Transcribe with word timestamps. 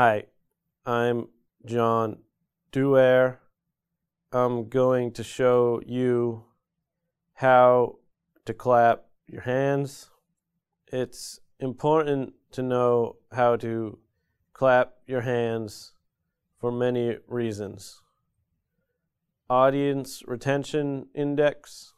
Hi, 0.00 0.26
I'm 0.86 1.26
John 1.66 2.18
Duer. 2.70 3.40
I'm 4.30 4.68
going 4.68 5.10
to 5.14 5.24
show 5.24 5.82
you 5.84 6.44
how 7.32 7.96
to 8.44 8.54
clap 8.54 9.06
your 9.26 9.40
hands. 9.40 10.08
It's 10.92 11.40
important 11.58 12.34
to 12.52 12.62
know 12.62 13.16
how 13.32 13.56
to 13.56 13.98
clap 14.52 14.92
your 15.08 15.22
hands 15.22 15.94
for 16.60 16.70
many 16.70 17.16
reasons. 17.26 18.00
Audience 19.50 20.22
retention 20.28 21.08
index, 21.12 21.94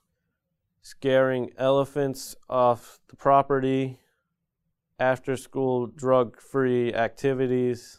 scaring 0.81 1.51
elephants 1.59 2.35
off 2.49 2.99
the 3.09 3.17
property, 3.17 3.99
after 5.01 5.37
school 5.37 5.87
drug 5.87 6.41
free 6.53 6.95
activities, 6.95 7.99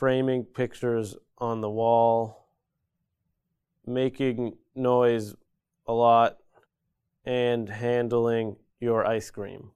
framing 0.00 0.44
pictures 0.44 1.16
on 1.38 1.60
the 1.60 1.68
wall, 1.68 2.30
making 3.86 4.54
noise 4.74 5.34
a 5.86 5.92
lot, 5.92 6.32
and 7.26 7.68
handling 7.68 8.56
your 8.80 9.16
ice 9.16 9.30
cream. 9.30 9.70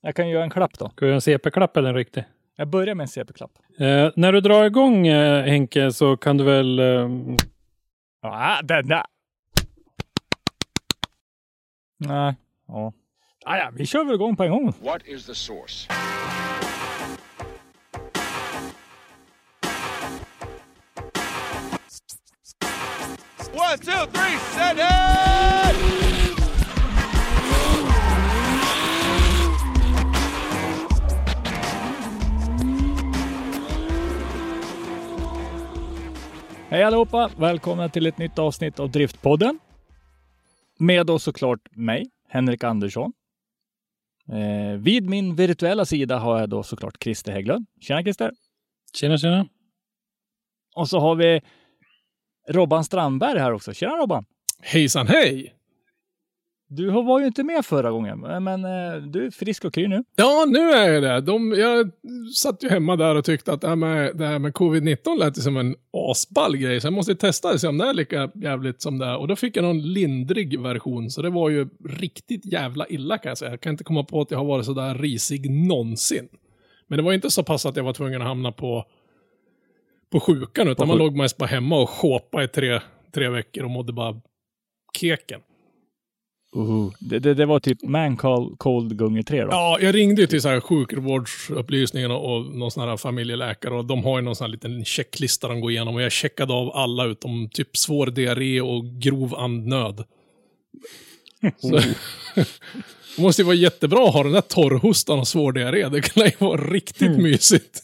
Jag 0.00 0.14
kan 0.14 0.28
göra 0.28 0.44
en 0.44 0.50
klapp 0.50 0.78
då. 0.78 0.88
Ska 0.88 1.04
vi 1.04 1.06
göra 1.06 1.14
en 1.14 1.20
CP-klapp 1.20 1.76
eller 1.76 1.88
en 1.88 1.94
riktig? 1.94 2.24
Jag 2.56 2.68
börjar 2.68 2.94
med 2.94 3.04
en 3.04 3.08
CP-klapp. 3.08 3.50
Eh, 3.78 4.10
när 4.16 4.32
du 4.32 4.40
drar 4.40 4.64
igång 4.64 5.06
eh, 5.06 5.44
Henke 5.44 5.92
så 5.92 6.16
kan 6.16 6.36
du 6.36 6.44
väl... 6.44 6.78
Eh, 6.78 7.08
Ja, 8.24 8.60
den 8.64 8.88
där. 8.88 9.02
Nej. 11.98 12.34
Ja. 12.66 12.92
Ah, 13.44 13.56
ja, 13.56 13.70
vi 13.74 13.86
kör 13.86 14.04
väl 14.04 14.14
igång 14.14 14.36
på 14.36 14.44
en 14.44 14.50
gång. 14.50 14.72
What 14.80 15.02
is 15.06 15.26
the 15.26 15.34
source? 15.34 15.88
One, 23.52 23.78
two, 23.78 24.06
three, 24.12 24.38
set 24.38 24.76
it! 24.76 24.82
Hej 36.68 36.82
allihopa! 36.82 37.30
Välkomna 37.36 37.88
till 37.88 38.06
ett 38.06 38.18
nytt 38.18 38.38
avsnitt 38.38 38.80
av 38.80 38.90
Driftpodden. 38.90 39.58
Med 40.78 41.10
oss 41.10 41.22
såklart 41.22 41.60
mig, 41.76 42.06
Henrik 42.28 42.64
Andersson. 42.64 43.12
Eh, 44.28 44.78
vid 44.78 45.08
min 45.08 45.36
virtuella 45.36 45.84
sida 45.84 46.18
har 46.18 46.40
jag 46.40 46.48
då 46.48 46.62
såklart 46.62 47.02
Christer 47.02 47.32
Hägglund. 47.32 47.66
Tjena 47.80 48.02
Christer! 48.02 48.32
tjena 48.94 49.18
tjena. 49.18 49.46
Och 50.76 50.88
så 50.88 51.00
har 51.00 51.14
vi 51.14 51.40
Robban 52.48 52.84
Strandberg 52.84 53.38
här 53.38 53.52
också. 53.52 53.72
Tjena 53.74 53.96
Robban! 53.96 54.24
Hejsan 54.60 55.06
hej! 55.06 55.54
Du 56.74 56.90
var 56.90 57.20
ju 57.20 57.26
inte 57.26 57.44
med 57.44 57.64
förra 57.64 57.90
gången, 57.90 58.20
men 58.20 58.64
eh, 58.64 59.02
du 59.02 59.26
är 59.26 59.30
frisk 59.30 59.64
och 59.64 59.74
kry 59.74 59.88
nu. 59.88 60.04
Ja, 60.16 60.44
nu 60.48 60.58
är 60.58 60.92
jag 60.92 61.02
det. 61.02 61.20
De, 61.20 61.52
jag 61.52 61.90
satt 62.34 62.64
ju 62.64 62.68
hemma 62.68 62.96
där 62.96 63.14
och 63.14 63.24
tyckte 63.24 63.52
att 63.52 63.60
det 63.60 63.68
här 63.68 63.76
med, 63.76 64.16
det 64.16 64.26
här 64.26 64.38
med 64.38 64.52
covid-19 64.52 65.18
lät 65.18 65.42
som 65.42 65.56
en 65.56 65.74
asball 65.92 66.56
grej, 66.56 66.80
så 66.80 66.86
jag 66.86 66.92
måste 66.92 67.14
testa 67.14 67.52
det 67.52 67.58
se 67.58 67.68
om 67.68 67.78
det 67.78 67.84
är 67.84 67.94
lika 67.94 68.30
jävligt 68.34 68.82
som 68.82 68.98
det 68.98 69.06
är. 69.06 69.16
Och 69.16 69.28
då 69.28 69.36
fick 69.36 69.56
jag 69.56 69.62
någon 69.62 69.92
lindrig 69.92 70.60
version, 70.60 71.10
så 71.10 71.22
det 71.22 71.30
var 71.30 71.50
ju 71.50 71.68
riktigt 71.88 72.52
jävla 72.52 72.86
illa 72.86 73.18
kan 73.18 73.28
jag 73.28 73.38
säga. 73.38 73.50
Jag 73.50 73.60
kan 73.60 73.72
inte 73.72 73.84
komma 73.84 74.04
på 74.04 74.20
att 74.20 74.30
jag 74.30 74.38
har 74.38 74.44
varit 74.44 74.66
så 74.66 74.72
där 74.72 74.94
risig 74.94 75.50
någonsin. 75.50 76.28
Men 76.86 76.96
det 76.96 77.02
var 77.02 77.12
inte 77.12 77.30
så 77.30 77.42
pass 77.42 77.66
att 77.66 77.76
jag 77.76 77.84
var 77.84 77.92
tvungen 77.92 78.22
att 78.22 78.28
hamna 78.28 78.52
på, 78.52 78.84
på 80.12 80.20
sjukan, 80.20 80.68
utan 80.68 80.88
man 80.88 80.98
låg 80.98 81.16
mest 81.16 81.36
bara 81.36 81.46
hemma 81.46 81.76
och 81.76 81.90
sjåpade 81.90 82.44
i 82.44 82.48
tre, 82.48 82.80
tre 83.14 83.28
veckor 83.28 83.64
och 83.64 83.70
mådde 83.70 83.92
bara 83.92 84.20
keken. 84.98 85.40
Det, 86.98 87.18
det, 87.18 87.34
det 87.34 87.46
var 87.46 87.60
typ 87.60 87.82
man 87.82 88.16
cold, 88.16 88.58
cold 88.58 88.96
gånger 88.96 89.22
tre 89.22 89.42
då. 89.44 89.48
Ja, 89.50 89.78
jag 89.80 89.94
ringde 89.94 90.20
ju 90.20 90.26
till 90.26 90.42
så 90.42 90.48
här 90.48 90.60
sjukvårdsupplysningen 90.60 92.10
och, 92.10 92.34
och 92.36 92.46
någon 92.46 92.70
sån 92.70 92.88
här 92.88 92.96
familjeläkare 92.96 93.74
och 93.74 93.84
de 93.84 94.04
har 94.04 94.18
ju 94.18 94.24
någon 94.24 94.36
sån 94.36 94.44
här 94.44 94.52
liten 94.52 94.84
checklista 94.84 95.48
de 95.48 95.60
går 95.60 95.70
igenom 95.70 95.94
och 95.94 96.02
jag 96.02 96.12
checkade 96.12 96.52
av 96.52 96.70
alla 96.76 97.04
utom 97.04 97.48
typ 97.48 97.76
svår 97.76 98.06
diarré 98.06 98.60
och 98.60 98.84
grov 98.84 99.34
andnöd. 99.34 100.04
Så, 101.58 101.68
det 103.16 103.22
måste 103.22 103.42
ju 103.42 103.46
vara 103.46 103.56
jättebra 103.56 104.08
att 104.08 104.14
ha 104.14 104.22
den 104.22 104.32
där 104.32 104.40
torrhostan 104.40 105.18
och 105.18 105.28
svår 105.28 105.52
diarré. 105.52 105.88
Det 105.88 106.00
kan 106.00 106.24
ju 106.24 106.32
vara 106.38 106.60
riktigt 106.60 107.18
mysigt. 107.18 107.82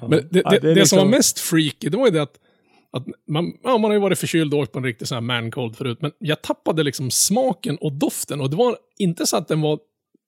Men 0.00 0.10
det, 0.10 0.20
det, 0.30 0.42
Ja, 0.44 0.50
det 0.50 0.58
det 0.60 0.60
som 0.60 0.74
liksom- 0.74 0.98
var 0.98 1.06
mest 1.06 1.38
freaky, 1.38 1.88
det 1.88 1.96
var 1.96 2.06
ju 2.06 2.12
det 2.12 2.22
att, 2.22 2.38
att 2.92 3.06
man, 3.28 3.52
ja, 3.62 3.78
man 3.78 3.84
har 3.84 3.92
ju 3.92 4.00
varit 4.00 4.18
förkyld 4.18 4.54
och 4.54 4.60
åkt 4.60 4.72
på 4.72 4.78
en 4.78 4.84
riktig 4.84 5.08
sån 5.08 5.16
här 5.16 5.20
man 5.20 5.50
cold 5.50 5.76
förut, 5.76 5.98
men 6.00 6.12
jag 6.18 6.42
tappade 6.42 6.82
liksom 6.82 7.10
smaken 7.10 7.76
och 7.76 7.92
doften 7.92 8.40
och 8.40 8.50
det 8.50 8.56
var 8.56 8.76
inte 8.98 9.26
så 9.26 9.36
att 9.36 9.48
den 9.48 9.60
var 9.60 9.78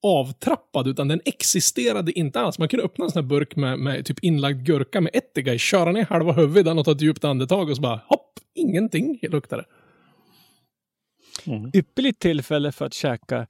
avtrappad, 0.02 0.88
utan 0.88 1.08
den 1.08 1.20
existerade 1.24 2.18
inte 2.18 2.40
alls. 2.40 2.58
Man 2.58 2.68
kunde 2.68 2.84
öppna 2.84 3.04
en 3.04 3.10
sån 3.10 3.22
här 3.22 3.28
burk 3.28 3.56
med, 3.56 3.78
med 3.78 4.06
typ 4.06 4.18
inlagd 4.24 4.66
gurka 4.66 5.00
med 5.00 5.16
ättika 5.16 5.54
i, 5.54 5.58
köra 5.58 5.92
ner 5.92 6.04
halva 6.04 6.32
huvudet 6.32 6.78
och 6.78 6.84
ta 6.84 6.92
ett 6.92 7.00
djupt 7.00 7.24
andetag 7.24 7.70
och 7.70 7.76
så 7.76 7.82
bara 7.82 8.00
hopp, 8.06 8.40
ingenting 8.54 9.18
luktade. 9.22 9.64
Ypperligt 11.74 12.20
tillfälle 12.20 12.72
för 12.72 12.84
att 12.84 12.94
käka 12.94 13.46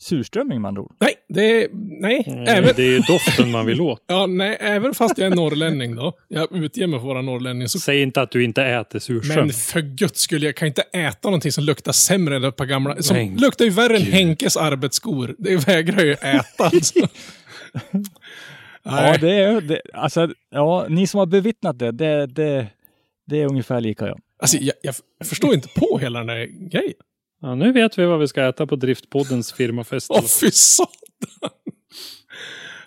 surströmming 0.00 0.60
med 0.60 0.68
andra 0.68 0.82
ord. 0.82 0.94
Nej, 1.00 1.14
det 1.28 1.62
är, 1.62 1.68
nej, 1.72 2.24
Nej, 2.26 2.44
även, 2.48 2.72
Det 2.76 2.82
är 2.82 2.90
ju 2.90 2.98
doften 2.98 3.50
man 3.50 3.66
vill 3.66 3.80
åt. 3.80 4.04
ja, 4.06 4.26
nej, 4.26 4.56
även 4.60 4.94
fast 4.94 5.18
jag 5.18 5.32
är 5.32 5.36
norrlänning 5.36 5.96
då, 5.96 6.12
jag 6.28 6.56
utger 6.56 6.86
mig 6.86 7.00
för 7.00 7.06
att 7.06 7.14
vara 7.14 7.22
norrlänning, 7.22 7.68
så 7.68 7.78
Säg 7.78 8.02
inte 8.02 8.22
att 8.22 8.30
du 8.30 8.44
inte 8.44 8.62
äter 8.62 8.98
surströmming. 8.98 9.46
Men 9.46 9.52
för 9.52 9.80
guds 9.80 10.20
skull, 10.20 10.42
jag 10.42 10.56
kan 10.56 10.68
inte 10.68 10.82
äta 10.82 11.28
någonting 11.28 11.52
som 11.52 11.64
luktar 11.64 11.92
sämre 11.92 12.36
än 12.36 12.44
ett 12.44 12.56
par 12.56 12.66
gamla... 12.66 13.02
Som 13.02 13.16
Men 13.16 13.36
luktar 13.36 13.64
ju 13.64 13.70
värre 13.70 13.96
än 13.96 14.02
Henkes 14.02 14.56
arbetsskor. 14.56 15.34
Det 15.38 15.68
vägrar 15.68 15.96
jag 15.96 16.06
ju 16.06 16.12
äta. 16.12 16.44
Alltså. 16.64 16.98
Ja, 18.82 19.00
Nej. 19.00 19.18
det 19.20 19.32
är, 19.32 19.60
det, 19.60 19.80
alltså, 19.92 20.28
ja, 20.50 20.86
ni 20.88 21.06
som 21.06 21.18
har 21.18 21.26
bevittnat 21.26 21.78
det, 21.78 21.92
det, 21.92 22.26
det, 22.26 22.66
det 23.26 23.42
är 23.42 23.46
ungefär 23.46 23.80
lika 23.80 24.06
ja. 24.06 24.16
Alltså, 24.38 24.56
jag, 24.56 24.74
jag, 24.82 24.94
jag 25.18 25.28
förstår 25.28 25.54
inte 25.54 25.68
på 25.68 25.98
hela 25.98 26.18
den 26.18 26.28
här 26.28 26.46
grejen. 26.70 26.94
Ja, 27.40 27.54
nu 27.54 27.72
vet 27.72 27.98
vi 27.98 28.06
vad 28.06 28.20
vi 28.20 28.28
ska 28.28 28.48
äta 28.48 28.66
på 28.66 28.76
Driftpoddens 28.76 29.52
firmafest. 29.52 30.10
Åh, 30.10 30.22
fy 30.40 30.50
satan! 30.50 31.50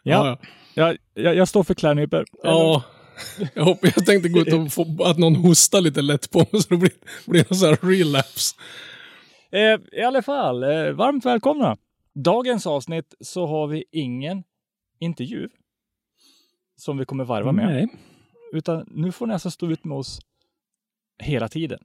Ja, 0.04 0.40
jag, 0.74 0.98
jag, 1.14 1.36
jag 1.36 1.48
står 1.48 1.64
för 1.64 1.74
klädnypor. 1.74 2.26
ja. 2.44 2.84
Jag, 3.54 3.64
hopp, 3.64 3.78
jag 3.82 4.06
tänkte 4.06 4.30
gå 4.30 4.40
ut 4.40 4.54
och 4.54 4.74
få 4.74 5.04
att 5.04 5.18
någon 5.18 5.36
hostar 5.36 5.82
lite 5.82 6.02
lätt 6.02 6.32
på 6.32 6.40
mig 6.40 6.62
så 6.62 6.68
det 6.70 6.78
blir, 6.78 6.92
blir 7.26 7.46
en 7.50 7.58
sån 7.58 7.70
här 7.70 7.80
relapse. 7.82 8.56
Eh, 9.52 10.00
I 10.00 10.04
alla 10.04 10.22
fall, 10.22 10.64
eh, 10.64 10.92
varmt 10.92 11.26
välkomna. 11.26 11.78
Dagens 12.16 12.68
avsnitt 12.68 13.14
så 13.20 13.46
har 13.48 13.68
vi 13.68 13.84
ingen 13.92 14.44
intervju 15.00 15.50
som 16.76 16.98
vi 16.98 17.06
kommer 17.06 17.24
varva 17.24 17.52
med. 17.52 17.66
Nej. 17.66 17.88
Utan 18.54 18.86
nu 18.88 19.12
får 19.12 19.28
ni 19.28 19.34
alltså 19.34 19.52
stå 19.52 19.72
ut 19.72 19.84
med 19.86 19.98
oss 19.98 20.20
hela 21.24 21.48
tiden. 21.48 21.80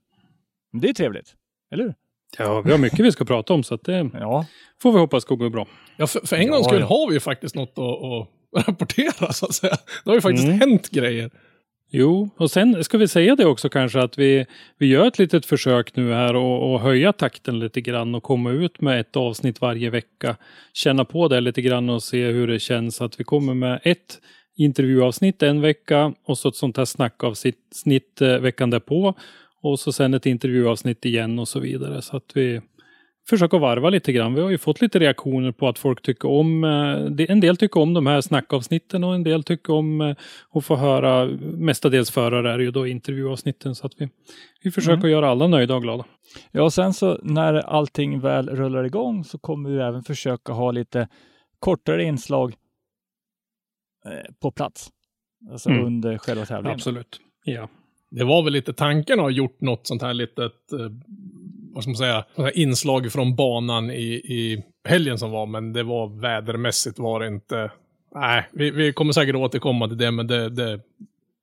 Det 0.81 0.89
är 0.89 0.93
trevligt, 0.93 1.35
eller 1.71 1.83
hur? 1.83 1.95
Ja, 2.37 2.61
vi 2.61 2.71
har 2.71 2.77
mycket 2.77 2.99
vi 2.99 3.11
ska 3.11 3.25
prata 3.25 3.53
om 3.53 3.63
så 3.63 3.73
att 3.75 3.83
det 3.83 4.09
Ja, 4.13 4.45
får 4.81 4.91
vi 4.91 4.99
hoppas 4.99 5.25
går 5.25 5.49
bra. 5.49 5.67
Ja, 5.97 6.07
för, 6.07 6.27
för 6.27 6.35
en 6.35 6.45
Ja, 6.47 6.53
gångs 6.53 6.65
skull 6.67 6.79
ja. 6.79 6.85
har 6.85 7.07
vi 7.07 7.13
ju 7.13 7.19
faktiskt 7.19 7.55
något 7.55 7.73
att, 7.77 7.83
att 8.03 8.67
rapportera, 8.67 9.33
så 9.33 9.45
att 9.45 9.53
säga. 9.53 9.77
Det 10.03 10.09
har 10.09 10.15
ju 10.15 10.21
faktiskt 10.21 10.47
Mm. 10.47 10.59
hänt 10.59 10.89
grejer. 10.89 11.31
Jo, 11.91 12.29
och 12.37 12.51
sen 12.51 12.83
ska 12.83 12.97
vi 12.97 13.07
säga 13.07 13.35
det 13.35 13.45
också 13.45 13.69
kanske 13.69 13.99
att 14.01 14.17
vi, 14.17 14.45
vi 14.77 14.87
gör 14.87 15.07
ett 15.07 15.19
litet 15.19 15.45
försök 15.45 15.95
nu 15.95 16.13
här 16.13 16.35
och, 16.35 16.73
och 16.73 16.79
höja 16.81 17.13
takten 17.13 17.59
lite 17.59 17.81
grann 17.81 18.15
och 18.15 18.23
komma 18.23 18.51
ut 18.51 18.81
med 18.81 18.99
ett 18.99 19.15
avsnitt 19.15 19.61
varje 19.61 19.89
vecka. 19.89 20.35
Känna 20.73 21.05
på 21.05 21.27
det 21.27 21.39
lite 21.41 21.61
grann 21.61 21.89
och 21.89 22.03
se 22.03 22.25
hur 22.25 22.47
det 22.47 22.59
känns 22.59 23.01
att 23.01 23.19
vi 23.19 23.23
kommer 23.23 23.53
med 23.53 23.79
ett 23.83 24.19
intervjuavsnitt 24.57 25.43
en 25.43 25.61
vecka 25.61 26.13
och 26.25 26.37
så 26.37 26.49
ett 26.49 26.55
sånt 26.55 26.77
här 26.77 26.85
snackavsnitt 26.85 28.21
eh, 28.21 28.37
veckan 28.37 28.69
därpå. 28.69 29.13
Och 29.69 29.79
så 29.79 29.91
sen 29.91 30.13
ett 30.13 30.25
intervjuavsnitt 30.25 31.05
igen 31.05 31.39
och 31.39 31.47
så 31.47 31.59
vidare. 31.59 32.01
Så 32.01 32.17
att 32.17 32.31
vi 32.33 32.61
försöker 33.29 33.59
varva 33.59 33.89
lite 33.89 34.11
grann. 34.11 34.33
Vi 34.33 34.41
har 34.41 34.49
ju 34.49 34.57
fått 34.57 34.81
lite 34.81 34.99
reaktioner 34.99 35.51
på 35.51 35.67
att 35.67 35.79
folk 35.79 36.01
tycker 36.01 36.29
om, 36.29 36.63
eh, 36.63 37.25
en 37.29 37.39
del 37.39 37.57
tycker 37.57 37.79
om 37.79 37.93
de 37.93 38.07
här 38.07 38.21
snackavsnitten 38.21 39.03
och 39.03 39.15
en 39.15 39.23
del 39.23 39.43
tycker 39.43 39.73
om 39.73 40.01
eh, 40.01 40.15
att 40.53 40.65
få 40.65 40.75
höra, 40.75 41.25
mestadels 41.41 42.11
förare 42.11 42.51
är 42.53 42.59
ju 42.59 42.71
då 42.71 42.87
intervjuavsnitten. 42.87 43.75
Så 43.75 43.85
att 43.85 43.93
vi, 43.97 44.09
vi 44.63 44.71
försöker 44.71 44.97
Mm. 44.97 45.11
göra 45.11 45.29
alla 45.29 45.47
nöjda 45.47 45.75
och 45.75 45.81
glada. 45.81 46.05
Ja, 46.51 46.63
och 46.63 46.73
sen 46.73 46.93
så 46.93 47.19
när 47.23 47.53
allting 47.53 48.19
väl 48.19 48.49
rullar 48.49 48.83
igång 48.83 49.23
så 49.23 49.37
kommer 49.37 49.69
vi 49.69 49.77
även 49.77 50.03
försöka 50.03 50.53
ha 50.53 50.71
lite 50.71 51.07
kortare 51.59 52.03
inslag 52.03 52.53
eh, 54.05 54.33
på 54.41 54.51
plats. 54.51 54.89
Alltså 55.51 55.69
Mm. 55.69 55.85
under 55.85 56.17
själva 56.17 56.45
tävlingen. 56.45 56.75
Absolut. 56.75 57.19
Ja. 57.43 57.69
Det 58.09 58.23
var 58.23 58.43
väl 58.43 58.53
lite 58.53 58.73
tanken 58.73 59.19
att 59.19 59.23
ha 59.23 59.29
gjort 59.29 59.61
något 59.61 59.87
sånt 59.87 60.01
här 60.01 60.13
litet, 60.13 60.71
eh, 60.73 60.79
vad 61.73 61.83
ska 61.83 61.89
man 61.89 61.97
säga, 61.97 62.25
inslag 62.53 63.11
från 63.11 63.35
banan 63.35 63.91
i, 63.91 64.13
i 64.13 64.63
helgen 64.87 65.17
som 65.17 65.31
var, 65.31 65.45
men 65.45 65.73
det 65.73 65.83
var 65.83 66.21
vädermässigt 66.21 66.99
var 66.99 67.19
det 67.19 67.27
inte. 67.27 67.71
Nej, 68.15 68.49
vi, 68.53 68.71
vi 68.71 68.93
kommer 68.93 69.13
säkert 69.13 69.35
återkomma 69.35 69.87
till 69.87 69.97
det, 69.97 70.11
men 70.11 70.27
det, 70.27 70.49
det, 70.49 70.79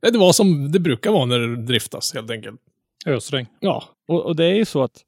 det, 0.02 0.11
det 0.11 0.19
var 0.19 0.32
som 0.32 0.72
det 0.72 0.81
brukar 0.81 1.11
vara 1.11 1.25
när 1.25 1.38
det 1.38 1.56
driftas 1.56 2.14
helt 2.14 2.31
enkelt. 2.31 2.61
Ösregn. 3.06 3.46
Ja, 3.61 3.84
Och, 4.08 4.26
och 4.26 4.37
det 4.37 4.44
är 4.44 4.55
ju 4.55 4.64
så 4.64 4.82
att 4.82 5.05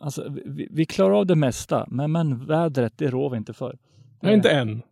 alltså, 0.00 0.32
vi, 0.44 0.68
vi 0.70 0.84
klarar 0.86 1.14
av 1.14 1.26
det 1.26 1.34
mesta, 1.34 1.86
men, 1.90 2.12
men 2.12 2.46
vädret, 2.46 2.92
det 2.96 3.10
rår 3.10 3.30
vi 3.30 3.36
inte 3.36 3.52
för. 3.52 3.78
nej, 4.20 4.34
inte 4.34 4.50
än. 4.50 4.82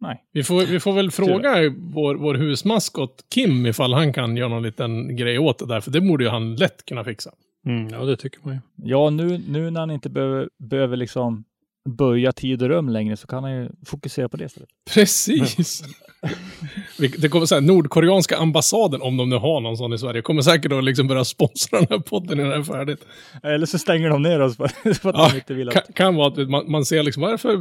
Nej. 0.00 0.24
Vi 0.32 0.44
får, 0.44 0.66
vi 0.66 0.80
får 0.80 0.92
väl 0.92 1.10
fråga 1.10 1.74
vår, 1.76 2.14
vår 2.14 2.34
husmaskot 2.34 3.24
Kim 3.34 3.66
ifall 3.66 3.92
han 3.92 4.12
kan 4.12 4.36
göra 4.36 4.48
någon 4.48 4.62
liten 4.62 5.16
grej 5.16 5.38
åt 5.38 5.58
det 5.58 5.66
där, 5.66 5.80
för 5.80 5.90
det 5.90 6.00
borde 6.00 6.24
ju 6.24 6.30
han 6.30 6.56
lätt 6.56 6.84
kunna 6.84 7.04
fixa. 7.04 7.30
Mm, 7.66 7.88
ja, 7.88 8.04
det 8.04 8.16
tycker 8.16 8.40
man 8.42 8.54
ju. 8.54 8.60
Ja, 8.76 9.10
nu, 9.10 9.40
nu 9.48 9.70
när 9.70 9.80
han 9.80 9.90
inte 9.90 10.10
behöver, 10.10 10.48
behöver 10.58 10.96
liksom 10.96 11.44
böja 11.86 12.32
tid 12.32 12.62
och 12.62 12.68
rum 12.68 12.88
längre 12.88 13.16
så 13.16 13.26
kan 13.26 13.44
han 13.44 13.52
ju 13.52 13.68
fokusera 13.86 14.28
på 14.28 14.36
det 14.36 14.44
istället. 14.44 14.68
Precis. 14.94 15.82
Det 17.18 17.28
kommer 17.28 17.46
säga 17.46 17.60
Nordkoreanska 17.60 18.36
ambassaden, 18.36 19.02
om 19.02 19.16
de 19.16 19.30
nu 19.30 19.36
har 19.36 19.60
någon 19.60 19.76
sån 19.76 19.92
i 19.92 19.98
Sverige, 19.98 20.22
kommer 20.22 20.42
säkert 20.42 20.72
att 20.72 20.84
liksom 20.84 21.06
börja 21.06 21.24
sponsra 21.24 21.78
den 21.78 21.86
här 21.90 21.98
podden 21.98 22.38
när 22.38 22.44
det 22.44 22.54
är 22.54 22.62
färdigt. 22.62 23.00
Eller 23.42 23.66
så 23.66 23.78
stänger 23.78 24.08
de 24.08 24.22
ner 24.22 24.40
oss 24.40 24.56
för, 24.56 24.68
för 24.94 25.08
att 25.08 25.16
Ja, 25.16 25.28
de 25.32 25.36
inte 25.36 25.54
vill 25.54 25.68
Kan, 25.68 25.82
att... 25.88 25.94
kan 25.94 26.14
vara 26.14 26.26
att 26.26 26.50
man, 26.50 26.70
man 26.70 26.84
ser 26.84 27.02
liksom, 27.02 27.20
vad 27.20 27.30
är 27.30 27.32
det 27.32 27.38
för 27.38 27.58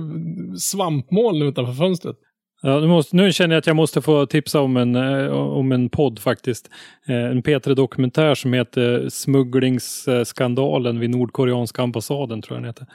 svampmoln 0.57 1.41
utanför 1.41 1.73
fönstret? 1.73 2.15
Ja, 2.61 2.79
nu, 2.79 2.87
måste, 2.87 3.15
nu 3.15 3.33
känner 3.33 3.55
jag 3.55 3.59
att 3.59 3.67
jag 3.67 3.75
måste 3.75 4.01
få 4.01 4.25
tipsa 4.25 4.61
om 4.61 4.77
en, 4.77 4.95
eh, 4.95 5.31
om 5.31 5.71
en 5.71 5.89
podd 5.89 6.19
faktiskt. 6.19 6.69
Eh, 7.07 7.25
en 7.25 7.43
P3-dokumentär 7.43 8.35
som 8.35 8.53
heter 8.53 9.09
Smugglingsskandalen 9.09 10.99
vid 10.99 11.09
Nordkoreanska 11.09 11.81
ambassaden, 11.81 12.41
tror 12.41 12.57
jag 12.57 12.63
den 12.63 12.69
heter. 12.69 12.87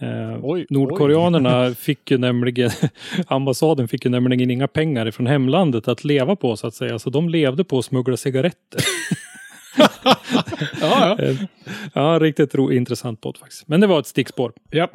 Eh, 0.00 0.38
Oj, 0.42 0.66
Nordkoreanerna 0.70 1.74
fick 1.78 2.10
ju 2.10 2.18
nämligen, 2.18 2.70
ambassaden 3.26 3.88
fick 3.88 4.04
ju 4.04 4.10
nämligen 4.10 4.50
inga 4.50 4.68
pengar 4.68 5.10
från 5.10 5.26
hemlandet 5.26 5.88
att 5.88 6.04
leva 6.04 6.36
på 6.36 6.56
så 6.56 6.66
att 6.66 6.74
säga. 6.74 6.98
Så 6.98 7.10
de 7.10 7.28
levde 7.28 7.64
på 7.64 7.78
att 7.78 7.84
smuggla 7.84 8.16
cigaretter. 8.16 8.80
Ja, 10.80 11.16
ja. 11.18 11.24
Eh, 11.24 11.36
ja, 11.94 12.18
riktigt 12.20 12.54
ro, 12.54 12.72
intressant 12.72 13.20
podd 13.20 13.36
faktiskt. 13.36 13.68
Men 13.68 13.80
det 13.80 13.86
var 13.86 14.00
ett 14.00 14.06
stickspår. 14.06 14.52
ja. 14.70 14.88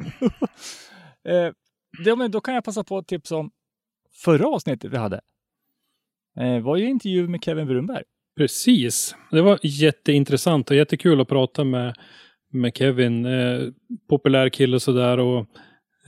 Eh, 1.28 2.28
då 2.30 2.40
kan 2.40 2.54
jag 2.54 2.64
passa 2.64 2.84
på 2.84 2.98
att 2.98 3.08
tipsa 3.08 3.36
om 3.36 3.50
förra 4.24 4.48
avsnittet 4.48 4.92
vi 4.92 4.96
hade. 4.96 5.20
Eh, 6.40 6.60
var 6.60 6.76
ju 6.76 6.88
intervju 6.88 7.28
med 7.28 7.44
Kevin 7.44 7.66
Brunberg. 7.66 8.02
Precis. 8.36 9.14
Det 9.30 9.42
var 9.42 9.58
jätteintressant 9.62 10.70
och 10.70 10.76
jättekul 10.76 11.20
att 11.20 11.28
prata 11.28 11.64
med, 11.64 11.94
med 12.52 12.76
Kevin. 12.76 13.26
Eh, 13.26 13.60
populär 14.08 14.48
kille 14.48 14.80
sådär 14.80 15.18
och 15.18 15.46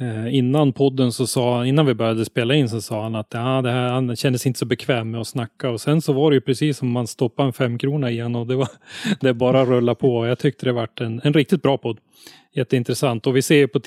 eh, 0.01 0.35
innan 0.35 0.73
podden 0.73 1.13
så 1.13 1.27
sa 1.27 1.57
han, 1.57 1.67
innan 1.67 1.87
vi 1.87 1.95
började 1.95 2.25
spela 2.25 2.55
in 2.55 2.69
så 2.69 2.81
sa 2.81 3.03
han 3.03 3.15
att 3.15 3.35
ah, 3.35 3.63
det 3.63 3.71
här, 3.71 3.89
han 3.89 4.17
kändes 4.17 4.47
inte 4.47 4.59
så 4.59 4.67
bekväm 4.67 5.11
med 5.11 5.21
att 5.21 5.27
snacka 5.27 5.71
och 5.71 5.81
sen 5.81 6.03
så 6.03 6.13
var 6.13 6.31
det 6.31 6.35
ju 6.35 6.41
precis 6.41 6.79
som 6.79 6.91
man 6.91 7.07
stoppade 7.07 7.47
en 7.47 7.53
femkrona 7.53 8.11
igen 8.11 8.37
och 8.37 8.47
det 8.47 8.57
var 8.57 8.69
det 9.21 9.35
bara 9.35 9.65
rulla 9.65 9.95
på. 9.95 10.27
Jag 10.27 10.39
tyckte 10.39 10.67
det 10.67 10.73
vart 10.73 11.01
en, 11.01 11.21
en 11.25 11.33
riktigt 11.33 11.63
bra 11.63 11.79
podd. 11.79 11.99
Jätteintressant 12.55 13.27
och 13.27 13.37
vi 13.37 13.43
ser 13.43 13.67
på 13.67 13.79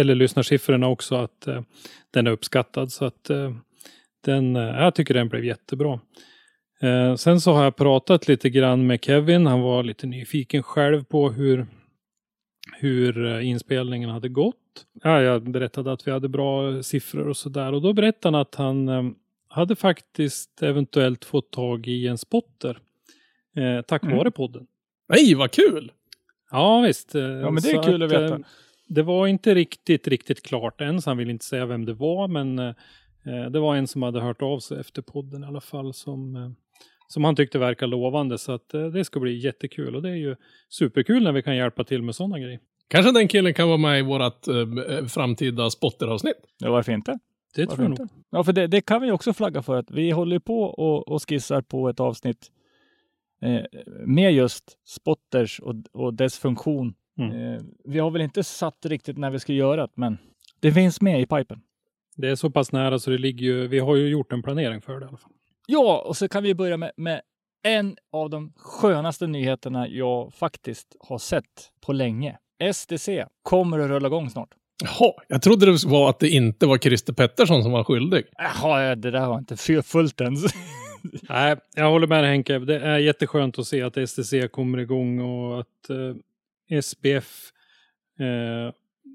eller 0.00 0.14
lyssnarsiffrorna 0.14 0.88
också 0.88 1.14
att 1.14 1.46
eh, 1.46 1.62
den 2.10 2.26
är 2.26 2.30
uppskattad 2.30 2.92
så 2.92 3.04
att 3.04 3.30
eh, 3.30 3.52
den, 4.24 4.56
eh, 4.56 4.62
jag 4.62 4.94
tycker 4.94 5.14
den 5.14 5.28
blev 5.28 5.44
jättebra. 5.44 6.00
Eh, 6.82 7.14
sen 7.14 7.40
så 7.40 7.52
har 7.52 7.64
jag 7.64 7.76
pratat 7.76 8.28
lite 8.28 8.50
grann 8.50 8.86
med 8.86 9.04
Kevin. 9.04 9.46
Han 9.46 9.60
var 9.60 9.82
lite 9.82 10.06
nyfiken 10.06 10.62
själv 10.62 11.04
på 11.04 11.30
hur, 11.30 11.66
hur 12.78 13.26
eh, 13.26 13.48
inspelningen 13.48 14.10
hade 14.10 14.28
gått. 14.28 14.54
Ja, 15.02 15.22
jag 15.22 15.50
berättade 15.50 15.92
att 15.92 16.06
vi 16.06 16.10
hade 16.10 16.28
bra 16.28 16.82
siffror 16.82 17.28
och 17.28 17.36
sådär. 17.36 17.72
Och 17.72 17.82
då 17.82 17.92
berättade 17.92 18.36
han 18.36 18.40
att 18.42 18.54
han 18.54 18.88
eh, 18.88 19.02
hade 19.48 19.76
faktiskt 19.76 20.62
eventuellt 20.62 21.24
fått 21.24 21.50
tag 21.52 21.86
i 21.86 22.06
en 22.06 22.18
spotter. 22.18 22.78
Eh, 23.56 23.82
tack 23.82 24.02
Mm. 24.02 24.16
vare 24.16 24.30
podden. 24.30 24.66
Nej, 25.08 25.34
vad 25.34 25.50
kul! 25.50 25.92
Ja, 26.50 26.80
visst. 26.80 27.14
eh, 27.14 27.22
Ja, 27.22 27.50
men 27.50 27.62
det 27.62 27.70
är 27.70 27.76
så 27.76 27.82
kul 27.82 28.02
att 28.02 28.10
veta. 28.12 28.34
eh, 28.34 28.40
Det 28.88 29.02
var 29.02 29.26
inte 29.26 29.54
riktigt, 29.54 30.08
riktigt 30.08 30.42
klart 30.42 30.80
än, 30.80 31.02
så 31.02 31.10
han 31.10 31.16
vill 31.16 31.30
inte 31.30 31.44
säga 31.44 31.66
vem 31.66 31.84
det 31.84 31.94
var, 31.94 32.28
men 32.28 32.58
eh, 32.58 32.66
eh, 33.26 33.50
det 33.50 33.60
var 33.60 33.76
en 33.76 33.86
som 33.86 34.02
hade 34.02 34.20
hört 34.20 34.42
av 34.42 34.58
sig 34.60 34.80
efter 34.80 35.02
podden 35.02 35.44
i 35.44 35.46
alla 35.46 35.60
fall, 35.60 35.94
som, 35.94 36.36
eh, 36.36 36.50
som 37.08 37.24
han 37.24 37.36
tyckte 37.36 37.58
verkar 37.58 37.86
lovande. 37.86 38.38
Så 38.38 38.52
att 38.52 38.74
eh, 38.74 38.86
det 38.86 39.04
ska 39.04 39.20
bli 39.20 39.38
jättekul 39.38 39.96
och 39.96 40.02
det 40.02 40.08
är 40.10 40.14
ju 40.14 40.36
superkul 40.68 41.22
när 41.22 41.32
vi 41.32 41.42
kan 41.42 41.56
hjälpa 41.56 41.84
till 41.84 42.02
med 42.02 42.14
sådana 42.14 42.38
grejer. 42.38 42.60
Kanske 42.90 43.12
den 43.12 43.28
killen 43.28 43.54
kan 43.54 43.68
vara 43.68 43.78
med 43.78 43.98
i 43.98 44.02
vårt 44.02 44.48
eh, 44.48 45.06
framtida 45.06 45.70
spotteravsnitt. 45.70 46.36
Ja, 46.58 46.70
varför 46.70 46.92
inte? 46.92 47.18
Det 47.54 47.64
Varför 47.64 47.76
tror 47.76 47.84
jag 47.84 47.92
inte? 47.92 48.02
nog. 48.02 48.10
Ja, 48.30 48.44
för 48.44 48.52
det, 48.52 48.66
det 48.66 48.80
kan 48.80 49.02
vi 49.02 49.10
också 49.10 49.32
flagga 49.32 49.62
för 49.62 49.76
att 49.76 49.90
vi 49.90 50.10
håller 50.10 50.38
på 50.38 50.62
och, 50.62 51.08
och 51.08 51.28
skissar 51.28 51.60
på 51.60 51.88
ett 51.88 52.00
avsnitt 52.00 52.50
eh, 53.42 53.60
med 54.06 54.32
just 54.32 54.78
spotters 54.84 55.60
och, 55.60 55.74
och 55.92 56.14
dess 56.14 56.38
funktion. 56.38 56.94
Mm. 57.18 57.54
Eh, 57.54 57.60
vi 57.84 57.98
har 57.98 58.10
väl 58.10 58.22
inte 58.22 58.44
satt 58.44 58.86
riktigt 58.86 59.18
när 59.18 59.30
vi 59.30 59.38
ska 59.38 59.52
göra 59.52 59.86
det, 59.86 59.92
men 59.94 60.18
det 60.60 60.72
finns 60.72 61.00
med 61.00 61.20
i 61.20 61.26
pipen. 61.26 61.60
Det 62.16 62.28
är 62.28 62.36
så 62.36 62.50
pass 62.50 62.72
nära 62.72 62.98
så 62.98 63.10
det 63.10 63.18
ligger 63.18 63.46
ju, 63.46 63.68
vi 63.68 63.78
har 63.78 63.96
ju 63.96 64.08
gjort 64.08 64.32
en 64.32 64.42
planering 64.42 64.80
för 64.80 65.00
det 65.00 65.04
i 65.04 65.08
alla 65.08 65.18
fall. 65.18 65.32
Ja, 65.66 66.04
och 66.06 66.16
så 66.16 66.28
kan 66.28 66.42
vi 66.42 66.54
börja 66.54 66.76
med, 66.76 66.92
med 66.96 67.20
en 67.62 67.96
av 68.12 68.30
de 68.30 68.52
skönaste 68.56 69.26
nyheterna 69.26 69.88
jag 69.88 70.34
faktiskt 70.34 70.96
har 71.00 71.18
sett 71.18 71.72
på 71.80 71.92
länge. 71.92 72.38
STC 72.72 73.24
kommer 73.42 73.78
att 73.78 73.88
rulla 73.88 74.06
igång 74.06 74.30
snart. 74.30 74.48
Jaha, 74.84 75.12
jag 75.28 75.42
trodde 75.42 75.66
det 75.66 75.84
var 75.86 76.10
att 76.10 76.18
det 76.18 76.28
inte 76.28 76.66
var 76.66 76.78
Christer 76.78 77.12
Pettersson 77.12 77.62
som 77.62 77.72
var 77.72 77.84
skyldig. 77.84 78.24
Jaha, 78.32 78.94
det 78.94 79.10
där 79.10 79.20
har 79.20 79.38
inte 79.38 79.56
för 79.56 79.82
fullt 79.82 80.20
ens. 80.20 80.44
Nej, 81.28 81.56
jag 81.74 81.90
håller 81.90 82.06
med 82.06 82.24
dig 82.24 82.30
Henke. 82.30 82.58
Det 82.58 82.78
är 82.78 82.98
jätteskönt 82.98 83.58
att 83.58 83.66
se 83.66 83.82
att 83.82 84.08
STC 84.08 84.48
kommer 84.48 84.78
igång 84.78 85.20
och 85.20 85.60
att 85.60 85.90
eh, 85.90 86.78
SBF 86.78 87.52
eh, 88.18 88.72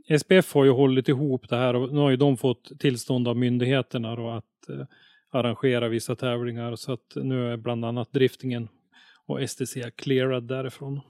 SBF 0.08 0.54
har 0.54 0.66
ju 0.66 0.72
hållit 0.72 1.10
ihop 1.10 1.50
det 1.50 1.56
här 1.56 1.76
och 1.76 1.94
nu 1.94 2.00
har 2.00 2.10
ju 2.10 2.16
de 2.16 2.38
fått 2.38 2.80
tillstånd 2.80 3.28
av 3.28 3.38
myndigheterna 3.38 4.16
då 4.16 4.30
att 4.30 4.70
eh, 4.70 4.86
arrangera 5.32 5.90
vissa 5.90 6.16
tävlingar 6.16 6.76
så 6.76 6.94
att 6.94 7.16
nu 7.16 7.52
är 7.52 7.58
bland 7.58 7.86
annat 7.86 8.14
driftingen 8.14 8.68
och 9.26 9.50
STC 9.50 9.92
clearad 9.96 10.44
därifrån. 10.44 11.02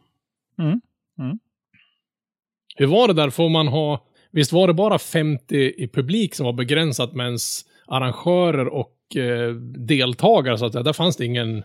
Hur 2.76 2.88
var 2.88 3.08
det 3.08 3.14
där? 3.14 3.30
Får 3.30 3.50
man 3.50 3.68
ha... 3.68 4.08
Visst 4.32 4.52
var 4.52 4.68
det 4.68 4.74
bara 4.74 5.00
50 5.00 5.56
i 5.58 5.88
publik 5.88 6.36
som 6.36 6.46
var 6.46 6.54
begränsat, 6.54 7.14
medan 7.14 7.38
arrangörer 7.88 8.68
och 8.68 8.98
deltagare, 9.88 10.58
så 10.58 10.66
att 10.66 10.72
säga, 10.74 10.84
där 10.84 10.94
fanns 10.94 11.18
det 11.18 11.26
ingen, 11.26 11.64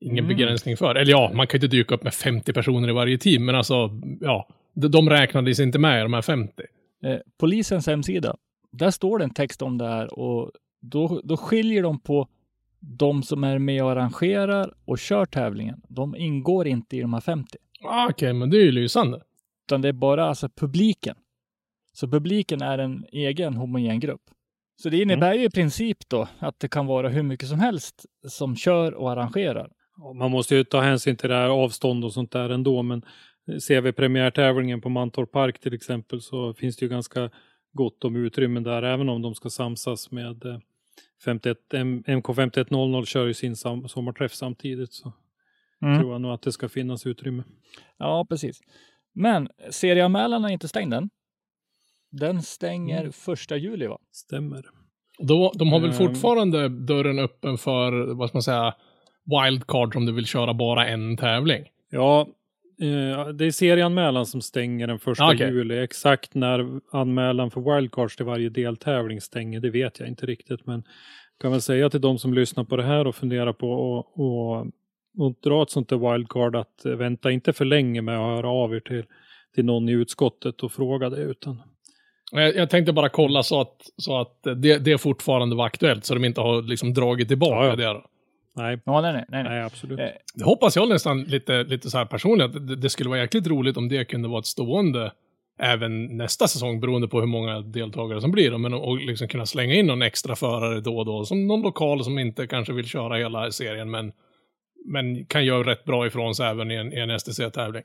ingen 0.00 0.24
Mm. 0.24 0.36
begränsning 0.36 0.76
för. 0.76 0.94
Eller 0.94 1.10
ja, 1.10 1.30
man 1.34 1.46
kan 1.46 1.60
ju 1.60 1.66
inte 1.66 1.76
dyka 1.76 1.94
upp 1.94 2.02
med 2.04 2.14
50 2.14 2.52
personer 2.52 2.88
i 2.88 2.92
varje 2.92 3.18
team, 3.18 3.44
men 3.44 3.54
alltså, 3.54 3.90
ja, 4.20 4.48
de, 4.74 4.88
de 4.88 5.10
räknades 5.10 5.60
inte 5.60 5.78
med 5.78 6.00
i 6.00 6.02
de 6.02 6.12
här 6.14 6.22
50. 6.22 6.62
Eh, 7.04 7.16
polisens 7.40 7.86
hemsida, 7.86 8.36
där 8.72 8.90
står 8.90 9.18
det 9.18 9.24
en 9.24 9.34
text 9.34 9.62
om 9.62 9.78
det 9.78 9.86
här 9.88 10.18
och 10.18 10.50
då, 10.80 11.20
då 11.24 11.36
skiljer 11.36 11.82
de 11.82 12.00
på 12.00 12.28
de 12.80 13.22
som 13.22 13.44
är 13.44 13.58
med 13.58 13.84
och 13.84 13.90
arrangerar 13.90 14.74
och 14.84 14.98
kör 14.98 15.24
tävlingen. 15.26 15.82
De 15.88 16.16
ingår 16.16 16.66
inte 16.66 16.96
i 16.96 17.00
de 17.00 17.12
här 17.14 17.20
50, 17.20 17.58
Ah, 17.86 18.06
Okej, 18.10 18.32
men 18.32 18.50
det 18.50 18.56
är 18.56 18.62
ju 18.64 18.72
lysande. 18.72 19.20
utan 19.68 19.82
det 19.82 19.88
är 19.88 19.92
bara 19.92 20.24
alltså 20.24 20.48
publiken. 20.48 21.16
Så 21.92 22.08
publiken 22.08 22.62
är 22.62 22.78
en 22.78 23.04
egen 23.12 23.54
homogen 23.56 24.00
grupp. 24.00 24.20
Så 24.76 24.88
det 24.88 25.00
innebär 25.02 25.34
ju 25.34 25.44
i 25.44 25.50
princip 25.50 26.08
då 26.08 26.28
att 26.38 26.60
det 26.60 26.68
kan 26.68 26.86
vara 26.86 27.08
hur 27.08 27.22
mycket 27.22 27.48
som 27.48 27.58
helst 27.60 28.06
som 28.28 28.56
kör 28.56 28.94
och 28.94 29.10
arrangerar. 29.10 29.70
Man 30.18 30.30
måste 30.30 30.54
ju 30.56 30.64
ta 30.64 30.80
hänsyn 30.80 31.16
till 31.16 31.28
det 31.28 31.34
här 31.36 31.48
avstånd 31.48 32.04
och 32.04 32.12
sånt 32.12 32.30
där 32.32 32.50
ändå, 32.50 32.82
men 32.82 33.02
ser 33.62 33.80
vi 33.80 33.92
premiärtävlingen 33.92 34.80
på 34.80 34.88
Mantorp 34.88 35.32
Park 35.32 35.60
till 35.60 35.74
exempel 35.74 36.20
så 36.20 36.54
finns 36.54 36.76
det 36.76 36.84
ju 36.84 36.88
ganska 36.90 37.30
gott 37.72 38.04
om 38.04 38.16
utrymmen 38.16 38.62
där, 38.62 38.82
även 38.82 39.08
om 39.08 39.22
de 39.22 39.34
ska 39.34 39.50
samsas 39.50 40.10
med 40.10 40.44
eh, 40.44 40.58
51, 41.24 41.58
MK5100 42.06 43.04
kör 43.04 43.26
ju 43.26 43.34
sin 43.34 43.56
sam, 43.56 43.88
sommarträff 43.88 44.32
samtidigt. 44.34 44.92
Så 44.92 45.12
Mm. 45.82 45.98
tror 46.00 46.12
jag 46.12 46.20
nog 46.20 46.32
att 46.32 46.42
det 46.42 46.52
ska 46.52 46.68
finnas 46.68 47.06
utrymme. 47.06 47.42
Ja, 47.98 48.26
precis. 48.28 48.60
Men 49.14 49.48
serieanmälan 49.70 50.44
är 50.44 50.48
inte 50.48 50.68
stängd 50.68 50.94
än. 50.94 51.10
Den 52.20 52.42
stänger 52.42 53.00
Mm. 53.00 53.12
första 53.12 53.56
juli 53.56 53.86
va? 53.86 53.98
Stämmer. 54.12 54.64
Då, 55.18 55.52
de 55.54 55.72
har 55.72 55.80
väl 55.80 55.90
Ehm. 55.90 55.96
fortfarande 55.96 56.68
dörren 56.68 57.18
öppen 57.18 57.58
för, 57.58 58.14
vad 58.14 58.28
ska 58.28 58.36
man 58.36 58.42
säga, 58.42 58.74
wildcard 59.24 59.96
om 59.96 60.06
du 60.06 60.12
vill 60.12 60.26
köra 60.26 60.54
bara 60.54 60.86
en 60.88 61.16
tävling. 61.16 61.64
Ja, 61.90 62.20
eh, 62.82 63.28
det 63.28 63.44
är 63.46 63.50
serieanmälan 63.50 64.26
som 64.26 64.40
stänger 64.40 64.86
den 64.86 64.98
första 64.98 65.26
Okej. 65.32 65.48
juli. 65.48 65.78
Exakt 65.78 66.34
när 66.34 66.80
anmälan 66.92 67.50
för 67.50 67.74
wildcards 67.76 68.16
till 68.16 68.26
varje 68.26 68.48
deltävling 68.48 69.20
stänger, 69.20 69.60
det 69.60 69.70
vet 69.70 70.00
jag 70.00 70.08
inte 70.08 70.26
riktigt. 70.26 70.66
Men 70.66 70.82
kan 71.40 71.50
väl 71.52 71.60
säga 71.60 71.90
till 71.90 72.00
de 72.00 72.18
som 72.18 72.34
lyssnar 72.34 72.64
på 72.64 72.76
det 72.76 72.82
här 72.84 73.06
och 73.06 73.14
funderar 73.14 73.52
på 73.52 73.72
att 73.98 74.18
och, 74.18 74.66
och 75.18 75.34
dra 75.42 75.62
ett 75.62 75.70
sånt 75.70 75.88
där 75.88 76.12
wildcard 76.12 76.56
att 76.56 76.84
eh, 76.84 76.92
vänta 76.92 77.30
inte 77.30 77.52
för 77.52 77.64
länge 77.64 78.02
med 78.02 78.18
att 78.18 78.36
höra 78.36 78.48
av 78.48 78.74
er 78.74 78.80
till, 78.80 79.04
till 79.54 79.64
någon 79.64 79.88
i 79.88 79.92
utskottet 79.92 80.62
och 80.62 80.72
fråga 80.72 81.10
det 81.10 81.16
utan 81.22 81.62
Jag, 82.42 82.56
jag 82.56 82.70
tänkte 82.70 82.92
bara 82.92 83.08
kolla 83.08 83.42
så 83.42 83.60
att, 83.60 83.76
så 83.96 84.20
att 84.20 84.42
det, 84.56 84.78
det 84.78 84.98
fortfarande 84.98 85.56
var 85.56 85.66
aktuellt, 85.66 86.04
så 86.04 86.14
de 86.14 86.24
inte 86.24 86.40
har 86.40 86.62
liksom 86.62 86.94
dragit 86.94 87.28
tillbaka 87.28 87.64
Ja, 87.66 87.82
ja. 87.82 87.92
det. 87.94 88.00
Nej, 88.56 88.78
Ja, 88.84 89.00
nej, 89.00 89.12
nej. 89.12 89.24
nej, 89.28 89.42
nej. 89.44 89.62
absolut. 89.62 89.98
Eh, 90.00 90.06
Det 90.34 90.44
hoppas 90.44 90.76
jag 90.76 90.88
nästan 90.88 91.22
lite, 91.22 91.62
lite 91.64 91.90
så 91.90 91.98
här 91.98 92.04
personligt, 92.04 92.44
att 92.44 92.66
det, 92.68 92.76
det 92.76 92.90
skulle 92.90 93.08
vara 93.08 93.18
jäkligt 93.18 93.46
roligt 93.46 93.76
om 93.76 93.88
det 93.88 94.04
kunde 94.04 94.28
vara 94.28 94.38
ett 94.38 94.46
stående 94.46 95.12
även 95.60 96.16
nästa 96.16 96.48
säsong, 96.48 96.80
beroende 96.80 97.08
på 97.08 97.20
hur 97.20 97.26
många 97.26 97.60
deltagare 97.60 98.20
som 98.20 98.30
blir. 98.30 98.58
Men 98.58 98.74
och 98.74 98.98
liksom 98.98 99.28
kunna 99.28 99.46
slänga 99.46 99.74
in 99.74 99.86
någon 99.86 100.02
extra 100.02 100.36
förare 100.36 100.80
då 100.80 100.98
och 100.98 101.06
då, 101.06 101.24
som 101.24 101.46
någon 101.46 101.62
lokal 101.62 102.04
som 102.04 102.18
inte 102.18 102.46
kanske 102.46 102.72
vill 102.72 102.86
köra 102.86 103.16
hela 103.16 103.50
serien, 103.50 103.90
men, 103.90 104.12
men 104.86 105.24
kan 105.26 105.44
göra 105.44 105.70
rätt 105.70 105.84
bra 105.84 106.06
ifrån 106.06 106.34
sig 106.34 106.46
även 106.46 106.70
i 106.70 106.74
en, 106.74 106.92
i 106.92 106.96
en 107.00 107.10
STC-tävling. 107.20 107.82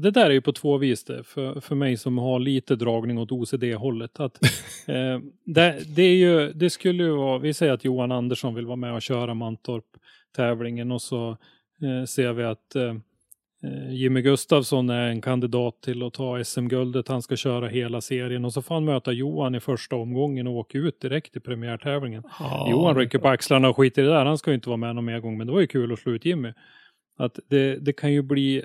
Och 0.00 0.04
Det 0.04 0.10
där 0.10 0.26
är 0.26 0.30
ju 0.30 0.40
på 0.40 0.52
två 0.52 0.78
vis 0.78 1.04
det, 1.04 1.24
för, 1.24 1.60
för 1.60 1.74
mig 1.74 1.96
som 1.96 2.18
har 2.18 2.38
lite 2.38 2.76
dragning 2.76 3.18
åt 3.18 3.32
OCD-hållet. 3.32 4.20
Att, 4.20 4.42
eh, 4.86 5.18
det, 5.44 5.96
det, 5.96 6.02
är 6.02 6.14
ju, 6.14 6.52
det 6.52 6.70
skulle 6.70 7.04
ju 7.04 7.10
vara, 7.10 7.38
vi 7.38 7.54
säger 7.54 7.72
att 7.72 7.84
Johan 7.84 8.12
Andersson 8.12 8.54
vill 8.54 8.66
vara 8.66 8.76
med 8.76 8.94
och 8.94 9.02
köra 9.02 9.34
Mantorp-tävlingen 9.34 10.92
och 10.92 11.02
så 11.02 11.30
eh, 11.82 12.04
ser 12.06 12.32
vi 12.32 12.44
att 12.44 12.74
eh, 12.74 12.94
eh, 13.62 13.94
Jimmy 13.94 14.22
Gustafsson 14.22 14.90
är 14.90 15.08
en 15.08 15.20
kandidat 15.20 15.82
till 15.82 16.02
att 16.02 16.14
ta 16.14 16.44
SM-guldet. 16.44 17.08
Han 17.08 17.22
ska 17.22 17.36
köra 17.36 17.68
hela 17.68 18.00
serien 18.00 18.44
och 18.44 18.52
så 18.52 18.62
får 18.62 18.74
han 18.74 18.84
möta 18.84 19.12
Johan 19.12 19.54
i 19.54 19.60
första 19.60 19.96
omgången 19.96 20.46
och 20.46 20.54
åka 20.54 20.78
ut 20.78 21.00
direkt 21.00 21.36
i 21.36 21.40
premiärtävlingen. 21.40 22.22
Johan 22.70 22.96
rycker 22.96 23.18
på 23.18 23.28
axlarna 23.28 23.68
och 23.68 23.76
skiter 23.76 24.02
i 24.02 24.06
det 24.06 24.12
där. 24.12 24.24
Han 24.24 24.38
ska 24.38 24.50
ju 24.50 24.54
inte 24.54 24.68
vara 24.68 24.76
med 24.76 24.94
någon 24.94 25.04
mer 25.04 25.20
gång, 25.20 25.38
men 25.38 25.46
det 25.46 25.52
var 25.52 25.60
ju 25.60 25.66
kul 25.66 25.92
att 25.92 25.98
slå 25.98 26.12
ut 26.12 26.24
Jimmy. 26.24 26.52
Att 27.18 27.38
det, 27.48 27.76
det 27.76 27.92
kan 27.92 28.12
ju 28.12 28.22
bli 28.22 28.62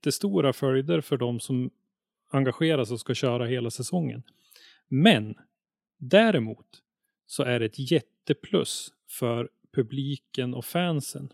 jättestora 0.00 0.52
följder 0.52 1.00
för 1.00 1.16
de 1.16 1.40
som 1.40 1.70
engageras 2.30 2.90
och 2.90 3.00
ska 3.00 3.14
köra 3.14 3.46
hela 3.46 3.70
säsongen. 3.70 4.22
Men 4.88 5.34
däremot 5.98 6.66
så 7.26 7.42
är 7.42 7.60
det 7.60 7.66
ett 7.66 7.90
jätteplus 7.90 8.92
för 9.08 9.48
publiken 9.72 10.54
och 10.54 10.64
fansen. 10.64 11.32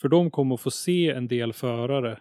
För 0.00 0.08
de 0.08 0.30
kommer 0.30 0.54
att 0.54 0.60
få 0.60 0.70
se 0.70 1.10
en 1.10 1.28
del 1.28 1.52
förare 1.52 2.20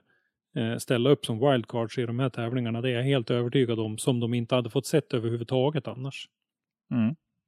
eh, 0.55 0.77
ställa 0.77 1.09
upp 1.09 1.25
som 1.25 1.39
wildcards 1.39 1.97
i 1.97 2.05
de 2.05 2.19
här 2.19 2.29
tävlingarna. 2.29 2.81
Det 2.81 2.89
är 2.89 2.93
jag 2.93 3.03
helt 3.03 3.31
övertygad 3.31 3.79
om, 3.79 3.97
som 3.97 4.19
de 4.19 4.33
inte 4.33 4.55
hade 4.55 4.69
fått 4.69 4.85
sett 4.85 5.13
överhuvudtaget 5.13 5.87
annars. 5.87 6.29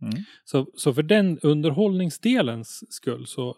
Mm. 0.02 0.24
Så, 0.44 0.68
så 0.76 0.94
för 0.94 1.04
den 1.04 1.40
underhållningsdelens 1.40 2.94
skull 2.94 3.28
så 3.28 3.58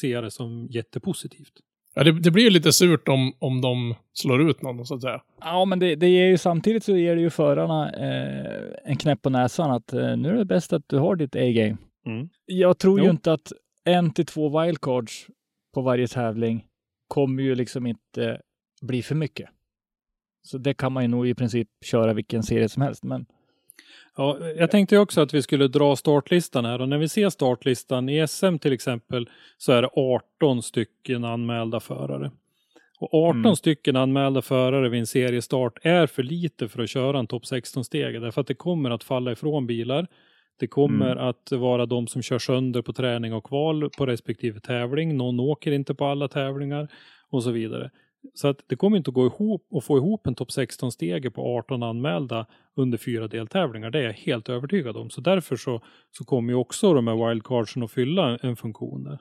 ser 0.00 0.12
jag 0.12 0.24
det 0.24 0.30
som 0.30 0.66
jättepositivt. 0.70 1.60
Ja, 1.94 2.04
det, 2.04 2.12
det 2.20 2.30
blir 2.30 2.44
ju 2.44 2.50
lite 2.50 2.72
surt 2.72 3.08
om, 3.08 3.32
om 3.38 3.60
de 3.60 3.94
slår 4.12 4.50
ut 4.50 4.62
någon, 4.62 4.86
så 4.86 4.94
att 4.94 5.02
säga. 5.02 5.22
Ja, 5.40 5.64
men 5.64 5.78
det, 5.78 5.94
det 5.94 6.08
ger 6.08 6.26
ju 6.26 6.38
samtidigt 6.38 6.84
så 6.84 6.96
ger 6.96 7.16
det 7.16 7.22
ju 7.22 7.30
förarna 7.30 7.92
eh, 7.92 8.72
en 8.84 8.96
knäpp 8.96 9.22
på 9.22 9.30
näsan 9.30 9.70
att 9.70 9.92
eh, 9.92 10.16
nu 10.16 10.28
är 10.28 10.34
det 10.34 10.44
bäst 10.44 10.72
att 10.72 10.82
du 10.86 10.98
har 10.98 11.16
ditt 11.16 11.36
A-game. 11.36 11.76
Mm. 12.06 12.28
Jag 12.46 12.78
tror 12.78 13.00
ju 13.00 13.04
Jo. 13.06 13.10
inte 13.10 13.32
att 13.32 13.52
en 13.84 14.10
till 14.12 14.26
två 14.26 14.60
wildcards 14.62 15.26
på 15.74 15.80
varje 15.82 16.08
tävling 16.08 16.64
kommer 17.08 17.42
ju 17.42 17.54
liksom 17.54 17.86
inte 17.86 18.40
bli 18.82 19.02
för 19.02 19.14
mycket. 19.14 19.48
Så 20.42 20.58
det 20.58 20.74
kan 20.74 20.92
man 20.92 21.04
ju 21.04 21.08
nog 21.08 21.28
i 21.28 21.34
princip 21.34 21.68
köra 21.84 22.12
vilken 22.12 22.42
serie 22.42 22.68
som 22.68 22.82
helst. 22.82 23.04
Men 23.04 23.26
Ja, 24.20 24.38
jag 24.56 24.70
tänkte 24.70 24.98
också 24.98 25.20
att 25.20 25.34
vi 25.34 25.42
skulle 25.42 25.68
dra 25.68 25.96
startlistan 25.96 26.64
här 26.64 26.80
och 26.80 26.88
när 26.88 26.98
vi 26.98 27.08
ser 27.08 27.28
startlistan 27.30 28.08
i 28.08 28.28
SM 28.28 28.58
till 28.58 28.72
exempel 28.72 29.28
så 29.58 29.72
är 29.72 29.82
det 29.82 29.88
18 29.96 30.62
stycken 30.62 31.24
anmälda 31.24 31.80
förare. 31.80 32.30
Och 32.98 33.14
18 33.14 33.40
Mm. 33.40 33.56
stycken 33.56 33.96
anmälda 33.96 34.42
förare 34.42 34.88
vid 34.88 35.00
en 35.00 35.06
seriestart 35.06 35.78
är 35.82 36.06
för 36.06 36.22
lite 36.22 36.68
för 36.68 36.82
att 36.82 36.90
köra 36.90 37.18
en 37.18 37.26
topp 37.26 37.42
16-steg 37.44 38.20
därför 38.20 38.40
att 38.40 38.46
det 38.46 38.54
kommer 38.54 38.90
att 38.90 39.04
falla 39.04 39.32
ifrån 39.32 39.66
bilar. 39.66 40.06
Det 40.58 40.66
kommer 40.66 41.16
att 41.16 41.52
vara 41.52 41.86
de 41.86 42.06
som 42.06 42.22
kör 42.22 42.38
sönder 42.38 42.82
på 42.82 42.92
träning 42.92 43.34
och 43.34 43.44
kval 43.44 43.90
på 43.98 44.06
respektive 44.06 44.60
tävling. 44.60 45.16
Någon 45.16 45.40
åker 45.40 45.72
inte 45.72 45.94
på 45.94 46.04
alla 46.04 46.28
tävlingar 46.28 46.88
och 47.30 47.42
så 47.42 47.50
vidare. 47.50 47.90
Så 48.34 48.48
att 48.48 48.60
det 48.66 48.76
kommer 48.76 48.96
inte 48.96 49.10
att 49.10 49.14
gå 49.14 49.26
ihop 49.26 49.66
och 49.70 49.84
få 49.84 49.96
ihop 49.96 50.26
en 50.26 50.34
topp 50.34 50.48
16-stege 50.48 51.30
på 51.30 51.58
18 51.58 51.82
anmälda 51.82 52.46
under 52.74 52.98
fyra 52.98 53.28
deltävlingar. 53.28 53.90
Det 53.90 53.98
är 53.98 54.02
jag 54.02 54.12
helt 54.12 54.48
övertygad 54.48 54.96
om. 54.96 55.10
Så 55.10 55.20
därför 55.20 55.56
så, 55.56 55.80
så 56.10 56.24
kommer 56.24 56.52
ju 56.52 56.56
också 56.58 56.94
de 56.94 57.06
här 57.06 57.28
wildcardsen 57.28 57.82
att 57.82 57.90
fylla 57.90 58.36
en 58.36 58.56
funktion 58.56 59.04
där. 59.04 59.18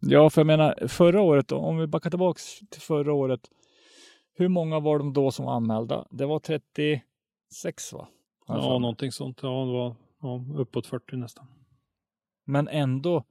ja, 0.00 0.30
för 0.30 0.40
jag 0.40 0.46
menar 0.46 0.88
förra 0.88 1.20
året, 1.20 1.48
då, 1.48 1.56
om 1.56 1.78
vi 1.78 1.86
backar 1.86 2.10
tillbaks 2.10 2.58
till 2.70 2.80
förra 2.80 3.12
året. 3.12 3.40
Hur 4.36 4.48
många 4.48 4.80
var 4.80 4.98
de 4.98 5.12
då 5.12 5.30
som 5.30 5.46
var 5.46 5.52
anmälda? 5.56 6.06
Det 6.10 6.26
var 6.26 6.38
36 6.38 7.92
va? 7.92 8.08
För 8.46 8.54
Ja, 8.54 8.78
någonting 8.78 9.12
sånt. 9.12 9.38
Ja, 9.42 9.64
det 9.64 9.72
var 9.72 9.96
ja, 10.20 10.44
uppåt 10.56 10.86
40 10.86 11.16
nästan. 11.16 11.46
Men 12.44 12.68
ändå, 12.68 13.24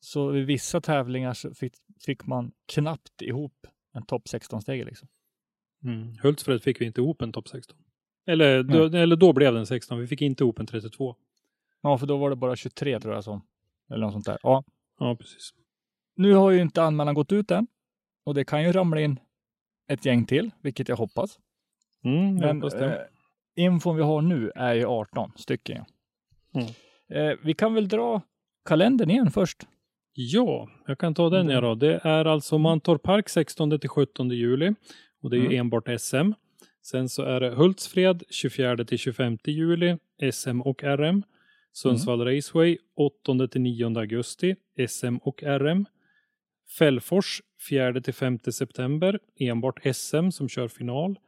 så 0.00 0.36
i 0.36 0.42
vissa 0.42 0.80
tävlingar 0.80 1.34
så 1.34 1.54
fick, 1.54 1.74
fick 2.06 2.26
man 2.26 2.52
knappt 2.66 3.22
ihop 3.22 3.66
en 3.94 4.02
topp 4.06 4.22
16-stege 4.26 4.84
liksom. 4.84 5.08
Mm. 5.84 6.16
Hultsfred 6.22 6.62
fick 6.62 6.80
vi 6.80 6.84
inte 6.84 7.00
ihop 7.00 7.22
en 7.22 7.32
topp 7.32 7.48
16. 7.48 7.78
Eller, 8.26 8.62
då, 8.62 8.84
eller 8.84 9.16
då 9.16 9.32
blev 9.32 9.54
den 9.54 9.66
16. 9.66 9.98
Vi 9.98 10.06
fick 10.06 10.22
inte 10.22 10.44
ihop 10.44 10.58
en 10.58 10.66
32. 10.66 11.16
Ja, 11.82 11.98
för 11.98 12.06
då 12.06 12.16
var 12.16 12.30
det 12.30 12.36
bara 12.36 12.56
23 12.56 13.00
tror 13.00 13.14
jag 13.14 13.24
som, 13.24 13.42
eller 13.90 14.00
något 14.00 14.12
sånt 14.12 14.26
där. 14.26 14.38
Ja, 14.42 14.64
Ja, 14.98 15.16
precis. 15.16 15.54
nu 16.16 16.32
har 16.34 16.50
ju 16.50 16.60
inte 16.60 16.82
anmälan 16.82 17.14
gått 17.14 17.32
ut 17.32 17.50
än 17.50 17.66
och 18.24 18.34
det 18.34 18.44
kan 18.44 18.62
ju 18.62 18.72
ramla 18.72 19.00
in 19.00 19.20
ett 19.88 20.04
gäng 20.04 20.24
till, 20.26 20.50
vilket 20.62 20.88
jag 20.88 20.96
hoppas. 20.96 21.38
Mm, 22.04 22.24
jag 22.24 22.34
Men 22.34 22.62
hoppas 22.62 22.74
eh, 22.74 23.00
infon 23.54 23.96
vi 23.96 24.02
har 24.02 24.22
nu 24.22 24.52
är 24.54 24.74
ju 24.74 24.86
18 24.86 25.32
stycken. 25.36 25.84
Mm. 26.54 26.66
Eh, 27.08 27.38
vi 27.42 27.54
kan 27.54 27.74
väl 27.74 27.88
dra 27.88 28.20
kalendern 28.64 29.10
igen 29.10 29.30
först. 29.30 29.66
Ja, 30.16 30.68
jag 30.86 30.98
kan 30.98 31.14
ta 31.14 31.30
den 31.30 31.48
ja 31.48 31.60
då. 31.60 31.74
Det 31.74 32.00
är 32.04 32.24
alltså 32.24 32.58
Mantorp 32.58 33.02
Park 33.02 33.28
16 33.28 33.78
till 33.80 33.88
17 33.88 34.30
juli 34.30 34.74
och 35.22 35.30
det 35.30 35.36
är 35.36 35.40
ju 35.40 35.46
Mm. 35.46 35.60
enbart 35.60 35.88
SM. 36.00 36.32
Sen 36.82 37.08
så 37.08 37.22
är 37.22 37.40
det 37.40 37.50
Hultsfred 37.50 38.22
24 38.30 38.84
till 38.84 38.98
25 38.98 39.38
juli, 39.44 39.96
SM 40.32 40.60
och 40.60 40.82
RM. 40.84 41.22
Sundsvall 41.72 42.20
Raceway 42.24 42.78
8 42.96 43.48
till 43.48 43.60
9 43.60 43.98
augusti, 43.98 44.56
SM 44.88 45.16
och 45.16 45.42
RM. 45.42 45.86
Fällfors 46.78 47.42
4 47.68 48.00
till 48.00 48.14
5 48.14 48.38
september, 48.38 49.18
enbart 49.38 49.80
SM 49.94 50.30
som 50.30 50.48
kör 50.48 50.68
final. 50.68 51.18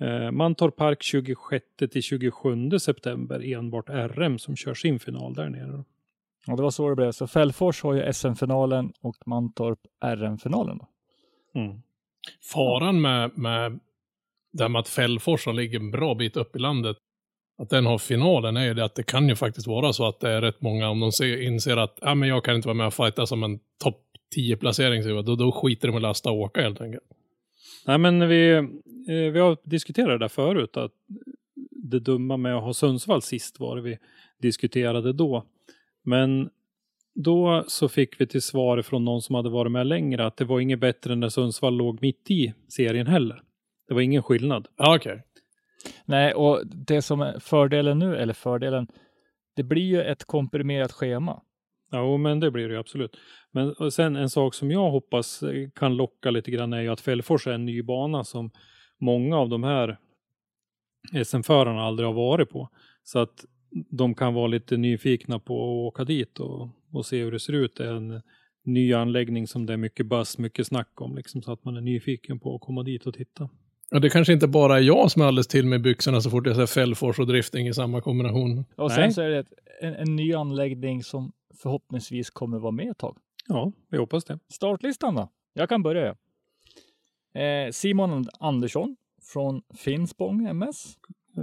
Eh, 0.00 0.30
Mantorp 0.30 0.76
Park 0.76 1.02
26 1.02 1.64
till 1.90 2.02
27 2.02 2.78
september, 2.78 3.40
enbart 3.54 3.88
RM 3.88 4.38
som 4.38 4.56
kör 4.56 4.74
sin 4.74 4.98
final 4.98 5.34
där 5.34 5.48
nere. 5.48 5.84
Och 6.48 6.56
det 6.56 6.62
var 6.62 6.70
så 6.70 6.88
det 6.88 6.96
blev. 6.96 7.12
Så 7.12 7.26
Fällfors 7.26 7.82
har 7.82 7.94
ju 7.94 8.12
SM-finalen 8.12 8.92
och 9.00 9.16
Mantorp 9.26 9.78
RM-finalen. 10.04 10.78
Mm. 11.54 11.82
Faran 12.52 13.00
med, 13.00 13.38
med 13.38 13.80
det 14.52 14.64
här 14.64 14.68
med 14.68 14.80
att 14.80 14.88
Fällfors 14.88 15.44
som 15.44 15.56
ligger 15.56 15.80
en 15.80 15.90
bra 15.90 16.14
bit 16.14 16.36
upp 16.36 16.56
i 16.56 16.58
landet, 16.58 16.96
att 17.58 17.70
den 17.70 17.86
har 17.86 17.98
finalen 17.98 18.56
är 18.56 18.64
ju 18.64 18.74
det 18.74 18.84
att 18.84 18.94
det 18.94 19.02
kan 19.02 19.28
ju 19.28 19.36
faktiskt 19.36 19.66
vara 19.66 19.92
så 19.92 20.08
att 20.08 20.20
det 20.20 20.30
är 20.30 20.40
rätt 20.40 20.60
många, 20.60 20.88
om 20.88 21.00
de 21.00 21.12
ser, 21.12 21.42
inser 21.42 21.76
att 21.76 21.98
ah, 22.02 22.14
men 22.14 22.28
jag 22.28 22.44
kan 22.44 22.56
inte 22.56 22.68
vara 22.68 22.76
med 22.76 22.86
och 22.86 22.94
fighta 22.94 23.26
som 23.26 23.42
en 23.42 23.58
topp 23.84 24.02
10-placering, 24.36 25.02
så 25.02 25.22
då, 25.22 25.36
då 25.36 25.52
skiter 25.52 25.88
de 25.88 25.94
i 25.94 25.96
att 25.96 26.02
lasta 26.02 26.30
och 26.30 26.38
åka 26.38 26.62
helt 26.62 26.80
enkelt. 26.80 27.04
Nej, 27.86 27.98
men 27.98 28.28
vi, 28.28 28.52
eh, 28.52 28.62
vi 29.32 29.38
har 29.38 29.56
diskuterat 29.64 30.08
det 30.08 30.18
där 30.18 30.28
förut. 30.28 30.76
Att 30.76 30.92
det 31.70 31.98
dumma 31.98 32.36
med 32.36 32.56
att 32.56 32.62
ha 32.62 32.74
Sundsvall 32.74 33.22
sist 33.22 33.60
var 33.60 33.76
det 33.76 33.82
vi 33.82 33.98
diskuterade 34.42 35.12
då. 35.12 35.46
Men 36.04 36.50
Då 37.14 37.64
så 37.68 37.88
fick 37.88 38.20
vi 38.20 38.26
till 38.26 38.42
svar 38.42 38.82
från 38.82 39.04
någon 39.04 39.22
som 39.22 39.34
hade 39.34 39.50
varit 39.50 39.72
med 39.72 39.86
längre 39.86 40.26
att 40.26 40.36
det 40.36 40.44
var 40.44 40.60
inget 40.60 40.80
bättre 40.80 41.12
än 41.12 41.20
när 41.20 41.28
Sundsvall 41.28 41.76
låg 41.76 42.02
mitt 42.02 42.30
i 42.30 42.54
serien 42.68 43.06
heller. 43.06 43.42
Det 43.88 43.94
var 43.94 44.00
ingen 44.00 44.22
skillnad. 44.22 44.68
Okej. 44.76 45.22
Nej, 46.04 46.34
och 46.34 46.66
det 46.66 47.02
som 47.02 47.20
är 47.20 47.38
fördelen 47.40 47.98
nu, 47.98 48.16
eller 48.16 48.34
fördelen, 48.34 48.86
det 49.56 49.62
blir 49.62 49.82
ju 49.82 50.02
ett 50.02 50.24
komprimerat 50.24 50.92
schema. 50.92 51.42
Ja, 51.90 52.16
men 52.16 52.40
det 52.40 52.50
blir 52.50 52.68
det 52.68 52.74
ju 52.74 52.80
absolut. 52.80 53.16
Men 53.50 53.90
sen 53.90 54.16
en 54.16 54.30
sak 54.30 54.54
som 54.54 54.70
jag 54.70 54.90
hoppas 54.90 55.42
eh, 55.42 55.70
kan 55.74 55.96
locka 55.96 56.30
lite 56.30 56.50
grann 56.50 56.72
är 56.72 56.80
ju 56.80 56.88
att 56.88 57.00
Fällfors 57.00 57.46
är 57.46 57.52
en 57.52 57.66
ny 57.66 57.82
bana 57.82 58.24
som 58.24 58.50
många 59.00 59.38
av 59.38 59.48
de 59.48 59.62
här 59.64 59.98
SM-förarna 61.24 61.82
aldrig 61.82 62.08
har 62.08 62.14
varit 62.14 62.50
på. 62.50 62.68
Så 63.02 63.18
att 63.18 63.44
de 63.72 64.14
kan 64.14 64.34
vara 64.34 64.46
lite 64.46 64.76
nyfikna 64.76 65.38
på 65.38 65.54
att 65.54 65.92
åka 65.94 66.04
dit 66.04 66.40
och, 66.40 66.68
och 66.92 67.06
se 67.06 67.22
hur 67.22 67.32
det 67.32 67.40
ser 67.40 67.52
ut. 67.52 67.76
Det 67.76 67.84
är 67.84 67.94
en 67.94 68.22
ny 68.64 68.94
anläggning 68.94 69.46
som 69.46 69.66
det 69.66 69.72
är 69.72 69.76
mycket 69.76 70.06
buzz, 70.06 70.38
mycket 70.38 70.66
snack 70.66 71.00
om, 71.00 71.16
liksom, 71.16 71.42
så 71.42 71.52
att 71.52 71.64
man 71.64 71.76
är 71.76 71.80
nyfiken 71.80 72.40
på 72.40 72.54
att 72.54 72.60
komma 72.60 72.82
dit 72.82 73.06
och 73.06 73.14
titta. 73.14 73.48
Ja, 73.90 73.98
det 73.98 74.10
kanske 74.10 74.32
inte 74.32 74.48
bara 74.48 74.76
är 74.76 74.82
jag 74.82 75.10
som 75.10 75.22
är 75.22 75.26
alldeles 75.26 75.46
till 75.46 75.66
med 75.66 75.82
byxorna 75.82 76.20
så 76.20 76.30
fort 76.30 76.46
jag 76.46 76.56
ser 76.56 76.66
Fällfors 76.66 77.18
och 77.18 77.26
drifting 77.26 77.68
i 77.68 77.74
samma 77.74 78.00
kombination. 78.00 78.64
Och 78.76 78.88
Nej. 78.88 78.96
sen 78.96 79.12
så 79.12 79.22
är 79.22 79.28
det 79.28 79.44
en, 79.80 79.94
en 79.94 80.16
ny 80.16 80.34
anläggning 80.34 81.02
som 81.02 81.32
förhoppningsvis 81.62 82.30
kommer 82.30 82.58
vara 82.58 82.72
med 82.72 82.90
ett 82.90 82.98
tag. 82.98 83.16
Ja, 83.48 83.72
vi 83.88 83.98
hoppas 83.98 84.24
det. 84.24 84.38
Startlistan 84.48 85.14
då? 85.14 85.28
Jag 85.52 85.68
kan 85.68 85.82
börja. 85.82 86.16
Eh, 87.34 87.70
Simon 87.70 88.26
Andersson 88.40 88.96
från 89.32 89.62
Finspång 89.74 90.46
MS. 90.46 90.96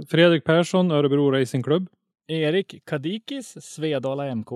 Fredrik 0.08 0.44
Persson, 0.44 0.90
Örebro 0.90 1.30
Racing 1.30 1.64
Club. 1.64 1.88
Erik 2.30 2.84
Kadikis, 2.84 3.56
Svedala 3.60 4.34
MK. 4.34 4.48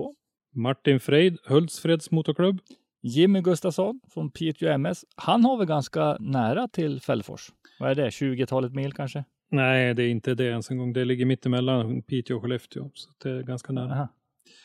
Martin 0.53 0.99
Freid, 0.99 1.37
Hultsfreds 1.45 2.11
Motorklubb. 2.11 2.59
Jimmy 3.01 3.41
Gustafsson 3.41 4.01
från 4.13 4.31
Piteå 4.31 4.69
MS. 4.69 5.05
Han 5.15 5.45
har 5.45 5.57
väl 5.57 5.67
ganska 5.67 6.17
nära 6.19 6.67
till 6.67 7.01
Fällfors? 7.01 7.51
Vad 7.79 7.91
är 7.91 7.95
det? 7.95 8.09
20-talet 8.09 8.73
mil 8.73 8.93
kanske? 8.93 9.23
Nej, 9.51 9.93
det 9.93 10.03
är 10.03 10.07
inte 10.09 10.35
det 10.35 10.43
ens 10.43 10.71
en 10.71 10.77
gång. 10.77 10.93
Det 10.93 11.05
ligger 11.05 11.25
mittemellan 11.25 12.01
Piteå 12.01 12.35
och 12.35 12.41
Skellefteå, 12.41 12.89
så 12.93 13.09
det 13.23 13.29
är 13.29 13.43
ganska 13.43 13.73
nära. 13.73 13.91
Aha. 13.91 14.07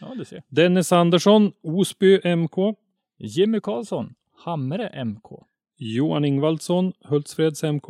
Ja, 0.00 0.14
du 0.19 0.25
ser. 0.25 0.43
Dennis 0.49 0.93
Andersson, 0.93 1.52
Osby 1.62 2.37
MK. 2.37 2.76
Jimmy 3.19 3.61
Karlsson, 3.61 4.14
Hamre 4.45 5.05
MK. 5.05 5.29
Johan 5.76 6.25
Ingvaldsson, 6.25 6.93
Hultsfreds 7.05 7.62
MK. 7.62 7.87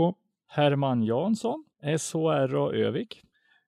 Herman 0.49 1.03
Jansson, 1.03 1.65
SHR 1.99 2.55
och 2.55 2.75
Övik. 2.75 3.23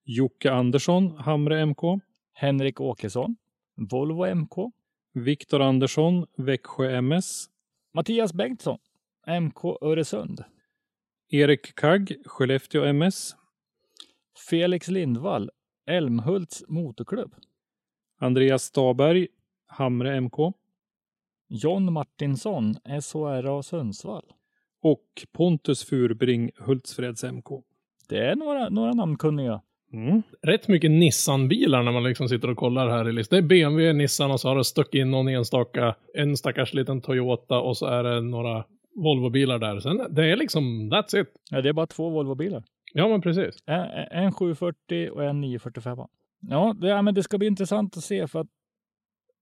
Jocke 0.05 0.51
Andersson, 0.51 1.17
Hamre 1.19 1.67
MK. 1.67 2.01
Henrik 2.33 2.81
Åkesson, 2.81 3.37
Volvo 3.91 4.35
MK. 4.35 4.73
Viktor 5.15 5.61
Andersson, 5.61 6.27
Växjö 6.37 7.01
MS. 7.01 7.47
Mattias 7.95 8.33
Bengtsson, 8.33 8.79
MK 9.41 9.65
Öresund. 9.83 10.45
Erik 11.31 11.75
Kagg, 11.75 12.17
Skellefteå 12.27 12.93
MS. 12.93 13.37
Felix 14.49 14.89
Lindvall, 14.89 15.51
Älmhults 15.87 16.65
motorklubb. 16.69 17.35
Andreas 18.21 18.63
Staberg, 18.63 19.29
Hamre 19.67 20.21
MK. 20.21 20.55
John 21.49 21.93
Martinsson, 21.93 22.75
SHRA 23.03 23.63
Sundsvall. 23.63 24.33
Och 24.83 25.27
Pontus 25.33 25.85
Furbring, 25.85 26.51
Hultsfreds 26.57 27.25
MK. 27.25 27.49
Det 28.09 28.27
är 28.27 28.37
några, 28.37 28.69
några 28.69 28.93
namnkunniga. 28.93 29.63
Mm. 29.93 30.23
Rätt 30.43 30.69
mycket 30.69 30.91
Nissan-bilar 30.91 31.83
när 31.83 31.93
man 31.93 32.05
liksom 32.05 32.29
sitter 32.29 32.51
och 32.51 32.57
kollar 32.57 32.89
här 32.89 33.09
i 33.09 33.13
listan. 33.13 33.37
Det 33.37 33.45
är 33.45 33.49
BMW, 33.49 33.93
Nissan 33.93 34.31
och 34.31 34.41
så 34.41 34.49
har 34.49 34.57
det 34.57 34.65
stuckit 34.65 34.95
in 34.95 35.11
någon 35.11 35.29
enstaka, 35.29 35.95
en 36.15 36.37
stackars 36.37 36.75
liten 36.75 37.01
Toyota 37.01 37.61
och 37.61 37.77
så 37.77 37.87
är 37.87 38.05
det 38.05 38.21
några 38.21 38.65
Volvo-bilar 38.95 39.59
där. 39.59 39.81
Sen 39.81 40.07
det 40.11 40.33
är 40.33 40.37
liksom, 40.37 40.93
that's 40.93 41.21
it. 41.21 41.29
Ja, 41.51 41.61
det 41.61 41.69
är 41.69 41.73
bara 41.73 41.87
två 41.87 42.11
Volvo-bilar. 42.11 42.63
Ja, 42.95 43.09
men 43.09 43.21
precis. 43.21 43.57
En, 43.67 43.85
en 44.11 44.33
740 44.33 45.11
och 45.11 45.25
en 45.25 45.41
945. 45.41 45.99
Ja, 46.41 46.75
det, 46.81 46.89
ja, 46.89 47.03
men 47.03 47.15
det 47.15 47.23
ska 47.23 47.39
bli 47.39 47.47
intressant 47.47 47.97
att 47.97 48.05
se 48.05 48.27
för 48.27 48.41
att 48.41 48.49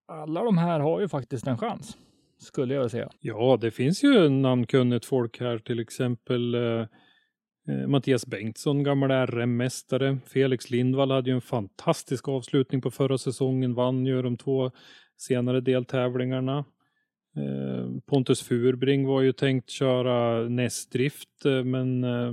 alla 0.09 0.45
de 0.45 0.59
här 0.59 0.81
har 0.81 1.01
ju 1.01 1.09
faktiskt 1.09 1.47
en 1.47 1.59
chans. 1.59 1.97
Skulle 2.39 2.75
jag 2.75 2.91
säga. 2.91 3.09
Ja, 3.21 3.59
det 3.61 3.71
finns 3.71 4.05
ju 4.05 4.29
namnkunnigt 4.29 5.05
folk 5.05 5.41
här, 5.41 5.59
till 5.59 5.81
exempel 5.81 6.55
eh, 6.55 6.87
Mattias 7.87 8.27
Bengtsson, 8.27 8.83
gammal 8.83 9.11
RM-mästare. 9.11 10.19
Felix 10.27 10.71
Lindvall 10.71 11.11
hade 11.11 11.31
ju 11.31 11.35
en 11.35 11.41
fantastisk 11.41 12.29
avslutning 12.29 12.81
på 12.81 12.91
förra 12.91 13.19
säsongen, 13.19 13.75
vann 13.75 14.07
ju 14.07 14.23
de 14.23 14.37
två 14.37 14.71
senare 15.17 15.61
deltävlingarna. 15.61 16.65
Eh, 17.37 18.01
Pontus 18.07 18.43
Furbring 18.43 19.07
var 19.07 19.23
ju 19.23 19.33
tänkt 19.33 19.71
köra 19.71 20.49
nästdrift, 20.49 21.45
eh, 21.45 21.65
men 21.65 22.05
eh, 22.05 22.33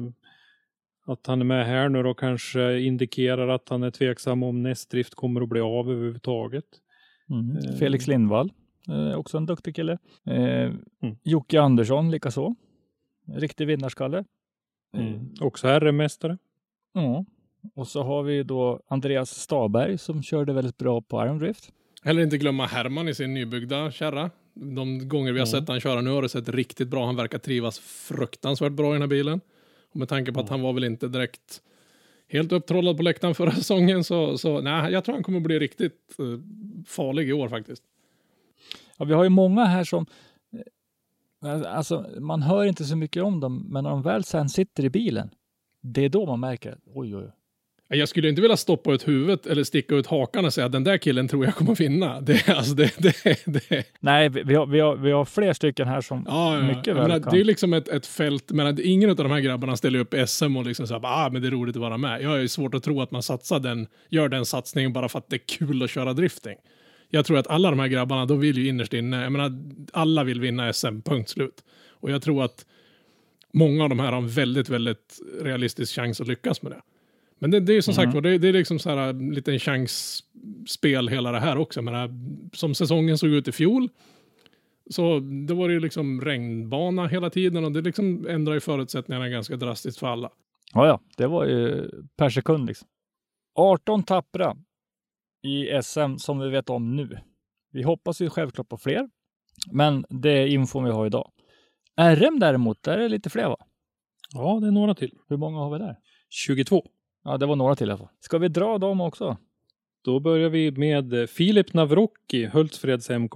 att 1.05 1.27
han 1.27 1.41
är 1.41 1.45
med 1.45 1.65
här 1.65 1.89
nu 1.89 2.03
då 2.03 2.13
kanske 2.13 2.79
indikerar 2.79 3.47
att 3.47 3.69
han 3.69 3.83
är 3.83 3.91
tveksam 3.91 4.43
om 4.43 4.63
nästdrift 4.63 5.15
kommer 5.15 5.41
att 5.41 5.49
bli 5.49 5.61
av 5.61 5.91
överhuvudtaget. 5.91 6.65
Mm. 7.29 7.57
Eh. 7.57 7.75
Felix 7.75 8.07
Lindvall, 8.07 8.51
eh, 8.89 9.17
också 9.17 9.37
en 9.37 9.45
duktig 9.45 9.75
kille. 9.75 9.97
Eh, 10.25 10.73
Jocke 11.23 11.61
Andersson 11.61 12.11
likaså. 12.11 12.55
Riktig 13.35 13.67
vinnarskalle. 13.67 14.23
Eh, 14.93 15.45
Också 15.45 15.67
RM-mästare. 15.67 16.37
Ja. 16.93 17.25
Och 17.75 17.87
så 17.87 18.03
har 18.03 18.23
vi 18.23 18.43
då 18.43 18.79
Andreas 18.87 19.29
Staberg 19.29 19.97
som 19.97 20.23
körde 20.23 20.53
väldigt 20.53 20.77
bra 20.77 21.01
på 21.01 21.25
Iron 21.25 21.39
Drift. 21.39 21.71
Heller 22.03 22.21
inte 22.21 22.37
glömma 22.37 22.65
Herman 22.65 23.07
i 23.07 23.15
sin 23.15 23.33
nybyggda 23.33 23.91
kärra. 23.91 24.31
De 24.53 25.07
gånger 25.09 25.31
vi 25.31 25.39
har 25.39 25.45
sett 25.45 25.67
han 25.67 25.79
köra 25.79 26.01
nu 26.01 26.09
har 26.09 26.21
det 26.21 26.29
sett 26.29 26.49
riktigt 26.49 26.87
bra. 26.87 27.05
Han 27.05 27.15
verkar 27.15 27.37
trivas 27.37 27.79
fruktansvärt 27.79 28.71
bra 28.71 28.89
i 28.89 28.93
den 28.93 29.01
här 29.01 29.07
bilen. 29.07 29.41
Och 29.91 29.95
med 29.95 30.09
tanke 30.09 30.31
på 30.31 30.39
att 30.39 30.49
han 30.49 30.61
var 30.61 30.73
väl 30.73 30.83
inte 30.83 31.07
direkt 31.07 31.61
helt 32.29 32.51
upptrollad 32.51 32.97
på 32.97 33.03
läktaren 33.03 33.35
förra 33.35 33.51
säsongen 33.55 34.03
så, 34.03 34.37
så 34.37 34.61
nej, 34.61 34.91
jag 34.91 35.03
tror 35.03 35.15
han 35.15 35.23
kommer 35.23 35.39
bli 35.39 35.59
riktigt 35.59 36.15
eh, 36.19 36.25
farlig 36.87 37.29
i 37.29 37.33
år 37.33 37.49
faktiskt. 37.49 37.83
Ja, 38.97 39.05
vi 39.05 39.13
har 39.13 39.23
ju 39.23 39.29
många 39.29 39.65
här 39.65 39.83
som 39.83 40.05
Alltså, 41.65 42.05
man 42.19 42.41
hör 42.41 42.65
inte 42.65 42.85
så 42.85 42.95
mycket 42.95 43.23
om 43.23 43.39
dem, 43.39 43.67
men 43.69 43.83
när 43.83 43.89
de 43.89 44.01
väl 44.01 44.23
sen 44.23 44.49
sitter 44.49 44.85
i 44.85 44.89
bilen, 44.89 45.29
det 45.81 46.05
är 46.05 46.09
då 46.09 46.25
man 46.25 46.39
märker, 46.39 46.77
oj, 46.85 47.15
oj, 47.15 47.23
oj. 47.23 47.31
Jag 47.89 48.09
skulle 48.09 48.29
inte 48.29 48.41
vilja 48.41 48.57
stoppa 48.57 48.93
ut 48.93 49.07
huvudet 49.07 49.45
eller 49.45 49.63
sticka 49.63 49.95
ut 49.95 50.07
hakan 50.07 50.45
och 50.45 50.53
säga 50.53 50.65
att 50.65 50.71
den 50.71 50.83
där 50.83 50.97
killen 50.97 51.27
tror 51.27 51.45
jag 51.45 51.55
kommer 51.55 51.75
vinna. 51.75 52.21
Det, 52.21 52.49
alltså 52.49 52.73
det, 52.73 52.91
det, 52.97 53.45
det. 53.45 53.83
Nej, 53.99 54.29
vi 54.29 54.55
har, 54.55 54.65
vi, 54.65 54.79
har, 54.79 54.95
vi 54.95 55.11
har 55.11 55.25
fler 55.25 55.53
stycken 55.53 55.87
här 55.87 56.01
som 56.01 56.25
Ja, 56.27 56.55
ja, 56.55 56.63
mycket 56.63 56.95
väl 56.95 57.07
menar, 57.07 57.19
kan. 57.19 57.33
Det 57.33 57.39
är 57.39 57.43
liksom 57.43 57.73
ett, 57.73 57.87
ett 57.87 58.05
fält, 58.05 58.51
men 58.51 58.79
ingen 58.83 59.09
av 59.09 59.15
de 59.15 59.31
här 59.31 59.39
grabbarna 59.39 59.77
ställer 59.77 59.99
upp 59.99 60.15
SM 60.27 60.57
och 60.57 60.65
liksom 60.65 60.87
säger 60.87 61.01
ah, 61.03 61.29
men 61.29 61.41
det 61.41 61.47
är 61.47 61.51
roligt 61.51 61.75
att 61.75 61.81
vara 61.81 61.97
med. 61.97 62.21
Jag 62.21 62.41
ju 62.41 62.47
svårt 62.47 62.73
att 62.73 62.83
tro 62.83 63.01
att 63.01 63.11
man 63.11 63.23
satsar 63.23 63.59
den, 63.59 63.87
gör 64.09 64.29
den 64.29 64.45
satsningen 64.45 64.93
bara 64.93 65.09
för 65.09 65.19
att 65.19 65.29
det 65.29 65.35
är 65.35 65.57
kul 65.57 65.83
att 65.83 65.89
köra 65.89 66.13
drifting. 66.13 66.55
Jag 67.09 67.25
tror 67.25 67.37
att 67.37 67.47
alla 67.47 67.69
de 67.69 67.79
här 67.79 67.87
grabbarna, 67.87 68.25
de 68.25 68.39
vill 68.39 68.57
ju 68.57 68.67
innerst 68.67 68.93
inne, 68.93 69.23
jag 69.23 69.31
menar, 69.31 69.51
alla 69.93 70.23
vill 70.23 70.41
vinna 70.41 70.73
SM, 70.73 71.01
punkt 71.05 71.29
slut. 71.29 71.63
Och 71.89 72.11
jag 72.11 72.21
tror 72.21 72.43
att 72.43 72.65
många 73.53 73.83
av 73.83 73.89
de 73.89 73.99
här 73.99 74.11
har 74.11 74.17
en 74.17 74.27
väldigt, 74.27 74.69
väldigt 74.69 75.19
realistisk 75.41 75.95
chans 75.95 76.21
att 76.21 76.27
lyckas 76.27 76.61
med 76.61 76.71
det. 76.71 76.81
Men 77.39 77.51
det, 77.51 77.59
det 77.59 77.73
är 77.73 77.75
ju 77.75 77.81
som 77.81 77.93
sagt 77.93 78.13
var, 78.13 78.21
det, 78.21 78.37
det 78.37 78.47
är 78.47 78.53
liksom 78.53 78.79
så 78.79 78.89
här 78.89 78.97
en 78.97 79.29
liten 79.29 79.59
chansspel 79.59 81.07
hela 81.07 81.31
det 81.31 81.39
här 81.39 81.57
också. 81.57 81.79
Jag 81.79 81.85
menar, 81.85 82.09
som 82.53 82.75
säsongen 82.75 83.17
såg 83.17 83.29
ut 83.29 83.47
i 83.47 83.51
fjol, 83.51 83.89
så 84.89 85.19
då 85.47 85.55
var 85.55 85.67
det 85.67 85.73
ju 85.73 85.79
liksom 85.79 86.21
regnbana 86.21 87.07
hela 87.07 87.29
tiden 87.29 87.65
och 87.65 87.71
det 87.71 87.81
liksom 87.81 88.27
ändrar 88.29 88.53
ju 88.53 88.59
förutsättningarna 88.59 89.29
ganska 89.29 89.55
drastiskt 89.55 89.99
för 89.99 90.07
alla. 90.07 90.29
Ja, 90.73 90.87
ja, 90.87 90.99
det 91.17 91.27
var 91.27 91.45
ju 91.45 91.89
per 92.17 92.29
sekund 92.29 92.67
liksom. 92.67 92.87
18 93.55 94.03
tappra 94.03 94.57
i 95.43 95.81
SM 95.83 96.17
som 96.17 96.39
vi 96.39 96.49
vet 96.49 96.69
om 96.69 96.95
nu. 96.95 97.19
Vi 97.71 97.83
hoppas 97.83 98.21
ju 98.21 98.29
självklart 98.29 98.69
på 98.69 98.77
fler, 98.77 99.09
men 99.71 100.05
det 100.09 100.29
är 100.29 100.47
infon 100.47 100.83
vi 100.83 100.91
har 100.91 101.05
idag. 101.05 101.31
RM 101.99 102.39
däremot, 102.39 102.83
där 102.83 102.97
är 102.97 103.01
det 103.01 103.09
lite 103.09 103.29
fler 103.29 103.49
va? 103.49 103.57
Ja, 104.33 104.59
det 104.61 104.67
är 104.67 104.71
några 104.71 104.95
till. 104.95 105.17
Hur 105.27 105.37
många 105.37 105.57
har 105.57 105.71
vi 105.71 105.79
där? 105.79 105.95
22. 106.29 106.85
Ja, 107.23 107.37
det 107.37 107.45
var 107.45 107.55
några 107.55 107.75
till 107.75 107.87
i 107.87 107.91
alla 107.91 107.97
fall. 107.97 108.09
Ska 108.19 108.37
vi 108.37 108.47
dra 108.47 108.77
dem 108.77 109.01
också? 109.01 109.37
Då 110.03 110.19
börjar 110.19 110.49
vi 110.49 110.71
med 110.71 111.13
eh, 111.13 111.25
Filip 111.25 111.73
Navrocki, 111.73 112.45
Hultsfreds 112.45 113.09
MK. 113.09 113.35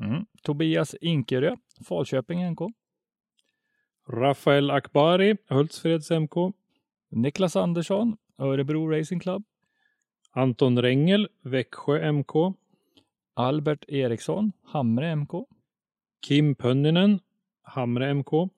Mm. 0.00 0.26
Tobias 0.42 0.94
Inkerö, 0.94 1.56
Falköping 1.88 2.50
NK. 2.50 2.58
Rafael 4.08 4.70
Akbari, 4.70 5.36
Hultsfreds 5.48 6.10
MK. 6.10 6.34
Niklas 7.10 7.56
Andersson, 7.56 8.16
Örebro 8.38 8.88
Racing 8.88 9.22
Club. 9.22 9.44
Anton 10.34 10.78
Rengel, 10.78 11.28
Växjö 11.42 12.12
MK. 12.12 12.54
Albert 13.34 13.84
Eriksson, 13.88 14.52
Hamre 14.72 15.16
MK. 15.16 15.32
Kim 16.22 16.54
Pönninen, 16.54 17.20
Hamre 17.62 18.14
MK. 18.14 18.50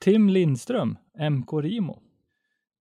Tim 0.00 0.28
Lindström, 0.28 0.98
MK 1.14 1.52
Rimo. 1.52 2.02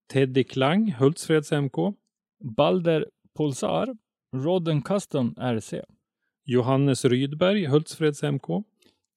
Teddy 0.07 0.43
Klang, 0.43 0.99
Hultsfreds 0.99 1.51
MK. 1.51 1.95
Balder 2.39 3.05
Pulsar, 3.33 3.87
Rodden 4.33 4.81
Custom 4.81 5.35
RC. 5.37 5.81
Johannes 6.45 7.05
Rydberg, 7.05 7.67
Hultsfreds 7.69 8.23
MK. 8.23 8.63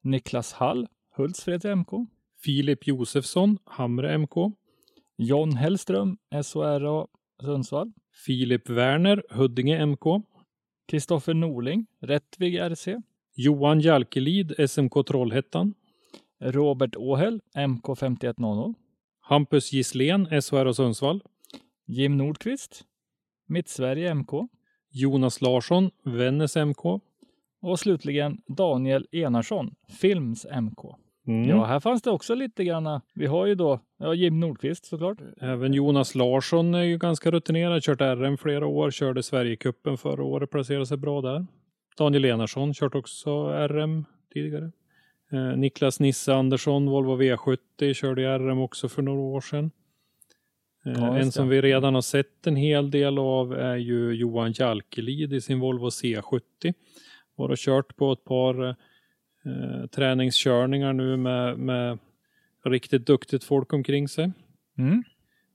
Niklas 0.04 0.52
Hall, 0.52 0.86
Hultsfreds 1.16 1.64
MK. 1.64 2.06
Filip 2.36 2.86
Josefsson, 2.86 3.58
Hamre 3.66 4.18
MK. 4.18 4.52
John 5.16 5.56
Hellström, 5.56 6.18
SHRA 6.30 7.06
Sundsvall. 7.40 7.92
Filip 8.14 8.68
Werner, 8.68 9.22
Huddinge 9.30 9.86
MK. 9.86 10.22
Kristoffer 10.88 11.34
Norling, 11.34 11.86
Rättvig 12.00 12.54
RC. 12.54 13.02
Johan 13.34 13.80
Jalkelid, 13.80 14.54
SMK 14.70 15.06
Trollhättan. 15.06 15.74
Robert 16.40 16.96
Åhäll, 16.96 17.40
MK 17.54 17.98
5100. 17.98 18.74
Hampus 19.20 19.72
Gisslén, 19.72 20.26
SHR 20.26 20.72
Sundsvall. 20.72 21.20
Jim 21.86 22.16
Nordqvist, 22.16 22.84
Mittsverige 23.46 24.14
MK. 24.14 24.48
Jonas 24.90 25.40
Larsson, 25.40 25.90
Vännäs 26.04 26.56
MK. 26.56 27.00
Och 27.60 27.78
slutligen 27.78 28.42
Daniel 28.46 29.06
Enarsson, 29.12 29.74
Films 29.88 30.46
MK. 30.60 30.96
Mm. 31.26 31.48
Ja, 31.48 31.64
här 31.64 31.80
fanns 31.80 32.02
det 32.02 32.10
också 32.10 32.34
lite 32.34 32.64
grann. 32.64 33.00
Vi 33.14 33.26
har 33.26 33.46
ju 33.46 33.54
då 33.54 33.80
ja, 33.98 34.14
Jim 34.14 34.40
Nordqvist 34.40 34.84
såklart. 34.86 35.18
Även 35.40 35.72
Jonas 35.72 36.14
Larsson 36.14 36.74
är 36.74 36.82
ju 36.82 36.98
ganska 36.98 37.30
rutinerad, 37.30 37.82
kört 37.82 38.00
RM 38.00 38.36
flera 38.38 38.66
år, 38.66 38.90
körde 38.90 39.22
Sverigecupen 39.22 39.98
förra 39.98 40.24
året, 40.24 40.50
placerade 40.50 40.86
sig 40.86 40.96
bra 40.96 41.20
där. 41.20 41.46
Daniel 41.98 42.24
Enarsson, 42.24 42.74
kört 42.74 42.94
också 42.94 43.48
RM 43.68 44.04
tidigare. 44.32 44.70
Eh, 45.32 45.56
Niklas 45.56 46.00
Nisse 46.00 46.34
Andersson, 46.34 46.86
Volvo 46.86 47.22
V70, 47.22 47.92
körde 47.92 48.38
RM 48.38 48.58
också 48.60 48.88
för 48.88 49.02
några 49.02 49.20
år 49.20 49.40
sedan. 49.40 49.70
Eh, 50.86 50.92
Ja, 50.92 51.18
en 51.18 51.32
som 51.32 51.48
vi 51.48 51.60
redan 51.62 51.94
har 51.94 52.02
sett 52.02 52.46
en 52.46 52.56
hel 52.56 52.90
del 52.90 53.18
av 53.18 53.52
är 53.52 53.76
ju 53.76 54.12
Johan 54.12 54.52
Jalkelid 54.52 55.32
i 55.32 55.40
sin 55.40 55.60
Volvo 55.60 55.88
C70. 55.88 56.74
Var 57.36 57.48
och 57.48 57.58
kört 57.58 57.96
på 57.96 58.12
ett 58.12 58.24
par 58.24 58.76
eh, 59.46 59.86
träningskörningar 59.86 60.92
nu 60.92 61.16
med, 61.16 61.58
med 61.58 61.98
riktigt 62.64 63.06
duktigt 63.06 63.44
folk 63.44 63.72
omkring 63.72 64.08
sig. 64.08 64.32
Mm. 64.78 65.04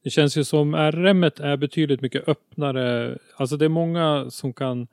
Det 0.04 0.10
känns 0.10 0.38
ju 0.38 0.44
som 0.44 0.76
RM 0.76 1.24
är 1.24 1.58
betydligt 1.58 2.02
mycket 2.02 2.28
öppnare. 2.28 3.18
Alltså 3.36 3.58
det 3.58 3.66
är 3.66 3.70
många 3.70 4.30
som 4.30 4.54
kan 4.54 4.88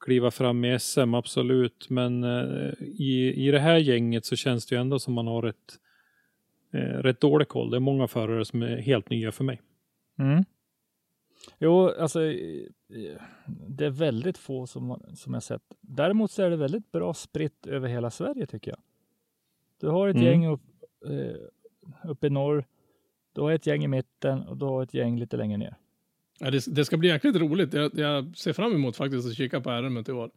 kliva 0.00 0.30
fram 0.30 0.64
i 0.64 0.78
SM, 0.78 1.14
absolut. 1.14 1.90
Men 1.90 2.24
eh, 2.24 2.72
i, 2.80 3.34
i 3.36 3.50
det 3.50 3.58
här 3.58 3.76
gänget 3.76 4.24
så 4.24 4.36
känns 4.36 4.66
det 4.66 4.74
ju 4.74 4.80
ändå 4.80 4.98
som 4.98 5.14
man 5.14 5.26
har 5.26 5.46
ett 5.46 5.78
eh, 6.72 6.78
rätt 6.78 7.20
dålig 7.20 7.48
koll. 7.48 7.70
Det 7.70 7.76
är 7.76 7.80
många 7.80 8.08
förare 8.08 8.44
som 8.44 8.62
är 8.62 8.76
helt 8.76 9.10
nya 9.10 9.32
för 9.32 9.44
mig. 9.44 9.60
Mm. 10.18 10.44
Jo, 11.58 11.88
alltså 11.88 12.18
det 13.68 13.84
är 13.86 13.90
väldigt 13.90 14.38
få 14.38 14.66
som, 14.66 15.02
som 15.14 15.34
jag 15.34 15.42
sett. 15.42 15.62
Däremot 15.80 16.30
så 16.30 16.42
är 16.42 16.50
det 16.50 16.56
väldigt 16.56 16.92
bra 16.92 17.14
spritt 17.14 17.66
över 17.66 17.88
hela 17.88 18.10
Sverige 18.10 18.46
tycker 18.46 18.70
jag. 18.70 18.80
Du 19.80 19.88
har 19.88 20.08
ett 20.08 20.16
Mm. 20.16 20.26
gäng 20.26 20.46
upp, 20.46 20.60
eh, 21.06 22.10
uppe 22.10 22.26
i 22.26 22.30
norr, 22.30 22.64
du 23.32 23.40
har 23.40 23.52
ett 23.52 23.66
gäng 23.66 23.84
i 23.84 23.88
mitten 23.88 24.42
och 24.42 24.56
du 24.56 24.64
har 24.64 24.82
ett 24.82 24.94
gäng 24.94 25.18
lite 25.18 25.36
längre 25.36 25.56
ner. 25.58 25.76
Ja, 26.40 26.50
det, 26.50 26.64
det 26.74 26.84
ska 26.84 26.96
bli 26.96 27.08
jäkligt 27.08 27.36
roligt. 27.36 27.72
Jag, 27.74 27.90
jag 27.98 28.36
ser 28.36 28.52
fram 28.52 28.74
emot 28.74 28.96
faktiskt 28.96 29.28
att 29.28 29.34
kika 29.36 29.60
på 29.60 29.70
RMet 29.70 30.08
i 30.08 30.12
år. 30.12 30.30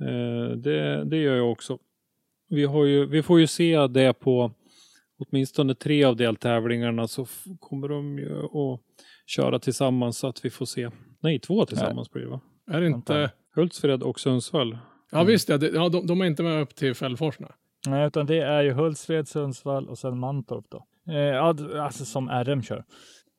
Eh, 0.00 0.56
det, 0.56 1.04
det 1.04 1.16
gör 1.16 1.36
jag 1.36 1.52
också. 1.52 1.78
Vi, 2.48 2.64
har 2.64 2.84
ju, 2.84 3.06
vi 3.06 3.22
får 3.22 3.40
ju 3.40 3.46
se 3.46 3.86
det 3.86 4.12
på 4.12 4.50
åtminstone 5.18 5.74
tre 5.74 6.04
av 6.04 6.16
deltävlingarna 6.16 7.08
så 7.08 7.26
kommer 7.60 7.88
de 7.88 8.18
ju 8.18 8.38
att 8.44 8.80
köra 9.26 9.58
tillsammans 9.58 10.18
så 10.18 10.26
att 10.26 10.44
vi 10.44 10.50
får 10.50 10.66
se. 10.66 10.90
Nej, 11.20 11.38
två 11.38 11.66
tillsammans 11.66 12.10
blir 12.10 12.22
det 12.22 12.28
va? 12.28 12.40
Är 12.70 12.80
det 12.80 12.86
inte... 12.86 13.30
Hultsfred 13.54 14.02
och 14.02 14.20
Sundsvall. 14.20 14.78
Ja 15.12 15.24
visst 15.24 15.48
ja, 15.48 15.58
det, 15.58 15.68
ja 15.68 15.88
de, 15.88 16.06
de 16.06 16.20
är 16.20 16.24
inte 16.24 16.42
med 16.42 16.62
upp 16.62 16.74
till 16.74 16.94
Fällfors 16.94 17.38
nu. 17.38 17.46
Nej, 17.86 18.06
utan 18.06 18.26
det 18.26 18.40
är 18.40 18.62
ju 18.62 18.72
Hultsfred, 18.72 19.28
Sundsvall 19.28 19.88
och 19.88 19.98
sen 19.98 20.18
Mantorp 20.18 20.64
då. 20.68 20.86
Eh, 21.12 21.44
alltså 21.84 22.04
som 22.04 22.28
RM 22.28 22.62
kör. 22.62 22.84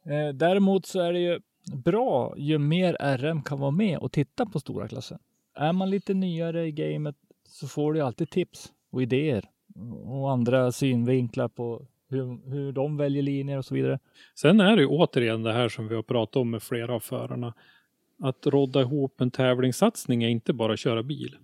Eh, 0.05 0.33
däremot 0.33 0.85
så 0.85 0.99
är 0.99 1.13
det 1.13 1.19
ju 1.19 1.39
bra 1.73 2.33
ju 2.37 2.57
mer 2.57 3.17
RM 3.17 3.41
kan 3.41 3.59
vara 3.59 3.71
med 3.71 3.97
och 3.97 4.11
titta 4.11 4.45
på 4.45 4.59
stora 4.59 4.87
klassen. 4.87 5.19
Är 5.55 5.73
man 5.73 5.89
lite 5.89 6.13
nyare 6.13 6.65
i 6.65 6.71
gamet 6.71 7.15
så 7.49 7.67
får 7.67 7.93
du 7.93 8.01
alltid 8.01 8.29
tips 8.29 8.71
och 8.91 9.01
idéer 9.01 9.45
och 10.03 10.31
andra 10.31 10.71
synvinklar 10.71 11.47
på 11.47 11.87
hur, 12.09 12.49
hur 12.51 12.71
de 12.71 12.97
väljer 12.97 13.23
linjer 13.23 13.57
och 13.57 13.65
så 13.65 13.75
vidare. 13.75 13.99
Sen 14.35 14.59
är 14.59 14.75
det 14.75 14.81
ju 14.81 14.87
återigen 14.87 15.43
det 15.43 15.53
här 15.53 15.69
som 15.69 15.87
vi 15.87 15.95
har 15.95 16.03
pratat 16.03 16.35
om 16.35 16.51
med 16.51 16.63
flera 16.63 16.93
av 16.93 16.99
förarna. 16.99 17.53
Att 18.23 18.47
rodda 18.47 18.81
ihop 18.81 19.21
en 19.21 19.31
tävlingssatsning 19.31 20.23
är 20.23 20.29
inte 20.29 20.53
bara 20.53 20.73
att 20.73 20.79
köra 20.79 21.03
bil. 21.03 21.35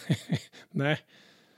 Nej. 0.70 0.98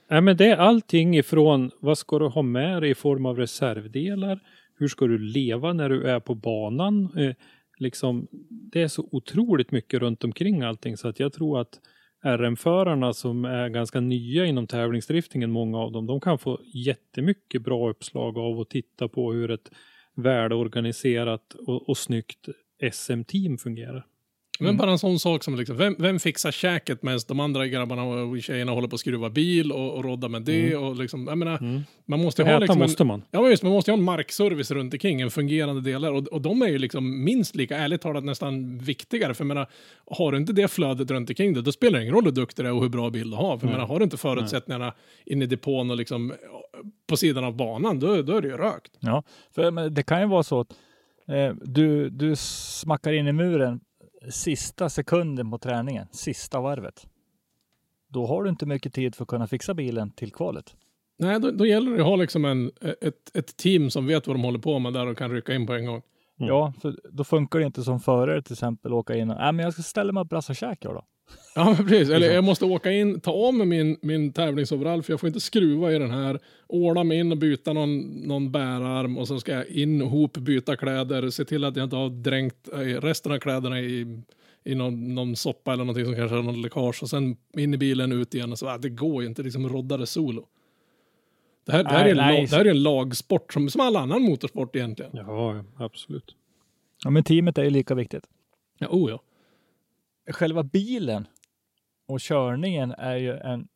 Nej, 0.09 0.21
men 0.21 0.37
det 0.37 0.45
är 0.45 0.57
allting 0.57 1.17
ifrån 1.17 1.71
vad 1.79 1.97
ska 1.97 2.19
du 2.19 2.27
ha 2.27 2.41
med 2.41 2.81
dig 2.81 2.89
i 2.89 2.95
form 2.95 3.25
av 3.25 3.37
reservdelar? 3.37 4.39
Hur 4.75 4.87
ska 4.87 5.07
du 5.07 5.17
leva 5.17 5.73
när 5.73 5.89
du 5.89 6.03
är 6.03 6.19
på 6.19 6.35
banan? 6.35 7.17
Eh, 7.17 7.35
liksom, 7.77 8.27
det 8.49 8.81
är 8.81 8.87
så 8.87 9.09
otroligt 9.11 9.71
mycket 9.71 9.99
runt 9.99 10.23
omkring 10.23 10.61
allting 10.61 10.97
så 10.97 11.07
att 11.07 11.19
jag 11.19 11.33
tror 11.33 11.61
att 11.61 11.79
RM-förarna 12.23 13.13
som 13.13 13.45
är 13.45 13.69
ganska 13.69 13.99
nya 13.99 14.45
inom 14.45 14.67
tävlingsdriftingen, 14.67 15.51
många 15.51 15.77
av 15.77 15.91
dem, 15.91 16.07
de 16.07 16.21
kan 16.21 16.39
få 16.39 16.59
jättemycket 16.73 17.61
bra 17.61 17.89
uppslag 17.89 18.37
av 18.37 18.59
att 18.59 18.69
titta 18.69 19.07
på 19.07 19.33
hur 19.33 19.51
ett 19.51 19.71
välorganiserat 20.15 21.53
och, 21.53 21.89
och 21.89 21.97
snyggt 21.97 22.49
SM-team 22.91 23.57
fungerar. 23.57 24.05
Men 24.59 24.77
bara 24.77 24.91
en 24.91 24.99
sån 24.99 25.19
sak 25.19 25.43
som 25.43 25.55
liksom, 25.55 25.77
vem, 25.77 25.95
vem 25.99 26.19
fixar 26.19 26.51
käket 26.51 27.03
medan 27.03 27.19
de 27.27 27.39
andra 27.39 27.67
grabbarna 27.67 28.03
och 28.03 28.41
tjejerna 28.41 28.71
håller 28.71 28.87
på 28.87 28.93
att 28.93 28.99
skruva 28.99 29.29
bil 29.29 29.71
och, 29.71 29.95
och 29.95 30.03
rodda 30.03 30.27
med 30.27 30.41
det 30.41 30.75
och 30.75 30.95
liksom, 30.95 31.27
jag 31.27 31.37
menar, 31.37 31.83
man 32.05 32.21
måste 32.21 32.43
ha 32.43 32.49
Äta 32.49 32.59
liksom 32.59 32.79
måste 32.79 33.03
en, 33.03 33.07
man. 33.07 33.23
Ja 33.31 33.41
men 33.41 33.51
just, 33.51 33.63
man 33.63 33.71
måste 33.71 33.91
ju 33.91 33.93
ha 33.93 33.97
en 33.97 34.03
markservice 34.03 34.71
runt 34.71 34.93
omkring, 34.93 35.21
en 35.21 35.31
fungerande 35.31 35.81
delar 35.81 36.11
och, 36.11 36.27
och 36.27 36.41
de 36.41 36.61
är 36.61 36.67
ju 36.67 36.77
liksom 36.77 37.23
minst 37.23 37.55
lika, 37.55 37.77
ärligt 37.77 38.01
talat 38.01 38.23
nästan 38.23 38.77
viktigare, 38.77 39.33
för 39.33 39.43
jag 39.43 39.47
menar, 39.47 39.67
har 40.11 40.31
du 40.31 40.37
inte 40.37 40.53
det 40.53 40.67
flödet 40.67 41.11
runt 41.11 41.29
omkring 41.29 41.53
dig, 41.53 41.63
då 41.63 41.71
spelar 41.71 41.99
det 41.99 42.03
ingen 42.03 42.15
roll 42.15 42.25
hur 42.25 42.31
duktig 42.31 42.65
du 42.65 42.69
är 42.69 42.73
och 42.73 42.81
hur 42.81 42.89
bra 42.89 43.09
bil 43.09 43.29
du 43.29 43.35
har, 43.35 43.57
för 43.57 43.67
jag 43.67 43.71
menar, 43.71 43.87
har 43.87 43.99
du 43.99 44.03
inte 44.03 44.17
förutsättningarna 44.17 44.93
in 45.25 45.41
i 45.41 45.45
depån 45.45 45.91
och 45.91 45.97
liksom 45.97 46.33
på 47.07 47.17
sidan 47.17 47.43
av 47.43 47.55
banan, 47.55 47.99
då, 47.99 48.21
då 48.21 48.37
är 48.37 48.41
det 48.41 48.47
ju 48.47 48.57
rökt. 48.57 48.91
Ja, 48.99 49.23
för 49.55 49.89
det 49.89 50.03
kan 50.03 50.21
ju 50.21 50.27
vara 50.27 50.43
så 50.43 50.59
att 50.59 50.71
eh, 51.27 51.55
du, 51.61 52.09
du 52.09 52.35
smackar 52.35 53.13
in 53.13 53.27
i 53.27 53.31
muren 53.31 53.79
sista 54.29 54.89
sekunden 54.89 55.51
på 55.51 55.57
träningen, 55.57 56.07
sista 56.11 56.61
varvet. 56.61 57.07
Då 58.07 58.25
har 58.25 58.43
du 58.43 58.49
inte 58.49 58.65
mycket 58.65 58.93
tid 58.93 59.15
för 59.15 59.23
att 59.23 59.29
kunna 59.29 59.47
fixa 59.47 59.73
bilen 59.73 60.11
till 60.11 60.31
kvalet. 60.31 60.75
Nej, 61.17 61.39
då, 61.39 61.51
då 61.51 61.65
gäller 61.65 61.91
det 61.91 62.01
att 62.01 62.07
ha 62.07 62.15
liksom 62.15 62.45
en, 62.45 62.71
ett, 63.01 63.35
ett 63.35 63.57
team 63.57 63.89
som 63.89 64.07
vet 64.07 64.27
vad 64.27 64.35
de 64.35 64.43
håller 64.43 64.59
på 64.59 64.79
med 64.79 64.93
där 64.93 65.07
och 65.07 65.17
kan 65.17 65.31
rycka 65.31 65.53
in 65.53 65.67
på 65.67 65.73
en 65.73 65.85
gång. 65.85 66.01
Ja, 66.37 66.73
för 66.81 66.95
då 67.11 67.23
funkar 67.23 67.59
det 67.59 67.65
inte 67.65 67.83
som 67.83 67.99
förare 67.99 68.41
till 68.41 68.53
exempel 68.53 68.93
åka 68.93 69.15
in 69.15 69.29
och, 69.29 69.37
nej 69.37 69.53
men 69.53 69.63
jag 69.63 69.73
ska 69.73 69.81
ställa 69.81 70.13
mig 70.13 70.21
och 70.21 70.27
brassa 70.27 70.53
käk 70.53 70.85
jag 70.85 70.93
då. 70.93 71.03
Ja, 71.55 71.75
men 71.77 71.87
precis. 71.87 72.09
Eller 72.09 72.33
jag 72.33 72.43
måste 72.43 72.65
åka 72.65 72.91
in, 72.91 73.19
ta 73.19 73.31
av 73.31 73.53
mig 73.53 73.67
min, 73.67 73.97
min 74.01 74.33
tävlingsoverall 74.33 75.03
för 75.03 75.13
jag 75.13 75.19
får 75.19 75.27
inte 75.27 75.39
skruva 75.39 75.91
i 75.91 75.99
den 75.99 76.11
här. 76.11 76.39
Ordna 76.67 77.03
mig 77.03 77.19
in 77.19 77.31
och 77.31 77.37
byta 77.37 77.73
någon, 77.73 77.99
någon 77.99 78.51
bärarm 78.51 79.17
och 79.17 79.27
så 79.27 79.39
ska 79.39 79.51
jag 79.51 79.67
in 79.67 80.01
och 80.01 80.07
ihop, 80.07 80.37
byta 80.37 80.75
kläder, 80.75 81.29
se 81.29 81.45
till 81.45 81.63
att 81.63 81.75
jag 81.75 81.83
inte 81.83 81.95
har 81.95 82.09
dränkt 82.09 82.69
eh, 82.73 82.77
resten 82.77 83.31
av 83.31 83.39
kläderna 83.39 83.79
i, 83.79 84.21
i 84.63 84.75
någon, 84.75 85.15
någon 85.15 85.35
soppa 85.35 85.73
eller 85.73 85.83
någonting 85.83 86.05
som 86.05 86.15
kanske 86.15 86.35
har 86.35 86.43
någon 86.43 86.61
läckage 86.61 87.03
och 87.03 87.09
sen 87.09 87.37
in 87.57 87.73
i 87.73 87.77
bilen 87.77 88.11
ut 88.11 88.35
igen 88.35 88.51
och 88.51 88.59
så, 88.59 88.69
ah, 88.69 88.77
det 88.77 88.89
går 88.89 89.23
ju 89.23 89.29
inte 89.29 89.43
liksom 89.43 89.69
rodda 89.69 89.97
det 89.97 90.05
solo. 90.05 90.47
Det 91.67 91.71
här, 91.73 91.83
det 91.83 91.89
här, 91.89 92.05
är, 92.05 92.09
en 92.11 92.17
Nej, 92.17 92.25
nej. 92.27 92.41
lag, 92.41 92.49
det 92.49 92.55
här 92.55 92.65
är 92.65 92.69
en 92.69 92.83
lagsport 92.83 93.53
som, 93.53 93.69
som 93.69 93.81
all 93.81 93.95
annan 93.95 94.21
motorsport 94.21 94.75
egentligen. 94.75 95.11
Ja, 95.13 95.55
ja, 95.55 95.85
absolut. 95.85 96.35
Ja, 97.03 97.09
men 97.09 97.23
teamet 97.23 97.57
är 97.57 97.63
ju 97.63 97.69
lika 97.69 97.95
viktigt. 97.95 98.23
Ja, 98.79 98.87
oh 98.91 99.09
ja. 99.11 99.21
Själva 100.33 100.63
bilen 100.63 101.27
och 102.07 102.19
körningen 102.19 102.91
är 102.91 103.15
ju 103.15 103.33
en, 103.37 103.67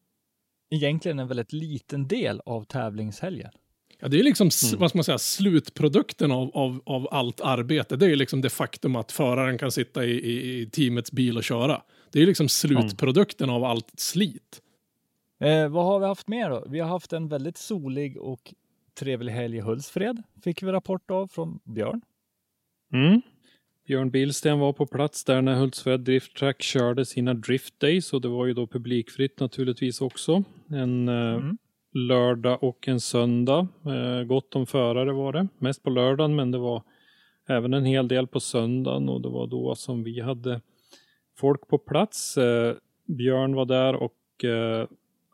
egentligen 0.71 1.19
en 1.19 1.27
väldigt 1.27 1.53
liten 1.53 2.07
del 2.07 2.41
av 2.45 2.63
tävlingshelgen. 2.63 3.51
Ja, 3.99 4.07
det 4.07 4.19
är 4.19 4.23
liksom, 4.23 4.47
s- 4.47 4.73
vad 4.73 4.89
ska 4.89 4.97
man 4.97 5.03
säga, 5.03 5.17
slutprodukten 5.17 6.31
av, 6.31 6.51
av, 6.53 6.81
av 6.85 7.07
allt 7.11 7.41
arbete. 7.41 7.95
Det 7.95 8.05
är 8.05 8.15
liksom 8.15 8.41
det 8.41 8.49
faktum 8.49 8.95
att 8.95 9.11
föraren 9.11 9.57
kan 9.57 9.71
sitta 9.71 10.05
i, 10.05 10.11
i, 10.11 10.61
i 10.61 10.69
teamets 10.69 11.11
bil 11.11 11.37
och 11.37 11.43
köra. 11.43 11.81
Det 12.11 12.21
är 12.21 12.25
liksom 12.25 12.49
slutprodukten 12.49 13.49
av 13.49 13.63
allt 13.63 13.91
slit. 13.97 14.61
Eh, 15.41 15.69
vad 15.69 15.85
har 15.85 15.99
vi 15.99 16.05
haft 16.05 16.27
mer 16.27 16.49
då? 16.49 16.63
Vi 16.69 16.79
har 16.79 16.89
haft 16.89 17.13
en 17.13 17.27
väldigt 17.27 17.57
solig 17.57 18.17
och 18.17 18.53
trevlig 18.99 19.33
helg 19.33 19.57
i 19.57 19.61
Hultsfred, 19.61 20.23
fick 20.43 20.63
vi 20.63 20.71
rapport 20.71 21.11
av 21.11 21.27
från 21.27 21.59
Björn. 21.63 22.01
Mm. 22.93 23.21
Björn 23.87 24.11
Billsten 24.11 24.59
var 24.59 24.73
på 24.73 24.85
plats 24.85 25.23
där 25.25 25.41
när 25.41 25.55
Hultsfred 25.55 25.99
Drift 25.99 26.35
Track 26.37 26.61
körde 26.61 27.05
sina 27.05 27.33
Drift 27.33 27.79
Days 27.79 28.13
och 28.13 28.21
det 28.21 28.27
var 28.27 28.45
ju 28.45 28.53
då 28.53 28.67
publikfritt 28.67 29.39
naturligtvis 29.39 30.01
också. 30.01 30.43
En 30.69 31.09
eh, 31.09 31.33
Mm. 31.33 31.57
lördag 31.93 32.63
och 32.63 32.87
en 32.87 32.99
söndag. 32.99 33.67
Eh, 33.85 34.23
gott 34.23 34.55
om 34.55 34.65
förare 34.65 35.13
var 35.13 35.33
det. 35.33 35.47
Mest 35.57 35.83
på 35.83 35.89
lördagen 35.89 36.35
men 36.35 36.51
det 36.51 36.57
var 36.57 36.83
även 37.47 37.73
en 37.73 37.85
hel 37.85 38.07
del 38.07 38.27
på 38.27 38.39
söndagen 38.39 39.09
och 39.09 39.21
det 39.21 39.29
var 39.29 39.47
då 39.47 39.75
som 39.75 40.03
vi 40.03 40.19
hade 40.21 40.61
folk 41.37 41.67
på 41.67 41.77
plats. 41.77 42.37
Eh, 42.37 42.75
Björn 43.07 43.55
var 43.55 43.65
där 43.65 43.95
och 43.95 44.43
eh, 44.45 44.87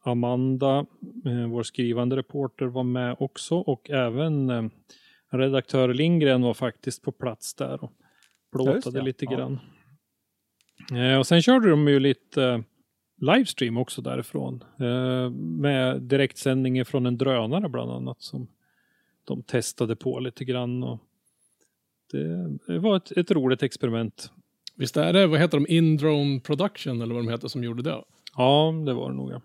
Amanda, 0.08 0.86
eh, 1.26 1.48
vår 1.48 1.64
skrivande 1.64 2.16
reporter, 2.16 2.66
var 2.66 2.84
med 2.84 3.16
också 3.20 3.56
och 3.56 3.90
även 3.90 4.50
eh, 4.50 4.64
redaktör 5.32 5.94
Lindgren 5.94 6.42
var 6.42 6.54
faktiskt 6.54 7.04
på 7.04 7.12
plats 7.12 7.54
där 7.56 7.84
och 7.84 7.92
Ja, 8.52 8.64
plåtade 8.64 9.00
det, 9.00 9.06
lite 9.06 9.26
ja. 9.26 9.32
grann. 9.32 9.60
Eh, 10.94 11.20
och 11.20 11.28
sen 11.28 11.42
körde 11.42 11.70
de 11.70 11.88
ju 11.88 12.00
lite 12.00 12.64
livestream 13.22 13.78
också 13.78 14.02
därifrån 14.02 14.64
med 15.32 16.02
direktsändning 16.02 16.86
från 16.86 17.06
en 17.06 17.18
drönare 17.18 17.70
bland 17.70 17.92
annat 17.92 18.22
som 18.22 18.48
de 19.24 19.44
testade 19.44 19.96
på 19.96 20.20
lite 20.20 20.46
grann. 20.46 20.84
Och 20.84 21.00
det, 22.12 22.58
det 22.68 22.80
var 22.80 22.98
ett, 22.98 23.12
ett 23.12 23.32
roligt 23.32 23.64
experiment. 23.64 24.32
Visst 24.76 24.98
är 24.98 25.14
det, 25.14 25.28
vad 25.28 25.40
heter 25.40 25.58
de, 25.58 25.68
Indrone 25.70 26.40
Production 26.40 27.02
eller 27.02 27.16
vad 27.16 27.24
de 27.24 27.32
heter 27.32 27.48
som 27.48 27.64
gjorde 27.64 27.84
det? 27.84 28.04
Ja, 28.38 28.74
det 28.86 28.94
var 28.94 29.10
det 29.10 29.16
nog. 29.16 29.32
Ja. 29.32 29.42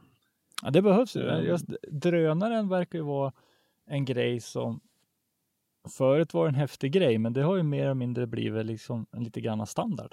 Ja, 0.62 0.70
det 0.70 0.82
behövs 0.82 1.16
ju. 1.16 1.28
Mm. 1.28 1.44
Just 1.46 1.66
drönaren 1.90 2.68
verkar 2.68 2.98
ju 2.98 3.04
vara 3.04 3.32
en 3.86 4.04
grej 4.04 4.40
som 4.40 4.80
förut 5.98 6.34
var 6.34 6.48
en 6.48 6.54
häftig 6.54 6.92
grej, 6.92 7.18
men 7.18 7.32
det 7.32 7.42
har 7.42 7.56
ju 7.56 7.62
mer 7.62 7.82
eller 7.84 7.94
mindre 7.94 8.26
blivit 8.26 8.66
liksom 8.66 9.06
en 9.12 9.24
lite 9.24 9.40
grann 9.40 9.66
standard. 9.66 10.12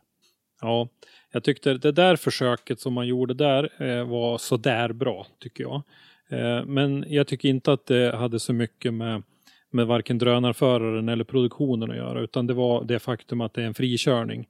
Ja, 0.62 0.88
jag 1.32 1.44
tyckte 1.44 1.74
det 1.74 1.92
där 1.92 2.16
försöket 2.16 2.80
som 2.80 2.94
man 2.94 3.08
gjorde 3.08 3.34
där 3.34 3.84
eh, 3.84 4.08
var 4.08 4.38
sådär 4.38 4.94
bra, 4.94 5.28
tycker 5.40 5.64
jag. 5.64 5.82
Eh, 6.30 6.66
men 6.66 7.06
jag 7.08 7.28
tycker 7.28 7.50
inte 7.50 7.74
att 7.74 7.86
det 7.86 8.16
hade 8.16 8.40
så 8.40 8.54
mycket 8.54 8.94
med, 8.94 9.24
med 9.72 9.88
varken 9.88 10.18
drönarföraren 10.18 11.10
eller 11.10 11.24
produktionen 11.24 11.92
att 11.92 11.98
göra, 11.98 12.22
utan 12.22 12.48
det 12.48 12.54
var 12.54 12.84
det 12.84 13.00
faktum 13.00 13.42
att 13.42 13.54
det 13.54 13.62
är 13.62 13.66
en 13.66 13.74
frikörning. 13.74 14.48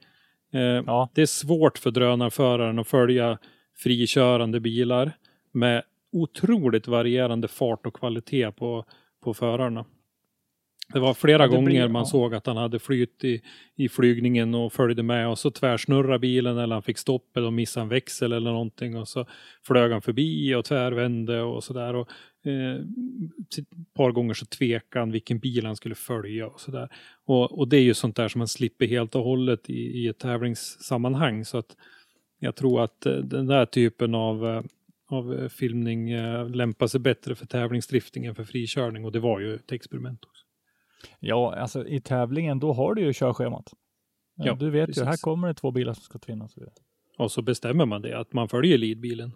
Eh, 0.53 0.59
Ja. 0.61 1.09
Det 1.13 1.21
är 1.21 1.25
svårt 1.25 1.77
för 1.77 1.91
drönarföraren 1.91 2.79
att 2.79 2.87
följa 2.87 3.37
frikörande 3.77 4.59
bilar 4.59 5.11
med 5.51 5.83
otroligt 6.11 6.87
varierande 6.87 7.47
fart 7.47 7.85
och 7.85 7.93
kvalitet 7.93 8.51
på, 8.51 8.85
på 9.23 9.33
förarna. 9.33 9.85
Det 10.93 10.99
var 10.99 11.13
flera 11.13 11.43
Ja, 11.43 11.47
det 11.47 11.55
gånger 11.55 11.69
blir- 11.69 11.87
man 11.87 12.01
ja. 12.01 12.05
såg 12.05 12.35
att 12.35 12.45
han 12.47 12.57
hade 12.57 12.79
flytt 12.79 13.23
i, 13.23 13.41
i 13.75 13.89
flygningen 13.89 14.55
och 14.55 14.73
följde 14.73 15.03
med 15.03 15.27
och 15.29 15.39
så 15.39 15.51
tvärsnurrade 15.51 16.19
bilen 16.19 16.57
eller 16.57 16.75
han 16.75 16.83
fick 16.83 16.97
stopp 16.97 17.37
eller 17.37 17.51
missade 17.51 17.81
en 17.83 17.89
växel 17.89 18.31
eller 18.33 18.51
någonting 18.51 18.97
och 18.97 19.07
så 19.07 19.25
flög 19.63 19.91
han 19.91 20.01
förbi 20.01 20.55
och 20.55 20.65
tvärvände 20.65 21.41
och 21.41 21.63
sådär. 21.63 21.93
Och, 21.95 22.09
eh, 22.45 22.75
ett 23.59 23.93
par 23.93 24.11
gånger 24.11 24.33
så 24.33 24.45
tvekade 24.45 25.01
han 25.01 25.11
vilken 25.11 25.39
bil 25.39 25.65
han 25.65 25.75
skulle 25.75 25.95
följa 25.95 26.47
och 26.47 26.59
sådär. 26.59 26.89
Och, 27.25 27.59
och 27.59 27.67
det 27.67 27.77
är 27.77 27.81
ju 27.83 27.93
sånt 27.93 28.15
där 28.15 28.27
som 28.27 28.39
man 28.39 28.47
slipper 28.47 28.87
helt 28.87 29.15
och 29.15 29.23
hållet 29.23 29.69
i, 29.69 29.73
i 30.03 30.07
ett 30.07 30.19
tävlingssammanhang. 30.19 31.45
Så 31.45 31.57
att 31.57 31.75
jag 32.39 32.55
tror 32.55 32.83
att 32.83 33.05
eh, 33.05 33.13
den 33.17 33.47
där 33.47 33.65
typen 33.65 34.15
av, 34.15 34.47
eh, 34.47 34.61
av 35.09 35.33
eh, 35.33 35.49
filmning 35.49 36.11
eh, 36.11 36.49
lämpar 36.49 36.87
sig 36.87 36.99
bättre 36.99 37.35
för 37.35 37.45
tävlingsdrifting 37.45 38.25
än 38.25 38.35
för 38.35 38.43
frikörning 38.43 39.05
och 39.05 39.11
det 39.11 39.19
var 39.19 39.39
ju 39.39 39.55
ett 39.55 39.71
experiment 39.71 40.25
också. 40.25 40.45
Ja, 41.19 41.55
alltså 41.55 41.87
i 41.87 42.01
tävlingen, 42.01 42.59
då 42.59 42.73
har 42.73 42.93
du 42.93 43.01
ju 43.01 43.13
körschemat. 43.13 43.73
Ja, 44.35 44.53
du 44.55 44.69
vet 44.69 44.81
ju, 44.81 44.85
precis. 44.85 45.03
här 45.03 45.17
kommer 45.17 45.47
det 45.47 45.53
två 45.53 45.71
bilar 45.71 45.93
som 45.93 46.03
ska 46.03 46.19
tvinna 46.19 46.43
och 46.43 46.51
så 46.51 46.59
vidare. 46.59 46.73
Och 47.17 47.31
så 47.31 47.41
bestämmer 47.41 47.85
man 47.85 48.01
det, 48.01 48.19
att 48.19 48.33
man 48.33 48.49
följer 48.49 48.77
leadbilen. 48.77 49.31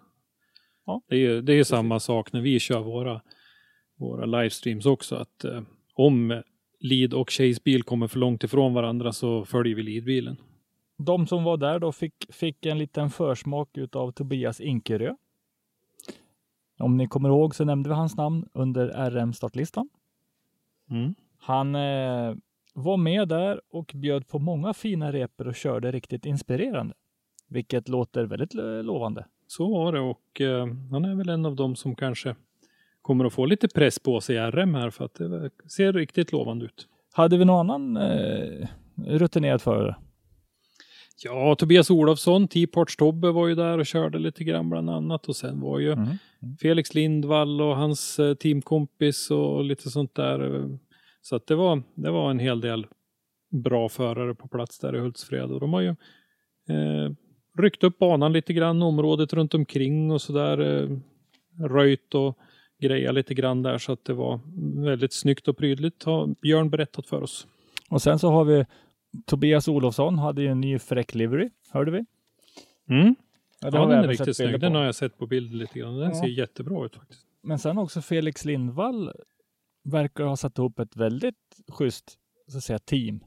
Ja, 0.86 1.02
Det 1.08 1.14
är 1.14 1.20
ju 1.20 1.42
det 1.42 1.52
är 1.52 1.64
samma 1.64 2.00
sak 2.00 2.32
när 2.32 2.40
vi 2.40 2.60
kör 2.60 2.80
våra, 2.80 3.20
våra 3.98 4.26
livestreams 4.26 4.86
också. 4.86 5.16
Att 5.16 5.44
eh, 5.44 5.62
om 5.94 6.42
lead 6.80 7.14
och 7.14 7.30
chasebil 7.30 7.82
kommer 7.82 8.08
för 8.08 8.18
långt 8.18 8.44
ifrån 8.44 8.74
varandra 8.74 9.12
så 9.12 9.44
följer 9.44 9.76
vi 9.76 9.82
leadbilen. 9.82 10.36
De 10.98 11.26
som 11.26 11.44
var 11.44 11.56
där 11.56 11.78
då 11.78 11.92
fick, 11.92 12.14
fick 12.30 12.66
en 12.66 12.78
liten 12.78 13.10
försmak 13.10 13.68
av 13.92 14.12
Tobias 14.12 14.60
Inkerö. 14.60 15.14
Om 16.78 16.96
ni 16.96 17.08
kommer 17.08 17.28
ihåg 17.28 17.54
så 17.54 17.64
nämnde 17.64 17.88
vi 17.88 17.94
hans 17.94 18.16
namn 18.16 18.48
under 18.52 19.10
RM-startlistan. 19.10 19.88
Mm. 20.90 21.14
Han 21.38 21.74
eh, 21.74 22.34
var 22.74 22.96
med 22.96 23.28
där 23.28 23.60
och 23.70 23.92
bjöd 23.94 24.28
på 24.28 24.38
många 24.38 24.74
fina 24.74 25.12
repor 25.12 25.48
och 25.48 25.54
körde 25.54 25.92
riktigt 25.92 26.26
inspirerande. 26.26 26.94
Vilket 27.48 27.88
låter 27.88 28.24
väldigt 28.24 28.54
lo- 28.54 28.82
lovande. 28.82 29.24
Så 29.46 29.78
var 29.78 29.92
det 29.92 30.00
och 30.00 30.40
eh, 30.40 30.66
han 30.90 31.04
är 31.04 31.14
väl 31.14 31.28
en 31.28 31.46
av 31.46 31.56
dem 31.56 31.76
som 31.76 31.94
kanske 31.94 32.34
kommer 33.02 33.24
att 33.24 33.32
få 33.32 33.46
lite 33.46 33.68
press 33.68 33.98
på 33.98 34.20
sig 34.20 34.36
i 34.36 34.38
RM 34.38 34.74
här 34.74 34.90
för 34.90 35.04
att 35.04 35.14
det 35.14 35.50
ser 35.68 35.92
riktigt 35.92 36.32
lovande 36.32 36.64
ut. 36.64 36.88
Hade 37.12 37.38
vi 37.38 37.44
någon 37.44 37.70
annan 37.70 37.96
eh, 37.96 38.68
rutinerad 38.96 39.62
förare? 39.62 39.96
Ja, 41.22 41.54
Tobias 41.54 41.90
Olofsson, 41.90 42.48
T-Parts 42.48 42.96
Tobbe 42.96 43.30
var 43.30 43.48
ju 43.48 43.54
där 43.54 43.78
och 43.78 43.86
körde 43.86 44.18
lite 44.18 44.44
grann 44.44 44.70
bland 44.70 44.90
annat 44.90 45.28
och 45.28 45.36
sen 45.36 45.60
var 45.60 45.78
ju 45.78 45.92
Mm. 45.92 46.16
Felix 46.60 46.94
Lindvall 46.94 47.60
och 47.60 47.76
hans 47.76 48.18
eh, 48.18 48.34
teamkompis 48.34 49.30
och 49.30 49.64
lite 49.64 49.90
sånt 49.90 50.14
där. 50.14 50.68
Så 51.22 51.36
att 51.36 51.46
det 51.46 51.54
var, 51.54 51.82
det 51.94 52.10
var 52.10 52.30
en 52.30 52.38
hel 52.38 52.60
del 52.60 52.86
bra 53.50 53.88
förare 53.88 54.34
på 54.34 54.48
plats 54.48 54.78
där 54.78 54.96
i 54.96 54.98
Hultsfred 54.98 55.50
och 55.50 55.60
de 55.60 55.72
har 55.72 55.80
ju 55.80 55.88
eh, 56.68 57.12
ryckt 57.58 57.84
upp 57.84 57.98
banan 57.98 58.32
lite 58.32 58.52
grann, 58.52 58.82
området 58.82 59.32
runt 59.32 59.54
omkring 59.54 60.10
och 60.10 60.22
sådär. 60.22 60.58
Eh, 60.58 60.98
röjt 61.68 62.14
och 62.14 62.38
grejat 62.82 63.14
lite 63.14 63.34
grann 63.34 63.62
där 63.62 63.78
så 63.78 63.92
att 63.92 64.04
det 64.04 64.12
var 64.12 64.40
väldigt 64.84 65.12
snyggt 65.12 65.48
och 65.48 65.56
prydligt 65.56 66.02
har 66.04 66.34
Björn 66.42 66.70
berättat 66.70 67.06
för 67.06 67.22
oss. 67.22 67.46
Och 67.90 68.02
sen 68.02 68.18
så 68.18 68.30
har 68.30 68.44
vi 68.44 68.64
Tobias 69.26 69.68
Olofsson 69.68 70.18
hade 70.18 70.42
ju 70.42 70.48
en 70.48 70.60
ny 70.60 70.78
fräck 70.78 71.14
livery, 71.14 71.50
hörde 71.70 71.90
vi. 71.90 72.04
Mm. 72.88 73.14
Ja, 73.60 73.70
Ja, 73.72 73.86
den 73.86 73.90
är 74.04 74.08
riktigt 74.08 74.36
snygg. 74.36 74.60
Den 74.60 74.74
har 74.74 74.84
jag 74.84 74.94
sett 74.94 75.18
på 75.18 75.26
bild 75.26 75.54
lite 75.54 75.78
grann. 75.78 75.96
Den 75.98 76.08
Ja. 76.08 76.20
ser 76.20 76.26
jättebra 76.28 76.86
ut 76.86 76.96
faktiskt. 76.96 77.20
Men 77.42 77.58
sen 77.58 77.78
också 77.78 78.02
Felix 78.02 78.44
Lindvall 78.44 79.12
verkar 79.84 80.24
ha 80.24 80.36
satt 80.36 80.58
ihop 80.58 80.78
ett 80.78 80.96
väldigt 80.96 81.36
schysst 81.68 82.18
så 82.48 82.56
att 82.58 82.64
säga, 82.64 82.78
team. 82.78 83.20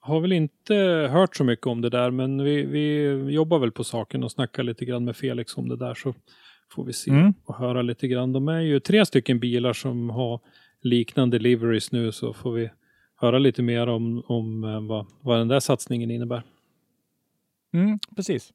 Har 0.00 0.20
väl 0.20 0.32
inte 0.32 0.74
hört 1.12 1.36
så 1.36 1.44
mycket 1.44 1.66
om 1.66 1.80
det 1.80 1.90
där, 1.90 2.10
men 2.10 2.42
vi, 2.44 2.62
vi 2.62 3.02
jobbar 3.32 3.58
väl 3.58 3.72
på 3.72 3.84
saken 3.84 4.24
och 4.24 4.32
snackar 4.32 4.62
lite 4.62 4.84
grann 4.84 5.04
med 5.04 5.16
Felix 5.16 5.56
om 5.56 5.68
det 5.68 5.76
där 5.76 5.94
så 5.94 6.14
får 6.70 6.84
vi 6.84 6.92
se 6.92 7.10
Mm. 7.10 7.34
och 7.44 7.54
höra 7.54 7.82
lite 7.82 8.08
grann. 8.08 8.32
De 8.32 8.48
är 8.48 8.60
ju 8.60 8.80
tre 8.80 9.06
stycken 9.06 9.40
bilar 9.40 9.72
som 9.72 10.10
har 10.10 10.40
liknande 10.80 11.38
liveries 11.38 11.92
nu 11.92 12.12
så 12.12 12.32
får 12.32 12.52
vi 12.52 12.70
höra 13.20 13.38
lite 13.38 13.62
mer 13.62 13.86
om, 13.86 14.22
om 14.26 14.64
eh, 14.64 14.80
vad, 14.80 15.06
vad 15.20 15.38
den 15.38 15.48
där 15.48 15.60
satsningen 15.60 16.10
innebär. 16.10 16.42
Mm, 17.74 17.98
precis. 18.16 18.52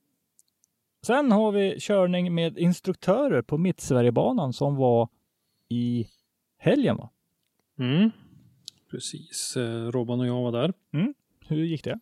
Sen 1.05 1.31
har 1.31 1.51
vi 1.51 1.79
körning 1.79 2.35
med 2.35 2.57
instruktörer 2.57 3.41
på 3.41 3.57
Mittsverigebanan 3.57 4.53
som 4.53 4.75
var 4.75 5.09
i 5.69 6.07
helgen. 6.57 6.97
Va? 6.97 7.09
Mm. 7.79 8.11
Precis, 8.91 9.57
eh, 9.57 9.91
Robban 9.91 10.19
och 10.19 10.27
jag 10.27 10.41
var 10.41 10.51
där. 10.51 10.73
Hur 11.47 11.63
gick 11.63 11.83
det? 11.83 11.99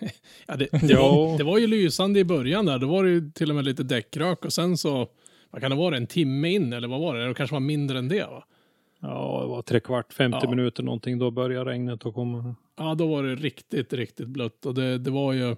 Ja, 0.46 0.56
det, 0.56 0.68
det, 0.88 0.94
var, 0.94 1.38
det 1.38 1.44
var 1.44 1.58
ju 1.58 1.66
lysande 1.66 2.20
i 2.20 2.24
början 2.24 2.66
där. 2.66 2.78
Då 2.78 2.86
var 2.86 3.04
det 3.04 3.10
ju 3.10 3.30
till 3.30 3.50
och 3.50 3.56
med 3.56 3.64
lite 3.64 3.82
däckrök 3.82 4.44
och 4.44 4.52
sen 4.52 4.76
så, 4.76 5.08
vad 5.50 5.62
kan 5.62 5.70
det 5.70 5.76
vara, 5.76 5.96
en 5.96 6.06
timme 6.06 6.48
in 6.48 6.72
eller 6.72 6.88
vad 6.88 7.00
var 7.00 7.14
det? 7.14 7.28
Det 7.28 7.34
kanske 7.34 7.54
var 7.54 7.60
mindre 7.60 7.98
än 7.98 8.08
det 8.08 8.26
va? 8.26 8.44
Ja, 9.00 9.38
det 9.42 9.48
var 9.48 9.62
tre 9.62 9.80
kvart, 9.80 10.12
50 10.12 10.38
Ja. 10.42 10.50
minuter 10.50 10.82
någonting, 10.82 11.18
då 11.18 11.30
började 11.30 11.70
regnet 11.70 12.06
att 12.06 12.14
komma. 12.14 12.54
Ja, 12.76 12.94
då 12.94 13.06
var 13.06 13.22
det 13.22 13.34
riktigt, 13.34 13.92
riktigt 13.92 14.28
blött 14.28 14.66
och 14.66 14.74
det, 14.74 14.98
det 14.98 15.10
var 15.10 15.32
ju 15.32 15.56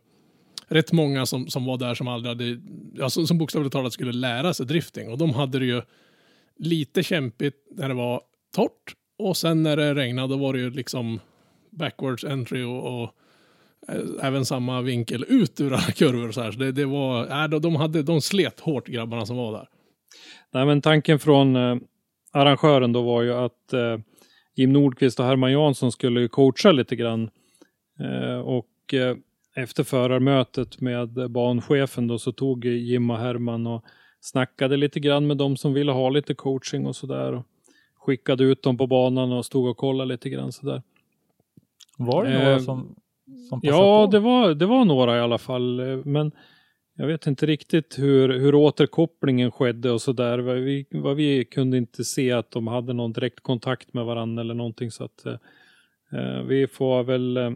rätt 0.68 0.92
många 0.92 1.26
som, 1.26 1.46
som 1.46 1.64
var 1.64 1.76
där 1.78 1.94
som 1.94 2.08
aldrig 2.08 2.28
hade, 2.30 2.60
alltså, 3.04 3.26
som 3.26 3.38
bokstavligt 3.38 3.72
talat 3.72 3.92
skulle 3.92 4.12
lära 4.12 4.54
sig 4.54 4.66
drifting 4.66 5.10
och 5.10 5.18
de 5.18 5.30
hade 5.34 5.58
det 5.58 5.64
ju 5.66 5.82
lite 6.56 7.02
kämpigt 7.02 7.54
när 7.70 7.88
det 7.88 7.94
var 7.94 8.20
torrt 8.54 8.94
och 9.18 9.36
sen 9.36 9.62
när 9.62 9.76
det 9.76 9.94
regnade 9.94 10.28
då 10.28 10.36
var 10.36 10.52
det 10.52 10.58
ju 10.58 10.70
liksom 10.70 11.20
backwards 11.70 12.24
entry 12.24 12.62
och, 12.62 13.02
och 13.02 13.14
eh, 13.88 14.00
även 14.26 14.44
samma 14.44 14.80
vinkel 14.82 15.24
ut 15.28 15.60
ur 15.60 15.72
alla 15.72 15.92
kurvor 15.92 16.28
och 16.28 16.34
så 16.34 16.40
här. 16.42 16.52
Så 16.52 16.58
det, 16.58 16.72
det 16.72 16.84
var, 16.84 17.42
äh, 17.42 17.48
de, 17.48 17.60
de, 17.62 17.76
hade, 17.76 18.02
de 18.02 18.20
slet 18.20 18.60
hårt 18.60 18.88
grabbarna 18.88 19.26
som 19.26 19.36
var 19.36 19.52
där. 19.52 19.68
Nej, 20.50 20.66
men 20.66 20.82
tanken 20.82 21.18
från 21.18 21.56
eh, 21.56 21.76
arrangören 22.32 22.92
då 22.92 23.02
var 23.02 23.22
ju 23.22 23.32
att 23.34 23.72
eh, 23.72 23.98
Jim 24.54 24.72
Nordqvist 24.72 25.20
och 25.20 25.26
Herman 25.26 25.52
Jansson 25.52 25.92
skulle 25.92 26.28
coacha 26.28 26.72
lite 26.72 26.96
grann. 26.96 27.30
Eh, 28.00 28.38
och 28.38 28.94
eh, 28.94 29.16
efter 29.56 29.84
förarmötet 29.84 30.80
med 30.80 31.30
banchefen 31.30 32.06
då 32.06 32.18
så 32.18 32.32
tog 32.32 32.64
Jim 32.64 33.10
och 33.10 33.18
Herman 33.18 33.66
och 33.66 33.84
snackade 34.20 34.76
lite 34.76 35.00
grann 35.00 35.26
med 35.26 35.36
dem 35.36 35.56
som 35.56 35.72
ville 35.74 35.92
ha 35.92 36.08
lite 36.10 36.34
coaching 36.34 36.86
och 36.86 36.96
sådär. 36.96 37.42
Skickade 37.94 38.44
ut 38.44 38.62
dem 38.62 38.78
på 38.78 38.86
banan 38.86 39.32
och 39.32 39.44
stod 39.46 39.68
och 39.68 39.76
kollade 39.76 40.08
lite 40.08 40.30
grann 40.30 40.52
sådär. 40.52 40.82
Var 41.98 42.24
det 42.24 42.30
Eh, 42.34 42.44
några 42.44 42.58
som, 42.60 42.94
som 43.48 43.60
passade 43.60 43.76
Ja, 43.82 44.06
på? 44.06 44.12
det 44.12 44.18
var, 44.20 44.54
det 44.54 44.66
var 44.66 44.84
några 44.84 45.16
i 45.16 45.20
alla 45.20 45.38
fall. 45.38 45.80
eh, 45.80 45.96
Men 46.04 46.32
jag 47.00 47.06
vet 47.06 47.26
inte 47.26 47.46
riktigt 47.46 47.98
hur, 47.98 48.28
hur 48.28 48.54
återkopplingen 48.54 49.50
skedde 49.50 49.90
och 49.90 50.02
sådär. 50.02 50.38
Vad 50.38 50.56
vi, 50.56 50.86
vad 50.90 51.16
vi 51.16 51.44
kunde 51.44 51.76
inte 51.76 52.04
se 52.04 52.32
att 52.32 52.50
de 52.50 52.66
hade 52.66 52.92
någon 52.92 53.12
direkt 53.12 53.40
kontakt 53.40 53.94
med 53.94 54.04
varandra 54.04 54.40
eller 54.40 54.54
någonting. 54.54 54.90
Så 54.90 55.04
att 55.04 55.26
eh, 55.26 56.42
vi 56.42 56.66
får 56.66 57.04
väl 57.04 57.36
eh, 57.36 57.50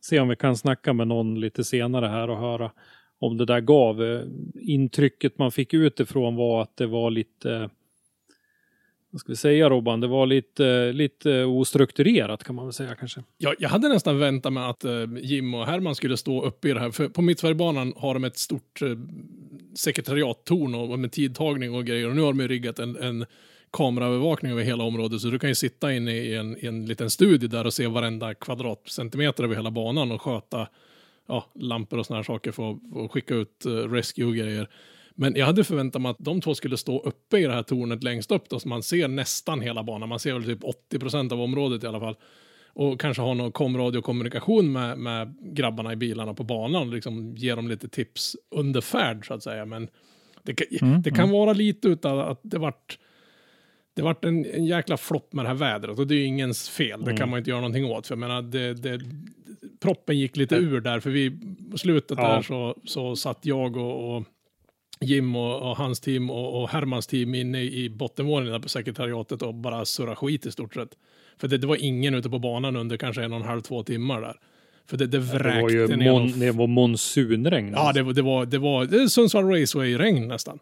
se 0.00 0.20
om 0.20 0.28
vi 0.28 0.36
kan 0.36 0.56
snacka 0.56 0.92
med 0.92 1.08
någon 1.08 1.40
lite 1.40 1.64
senare 1.64 2.06
här 2.06 2.30
och 2.30 2.38
höra 2.38 2.70
om 3.18 3.36
det 3.36 3.44
där 3.44 3.60
gav. 3.60 4.02
Eh, 4.02 4.22
Intrycket 4.60 5.38
man 5.38 5.52
fick 5.52 5.74
utifrån 5.74 6.36
var 6.36 6.62
att 6.62 6.76
det 6.76 6.86
var 6.86 7.10
lite, 7.10 7.70
vad 9.10 9.20
ska 9.20 9.32
vi 9.32 9.36
säga 9.36 9.68
Robban, 9.68 10.00
det 10.00 10.06
var 10.06 10.26
lite, 10.26 10.92
lite 10.92 11.44
ostrukturerat 11.44 12.44
kan 12.44 12.54
man 12.54 12.66
väl 12.66 12.72
säga 12.72 12.94
kanske. 12.94 13.22
Ja, 13.38 13.54
jag 13.58 13.68
hade 13.68 13.88
nästan 13.88 14.18
väntat 14.18 14.52
mig 14.52 14.70
att 14.70 14.84
eh, 14.84 15.04
Jim 15.20 15.54
och 15.54 15.66
Herman 15.66 15.94
skulle 15.94 16.16
stå 16.16 16.44
uppe 16.44 16.68
i 16.68 16.72
det 16.72 16.80
här. 16.80 16.90
För 16.90 17.08
på 17.08 17.22
Mittsverigebanan 17.22 17.94
har 17.96 18.14
de 18.14 18.24
ett 18.24 18.38
stort 18.38 18.82
eh, 18.82 18.88
sekretariattorn 19.74 20.74
och, 20.74 20.90
och 20.90 20.98
med 20.98 21.12
tidtagning 21.12 21.74
och 21.74 21.84
grejer. 21.84 22.08
Och 22.08 22.16
nu 22.16 22.22
har 22.22 22.32
de 22.32 22.40
ju 22.40 22.48
riggat 22.48 22.78
en, 22.78 22.96
en 22.96 23.26
kameraövervakning 23.70 24.52
över 24.52 24.62
hela 24.62 24.84
området. 24.84 25.20
Så 25.20 25.28
du 25.28 25.38
kan 25.38 25.50
ju 25.50 25.54
sitta 25.54 25.92
inne 25.92 26.12
i 26.12 26.34
en, 26.34 26.56
i 26.64 26.66
en 26.66 26.86
liten 26.86 27.10
studie 27.10 27.46
där 27.46 27.66
och 27.66 27.74
se 27.74 27.86
varenda 27.86 28.34
kvadratcentimeter 28.34 29.44
över 29.44 29.56
hela 29.56 29.70
banan 29.70 30.12
och 30.12 30.22
sköta 30.22 30.68
ja, 31.28 31.46
lampor 31.54 31.98
och 31.98 32.06
såna 32.06 32.18
här 32.18 32.24
saker 32.24 32.52
för 32.52 32.70
att, 32.70 32.78
för 32.92 33.04
att 33.04 33.10
skicka 33.10 33.34
ut 33.34 33.66
eh, 33.66 33.70
rescue 33.70 34.24
och 34.24 34.34
grejer. 34.34 34.68
Men 35.20 35.34
jag 35.36 35.46
hade 35.46 35.64
förväntat 35.64 36.02
mig 36.02 36.10
att 36.10 36.16
de 36.18 36.40
två 36.40 36.54
skulle 36.54 36.76
stå 36.76 36.98
uppe 37.00 37.38
i 37.38 37.42
det 37.46 37.52
här 37.52 37.62
tornet 37.62 38.02
längst 38.02 38.30
upp 38.32 38.48
då, 38.48 38.60
så 38.60 38.68
man 38.68 38.82
ser 38.82 39.08
nästan 39.08 39.60
hela 39.60 39.82
banan. 39.82 40.08
Man 40.08 40.18
ser 40.18 40.32
väl 40.32 40.44
typ 40.44 40.64
80 40.64 40.98
procent 40.98 41.32
av 41.32 41.40
området 41.40 41.84
i 41.84 41.86
alla 41.86 42.00
fall. 42.00 42.16
Och 42.72 43.00
kanske 43.00 43.22
ha 43.22 43.34
någon 43.34 43.52
komradiokommunikation 43.52 44.72
med, 44.72 44.98
med 44.98 45.34
grabbarna 45.56 45.92
i 45.92 45.96
bilarna 45.96 46.34
på 46.34 46.44
banan 46.44 46.88
och 46.88 46.94
liksom 46.94 47.34
ge 47.36 47.54
dem 47.54 47.68
lite 47.68 47.88
tips 47.88 48.36
under 48.50 48.80
färd 48.80 49.26
så 49.26 49.34
att 49.34 49.42
säga. 49.42 49.64
Men 49.66 49.88
det, 50.42 50.54
kan- 50.54 50.88
Mm, 50.88 51.02
det 51.02 51.10
kan 51.10 51.30
vara 51.30 51.52
lite 51.52 51.88
utav 51.88 52.20
att 52.20 52.40
det 52.42 52.58
vart 52.58 52.98
det 53.96 54.02
vart 54.02 54.24
en, 54.24 54.44
en 54.46 54.66
jäkla 54.66 54.96
flopp 54.96 55.32
med 55.32 55.44
det 55.44 55.48
här 55.48 55.54
vädret 55.54 55.98
och 55.98 56.06
det 56.06 56.14
är 56.14 56.18
ju 56.18 56.24
ingens 56.24 56.68
fel. 56.68 57.04
Det 57.04 57.16
kan 57.16 57.30
man 57.30 57.38
inte 57.38 57.50
göra 57.50 57.60
någonting 57.60 57.84
åt. 57.84 58.06
För 58.06 58.14
jag 58.14 58.18
menar, 58.18 58.42
det, 58.42 58.74
det, 58.74 59.00
proppen 59.80 60.18
gick 60.18 60.36
lite 60.36 60.54
ur 60.56 60.80
där, 60.80 61.00
för 61.00 61.10
vi, 61.10 61.38
på 61.70 61.78
slutet 61.78 62.18
Ja. 62.20 62.28
där 62.34 62.42
så, 62.42 62.76
så 62.84 63.16
satt 63.16 63.38
jag 63.46 63.76
och, 63.76 64.16
och 64.16 64.24
Jim 65.04 65.36
och, 65.36 65.70
och 65.70 65.76
hans 65.76 66.00
team 66.00 66.30
och, 66.30 66.62
och 66.62 66.68
Hermans 66.68 67.06
team 67.06 67.34
inne 67.34 67.62
i 67.62 67.90
bottenvåningen 67.90 68.62
på 68.62 68.68
sekretariatet 68.68 69.42
och 69.42 69.54
bara 69.54 69.84
surra 69.84 70.16
skit 70.16 70.46
i 70.46 70.50
stort 70.52 70.74
sett. 70.74 70.88
För 71.38 71.48
det, 71.48 71.58
det 71.58 71.66
var 71.66 71.76
ingen 71.84 72.14
ute 72.14 72.30
på 72.30 72.38
banan 72.38 72.76
under 72.76 72.96
kanske 72.96 73.22
en 73.24 73.32
och 73.32 73.40
en 73.40 73.46
halv, 73.46 73.60
två 73.60 73.82
timmar 73.82 74.20
där. 74.20 74.36
För 74.86 74.96
det, 74.96 75.06
det 75.06 75.18
vräkte 75.18 75.48
Det 75.48 75.62
var 75.62 75.70
ju 75.70 75.96
mon, 76.12 76.40
det 76.40 76.50
var 76.50 76.66
monsunregn. 76.66 77.72
Ja, 77.76 77.92
det, 77.92 78.02
var- 78.02 78.12
det 78.12 78.22
var, 78.22 78.46
det 78.46 78.58
var 78.58 78.82
är 79.02 79.06
Sundsvall 79.06 79.44
Raceway-regn 79.44 80.28
nästan. 80.28 80.58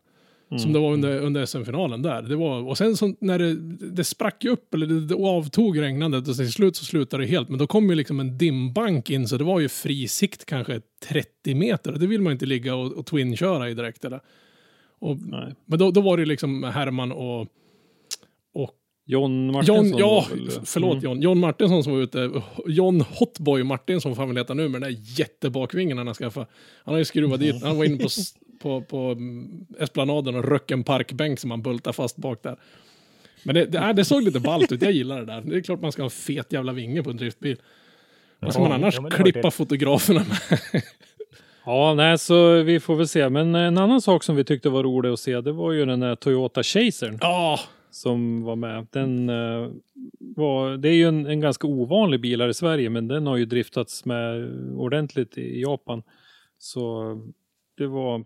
Mm. 0.50 0.58
Som 0.58 0.72
det 0.72 0.78
var 0.78 0.92
under, 0.92 1.20
under 1.20 1.46
SM-finalen 1.46 2.02
där. 2.02 2.22
Det 2.22 2.37
var, 2.37 2.68
och 2.68 2.78
sen 2.78 2.96
så 2.96 3.14
när 3.20 3.38
det, 3.38 3.54
det 3.94 4.04
sprack 4.04 4.44
upp, 4.44 4.74
eller 4.74 4.87
det, 4.87 5.00
det 5.06 5.14
avtog 5.14 5.80
regnandet 5.80 6.28
och 6.28 6.37
till 6.37 6.52
slut 6.52 6.76
så 6.76 6.84
slutade 6.84 7.22
det 7.22 7.28
helt. 7.28 7.48
Men 7.48 7.58
då 7.58 7.66
kom 7.66 7.90
ju 7.90 7.94
liksom 7.94 8.20
en 8.20 8.38
dimbank 8.38 9.11
in, 9.11 9.28
så 9.28 9.37
det 9.37 9.44
var 9.44 9.61
ju 9.61 9.68
fri 9.68 10.08
sikt 10.08 10.44
kanske 10.44 10.80
30 11.08 11.54
meter. 11.54 11.92
Det 11.92 12.06
vill 12.06 12.20
man 12.20 12.32
inte 12.32 12.46
ligga 12.46 12.74
och, 12.74 12.92
och 12.92 13.06
twin-köra 13.06 13.70
i 13.70 13.74
direkt. 13.74 14.04
Eller? 14.04 14.20
Och, 14.98 15.18
Nej. 15.20 15.54
men 15.66 15.78
då, 15.78 15.90
då 15.90 16.00
var 16.00 16.16
det 16.16 16.24
liksom 16.24 16.62
Herman 16.64 17.12
och, 17.12 17.40
och 18.54 18.70
John 19.06 19.52
Martinsson. 19.52 19.88
John, 19.88 19.98
ja, 19.98 20.26
förlåt 20.64 20.92
Mm. 20.92 21.04
John. 21.04 21.20
John 21.22 21.38
Martinsson 21.38 21.84
som 21.84 21.92
var 21.92 22.00
ute. 22.00 22.30
John 22.66 23.00
Hotboy 23.00 23.62
Martinsson 23.62 24.14
får 24.14 24.22
han 24.22 24.28
väl 24.28 24.37
heta 24.37 24.54
nu 24.54 24.68
med 24.68 24.82
den 24.82 24.92
där 24.92 25.00
jättebakvingen 25.20 25.98
han 25.98 26.06
har 26.06 26.14
skaffat. 26.14 26.50
Han 26.84 26.94
har 26.94 26.98
ju 26.98 27.04
skruvat 27.04 27.40
dit, 27.40 27.62
han 27.62 27.76
var 27.76 27.84
inne 27.84 27.96
på, 27.96 28.08
på, 28.58 28.82
på 28.82 29.16
Esplanaden 29.78 30.34
och 30.34 30.44
röck 30.44 30.70
en 30.70 30.84
parkbänk 30.84 31.38
som 31.38 31.50
han 31.50 31.62
bultade 31.62 31.94
fast 31.94 32.16
bak 32.16 32.42
där. 32.42 32.56
Men 33.42 33.54
det, 33.54 33.64
det, 33.64 33.78
äh, 33.78 33.94
det 33.94 34.04
såg 34.04 34.22
lite 34.22 34.40
ballt 34.40 34.72
ut, 34.72 34.82
jag 34.82 34.92
gillar 34.92 35.18
det 35.18 35.26
där. 35.26 35.40
Det 35.40 35.56
är 35.56 35.60
klart 35.60 35.80
man 35.80 35.92
ska 35.92 36.02
ha 36.02 36.06
en 36.06 36.10
fet 36.10 36.52
jävla 36.52 36.72
vinge 36.72 37.02
på 37.02 37.10
en 37.10 37.16
driftbil. 37.16 37.56
Vad 38.40 38.52
ska 38.52 38.62
man 38.62 38.72
annars 38.72 38.98
ja, 39.02 39.08
klippa 39.10 39.50
fotograferna 39.50 40.20
med? 40.20 40.82
Ja, 41.64 41.94
nej, 41.94 42.18
så 42.18 42.62
vi 42.62 42.80
får 42.80 42.96
väl 42.96 43.08
se. 43.08 43.28
Men 43.28 43.54
en 43.54 43.78
annan 43.78 44.00
sak 44.00 44.22
som 44.22 44.36
vi 44.36 44.44
tyckte 44.44 44.68
var 44.68 44.82
rolig 44.82 45.10
att 45.10 45.20
se, 45.20 45.40
det 45.40 45.52
var 45.52 45.72
ju 45.72 45.84
den 45.84 46.00
där 46.00 46.14
Toyota 46.14 46.62
Chasern 46.62 47.18
Ja, 47.20 47.60
som 47.90 48.42
var 48.42 48.56
med. 48.56 48.86
Den 48.90 49.28
eh, 49.28 49.70
var, 50.18 50.76
det 50.76 50.88
är 50.88 50.92
ju 50.92 51.08
en, 51.08 51.26
en 51.26 51.40
ganska 51.40 51.66
ovanlig 51.66 52.20
bil 52.20 52.40
här 52.40 52.48
i 52.48 52.54
Sverige, 52.54 52.90
men 52.90 53.08
den 53.08 53.26
har 53.26 53.36
ju 53.36 53.44
driftats 53.44 54.04
med 54.04 54.50
ordentligt 54.76 55.38
i 55.38 55.60
Japan. 55.62 56.02
Så 56.58 57.14
det 57.78 57.86
var, 57.86 58.24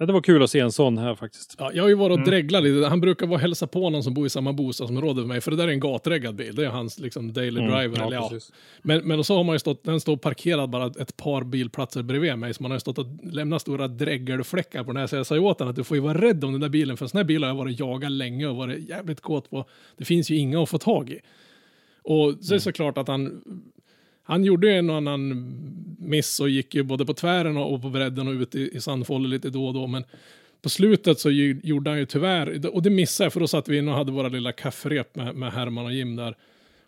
ja, 0.00 0.06
det 0.06 0.12
var 0.12 0.20
kul 0.20 0.42
att 0.42 0.50
se 0.50 0.60
en 0.60 0.72
sån 0.72 0.98
här 0.98 1.14
faktiskt. 1.14 1.54
Ja, 1.58 1.70
jag 1.74 1.82
har 1.84 1.88
ju 1.88 1.94
varit 1.94 2.18
och 2.18 2.24
dreglat 2.24 2.62
lite. 2.62 2.86
Han 2.86 3.00
brukar 3.00 3.26
vara 3.26 3.34
och 3.34 3.40
hälsa 3.40 3.66
på 3.66 3.90
någon 3.90 4.02
som 4.02 4.14
bor 4.14 4.26
i 4.26 4.30
samma 4.30 4.52
bostadsområde 4.52 5.20
med 5.20 5.28
mig. 5.28 5.40
För 5.40 5.50
det 5.50 5.56
där 5.56 5.68
är 5.68 5.72
en 5.72 5.80
gatreggad 5.80 6.34
bil. 6.34 6.54
Det 6.54 6.64
är 6.64 6.68
hans 6.68 6.98
liksom, 6.98 7.32
daily 7.32 7.60
driver. 7.60 8.06
eller, 8.06 8.16
ja. 8.16 8.18
Mm. 8.18 8.28
precis. 8.28 8.52
Men, 8.82 9.08
men 9.08 9.24
så 9.24 9.36
har 9.36 9.44
man 9.44 9.54
ju 9.54 9.58
stått, 9.58 9.84
den 9.84 10.00
står 10.00 10.16
parkerad 10.16 10.70
bara 10.70 10.86
ett 10.86 11.16
par 11.16 11.44
bilplatser 11.44 12.02
bredvid 12.02 12.38
mig. 12.38 12.54
Så 12.54 12.62
man 12.62 12.70
har 12.70 12.76
ju 12.76 12.80
stått 12.80 12.98
och 12.98 13.06
lämnat 13.22 13.62
stora 13.62 13.88
dräggelfläckar 13.88 14.84
på 14.84 14.92
den 14.92 15.00
här. 15.00 15.06
Så 15.06 15.16
jag 15.16 15.26
sa 15.26 15.34
ju 15.34 15.40
åt 15.40 15.58
honom 15.58 15.70
att 15.70 15.76
du 15.76 15.84
får 15.84 15.96
ju 15.96 16.00
vara 16.00 16.20
rädd 16.20 16.44
om 16.44 16.52
den 16.52 16.60
där 16.60 16.68
bilen. 16.68 16.96
För 16.96 17.04
en 17.04 17.08
sån 17.08 17.18
här 17.18 17.24
bil 17.24 17.42
har 17.42 17.50
jag 17.50 17.56
varit 17.56 17.80
jagad 17.80 18.12
länge 18.12 18.46
och 18.46 18.56
varit 18.56 18.88
jävligt 18.88 19.20
kåt 19.20 19.50
på. 19.50 19.64
Det 19.96 20.04
finns 20.04 20.30
ju 20.30 20.36
inga 20.36 20.62
att 20.62 20.68
få 20.68 20.78
tag 20.78 21.10
i. 21.10 21.20
Och 22.02 22.34
så 22.40 22.52
är 22.52 22.56
det 22.56 22.60
såklart 22.60 22.98
att 22.98 23.08
han 23.08 23.42
han 24.30 24.44
gjorde 24.44 24.66
ju 24.66 24.72
en 24.72 24.90
och 24.90 24.96
annan 24.96 25.54
miss 25.98 26.40
och 26.40 26.48
gick 26.48 26.74
ju 26.74 26.82
både 26.82 27.06
på 27.06 27.14
tvären 27.14 27.56
och 27.56 27.82
på 27.82 27.90
bredden 27.90 28.28
och 28.28 28.32
ut 28.34 28.54
i, 28.54 28.76
i 28.76 28.80
sandfållet 28.80 29.30
lite 29.30 29.50
då 29.50 29.66
och 29.66 29.74
då. 29.74 29.86
Men 29.86 30.04
på 30.62 30.68
slutet 30.68 31.18
så 31.18 31.30
ju, 31.30 31.60
gjorde 31.62 31.90
han 31.90 31.98
ju 31.98 32.06
tyvärr, 32.06 32.66
och 32.74 32.82
det 32.82 32.90
missade 32.90 33.26
jag 33.26 33.32
för 33.32 33.40
då 33.40 33.46
satt 33.46 33.68
vi 33.68 33.78
inne 33.78 33.90
och 33.90 33.96
hade 33.96 34.12
våra 34.12 34.28
lilla 34.28 34.52
kafferep 34.52 35.16
med, 35.16 35.34
med 35.34 35.52
Herman 35.52 35.84
och 35.84 35.92
Jim 35.92 36.16
där. 36.16 36.34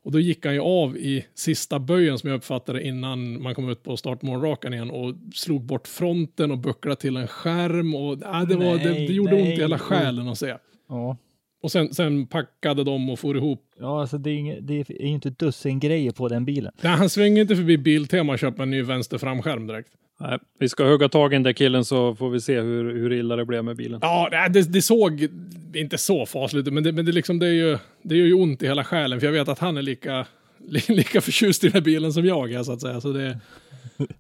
Och 0.03 0.13
då 0.13 0.21
gick 0.21 0.45
han 0.45 0.55
ju 0.55 0.61
av 0.61 0.97
i 0.97 1.27
sista 1.35 1.79
böjen 1.79 2.19
som 2.19 2.31
jag 2.31 2.37
uppfattade 2.37 2.83
innan 2.83 3.43
man 3.43 3.55
kom 3.55 3.69
ut 3.69 3.83
på 3.83 3.97
startmålrakan 3.97 4.75
igen 4.75 4.91
och 4.91 5.15
slog 5.35 5.63
bort 5.63 5.89
fronten 5.89 6.51
och 6.51 6.59
bucklade 6.59 6.97
till 6.97 7.17
en 7.17 7.29
skärm. 7.29 7.95
Och, 7.95 8.19
ja, 8.21 8.45
det, 8.49 8.57
var, 8.57 8.79
det, 8.79 8.85
det 8.85 8.91
Nej, 8.91 9.13
gjorde 9.13 9.35
ont 9.35 9.45
nej. 9.45 9.53
i 9.53 9.57
hela 9.57 9.79
själen 9.79 10.29
att 10.29 10.39
se. 10.39 10.55
Ja. 10.89 11.17
Och 11.63 11.73
sen, 11.73 11.95
sen 11.95 12.27
packade 12.27 12.85
de 12.85 13.11
och 13.11 13.19
for 13.19 13.37
ihop. 13.37 13.61
Ja, 13.81 14.01
alltså 14.01 14.19
det 14.19 14.31
är, 14.31 14.35
inget, 14.35 14.67
det 14.67 14.75
är 14.91 15.03
inte 15.03 15.31
dussin 15.31 15.81
grejer 15.81 16.11
på 16.13 16.29
den 16.29 16.45
bilen. 16.45 16.73
Nej, 16.83 16.93
han 16.93 17.09
svänger 17.11 17.43
inte 17.43 17.57
förbi 17.57 17.79
Biltema 17.79 18.33
och 18.33 18.39
köper 18.39 18.63
en 18.63 18.71
ny 18.71 18.83
vänster 18.83 19.19
framskärm 19.19 19.67
direkt. 19.67 19.89
Nej, 20.21 20.39
vi 20.59 20.69
ska 20.69 20.85
hugga 20.85 21.09
tag 21.09 21.33
i 21.33 21.35
den 21.37 21.43
där 21.43 21.53
killen 21.53 21.85
så 21.85 22.15
får 22.15 22.31
vi 22.31 22.41
se 22.41 22.61
hur, 22.61 22.95
hur 22.95 23.13
illa 23.13 23.37
det 23.37 23.45
blev 23.45 23.65
med 23.65 23.77
bilen. 23.77 23.99
Ja, 24.03 24.49
det, 24.51 24.73
det 24.73 24.83
såg 24.83 25.29
inte 25.75 25.99
så 25.99 26.27
fasligt 26.27 26.69
ut, 26.69 26.75
men, 26.75 26.83
det, 26.83 26.93
men 26.93 27.05
det, 27.05 27.13
liksom, 27.13 27.39
det, 27.39 27.47
är 27.47 27.53
ju, 27.53 27.79
det 28.03 28.17
gör 28.17 28.27
ju 28.27 28.35
ont 28.35 28.63
i 28.63 28.67
hela 28.67 28.85
själen, 28.85 29.21
för 29.21 29.27
jag 29.27 29.33
vet 29.33 29.49
att 29.49 29.59
han 29.59 29.77
är 29.77 29.83
lika, 29.83 30.27
li- 30.69 30.81
lika 30.95 31.21
förtjust 31.21 31.65
i 31.65 31.67
den 31.67 31.75
här 31.75 31.81
bilen 31.81 32.13
som 32.13 32.25
jag 32.27 32.53
är, 32.53 32.63
så 32.63 32.73
att 32.73 32.81
säga. 32.81 33.01
Så 33.01 33.13
det, 33.13 33.39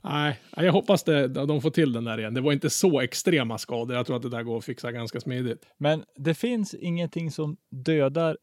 nej, 0.02 0.40
jag 0.56 0.72
hoppas 0.72 1.04
det, 1.04 1.28
de 1.28 1.60
får 1.62 1.70
till 1.70 1.92
den 1.92 2.04
där 2.04 2.18
igen. 2.18 2.34
Det 2.34 2.40
var 2.40 2.52
inte 2.52 2.70
så 2.70 3.00
extrema 3.00 3.58
skador. 3.58 3.96
Jag 3.96 4.06
tror 4.06 4.16
att 4.16 4.22
det 4.22 4.28
där 4.30 4.42
går 4.42 4.58
att 4.58 4.64
fixa 4.64 4.92
ganska 4.92 5.20
smidigt. 5.20 5.66
Men 5.78 6.04
det 6.16 6.34
finns 6.34 6.74
ingenting 6.74 7.30
som 7.30 7.56
dödar 7.70 8.36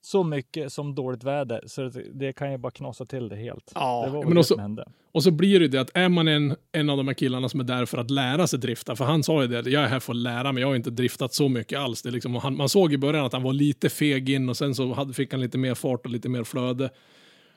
så 0.00 0.24
mycket 0.24 0.72
som 0.72 0.94
dåligt 0.94 1.24
väder, 1.24 1.62
så 1.66 1.82
det, 1.88 2.04
det 2.14 2.32
kan 2.32 2.52
ju 2.52 2.58
bara 2.58 2.70
knasa 2.70 3.06
till 3.06 3.28
det 3.28 3.36
helt. 3.36 3.72
Ja, 3.74 4.02
det 4.06 4.12
var 4.12 4.24
men 4.24 4.34
det 4.34 4.40
också- 4.40 4.54
som 4.54 4.60
hände. 4.62 4.84
Och 5.12 5.22
så 5.22 5.30
blir 5.30 5.58
det 5.58 5.64
ju 5.64 5.68
det 5.68 5.80
att 5.80 5.90
är 5.94 6.08
man 6.08 6.28
en, 6.28 6.56
en 6.72 6.90
av 6.90 6.96
de 6.96 7.06
här 7.08 7.14
killarna 7.14 7.48
som 7.48 7.60
är 7.60 7.64
där 7.64 7.86
för 7.86 7.98
att 7.98 8.10
lära 8.10 8.46
sig 8.46 8.58
drifta, 8.58 8.96
för 8.96 9.04
han 9.04 9.22
sa 9.22 9.42
ju 9.42 9.48
det, 9.48 9.70
jag 9.70 9.82
är 9.82 9.86
här 9.86 10.00
för 10.00 10.12
att 10.12 10.16
lära 10.16 10.52
mig, 10.52 10.60
jag 10.60 10.68
har 10.68 10.76
inte 10.76 10.90
driftat 10.90 11.34
så 11.34 11.48
mycket 11.48 11.78
alls. 11.78 12.02
Det 12.02 12.10
liksom, 12.10 12.36
och 12.36 12.42
han, 12.42 12.56
man 12.56 12.68
såg 12.68 12.92
i 12.92 12.98
början 12.98 13.24
att 13.24 13.32
han 13.32 13.42
var 13.42 13.52
lite 13.52 13.88
feg 13.88 14.30
in 14.30 14.48
och 14.48 14.56
sen 14.56 14.74
så 14.74 14.92
hade, 14.92 15.14
fick 15.14 15.32
han 15.32 15.40
lite 15.40 15.58
mer 15.58 15.74
fart 15.74 16.04
och 16.04 16.10
lite 16.10 16.28
mer 16.28 16.44
flöde. 16.44 16.90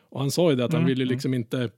Och 0.10 0.20
han 0.20 0.32
sa 0.32 0.50
ju 0.50 0.56
det 0.56 0.66
att 0.66 0.74
han 0.74 0.86
ville 0.86 1.06
liksom 1.06 1.34
inte 1.34 1.70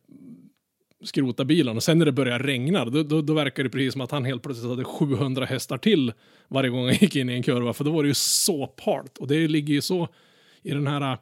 skrota 1.04 1.46
bilen 1.46 1.76
och 1.76 1.84
sen 1.84 1.98
när 2.00 2.06
det 2.06 2.12
började 2.12 2.44
regna, 2.44 2.86
då, 2.86 3.04
då, 3.04 3.22
då 3.22 3.34
verkar 3.34 3.64
det 3.64 3.70
precis 3.70 3.94
som 3.94 4.02
att 4.02 4.12
han 4.12 4.26
helt 4.26 4.44
plötsligt 4.44 4.70
hade 4.70 4.84
700 4.84 5.46
hästar 5.46 5.78
till 5.78 6.14
varje 6.48 6.70
gång 6.70 6.86
han 6.86 6.94
gick 6.94 7.16
in 7.16 7.30
i 7.30 7.34
en 7.34 7.44
kurva, 7.44 7.74
för 7.74 7.84
då 7.84 7.92
var 7.92 8.04
det 8.04 8.08
ju 8.08 8.14
så 8.14 8.68
part. 8.68 9.18
Och 9.18 9.28
det 9.28 9.48
ligger 9.48 9.74
ju 9.74 9.82
så 9.82 10.08
i 10.62 10.72
den 10.72 10.88
här 10.88 11.18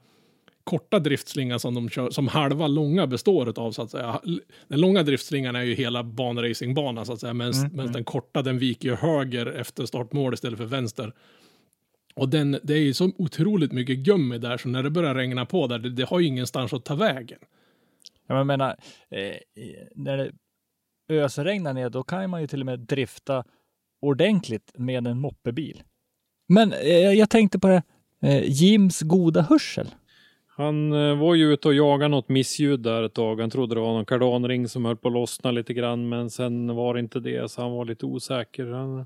korta 0.64 1.00
driftslingan 1.00 1.60
som, 1.60 1.74
de 1.74 1.90
kör, 1.90 2.10
som 2.10 2.28
halva 2.28 2.68
långa 2.68 3.08
består 3.08 3.60
av 3.60 3.72
så 3.72 3.82
att 3.82 3.92
säga. 3.92 4.22
Den 4.68 4.82
långa 4.82 5.04
driftslingan 5.04 5.56
är 5.56 5.64
ju 5.64 5.74
hela 5.74 6.04
banracingbanan 6.04 7.06
så 7.06 7.14
att 7.14 7.20
säga, 7.20 7.34
medan 7.34 7.92
den 7.92 8.04
korta 8.04 8.42
den 8.42 8.58
viker 8.58 8.90
ju 8.90 8.96
höger 8.96 9.46
efter 9.46 9.86
startmål 9.86 10.34
istället 10.34 10.58
för 10.58 10.66
vänster. 10.66 11.14
Och 12.16 12.30
den, 12.30 12.60
det 12.64 12.74
är 12.74 12.78
ju 12.78 12.94
så 12.94 13.12
otroligt 13.18 13.72
mycket 13.72 13.98
gummi 13.98 14.38
där 14.38 14.58
så 14.58 14.70
när 14.70 14.84
det 14.84 14.90
börjar 14.90 15.16
regna 15.16 15.46
på 15.46 15.68
där, 15.68 15.80
det, 15.80 15.90
det 15.90 16.04
har 16.04 16.20
ju 16.20 16.28
ingenstans 16.28 16.74
att 16.74 16.86
ta 16.86 16.96
vägen. 16.96 17.40
Jag 18.38 18.48
menar, 18.48 18.76
eh, 19.10 19.36
när 19.96 20.18
det 20.18 20.32
ösregnar 21.10 21.74
ner, 21.74 21.90
då 21.90 22.04
kan 22.04 22.30
man 22.30 22.42
ju 22.42 22.48
till 22.48 22.60
och 22.60 22.66
med 22.66 22.80
drifta 22.80 23.44
ordentligt 24.02 24.72
med 24.76 25.08
en 25.08 25.20
moppebil. 25.20 25.84
Men 26.48 26.74
eh, 26.74 27.12
jag 27.12 27.30
tänkte 27.30 27.60
på 27.60 27.68
det, 27.68 27.84
eh, 28.22 28.44
Jims 28.44 29.02
goda 29.02 29.42
hörsel. 29.42 29.88
Han 30.48 30.94
eh, 30.94 31.18
var 31.18 31.36
ju 31.36 31.54
ute 31.54 31.68
och 31.68 31.74
jagade 31.74 32.08
något 32.08 32.30
missljud 32.30 32.80
där 32.80 33.04
ett 33.04 33.14
tag. 33.14 33.40
Han 33.40 33.50
trodde 33.50 33.76
det 33.76 33.82
var 33.82 33.94
någon 33.94 34.06
kardanring 34.06 34.68
som 34.68 34.86
höll 34.86 34.98
på 34.98 35.08
att 35.08 35.14
lossna 35.14 35.52
lite 35.52 35.74
grann, 35.74 36.10
men 36.10 36.30
sen 36.30 36.76
var 36.76 36.94
det 36.94 37.00
inte 37.00 37.20
det, 37.20 37.52
så 37.52 37.62
han 37.62 37.72
var 37.72 37.86
lite 37.86 38.06
osäker. 38.06 38.66
Han, 38.66 39.06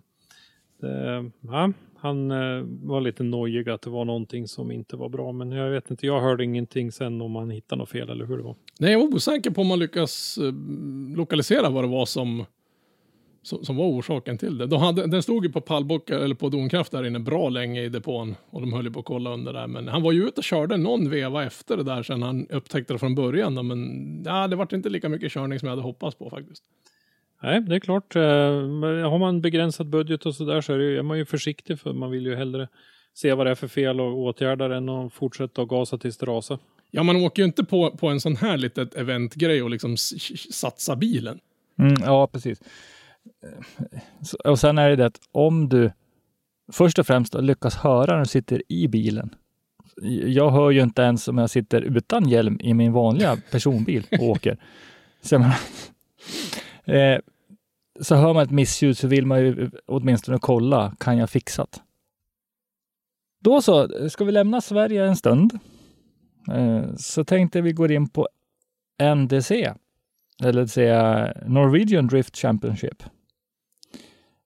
det, 0.79 1.31
ja, 1.41 1.71
han 2.05 2.31
eh, 2.31 2.65
var 2.83 3.01
lite 3.01 3.23
nojig 3.23 3.69
att 3.69 3.81
det 3.81 3.89
var 3.89 4.05
någonting 4.05 4.47
som 4.47 4.71
inte 4.71 4.95
var 4.95 5.09
bra, 5.09 5.31
men 5.31 5.51
jag 5.51 5.71
vet 5.71 5.91
inte. 5.91 6.05
Jag 6.05 6.21
hörde 6.21 6.43
ingenting 6.43 6.91
sen 6.91 7.21
om 7.21 7.35
han 7.35 7.49
hittade 7.49 7.79
något 7.79 7.89
fel 7.89 8.09
eller 8.09 8.25
hur 8.25 8.37
det 8.37 8.43
var. 8.43 8.55
Nej, 8.79 8.91
jag 8.91 8.99
var 8.99 9.15
osäker 9.15 9.51
på 9.51 9.61
om 9.61 9.67
man 9.67 9.79
lyckas 9.79 10.37
eh, 10.37 10.53
lokalisera 11.17 11.69
vad 11.69 11.83
det 11.83 11.87
var 11.87 12.05
som, 12.05 12.45
som, 13.41 13.65
som 13.65 13.75
var 13.75 13.85
orsaken 13.85 14.37
till 14.37 14.57
det. 14.57 14.67
De 14.67 14.81
hade, 14.81 15.07
den 15.07 15.23
stod 15.23 15.45
ju 15.45 15.51
på 15.51 15.61
pallbockar 15.61 16.19
eller 16.19 16.35
på 16.35 16.49
Donkraft 16.49 16.91
där 16.91 17.03
inne 17.03 17.19
bra 17.19 17.49
länge 17.49 17.81
i 17.81 17.89
depån 17.89 18.35
och 18.49 18.61
de 18.61 18.73
höll 18.73 18.85
ju 18.85 18.91
på 18.91 18.99
att 18.99 19.05
kolla 19.05 19.33
under 19.33 19.53
där. 19.53 19.67
Men 19.67 19.87
han 19.87 20.01
var 20.01 20.11
ju 20.11 20.27
ute 20.27 20.39
och 20.39 20.43
körde 20.43 20.77
någon 20.77 21.09
veva 21.09 21.45
efter 21.45 21.77
det 21.77 21.83
där 21.83 22.03
sen 22.03 22.23
han 22.23 22.47
upptäckte 22.47 22.93
det 22.93 22.99
från 22.99 23.15
början. 23.15 23.67
Men 23.67 24.23
ja, 24.25 24.47
det 24.47 24.55
var 24.55 24.75
inte 24.75 24.89
lika 24.89 25.09
mycket 25.09 25.31
körning 25.31 25.59
som 25.59 25.67
jag 25.67 25.71
hade 25.71 25.87
hoppats 25.87 26.17
på 26.17 26.29
faktiskt. 26.29 26.63
Nej, 27.45 27.61
det 27.61 27.75
är 27.75 27.79
klart. 27.79 28.15
eh, 28.15 28.21
Har 29.09 29.17
man 29.19 29.41
begränsad 29.41 29.87
budget 29.89 30.25
och 30.25 30.35
sådär 30.35 30.61
så 30.61 30.73
är, 30.73 30.77
det, 30.77 30.83
ju- 30.83 30.97
är 30.97 31.03
man 31.03 31.17
ju 31.17 31.25
försiktig 31.25 31.79
för 31.79 31.93
man 31.93 32.11
vill 32.11 32.25
ju 32.25 32.35
hellre 32.35 32.67
se 33.13 33.33
vad 33.33 33.45
det 33.45 33.49
är 33.51 33.55
för 33.55 33.67
fel 33.67 34.01
och 34.01 34.17
åtgärda 34.17 34.67
det 34.67 34.75
än 34.75 34.89
att 34.89 35.13
fortsätta 35.13 35.61
att 35.61 35.67
gasa 35.67 35.97
tills 35.97 36.17
det 36.17 36.25
rasar. 36.25 36.59
Ja, 36.91 37.03
man 37.03 37.15
åker 37.15 37.41
ju 37.41 37.45
inte 37.45 37.63
på, 37.63 37.91
på 37.97 38.07
en 38.07 38.19
sån 38.19 38.35
här 38.35 38.57
litet 38.57 38.95
eventgrej 38.95 39.63
och 39.63 39.69
liksom 39.69 39.97
satsa 40.51 40.95
bilen. 40.95 41.39
Mm, 41.79 41.93
ja, 42.03 42.27
precis. 42.27 42.61
Eh, 42.61 43.99
Så- 44.23 44.37
Och 44.37 44.59
sen 44.59 44.77
är 44.77 44.89
det 44.89 44.95
det 44.95 45.05
att 45.05 45.19
om 45.31 45.69
du 45.69 45.91
först 46.73 46.99
och 46.99 47.07
främst 47.07 47.33
lyckas 47.35 47.75
höra 47.75 48.13
när 48.13 48.19
du 48.19 48.25
sitter 48.25 48.61
i 48.67 48.87
bilen. 48.87 49.35
Jag 50.25 50.51
hör 50.51 50.71
ju 50.71 50.81
inte 50.81 51.01
ens 51.01 51.27
om 51.27 51.37
jag 51.37 51.49
sitter 51.49 51.81
utan 51.81 52.29
hjälm 52.29 52.59
i 52.61 52.73
min 52.73 52.93
vanliga 52.93 53.37
personbil 53.51 54.03
och 54.11 54.23
åker. 54.29 54.57
Så, 55.21 55.35
jag 55.35 55.41
menar, 55.41 55.55
eh, 57.13 57.19
så 58.01 58.15
hör 58.15 58.33
man 58.33 58.43
ett 58.43 58.51
missljud 58.51 58.97
så 58.97 59.07
vill 59.07 59.25
man 59.25 59.39
ju 59.39 59.71
åtminstone 59.85 60.37
kolla, 60.41 60.95
kan 60.99 61.17
jag 61.17 61.29
fixat? 61.29 61.81
Då 63.39 63.61
så, 63.61 63.87
ska 64.09 64.25
vi 64.25 64.31
lämna 64.31 64.61
Sverige 64.61 65.05
en 65.05 65.15
stund? 65.15 65.59
Eh, 66.51 66.95
så 66.97 67.23
tänkte 67.23 67.61
vi 67.61 67.71
gå 67.71 67.87
in 67.87 68.09
på 68.09 68.27
NDC, 69.15 69.73
eller 70.43 70.65
säga 70.65 71.33
Norwegian 71.45 72.07
Drift 72.07 72.37
Championship. 72.37 73.03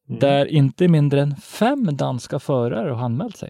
Mm. 0.08 0.20
Där 0.20 0.45
inte 0.45 0.88
mindre 0.88 1.22
än 1.22 1.36
fem 1.36 1.97
danska 1.97 2.39
förare 2.39 2.89
har 2.89 3.06
anmält 3.06 3.38
sig. 3.38 3.50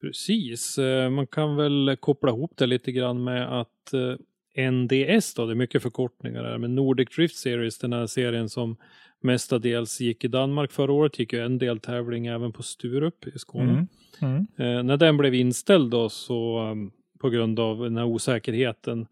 Precis, 0.00 0.78
eh, 0.78 1.10
man 1.10 1.26
kan 1.26 1.56
väl 1.56 1.96
koppla 2.00 2.30
ihop 2.30 2.52
det 2.56 2.66
lite 2.66 2.92
grann 2.92 3.24
med 3.24 3.60
att 3.60 3.92
eh, 3.92 4.14
NDS 4.56 5.34
då, 5.34 5.46
det 5.46 5.52
är 5.52 5.54
mycket 5.54 5.82
förkortningar 5.82 6.44
här, 6.44 6.58
men 6.58 6.74
Nordic 6.74 7.08
Drift 7.16 7.36
Series, 7.36 7.78
den 7.78 7.92
här 7.92 8.06
serien 8.06 8.48
som 8.48 8.76
mestadels 9.22 10.00
gick 10.00 10.24
i 10.24 10.28
Danmark 10.28 10.72
förra 10.72 10.92
året, 10.92 11.18
gick 11.18 11.32
ju 11.32 11.44
en 11.44 11.58
deltävling 11.58 12.26
även 12.26 12.52
på 12.52 12.62
Sturup 12.62 13.26
i 13.26 13.38
Skåne. 13.38 13.86
Mm. 14.22 14.46
Eh, 14.58 14.82
när 14.82 14.96
den 14.96 15.16
blev 15.16 15.34
inställd 15.34 15.90
då 15.90 16.08
så 16.08 16.68
um, 16.70 16.92
på 17.20 17.30
grund 17.30 17.60
av 17.60 17.78
den 17.78 17.96
här 17.96 18.04
osäkerheten 18.04 19.06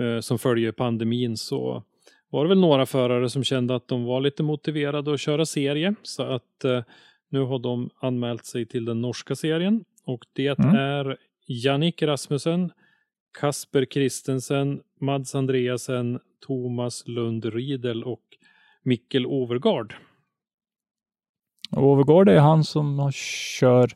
eh, 0.00 0.20
som 0.20 0.38
följer 0.38 0.72
pandemin 0.72 1.36
så 1.36 1.84
var 2.30 2.44
det 2.44 2.48
väl 2.48 2.60
några 2.60 2.86
förare 2.86 3.28
som 3.28 3.44
kände 3.44 3.74
att 3.74 3.88
de 3.88 4.04
var 4.04 4.20
lite 4.20 4.42
motiverade 4.42 5.14
att 5.14 5.20
köra 5.20 5.46
serie 5.46 5.94
så 6.02 6.22
att 6.22 6.64
eh, 6.64 6.82
nu 7.30 7.40
har 7.40 7.58
de 7.58 7.90
anmält 8.00 8.44
sig 8.44 8.66
till 8.66 8.84
den 8.84 9.00
norska 9.00 9.34
serien 9.34 9.84
och 10.04 10.24
det 10.32 10.58
Mm. 10.58 10.74
är 10.76 11.16
Jannik 11.46 12.02
Rasmussen, 12.02 12.72
Kasper 13.40 13.84
Kristensen, 13.84 14.80
Mads 15.00 15.34
Andreasen, 15.34 16.20
Thomas 16.46 17.08
Lund 17.08 17.44
Riedel 17.44 18.04
och 18.04 18.22
Mikkel 18.82 19.26
Overgard. 19.26 19.94
Overgaard 21.76 22.28
är 22.28 22.38
han 22.38 22.64
som 22.64 23.10
kör 23.14 23.90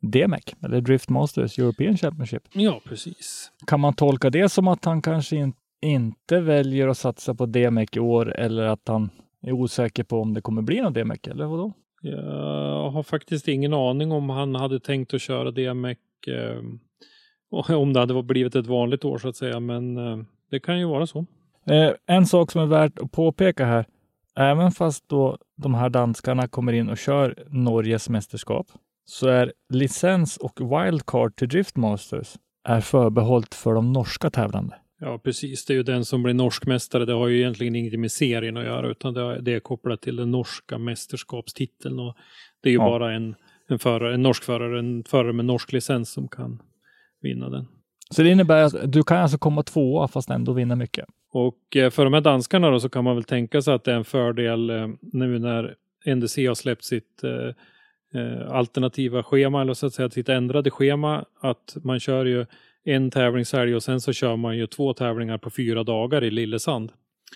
DMEC, 0.00 0.44
eller 0.64 0.80
Drift 0.80 1.08
Masters 1.08 1.58
European 1.58 1.96
Championship. 1.96 2.42
Ja, 2.52 2.80
precis. 2.84 3.50
Kan 3.66 3.80
man 3.80 3.94
tolka 3.94 4.30
det 4.30 4.48
som 4.48 4.68
att 4.68 4.84
han 4.84 5.02
kanske 5.02 5.36
in, 5.36 5.52
inte 5.82 6.40
väljer 6.40 6.88
att 6.88 6.98
satsa 6.98 7.34
på 7.34 7.46
DMEC 7.46 7.88
i 7.92 8.00
år 8.00 8.36
eller 8.36 8.62
att 8.62 8.88
han 8.88 9.10
är 9.42 9.52
osäker 9.52 10.04
på 10.04 10.20
om 10.20 10.34
det 10.34 10.40
kommer 10.40 10.62
bli 10.62 10.80
någon 10.80 10.92
DMEC, 10.92 11.20
eller 11.26 11.46
vadå? 11.46 11.72
Jag 12.02 12.90
har 12.90 13.02
faktiskt 13.02 13.48
ingen 13.48 13.74
aning 13.74 14.12
om 14.12 14.30
han 14.30 14.54
hade 14.54 14.80
tänkt 14.80 15.14
att 15.14 15.20
köra 15.20 15.50
DMEC 15.50 15.98
eh, 16.26 16.62
om 17.50 17.92
det 17.92 18.00
hade 18.00 18.22
blivit 18.22 18.54
ett 18.56 18.66
vanligt 18.66 19.04
år 19.04 19.18
så 19.18 19.28
att 19.28 19.36
säga, 19.36 19.60
men 19.60 19.96
eh, 19.96 20.18
det 20.50 20.60
kan 20.60 20.78
ju 20.78 20.84
vara 20.86 21.06
så. 21.06 21.26
Eh, 21.66 21.90
en 22.06 22.26
sak 22.26 22.50
som 22.50 22.60
är 22.62 22.66
värt 22.66 22.98
att 22.98 23.12
påpeka 23.12 23.64
här, 23.64 23.84
även 24.36 24.70
fast 24.72 25.08
då 25.08 25.38
de 25.56 25.74
här 25.74 25.90
danskarna 25.90 26.48
kommer 26.48 26.72
in 26.72 26.88
och 26.88 26.98
kör 26.98 27.34
Norges 27.50 28.08
mästerskap, 28.08 28.66
så 29.04 29.28
är 29.28 29.52
licens 29.72 30.36
och 30.36 30.60
wildcard 30.60 31.36
till 31.36 31.48
Drift 31.48 31.76
Masters 31.76 32.34
är 32.68 32.80
förbehållt 32.80 33.54
för 33.54 33.74
de 33.74 33.92
norska 33.92 34.30
tävlande. 34.30 34.76
Ja, 35.00 35.18
precis. 35.24 35.64
Det 35.64 35.72
är 35.72 35.76
ju 35.76 35.82
den 35.82 36.04
som 36.04 36.22
blir 36.22 36.34
norsk 36.34 36.66
mästare. 36.66 37.04
Det 37.04 37.12
har 37.12 37.28
ju 37.28 37.38
egentligen 37.38 37.74
inget 37.76 38.00
med 38.00 38.12
serien 38.12 38.56
att 38.56 38.64
göra, 38.64 38.88
utan 38.90 39.14
det 39.14 39.20
är- 39.20 39.40
det 39.40 39.54
är 39.54 39.60
kopplat 39.60 40.00
till 40.02 40.16
den 40.16 40.30
norska 40.30 40.78
mästerskapstiteln. 40.78 41.98
Och 42.00 42.14
det 42.62 42.68
är 42.68 42.72
ju 42.72 42.78
Ja. 42.78 42.84
bara 42.90 43.12
en, 43.14 43.34
en, 43.68 43.78
förare, 43.78 44.14
en 44.14 44.22
norsk 44.22 44.44
förare, 44.44 44.78
en 44.78 45.04
förare 45.04 45.32
med 45.32 45.44
norsk 45.44 45.72
licens 45.72 46.10
som 46.12 46.28
kan 46.28 46.62
vinna 47.20 47.48
den. 47.50 47.66
Så 48.10 48.22
det 48.22 48.30
innebär 48.30 48.62
att 48.62 48.92
du 48.92 49.02
kan 49.02 49.16
alltså 49.16 49.38
komma 49.38 49.62
tvåa 49.62 50.08
fast 50.08 50.30
ändå 50.30 50.52
vinna 50.52 50.76
mycket. 50.76 51.06
Och 51.32 51.76
eh, 51.76 51.90
för 51.90 52.04
de 52.04 52.12
här 52.12 52.20
danskarna 52.20 52.70
då 52.70 52.80
så 52.80 52.88
kan 52.88 53.04
man 53.04 53.14
väl 53.14 53.24
tänka 53.24 53.62
sig 53.62 53.74
att 53.74 53.84
det 53.84 53.92
är 53.92 53.96
en 53.96 54.04
fördel 54.04 54.70
eh, 54.70 54.88
nu 55.00 55.38
när 55.38 55.74
NDC 56.14 56.46
har 56.46 56.54
släppt 56.54 56.84
sitt 56.84 57.24
eh, 57.24 58.50
alternativa 58.50 59.22
schema, 59.22 59.60
eller 59.60 59.74
så 59.74 59.86
att 59.86 59.92
säga 59.92 60.10
sitt 60.10 60.28
ändrade 60.28 60.70
schema, 60.70 61.24
att 61.40 61.76
man 61.82 62.00
kör 62.00 62.24
ju 62.24 62.46
en 62.84 63.10
tävlingshelg 63.10 63.74
och 63.74 63.82
sen 63.82 64.00
så 64.00 64.12
kör 64.12 64.36
man 64.36 64.56
ju 64.56 64.66
två 64.66 64.94
tävlingar 64.94 65.38
på 65.38 65.50
fyra 65.50 65.84
dagar 65.84 66.24
i 66.24 66.30
Lillesand. 66.30 66.92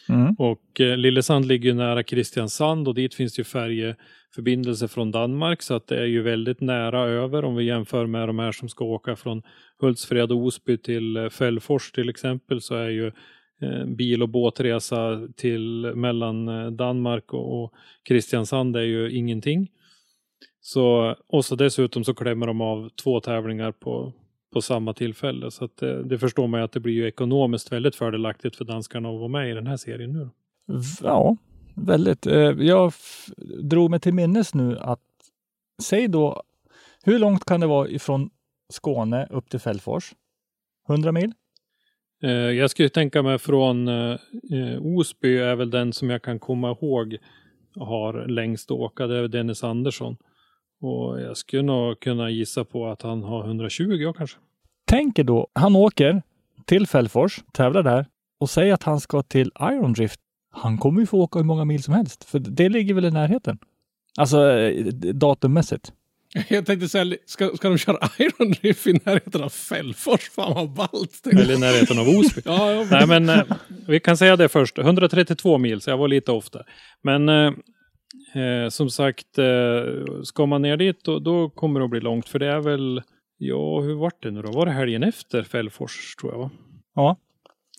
Mm. 0.08 0.34
Och 0.38 0.80
eh, 0.80 0.96
Lillesand 0.96 1.44
ligger 1.44 1.68
ju 1.68 1.74
nära 1.74 2.02
Kristiansand 2.02 2.88
och 2.88 2.94
dit 2.94 3.14
finns 3.14 3.34
det 3.34 3.40
ju 3.40 3.44
färjeförbindelse 3.44 4.88
från 4.88 5.10
Danmark 5.10 5.62
så 5.62 5.74
att 5.74 5.86
det 5.86 5.98
är 6.00 6.06
ju 6.06 6.22
väldigt 6.22 6.60
nära 6.60 7.00
över 7.00 7.44
om 7.44 7.56
vi 7.56 7.64
jämför 7.64 8.06
med 8.06 8.28
de 8.28 8.38
här 8.38 8.52
som 8.52 8.68
ska 8.68 8.84
åka 8.84 9.16
från 9.16 9.42
Hultsfred 9.78 10.32
och 10.32 10.38
Osby 10.38 10.78
till 10.78 11.16
eh, 11.16 11.28
Fällfors 11.28 11.92
till 11.92 12.08
exempel 12.08 12.60
så 12.60 12.74
är 12.74 12.88
ju 12.88 13.06
eh, 13.62 13.84
bil 13.86 14.22
och 14.22 14.28
båtresa 14.28 15.28
till 15.36 15.92
mellan 15.94 16.48
eh, 16.48 16.70
Danmark 16.70 17.32
och, 17.32 17.64
och 17.64 17.74
Kristiansand 18.08 18.76
är 18.76 18.82
ju 18.82 19.10
ingenting. 19.10 19.70
Så, 20.60 21.16
och 21.28 21.44
så 21.44 21.56
dessutom 21.56 22.04
så 22.04 22.14
klämmer 22.14 22.46
de 22.46 22.60
av 22.60 22.88
två 22.88 23.20
tävlingar 23.20 23.72
på, 23.72 24.12
på 24.52 24.62
samma 24.62 24.94
tillfälle. 24.94 25.50
Så 25.50 25.64
att 25.64 25.76
det, 25.76 26.02
det 26.04 26.18
förstår 26.18 26.46
man 26.46 26.60
ju 26.60 26.64
att 26.64 26.72
det 26.72 26.80
blir 26.80 26.94
ju 26.94 27.06
ekonomiskt 27.06 27.72
väldigt 27.72 27.96
fördelaktigt 27.96 28.56
för 28.56 28.64
danskarna 28.64 29.08
att 29.08 29.18
vara 29.18 29.28
med 29.28 29.50
i 29.50 29.54
den 29.54 29.66
här 29.66 29.76
serien 29.76 30.12
nu. 30.12 30.30
Ja, 31.02 31.36
väldigt. 31.74 32.26
Eh, 32.26 32.34
Jag 32.60 32.92
drog 33.62 33.90
mig 33.90 34.00
till 34.00 34.14
minnes 34.14 34.54
nu 34.54 34.78
att, 34.78 35.00
säg 35.82 36.08
då, 36.08 36.42
hur 37.04 37.18
långt 37.18 37.44
kan 37.44 37.60
det 37.60 37.66
vara 37.66 37.88
ifrån 37.88 38.30
Skåne 38.72 39.26
upp 39.30 39.50
till 39.50 39.60
Fällfors? 39.60 40.12
100 40.88 41.12
mil? 41.12 41.32
Eh, 42.22 42.30
jag 42.30 42.70
skulle 42.70 42.88
tänka 42.88 43.22
mig 43.22 43.38
från 43.38 43.88
eh, 43.88 44.16
eh, 44.52 44.82
Osby 44.96 45.38
är 45.38 45.56
väl 45.56 45.70
den 45.70 45.92
som 45.92 46.10
jag 46.10 46.22
kan 46.22 46.38
komma 46.38 46.70
ihåg 46.70 47.16
har 47.74 48.26
längst 48.26 48.70
att 48.70 48.78
åka. 48.78 49.06
Det 49.06 49.18
är 49.18 49.28
Dennis 49.28 49.64
Andersson. 49.64 50.16
Och 50.82 51.20
jag 51.20 51.36
skulle 51.36 51.62
nog 51.62 52.00
kunna 52.00 52.30
gissa 52.30 52.64
på 52.64 52.86
att 52.86 53.02
han 53.02 53.22
har 53.22 53.44
120 53.44 53.82
ja, 53.84 54.12
kanske. 54.12 54.38
Tänker 54.84 55.24
då, 55.24 55.48
han 55.52 55.76
åker 55.76 56.22
till 56.66 56.86
Fällfors, 56.86 57.40
tävlar 57.52 57.82
där 57.82 58.06
och 58.40 58.50
säger 58.50 58.74
att 58.74 58.82
han 58.82 59.00
ska 59.00 59.22
till 59.22 59.50
Iron 59.60 59.92
Drift. 59.92 60.20
Han 60.50 60.78
kommer 60.78 61.00
ju 61.00 61.06
få 61.06 61.18
åka 61.18 61.38
hur 61.38 61.46
många 61.46 61.64
mil 61.64 61.82
som 61.82 61.94
helst, 61.94 62.24
för 62.24 62.38
det 62.38 62.68
ligger 62.68 62.94
väl 62.94 63.04
i 63.04 63.10
närheten. 63.10 63.58
Alltså 64.18 64.50
eh, 64.50 64.84
datummässigt. 64.94 65.92
Jag 66.48 66.66
tänkte 66.66 66.88
säga, 66.88 67.16
ska, 67.26 67.56
ska 67.56 67.68
de 67.68 67.78
köra 67.78 67.98
Iron 68.18 68.54
Riff 68.60 68.86
i 68.86 68.92
närheten 68.92 69.42
av 69.42 69.48
Fällfors? 69.48 70.30
Fan 70.30 70.54
vad 70.54 70.70
ballt. 70.70 71.26
Eller 71.26 71.54
i 71.54 71.58
närheten 71.58 71.98
av 71.98 72.08
Osby. 72.08 72.42
Ja, 72.44 72.72
ja, 72.72 72.86
Nej 72.90 73.06
men 73.06 73.28
eh, 73.28 73.44
vi 73.86 74.00
kan 74.00 74.16
säga 74.16 74.36
det 74.36 74.48
först. 74.48 74.78
132 74.78 75.58
mil, 75.58 75.80
så 75.80 75.90
jag 75.90 75.98
var 75.98 76.08
lite 76.08 76.32
ofta. 76.32 76.62
Men 77.02 77.28
eh, 77.28 77.52
eh, 78.34 78.68
som 78.68 78.90
sagt, 78.90 79.38
eh, 79.38 80.22
ska 80.22 80.46
man 80.46 80.62
ner 80.62 80.76
dit 80.76 81.04
då, 81.04 81.18
då 81.18 81.50
kommer 81.50 81.80
det 81.80 81.84
att 81.84 81.90
bli 81.90 82.00
långt. 82.00 82.28
För 82.28 82.38
det 82.38 82.46
är 82.46 82.60
väl, 82.60 83.02
ja 83.38 83.80
hur 83.80 83.94
vart 83.94 84.22
det 84.22 84.30
nu 84.30 84.42
då? 84.42 84.52
Var 84.52 84.66
det 84.66 84.72
helgen 84.72 85.02
efter 85.02 85.42
Fällfors 85.42 86.14
tror 86.16 86.32
jag 86.32 86.38
va? 86.38 86.50
Ja. 86.94 87.16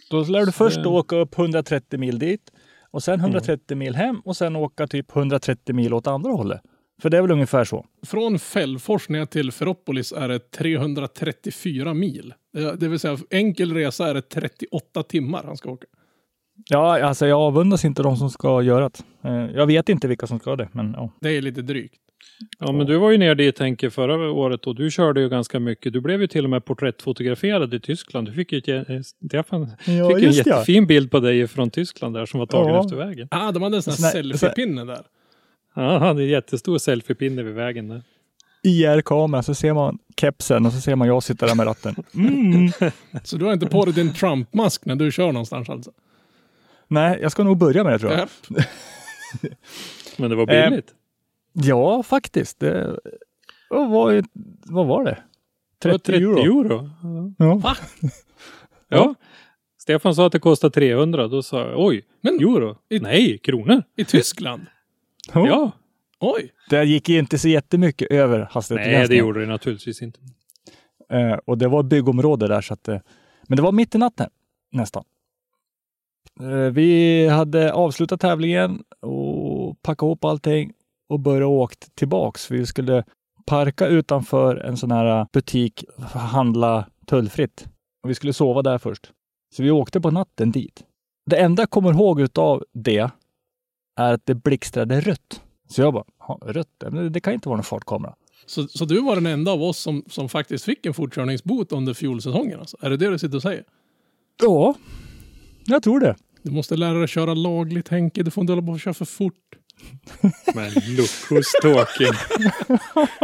Då 0.09 0.23
lär 0.23 0.45
du 0.45 0.51
först 0.51 0.85
åka 0.85 1.15
upp 1.15 1.37
130 1.37 1.99
mil 1.99 2.19
dit 2.19 2.51
och 2.91 3.03
sen 3.03 3.19
130 3.19 3.77
mil 3.77 3.95
hem 3.95 4.19
och 4.19 4.37
sen 4.37 4.55
åka 4.55 4.87
typ 4.87 5.15
130 5.15 5.75
mil 5.75 5.93
åt 5.93 6.07
andra 6.07 6.31
hållet. 6.31 6.61
För 7.01 7.09
det 7.09 7.17
är 7.17 7.21
väl 7.21 7.31
ungefär 7.31 7.63
så. 7.63 7.85
Från 8.05 8.39
Fällfors 8.39 9.09
ner 9.09 9.25
till 9.25 9.51
Ferropolis 9.51 10.11
är 10.11 10.27
det 10.27 10.51
334 10.51 11.93
mil. 11.93 12.33
Det 12.53 12.75
det 12.75 12.87
vill 12.87 12.99
säga 12.99 13.17
enkel 13.29 13.73
resa 13.73 14.09
är 14.09 14.13
det 14.13 14.21
38 14.21 15.03
timmar 15.03 15.43
han 15.43 15.57
ska 15.57 15.71
åka. 15.71 15.87
Ja, 16.69 17.03
alltså 17.03 17.27
jag 17.27 17.39
avundas 17.39 17.85
inte 17.85 18.03
de 18.03 18.17
som 18.17 18.29
ska 18.29 18.61
göra 18.61 18.89
det. 18.89 19.29
Eh, 19.29 19.51
Jag 19.55 19.65
vet 19.67 19.89
inte 19.89 20.07
vilka 20.07 20.27
som 20.27 20.39
ska 20.39 20.55
det, 20.55 20.67
men 20.71 20.93
ja. 20.97 21.09
Det 21.21 21.29
är 21.29 21.41
lite 21.41 21.61
drygt. 21.61 21.95
Ja, 22.59 22.71
men 22.71 22.85
du 22.87 22.97
var 22.97 23.11
ju 23.11 23.17
nere 23.17 23.35
dit 23.35 23.55
tänker 23.55 23.89
förra 23.89 24.31
året 24.31 24.67
och 24.67 24.75
du 24.75 24.91
körde 24.91 25.21
ju 25.21 25.29
ganska 25.29 25.59
mycket. 25.59 25.93
Du 25.93 26.01
blev 26.01 26.21
ju 26.21 26.27
till 26.27 26.43
och 26.43 26.49
med 26.49 26.65
porträttfotograferad 26.65 27.73
i 27.73 27.79
Tyskland. 27.79 28.27
Du 28.27 28.33
fick 28.33 28.51
ju, 28.51 28.57
ett 28.59 28.89
eh, 28.89 28.99
Stefan 29.27 29.67
fick 29.77 29.87
ju 29.87 30.11
en 30.15 30.21
just 30.21 30.45
ja. 30.45 30.53
jättefin 30.53 30.87
bild 30.87 31.11
på 31.11 31.19
dig 31.19 31.47
från 31.47 31.69
Tyskland 31.69 32.15
där 32.15 32.25
som 32.25 32.39
var 32.39 32.47
tagen 32.47 32.73
Ja. 32.73 32.79
efter 32.85 32.95
vägen. 32.95 33.27
Ah, 33.31 33.51
de 33.51 33.63
hade 33.63 33.75
en 33.77 33.81
sån 33.83 33.93
här 33.93 34.03
här- 34.03 34.11
selfiepinne 34.11 34.85
där. 34.85 35.01
Ja, 35.75 35.81
han 35.91 36.01
hade 36.01 36.21
en 36.23 36.27
jättestor 36.29 36.77
selfiepinne 36.77 37.43
vid 37.43 37.53
vägen 37.53 37.87
där. 37.87 38.01
IR-kamera, 38.63 39.43
så 39.43 39.55
ser 39.55 39.73
man 39.73 39.97
kepsen 40.21 40.65
och 40.65 40.73
så 40.73 40.81
ser 40.81 40.95
man 40.95 41.07
jag 41.07 41.23
sitta 41.23 41.45
där 41.45 41.55
med 41.55 41.67
ratten. 41.67 41.95
Mm. 42.15 42.71
Så 43.23 43.37
du 43.37 43.45
har 43.45 43.53
inte 43.53 43.65
på 43.67 43.85
dig 43.85 43.93
din 43.93 44.13
Trump-mask 44.13 44.85
när 44.85 44.95
du 44.95 45.11
kör 45.11 45.31
någonstans 45.31 45.69
alltså? 45.69 45.91
Nej, 46.93 47.19
jag 47.21 47.31
ska 47.31 47.43
nog 47.43 47.57
börja 47.57 47.83
med 47.83 47.93
det 47.93 47.99
tror 47.99 48.11
jag. 48.11 48.27
Ja. 48.49 48.63
Men 50.17 50.29
det 50.29 50.35
var 50.35 50.51
Eh, 50.53 50.69
billigt. 50.69 50.93
Ja, 51.53 52.03
faktiskt. 52.03 52.59
Det, 52.59 52.99
vad, 53.69 53.89
var, 53.89 54.23
vad 54.65 54.87
var 54.87 55.03
det? 55.05 55.17
Det 55.77 55.91
var 55.91 55.97
30, 55.97 56.13
euro. 56.23 56.39
euro. 56.39 56.89
Ja. 57.37 57.75
Ja. 58.89 59.15
Stefan 59.77 60.15
sa 60.15 60.25
att 60.25 60.31
det 60.31 60.39
kostade 60.39 60.73
300. 60.73 61.27
Då 61.27 61.43
sa 61.43 61.59
jag 61.59 61.79
oj, 61.85 62.05
Men- 62.21 62.35
euro? 62.35 62.77
I- 62.89 62.99
Nej, 62.99 63.37
kronor. 63.37 63.83
I 63.95 64.05
Tyskland? 64.05 64.61
Ja. 65.33 65.47
Ja. 65.47 65.71
Oj! 66.19 66.51
Det 66.69 66.83
gick 66.83 67.09
inte 67.09 67.37
så 67.39 67.47
jättemycket 67.47 68.11
över 68.11 68.49
Nej, 68.69 69.07
det 69.07 69.15
gjorde 69.15 69.39
det 69.39 69.45
naturligtvis 69.45 70.01
inte. 70.01 70.19
Eh, 71.11 71.33
och 71.45 71.57
det 71.57 71.67
var 71.67 71.83
byggområde 71.83 72.47
där, 72.47 72.61
så 72.61 72.73
att, 72.73 72.87
eh, 72.87 72.99
men 73.47 73.55
det 73.55 73.61
var 73.61 73.71
mitt 73.71 73.95
i 73.95 73.97
natten 73.97 74.29
nästan. 74.71 75.03
Eh, 76.41 76.71
vi 76.71 77.27
hade 77.27 77.73
avslutat 77.73 78.19
tävlingen 78.21 78.83
och 79.01 79.81
packat 79.81 80.05
ihop 80.07 80.23
allting 80.25 80.73
och 81.09 81.19
börjat 81.19 81.47
åka 81.47 81.75
tillbaks. 81.95 82.51
Vi 82.51 82.65
skulle 82.65 83.03
parka 83.45 83.87
utanför 83.87 84.55
en 84.55 84.77
sån 84.77 84.91
här 84.91 85.27
butik, 85.33 85.83
handla 86.13 86.87
tullfritt. 87.07 87.67
Och 88.03 88.09
vi 88.09 88.15
skulle 88.15 88.33
sova 88.33 88.61
där 88.61 88.77
först. 88.77 89.11
Så 89.55 89.63
vi 89.63 89.71
åkte 89.71 90.01
på 90.01 90.11
natten 90.11 90.51
dit. 90.51 90.83
Det 91.29 91.37
enda 91.37 91.61
jag 91.61 91.69
kommer 91.69 91.93
ihåg 91.93 92.21
utav 92.21 92.63
det 92.73 93.09
är 93.99 94.13
att 94.13 94.25
det 94.25 94.35
blixtrade 94.35 95.01
rött. 95.01 95.41
Så 95.69 95.81
jag 95.81 95.93
bara, 95.93 96.03
"Ja, 96.19 96.39
rött? 96.41 96.83
Det 97.11 97.19
kan 97.19 97.33
inte 97.33 97.49
vara 97.49 97.57
någon 97.57 97.63
fartkamera. 97.63 98.15
Så, 98.45 98.67
så 98.67 98.85
du 98.85 99.01
var 99.01 99.15
den 99.15 99.25
enda 99.25 99.51
av 99.51 99.63
oss 99.63 99.77
som, 99.77 100.03
som 100.07 100.29
faktiskt 100.29 100.65
fick 100.65 100.85
en 100.85 100.93
fortkörningsbot 100.93 101.71
under 101.71 101.93
fjolsäsongen 101.93 102.59
alltså? 102.59 102.77
Är 102.81 102.89
det 102.89 102.97
det 102.97 103.09
du 103.09 103.17
sitter 103.19 103.35
och 103.35 103.41
säger? 103.41 103.63
Ja, 104.43 104.75
jag 105.65 105.83
tror 105.83 105.99
det. 105.99 106.15
Du 106.41 106.51
måste 106.51 106.75
lära 106.75 106.93
dig 106.99 107.07
köra 107.07 107.33
lagligt 107.33 107.89
Henke, 107.89 108.23
du 108.23 108.31
får 108.31 108.41
inte 108.41 108.53
hålla 108.53 108.65
på 108.65 108.71
och 108.71 108.79
köra 108.79 108.93
för 108.93 109.05
fort. 109.05 109.33
Men 110.55 110.65
look 110.73 111.09
who's 111.29 111.51
talking. 111.61 112.13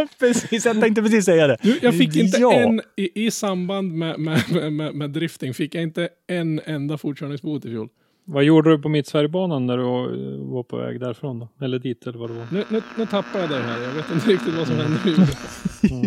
precis, 0.20 0.66
jag 0.66 0.82
tänkte 0.82 1.02
precis 1.02 1.26
säga 1.26 1.48
det. 1.48 1.58
Du, 1.62 1.80
jag 1.82 1.98
fick 1.98 2.16
inte 2.16 2.42
Ja. 2.42 2.54
en, 2.54 2.82
i, 2.98 3.26
i 3.26 3.32
samband 3.32 3.92
med, 3.94 4.20
med, 4.20 4.44
med, 4.52 4.74
med, 4.74 4.96
med 4.96 5.10
drifting, 5.10 5.54
fick 5.54 5.76
jag 5.76 5.84
inte 5.84 6.10
en 6.28 6.62
enda 6.66 6.98
fortkörningsbot 6.98 7.66
i 7.66 7.70
fjol. 7.70 7.90
Vad 8.26 8.44
gjorde 8.44 8.70
du 8.70 8.82
på 8.82 8.90
Mittsverigebanan 8.90 9.66
när 9.66 9.78
du 9.78 9.84
var- 9.84 10.64
på 10.64 10.78
väg 10.78 11.00
därifrån 11.00 11.40
då? 11.40 11.50
Eller 11.66 11.80
dit 11.80 12.08
eller 12.08 12.20
vad 12.20 12.30
det 12.30 12.34
var? 12.34 12.48
Nu, 12.52 12.64
nu, 12.70 12.82
nu 12.98 13.06
tappar 13.06 13.40
jag 13.40 13.50
dig 13.50 13.62
här, 13.62 13.82
jag 13.82 13.92
vet 13.92 14.06
inte 14.14 14.30
riktigt 14.30 14.54
vad 14.54 14.68
som 14.68 14.76
hände. 14.76 15.28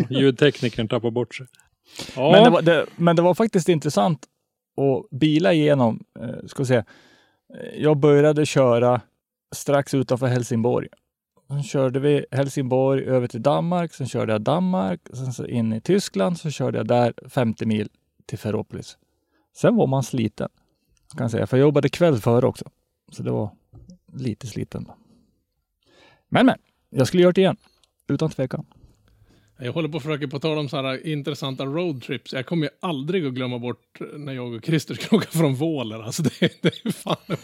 Ja, 0.09 0.19
ljudteknikern 0.19 0.87
tappade 0.87 1.11
bort 1.11 1.35
sig. 1.35 1.45
Ja, 2.15 2.31
Men, 2.31 2.43
det 2.43 2.49
var, 2.49 2.61
det, 2.61 2.85
men 2.95 3.15
det 3.15 3.21
var 3.21 3.33
faktiskt 3.35 3.69
intressant 3.69 4.19
och 4.75 5.07
bila 5.11 5.53
igenom, 5.53 6.03
eh, 6.19 6.47
ska 6.47 6.63
vi 6.63 6.67
se. 6.67 6.83
Jag 7.77 7.97
började 7.97 8.45
köra 8.45 9.01
strax 9.55 9.93
utanför 9.93 10.27
Helsingborg. 10.27 10.87
Sen 11.47 11.63
körde 11.63 11.99
vi 11.99 12.25
Helsingborg 12.31 13.05
över 13.05 13.27
till 13.27 13.41
Danmark, 13.41 13.93
sen 13.93 14.07
körde 14.07 14.31
jag 14.31 14.41
Danmark, 14.41 15.01
sen 15.13 15.33
så 15.33 15.45
in 15.45 15.73
i 15.73 15.81
Tyskland, 15.81 16.39
så 16.39 16.49
körde 16.49 16.77
jag 16.77 16.87
där 16.87 17.13
50 17.29 17.65
mil 17.65 17.89
till 18.25 18.37
Ferropolis. 18.37 18.97
Sen 19.55 19.75
var 19.75 19.87
man 19.87 20.03
sliten, 20.03 20.49
kan 21.17 21.23
jag 21.23 21.31
säga, 21.31 21.47
för 21.47 21.57
jag 21.57 21.65
jobbade 21.65 21.89
kväll 21.89 22.17
före 22.17 22.45
också. 22.45 22.65
Så 23.11 23.23
det 23.23 23.31
var 23.31 23.49
lite 24.13 24.47
sliten. 24.47 24.91
Men 26.29 26.45
men, 26.45 26.57
jag 26.89 27.07
skulle 27.07 27.23
göra 27.23 27.33
det 27.33 27.41
igen, 27.41 27.57
utan 28.07 28.29
tvekan. 28.29 28.65
Jag 29.57 29.73
håller 29.73 29.89
på 29.89 29.97
att 29.97 30.03
försöka 30.03 30.27
på 30.27 30.39
tal 30.39 30.57
om 30.57 30.69
så 30.69 30.81
här 30.81 31.07
intressanta 31.07 31.65
roadtrips. 31.65 32.33
Jag 32.33 32.45
kommer 32.45 32.65
ju 32.65 32.69
aldrig 32.79 33.25
att 33.25 33.33
glömma 33.33 33.59
bort 33.59 33.99
när 34.17 34.33
jag 34.33 34.53
och 34.53 34.65
Christer 34.65 34.95
skulle 34.95 35.17
åka 35.21 35.29
från 35.29 35.55
Våler. 35.55 36.03
Alltså 36.03 36.23
det, 36.23 36.61
det 36.61 36.85
är 36.85 36.91
fan... 36.91 37.37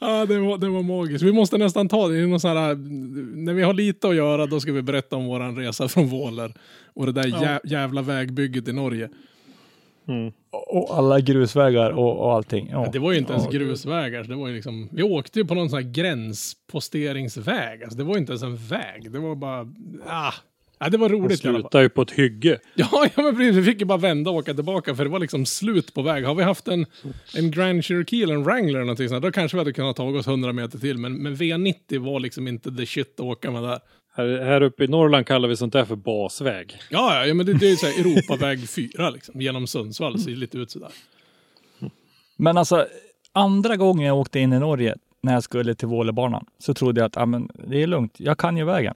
ja, 0.00 0.26
det 0.26 0.38
var, 0.38 0.58
det 0.58 0.68
var 0.68 0.82
magiskt. 0.82 1.24
Vi 1.24 1.32
måste 1.32 1.58
nästan 1.58 1.88
ta 1.88 2.08
det 2.08 2.26
någon 2.26 2.40
sån 2.40 2.56
här... 2.56 2.74
När 3.36 3.52
vi 3.54 3.62
har 3.62 3.74
lite 3.74 4.08
att 4.08 4.14
göra, 4.14 4.46
då 4.46 4.60
ska 4.60 4.72
vi 4.72 4.82
berätta 4.82 5.16
om 5.16 5.26
våran 5.26 5.56
resa 5.56 5.88
från 5.88 6.06
Våler. 6.06 6.54
Och 6.94 7.06
det 7.06 7.12
där 7.12 7.42
jä, 7.42 7.60
jävla 7.64 8.02
vägbygget 8.02 8.68
i 8.68 8.72
Norge. 8.72 9.08
Och 10.52 10.98
alla 10.98 11.20
grusvägar 11.20 11.90
och, 11.90 12.18
och 12.18 12.32
allting. 12.32 12.68
Ja. 12.70 12.88
Det 12.92 12.98
var 12.98 13.12
ju 13.12 13.18
inte 13.18 13.32
ens 13.32 13.44
Ja. 13.44 13.50
grusvägar. 13.50 14.22
Så 14.24 14.30
det 14.30 14.36
var 14.36 14.48
ju 14.48 14.54
liksom, 14.54 14.88
vi 14.92 15.02
åkte 15.02 15.38
ju 15.38 15.44
på 15.44 15.54
någon 15.54 15.70
sån 15.70 15.82
här 15.82 15.90
gränsposteringsväg. 15.90 17.82
Alltså 17.82 17.98
det 17.98 18.04
var 18.04 18.18
inte 18.18 18.32
ens 18.32 18.42
en 18.42 18.56
väg. 18.56 19.12
Det 19.12 19.18
var 19.18 19.34
bara... 19.34 19.68
Ah. 20.06 20.32
Ja, 20.82 20.88
det 20.88 20.98
var 20.98 21.08
det 21.08 21.14
roligt 21.14 21.42
fall. 21.42 21.54
slutade 21.54 21.84
ju 21.84 21.88
på 21.88 22.02
ett 22.02 22.10
hygge. 22.10 22.58
Ja, 22.74 22.88
ja 23.16 23.22
men 23.22 23.36
precis. 23.36 23.56
Vi 23.56 23.62
fick 23.64 23.80
ju 23.80 23.86
bara 23.86 23.98
vända 23.98 24.30
och 24.30 24.36
åka 24.36 24.54
tillbaka 24.54 24.94
för 24.94 25.04
det 25.04 25.10
var 25.10 25.18
liksom 25.18 25.46
slut 25.46 25.94
på 25.94 26.02
väg. 26.02 26.24
Har 26.24 26.34
vi 26.34 26.42
haft 26.42 26.68
en, 26.68 26.86
en 27.36 27.50
Grand 27.50 27.84
Cherokee 27.84 28.22
eller 28.22 28.34
en 28.34 28.44
Wrangler 28.44 28.68
eller 28.70 28.80
någonting 28.80 29.08
sånt, 29.08 29.22
då 29.22 29.32
kanske 29.32 29.56
vi 29.56 29.60
hade 29.60 29.72
kunnat 29.72 29.96
ta 29.96 30.04
oss 30.04 30.26
100 30.26 30.52
meter 30.52 30.78
till. 30.78 30.98
Men, 30.98 31.22
men 31.22 31.36
V90 31.36 31.98
var 31.98 32.20
liksom 32.20 32.48
inte 32.48 32.72
the 32.76 32.86
shit 32.86 33.14
att 33.14 33.20
åka 33.20 33.50
med 33.50 33.62
där. 33.62 33.78
Här, 34.20 34.44
här 34.44 34.60
uppe 34.62 34.84
i 34.84 34.88
Norrland 34.88 35.26
kallar 35.26 35.48
vi 35.48 35.56
sånt 35.56 35.72
där 35.72 35.84
för 35.84 35.96
basväg. 35.96 36.78
Ja, 36.90 37.14
ja, 37.14 37.26
ja 37.26 37.34
men 37.34 37.46
det, 37.46 37.54
det 37.54 37.66
är 37.66 37.70
ju 37.70 37.76
så 37.76 37.86
här 37.86 38.00
Europaväg 38.00 38.68
4 38.68 39.10
liksom, 39.10 39.40
genom 39.40 39.66
Sundsvall, 39.66 40.20
ser 40.20 40.30
lite 40.30 40.58
ut 40.58 40.70
sådär. 40.70 40.90
Men 42.36 42.56
alltså, 42.56 42.86
andra 43.32 43.76
gången 43.76 44.06
jag 44.06 44.18
åkte 44.18 44.40
in 44.40 44.52
i 44.52 44.58
Norge 44.58 44.96
när 45.22 45.32
jag 45.32 45.42
skulle 45.42 45.74
till 45.74 45.88
Vålebanan 45.88 46.46
så 46.58 46.74
trodde 46.74 47.00
jag 47.00 47.06
att 47.06 47.16
ah, 47.16 47.26
men, 47.26 47.50
det 47.68 47.82
är 47.82 47.86
lugnt, 47.86 48.14
jag 48.20 48.38
kan 48.38 48.56
ju 48.56 48.64
vägen. 48.64 48.94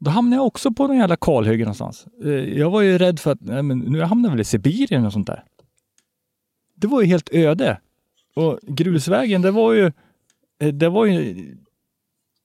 Då 0.00 0.10
hamnade 0.10 0.36
jag 0.36 0.46
också 0.46 0.70
på 0.70 0.86
någon 0.86 0.96
jävla 0.96 1.16
kalhygge 1.16 1.64
någonstans. 1.64 2.06
Eh, 2.24 2.30
Jag 2.58 2.70
var 2.70 2.82
ju 2.82 2.98
rädd 2.98 3.20
för 3.20 3.32
att 3.32 3.40
nej, 3.40 3.62
men 3.62 3.78
nu 3.78 4.02
hamnar 4.02 4.28
jag 4.28 4.32
väl 4.32 4.40
i 4.40 4.44
Sibirien 4.44 5.06
och 5.06 5.12
sånt 5.12 5.26
där. 5.26 5.44
Det 6.74 6.86
var 6.86 7.00
ju 7.00 7.06
helt 7.06 7.28
öde. 7.32 7.80
Och 8.34 8.58
grusvägen, 8.62 9.42
det 9.42 9.50
var 9.50 9.72
ju, 9.72 9.92
eh, 10.60 10.68
det 10.68 10.88
var 10.88 11.06
ju 11.06 11.46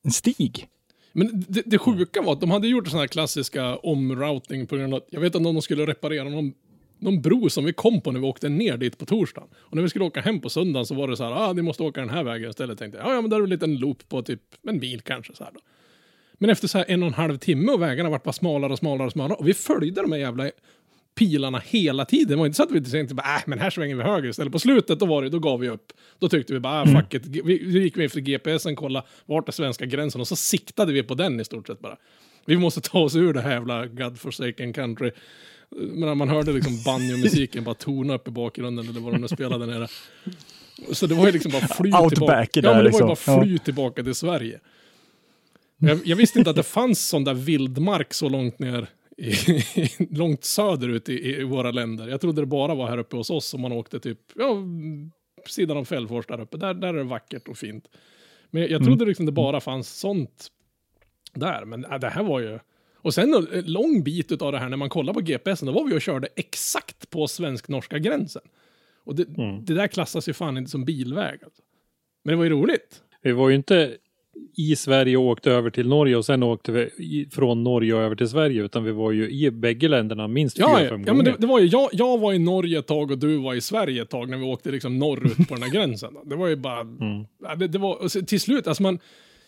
en 0.03 0.11
stig. 0.11 0.67
Men 1.13 1.45
det, 1.47 1.61
det 1.65 1.77
sjuka 1.77 2.21
var 2.21 2.33
att 2.33 2.41
de 2.41 2.51
hade 2.51 2.67
gjort 2.67 2.87
sådana 2.87 3.01
här 3.01 3.07
klassiska 3.07 3.75
omrouting 3.75 4.67
på 4.67 4.77
grund 4.77 4.93
av 4.93 4.97
att 4.97 5.07
jag 5.09 5.21
vet 5.21 5.35
att 5.35 5.41
någon 5.41 5.61
skulle 5.61 5.85
reparera 5.85 6.29
någon, 6.29 6.53
någon 6.99 7.21
bro 7.21 7.49
som 7.49 7.65
vi 7.65 7.73
kom 7.73 8.01
på 8.01 8.11
när 8.11 8.19
vi 8.19 8.25
åkte 8.25 8.49
ner 8.49 8.77
dit 8.77 8.97
på 8.97 9.05
torsdagen. 9.05 9.49
Och 9.55 9.75
när 9.75 9.83
vi 9.83 9.89
skulle 9.89 10.05
åka 10.05 10.21
hem 10.21 10.39
på 10.39 10.49
söndagen 10.49 10.85
så 10.85 10.95
var 10.95 11.07
det 11.07 11.17
så 11.17 11.23
här, 11.23 11.31
ah, 11.31 11.53
ni 11.53 11.61
måste 11.61 11.83
åka 11.83 11.99
den 11.99 12.09
här 12.09 12.23
vägen 12.23 12.49
istället. 12.49 12.79
Tänkte 12.79 12.97
jag, 12.97 13.07
ja, 13.07 13.13
ja 13.13 13.21
men 13.21 13.29
där 13.29 13.37
är 13.37 13.41
väl 13.41 13.51
en 13.51 13.55
liten 13.55 13.77
loop 13.77 14.09
på 14.09 14.21
typ 14.21 14.41
en 14.67 14.79
mil 14.79 15.01
kanske 15.01 15.35
så 15.35 15.43
här 15.43 15.51
då. 15.53 15.59
Men 16.33 16.49
efter 16.49 16.67
så 16.67 16.77
här 16.77 16.85
en 16.87 17.03
och 17.03 17.07
en 17.07 17.13
halv 17.13 17.37
timme 17.37 17.71
och 17.71 17.81
vägarna 17.81 18.09
vart 18.09 18.23
bara 18.23 18.33
smalare 18.33 18.71
och 18.71 18.79
smalare 18.79 19.05
och 19.05 19.11
smalare 19.11 19.37
och 19.37 19.47
vi 19.47 19.53
följde 19.53 20.01
de 20.01 20.11
här 20.11 20.19
jävla 20.19 20.51
pilarna 21.15 21.61
hela 21.65 22.05
tiden. 22.05 22.27
Det 22.27 22.35
var 22.35 22.45
inte 22.45 22.55
så 22.55 22.63
att 22.63 22.71
vi 22.71 22.81
tänkte 22.83 23.15
bara, 23.15 23.35
äh, 23.35 23.41
men 23.45 23.59
här 23.59 23.69
svänger 23.69 23.95
vi 23.95 24.03
höger 24.03 24.29
istället. 24.29 24.53
På 24.53 24.59
slutet 24.59 24.99
då 24.99 25.05
var 25.05 25.23
det, 25.23 25.29
då 25.29 25.39
gav 25.39 25.59
vi 25.59 25.69
upp. 25.69 25.93
Då 26.19 26.29
tyckte 26.29 26.53
vi 26.53 26.59
bara, 26.59 26.81
ah, 26.81 26.85
fuck 26.85 27.13
it. 27.13 27.25
Vi, 27.25 27.79
gick 27.81 27.97
vi 27.97 28.05
efter 28.05 28.19
GPSen, 28.21 28.75
kolla 28.75 29.03
vart 29.25 29.47
är 29.47 29.51
svenska 29.51 29.85
gränsen 29.85 30.21
och 30.21 30.27
så 30.27 30.35
siktade 30.35 30.93
vi 30.93 31.03
på 31.03 31.15
den 31.15 31.39
i 31.39 31.45
stort 31.45 31.67
sett 31.67 31.79
bara. 31.79 31.97
Vi 32.45 32.57
måste 32.57 32.81
ta 32.81 32.99
oss 32.99 33.15
ur 33.15 33.33
det 33.33 33.41
här 33.41 33.51
jävla 33.51 33.87
godforsaken 33.87 34.73
country. 34.73 35.11
Men 35.75 36.17
man 36.17 36.29
hörde 36.29 36.53
liksom 36.53 36.83
banjo-musiken 36.85 37.63
bara 37.63 37.75
tona 37.75 38.13
upp 38.15 38.27
i 38.27 38.31
bakgrunden 38.31 38.89
eller 38.89 38.99
vad 38.99 39.13
de 39.13 39.21
nu 39.21 39.27
spelade 39.27 39.65
nere. 39.65 39.87
Så 40.91 41.07
det 41.07 41.15
var 41.15 41.25
ju 41.25 41.31
liksom 41.31 41.51
bara 41.51 41.67
fly 41.67 41.91
Outback 41.91 42.51
tillbaka. 42.51 42.61
där 42.61 42.69
Ja, 42.69 42.73
men 42.75 42.83
det 42.83 42.89
liksom. 42.89 43.07
var 43.07 43.15
ju 43.15 43.25
bara 43.25 43.43
fly 43.43 43.59
tillbaka 43.59 44.03
till 44.03 44.15
Sverige. 44.15 44.59
Jag, 45.77 45.99
jag 46.05 46.15
visste 46.15 46.39
inte 46.39 46.49
att 46.49 46.55
det 46.55 46.63
fanns 46.63 47.07
sån 47.07 47.23
där 47.23 47.33
vildmark 47.33 48.13
så 48.13 48.29
långt 48.29 48.59
ner, 48.59 48.87
i, 49.17 49.33
långt 50.09 50.43
söderut 50.43 51.09
i, 51.09 51.35
i 51.35 51.43
våra 51.43 51.71
länder. 51.71 52.07
Jag 52.07 52.21
trodde 52.21 52.41
det 52.41 52.45
bara 52.45 52.75
var 52.75 52.87
här 52.87 52.97
uppe 52.97 53.15
hos 53.15 53.29
oss 53.29 53.45
som 53.45 53.61
man 53.61 53.71
åkte 53.71 53.99
typ, 53.99 54.19
ja, 54.35 54.57
sidan 55.47 55.77
av 55.77 55.85
Fällfors 55.85 56.25
där 56.27 56.41
uppe. 56.41 56.57
Där, 56.57 56.73
där 56.73 56.87
är 56.87 56.93
det 56.93 57.03
vackert 57.03 57.47
och 57.47 57.57
fint. 57.57 57.89
Men 58.49 58.61
jag, 58.61 58.71
jag 58.71 58.83
trodde 58.83 59.05
liksom 59.05 59.25
det 59.25 59.31
bara 59.31 59.61
fanns 59.61 59.99
sånt 59.99 60.47
där. 61.33 61.65
Men 61.65 61.85
äh, 61.85 61.99
det 61.99 62.09
här 62.09 62.23
var 62.23 62.39
ju... 62.39 62.59
Och 62.95 63.13
sen 63.13 63.33
en 63.33 63.65
lång 63.65 64.03
bit 64.03 64.41
av 64.41 64.51
det 64.51 64.59
här 64.59 64.69
när 64.69 64.77
man 64.77 64.89
kollar 64.89 65.13
på 65.13 65.21
GPSen, 65.21 65.65
då 65.65 65.71
var 65.71 65.85
vi 65.85 65.97
och 65.97 66.01
körde 66.01 66.27
exakt 66.35 67.09
på 67.09 67.27
svensk-norska 67.27 67.99
gränsen. 67.99 68.41
Och 69.03 69.15
det, 69.15 69.25
det 69.61 69.73
där 69.73 69.87
klassas 69.87 70.29
ju 70.29 70.33
fan 70.33 70.57
inte 70.57 70.71
som 70.71 70.85
bilväg. 70.85 71.43
Alltså. 71.43 71.61
Men 72.23 72.31
det 72.31 72.37
var 72.37 72.43
ju 72.43 72.49
roligt. 72.49 73.03
Vi 73.21 73.31
var 73.31 73.49
ju 73.49 73.55
inte 73.55 73.97
i 74.57 74.75
Sverige 74.75 75.17
och 75.17 75.23
åkte 75.23 75.51
över 75.51 75.69
till 75.69 75.87
Norge 75.87 76.15
och 76.17 76.25
sen 76.25 76.43
åkte 76.43 76.71
vi 76.71 76.81
i, 76.81 77.27
från 77.31 77.63
Norge 77.63 77.93
och 77.93 78.01
över 78.01 78.15
till 78.15 78.27
Sverige 78.29 78.63
utan 78.63 78.83
vi 78.83 78.91
var 78.91 79.11
ju 79.11 79.29
i 79.29 79.51
bägge 79.51 79.87
länderna 79.87 80.27
minst 80.27 80.57
fyra, 80.57 80.65
Ja, 80.69 80.77
fem 80.77 80.83
ja, 80.85 80.89
gånger. 80.89 81.07
ja 81.07 81.13
men 81.13 81.25
det, 81.25 81.35
det 81.39 81.47
var 81.47 81.59
ju, 81.59 81.65
jag, 81.67 81.89
jag 81.93 82.17
var 82.19 82.33
i 82.33 82.39
Norge 82.39 82.79
ett 82.79 82.87
tag 82.87 83.11
och 83.11 83.17
du 83.17 83.37
var 83.37 83.53
i 83.53 83.61
Sverige 83.61 84.01
ett 84.01 84.09
tag 84.09 84.29
när 84.29 84.37
vi 84.37 84.43
åkte 84.45 84.71
liksom 84.71 84.99
norrut 84.99 85.47
på 85.47 85.53
den 85.53 85.63
här 85.63 85.69
gränsen. 85.71 86.13
Det 86.25 86.35
var 86.35 86.47
ju 86.47 86.55
bara, 86.55 86.79
Mm. 86.79 87.25
det, 87.59 87.67
det 87.67 87.77
var, 87.79 88.25
till 88.25 88.41
slut, 88.41 88.67
alltså 88.67 88.83
man, 88.83 88.99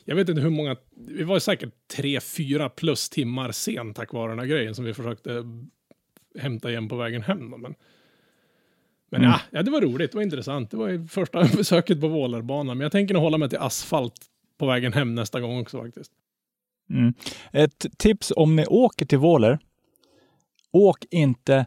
jag 0.05 0.15
vet 0.15 0.29
inte 0.29 0.41
hur 0.41 0.49
många, 0.49 0.75
vi 1.07 1.23
var 1.23 1.39
säkert 1.39 1.69
tre, 1.95 2.19
fyra 2.19 2.69
plus 2.69 3.09
timmar 3.09 3.51
sen 3.51 3.93
tack 3.93 4.13
vare 4.13 4.31
den 4.31 4.39
här 4.39 4.45
grejen 4.45 4.75
som 4.75 4.85
vi 4.85 4.93
försökte 4.93 5.43
hämta 6.39 6.69
igen 6.69 6.87
på 6.89 6.95
vägen 6.95 7.21
hem. 7.21 7.51
Då, 7.51 7.57
men 7.57 7.75
men 9.11 9.21
Mm. 9.21 9.31
ja, 9.31 9.39
ja, 9.51 9.63
det 9.63 9.71
var 9.71 9.81
roligt, 9.81 10.11
det 10.11 10.17
var 10.17 10.23
intressant. 10.23 10.71
Det 10.71 10.77
var 10.77 10.89
ju 10.89 11.07
första 11.07 11.43
besöket 11.57 12.01
på 12.01 12.07
Vålerbanan, 12.07 12.77
men 12.77 12.85
jag 12.85 12.91
tänker 12.91 13.13
nog 13.13 13.23
hålla 13.23 13.37
mig 13.37 13.49
till 13.49 13.57
asfalt 13.57 14.13
på 14.57 14.65
vägen 14.65 14.93
hem 14.93 15.15
nästa 15.15 15.41
gång 15.41 15.61
också 15.61 15.81
faktiskt. 15.81 16.11
Mm. 16.89 17.13
Ett 17.51 17.85
tips 17.97 18.33
om 18.35 18.55
ni 18.55 18.65
åker 18.65 19.05
till 19.05 19.17
Våler. 19.17 19.59
Åk 20.71 21.05
inte 21.11 21.65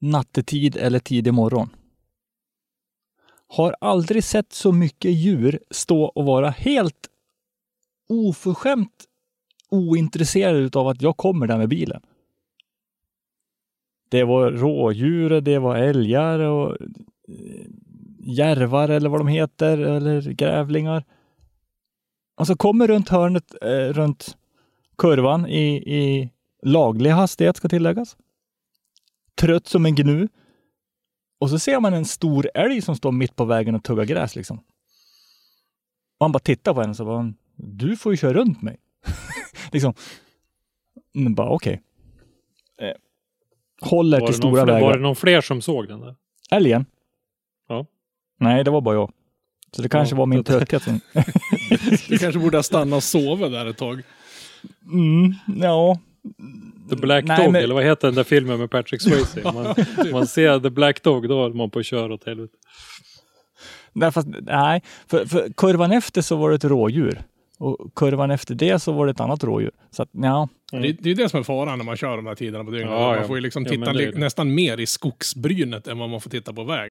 nattetid 0.00 0.76
eller 0.76 0.98
tidig 0.98 1.34
morgon. 1.34 1.68
Har 3.48 3.76
aldrig 3.80 4.24
sett 4.24 4.52
så 4.52 4.72
mycket 4.72 5.10
djur 5.10 5.60
stå 5.70 6.04
och 6.04 6.24
vara 6.24 6.50
helt 6.50 7.08
oförskämt 8.08 9.04
ointresserade 9.70 10.78
av 10.78 10.88
att 10.88 11.02
jag 11.02 11.16
kommer 11.16 11.46
där 11.46 11.58
med 11.58 11.68
bilen. 11.68 12.02
Det 14.08 14.24
var 14.24 14.50
rådjur, 14.50 15.40
det 15.40 15.58
var 15.58 15.76
älgar 15.76 16.38
och 16.38 16.76
eh, 17.28 17.66
järvar 18.20 18.88
eller 18.88 19.08
vad 19.08 19.20
de 19.20 19.28
heter, 19.28 19.78
eller 19.78 20.20
grävlingar. 20.22 21.04
Och 22.36 22.46
så 22.46 22.56
kommer 22.56 22.86
runt 22.86 23.08
hörnet, 23.08 23.54
eh, 23.62 23.92
runt 23.92 24.36
kurvan 24.98 25.46
i, 25.46 25.76
i 25.76 26.30
laglig 26.62 27.10
hastighet 27.10 27.56
ska 27.56 27.68
tilläggas. 27.68 28.16
Trött 29.34 29.66
som 29.66 29.86
en 29.86 29.94
gnu. 29.94 30.28
Och 31.38 31.50
så 31.50 31.58
ser 31.58 31.80
man 31.80 31.94
en 31.94 32.04
stor 32.04 32.50
älg 32.54 32.82
som 32.82 32.96
står 32.96 33.12
mitt 33.12 33.36
på 33.36 33.44
vägen 33.44 33.74
och 33.74 33.84
tuggar 33.84 34.04
gräs 34.04 34.36
liksom. 34.36 34.58
Och 36.18 36.24
han 36.24 36.32
bara 36.32 36.38
tittar 36.38 36.74
på 36.74 36.80
henne 36.80 36.90
och 36.90 36.96
så 36.96 37.04
bara, 37.04 37.32
du 37.56 37.96
får 37.96 38.12
ju 38.12 38.16
köra 38.16 38.32
runt 38.32 38.62
mig. 38.62 38.76
liksom. 39.72 39.94
Men 41.12 41.34
bara 41.34 41.50
okej. 41.50 41.82
Eh, 42.80 42.92
håller 43.80 44.20
till 44.20 44.34
stora 44.34 44.64
fler, 44.64 44.74
vägar. 44.74 44.86
var 44.86 44.96
det 44.96 45.02
någon 45.02 45.16
fler 45.16 45.40
som 45.40 45.62
såg 45.62 45.88
den 45.88 46.00
där? 46.00 46.16
Älgen? 46.50 46.86
Ja. 47.68 47.86
Nej, 48.38 48.64
det 48.64 48.70
var 48.70 48.80
bara 48.80 48.94
jag. 48.94 49.12
Så 49.72 49.82
det 49.82 49.88
kanske 49.88 50.14
Ja, 50.14 50.18
var 50.18 50.26
min 50.26 50.42
det- 50.42 50.52
trötthet 50.52 50.82
som... 50.82 51.00
Du 52.08 52.18
kanske 52.18 52.38
borde 52.40 52.56
ha 52.58 52.62
stannat 52.62 52.96
och 52.96 53.02
sovit 53.02 53.52
där 53.52 53.66
ett 53.66 53.76
tag. 53.76 54.02
Mm, 54.92 55.34
ja. 55.60 55.98
The 56.90 56.96
Black 56.96 57.24
Nej, 57.24 57.44
Dog, 57.44 57.52
men- 57.52 57.62
eller 57.62 57.74
vad 57.74 57.84
heter 57.84 58.08
den 58.08 58.14
där 58.14 58.24
filmen 58.24 58.58
med 58.58 58.70
Patrick 58.70 59.02
Swayze? 59.02 59.40
Man, 59.44 59.74
man 60.12 60.26
ser 60.26 60.60
The 60.60 60.70
Black 60.70 61.02
Dog, 61.02 61.28
då 61.28 61.34
håller 61.42 61.54
man 61.54 61.70
på 61.70 61.78
att 61.78 61.86
köra 61.86 62.14
åt 62.14 62.26
helvete. 62.26 62.52
Nej, 63.92 64.12
fast, 64.12 64.28
nej. 64.42 64.82
För, 65.10 65.26
för 65.26 65.52
kurvan 65.56 65.92
efter 65.92 66.22
så 66.22 66.36
var 66.36 66.48
det 66.50 66.56
ett 66.56 66.64
rådjur. 66.64 67.22
Och 67.58 67.94
kurvan 67.94 68.30
efter 68.30 68.54
det 68.54 68.78
så 68.78 68.92
var 68.92 69.06
det 69.06 69.10
ett 69.10 69.20
annat 69.20 69.44
rådjur. 69.44 69.70
Så 69.90 70.02
att, 70.02 70.08
ja. 70.12 70.48
Det, 70.72 70.78
det 70.78 70.86
är 70.88 71.06
ju 71.08 71.14
det 71.14 71.28
som 71.28 71.40
är 71.40 71.44
faran 71.44 71.78
när 71.78 71.84
man 71.84 71.96
kör 71.96 72.16
de 72.16 72.26
här 72.26 72.34
tiderna 72.34 72.64
på 72.64 72.70
dygnet. 72.70 72.90
Ja, 72.90 73.00
man 73.08 73.16
ja. 73.18 73.24
får 73.26 73.36
ju 73.36 73.42
liksom 73.42 73.62
Ja, 73.64 73.70
titta 73.70 73.92
det 73.92 74.10
det. 74.10 74.18
nästan 74.18 74.54
mer 74.54 74.80
i 74.80 74.86
skogsbrynet 74.86 75.86
än 75.86 75.98
vad 75.98 76.10
man 76.10 76.20
får 76.20 76.30
titta 76.30 76.52
på 76.52 76.64
väg. 76.64 76.90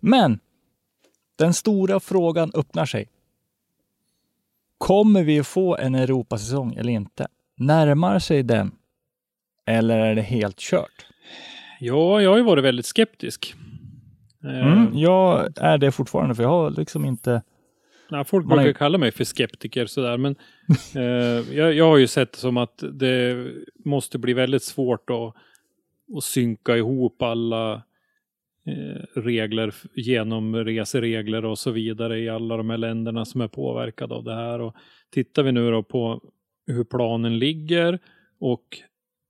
Men 0.00 0.40
den 1.36 1.54
stora 1.54 2.00
frågan 2.00 2.50
öppnar 2.54 2.86
sig. 2.86 3.08
Kommer 4.78 5.22
vi 5.24 5.42
få 5.42 5.76
en 5.76 5.94
Europasäsong 5.94 6.74
eller 6.74 6.92
inte? 6.92 7.26
Närmar 7.56 8.18
sig 8.18 8.42
den? 8.42 8.72
Eller 9.66 9.98
är 9.98 10.14
det 10.14 10.22
helt 10.22 10.56
kört? 10.58 11.06
Ja, 11.80 12.20
jag 12.22 12.30
har 12.30 12.36
ju 12.36 12.42
varit 12.44 12.64
väldigt 12.64 12.86
skeptisk. 12.86 13.54
Eh, 14.44 14.66
Mm, 14.72 14.98
jag 14.98 15.48
är 15.58 15.78
det 15.78 15.92
fortfarande 15.92 16.34
för 16.34 16.42
jag 16.42 16.50
har 16.50 16.70
liksom 16.70 17.04
inte... 17.04 17.42
Nej, 18.10 18.24
folk 18.24 18.46
brukar 18.46 18.66
ju- 18.66 18.74
kalla 18.74 18.98
mig 18.98 19.10
för 19.12 19.24
skeptiker 19.24 19.86
sådär, 19.86 20.16
men 20.16 20.36
eh, 20.94 21.56
jag, 21.56 21.74
jag 21.74 21.84
har 21.88 21.96
ju 21.96 22.06
sett 22.06 22.32
det 22.32 22.38
som 22.38 22.56
att 22.56 22.82
det 22.92 23.46
måste 23.84 24.18
bli 24.18 24.32
väldigt 24.32 24.62
svårt 24.62 25.10
att, 25.10 25.34
att 26.16 26.24
synka 26.24 26.76
ihop 26.76 27.22
alla 27.22 27.72
eh, 27.72 27.80
regler, 29.14 29.68
f- 29.68 29.84
genomreseregler 29.94 31.44
och 31.44 31.58
så 31.58 31.70
vidare 31.70 32.18
i 32.18 32.28
alla 32.28 32.56
de 32.56 32.70
här 32.70 32.78
länderna 32.78 33.24
som 33.24 33.40
är 33.40 33.48
påverkade 33.48 34.14
av 34.14 34.24
det 34.24 34.34
här. 34.34 34.60
Och 34.60 34.76
tittar 35.10 35.42
vi 35.42 35.52
nu 35.52 35.70
då 35.70 35.82
på 35.82 36.20
hur 36.66 36.84
planen 36.84 37.38
ligger 37.38 37.98
och 38.40 38.64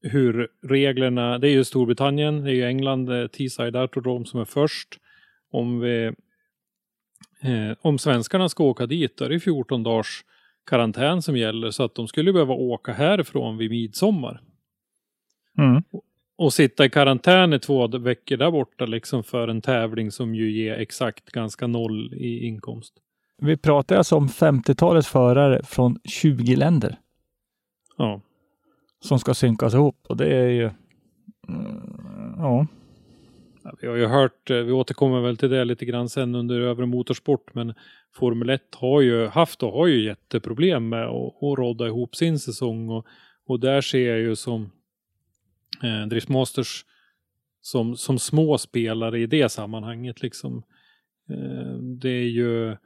hur 0.03 0.49
reglerna, 0.63 1.39
det 1.39 1.49
är 1.49 1.53
ju 1.53 1.65
Storbritannien, 1.65 2.45
det 2.45 2.51
är 2.51 2.55
ju 2.55 2.65
England, 2.65 3.09
eh, 3.09 3.27
Teesside 3.27 3.77
Autodrome 3.77 4.25
som 4.27 4.41
är 4.41 4.45
först. 4.45 4.99
Om 5.51 5.81
vi 5.81 6.13
Eh, 7.41 7.77
om 7.81 7.99
svenskarna 7.99 8.49
ska 8.49 8.65
åka 8.65 8.87
dit 8.87 9.17
då 9.17 9.25
är 9.25 9.29
det 9.29 9.41
14 9.41 9.83
dagars 9.83 10.25
karantän 10.67 11.23
som 11.23 11.37
gäller 11.37 11.71
så 11.71 11.83
att 11.83 11.95
de 11.95 12.09
skulle 12.09 12.33
behöva 12.33 12.55
åka 12.55 12.93
härifrån 12.93 13.57
vid 13.57 13.71
midsommar. 13.71 14.41
Mm. 15.59 15.83
Och 16.39 16.53
sitta 16.53 16.85
i 16.85 16.91
karantän 16.91 17.53
i 17.53 17.59
två 17.59 17.87
veckor 17.89 18.37
där 18.37 18.51
borta 18.51 18.87
liksom 18.87 19.25
för 19.25 19.49
en 19.49 19.61
tävling 19.61 20.11
som 20.11 20.35
ju 20.35 20.51
ger 20.51 20.75
exakt 20.75 21.31
ganska 21.31 21.67
noll 21.67 22.15
i 22.15 22.47
inkomst. 22.47 22.95
Vi 23.43 23.57
pratar 23.57 23.97
alltså 23.97 24.17
om 24.17 24.29
50-talets 24.29 25.09
förare 25.09 25.63
från 25.65 25.99
20 26.05 26.57
länder 26.57 26.97
Ja. 27.97 28.21
som 29.01 29.19
ska 29.19 29.35
synkas 29.35 29.75
ihop 29.75 29.97
och 30.09 30.17
det 30.17 30.37
är 30.37 30.49
ju... 30.49 30.71
Mm, 31.49 32.35
ja. 32.37 32.67
Vi 33.81 33.87
har 33.87 33.97
ju 33.97 34.07
hört, 34.07 34.51
eh, 34.51 34.57
vi 34.57 34.73
återkommer 34.73 35.21
väl 35.21 35.37
till 35.37 35.51
det 35.51 35.65
lite 35.65 35.85
grann 35.85 36.09
sen 36.09 36.35
under 36.35 36.61
övre 36.61 36.87
motorsport, 36.87 37.55
men 37.55 37.75
Formel 38.15 38.51
1 38.51 38.63
har 38.75 39.01
ju 39.01 39.27
haft 39.27 39.63
och 39.63 39.73
har 39.73 39.87
ju 39.87 40.05
jätteproblem 40.05 40.89
med 40.89 41.05
att, 41.05 41.43
att 41.43 41.59
rodda 41.59 41.87
ihop 41.87 42.17
sin 42.17 42.39
säsong 42.39 42.89
och, 42.89 43.07
och 43.47 43.61
där 43.61 43.81
ser 43.81 44.09
jag 44.09 44.19
ju 44.19 44.37
som 44.37 44.71
eh, 45.83 46.07
Driftmasters 46.09 46.85
som, 47.61 47.97
som 47.97 48.19
små 48.19 48.59
spelare 48.59 49.21
i 49.21 49.27
det 49.27 49.49
sammanhanget 49.49 50.23
liksom. 50.23 50.63
Eh, 51.31 51.79
det 51.79 52.11
är 52.11 52.29
ju 52.29 52.77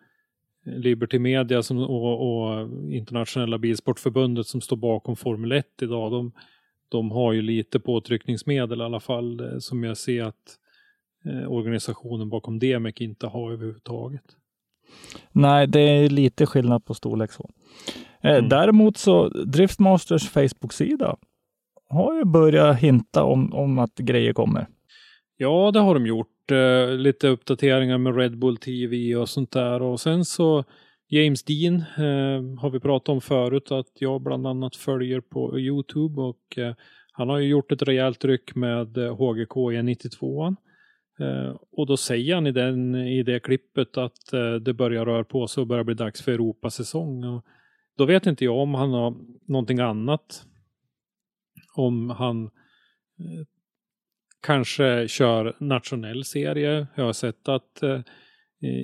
Liberty 0.65 1.19
Media 1.19 1.63
som, 1.63 1.79
och, 1.79 2.45
och 2.45 2.69
Internationella 2.91 3.59
Bilsportförbundet 3.59 4.47
som 4.47 4.61
står 4.61 4.77
bakom 4.77 5.17
Formel 5.17 5.53
1 5.53 5.67
idag. 5.83 6.13
De, 6.13 6.33
de 6.89 7.11
har 7.11 7.33
ju 7.33 7.43
lite 7.43 7.81
påtryckningsmedel 7.81 8.81
i 8.81 8.85
alla 8.85 9.01
fall 9.01 9.41
eh, 9.41 9.59
som 9.59 9.85
jag 9.85 9.97
ser 9.97 10.23
att 10.25 10.59
eh, 11.25 11.53
organisationen 11.53 12.29
bakom 12.29 12.59
DMEC 12.59 13.01
inte 13.01 13.27
har 13.27 13.53
överhuvudtaget. 13.53 14.37
Nej, 15.33 15.67
det 15.67 15.81
är 15.81 16.09
lite 16.09 16.47
skillnad 16.47 16.85
på 16.85 16.95
storlek 16.95 17.33
så. 17.33 17.51
Eh, 18.21 18.37
Mm. 18.37 18.49
Däremot 18.49 18.97
så 18.97 19.29
Driftmasters 19.29 20.29
Facebook-sida 20.29 21.17
har 21.93 22.15
ju 22.15 22.25
börjat 22.25 22.79
hinta 22.79 23.25
om, 23.25 23.53
om 23.55 23.79
att 23.79 23.95
grejer 23.95 24.33
kommer. 24.33 24.67
Ja, 25.37 25.71
det 25.71 25.81
har 25.81 25.95
de 25.95 26.07
gjort. 26.07 26.51
Eh, 26.51 26.97
lite 26.97 27.29
uppdateringar 27.29 27.99
med 27.99 28.17
Red 28.17 28.39
Bull 28.39 28.57
TV 28.57 29.17
och 29.17 29.29
sånt 29.29 29.51
där. 29.51 29.83
Och 29.83 30.01
sen 30.01 30.25
så 30.25 30.65
James 31.09 31.45
Dean 31.45 31.75
eh, 31.75 32.61
har 32.61 32.71
vi 32.71 32.81
pratat 32.81 33.09
om 33.09 33.21
förut 33.21 33.73
att 33.73 33.87
jag 33.95 34.23
bland 34.23 34.47
annat 34.47 34.77
följer 34.77 35.21
på 35.21 35.59
Youtube 35.59 36.21
och 36.21 36.59
eh, 36.59 36.75
han 37.13 37.29
har 37.29 37.39
ju 37.39 37.49
gjort 37.49 37.73
ett 37.73 37.83
rejält 37.83 38.25
ryck 38.25 38.55
med 38.55 38.99
eh, 38.99 39.17
HGK 39.17 39.57
i 39.73 39.83
92 39.83 40.47
eh, 41.21 41.57
Och 41.73 41.87
då 41.87 41.97
säger 41.97 42.35
han 42.35 42.47
i, 42.47 42.53
den, 42.53 42.95
i 42.95 43.23
det 43.23 43.41
klippet 43.41 43.97
att 43.97 44.33
eh, 44.33 44.55
det 44.55 44.75
börjar 44.75 45.07
röra 45.07 45.25
på 45.25 45.47
sig 45.47 45.61
och 45.61 45.67
börjar 45.67 45.85
bli 45.85 45.95
dags 45.95 46.23
för 46.23 46.33
Europasäsong. 46.33 47.25
Och 47.25 47.45
då 47.99 48.05
vet 48.05 48.27
inte 48.27 48.45
jag 48.45 48.59
om 48.59 48.75
han 48.75 48.91
har 48.91 49.15
någonting 49.49 49.79
annat. 49.79 50.47
Om 51.75 52.11
han 52.11 52.45
eh, 52.45 53.47
kanske 54.43 55.09
kör 55.09 55.57
nationell 55.59 56.25
serie. 56.25 56.87
Jag 56.95 57.05
har 57.05 57.13
sett 57.13 57.49
att 57.49 57.83
eh, 57.83 58.01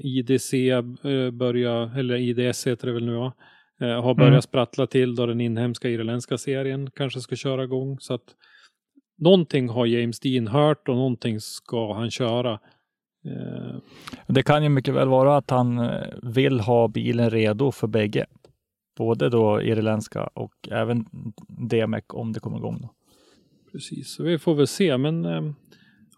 IDC 0.03 0.70
eh, 0.70 1.30
börjar, 1.30 1.99
eller 1.99 2.16
IDS 2.16 2.66
heter 2.66 2.86
det 2.86 2.93
väl 2.93 3.07
nu 3.07 3.16
va, 3.16 3.32
eh, 3.80 4.03
har 4.03 4.14
börjat 4.14 4.28
mm. 4.28 4.43
sprattla 4.43 4.86
till 4.86 5.14
då 5.14 5.26
den 5.26 5.41
inhemska 5.41 5.89
irländska 5.89 6.39
serien 6.39 6.91
kanske 6.91 7.20
ska 7.20 7.36
köra 7.36 7.64
igång. 7.64 7.99
Så 8.01 8.14
att 8.14 8.34
någonting 9.18 9.68
har 9.68 9.86
James 9.86 10.20
Dean 10.20 10.49
hört 10.49 10.89
och 10.89 10.97
någonting 10.97 11.41
ska 11.41 11.95
han 11.95 12.11
köra. 12.11 12.59
Det 14.26 14.43
kan 14.43 14.62
ju 14.62 14.68
mycket 14.68 14.95
väl 14.95 15.09
vara 15.09 15.36
att 15.36 15.51
han 15.51 15.91
vill 16.22 16.61
ha 16.61 16.89
bilen 16.89 17.30
redo 17.30 17.72
för 17.72 17.86
bägge. 17.86 18.26
Både 18.99 19.29
då 19.29 19.63
irländska 19.63 20.27
och 20.27 20.69
även 20.71 21.05
DMEC 21.49 22.05
om 22.09 22.33
det 22.33 22.41
kommer 22.41 22.59
igång. 22.59 22.79
Då. 22.83 22.95
Precis, 23.73 24.15
så 24.15 24.23
vi 24.23 24.39
får 24.39 24.55
väl 24.55 24.67
se. 24.67 24.99
Men 24.99 25.25
eh, 25.25 25.43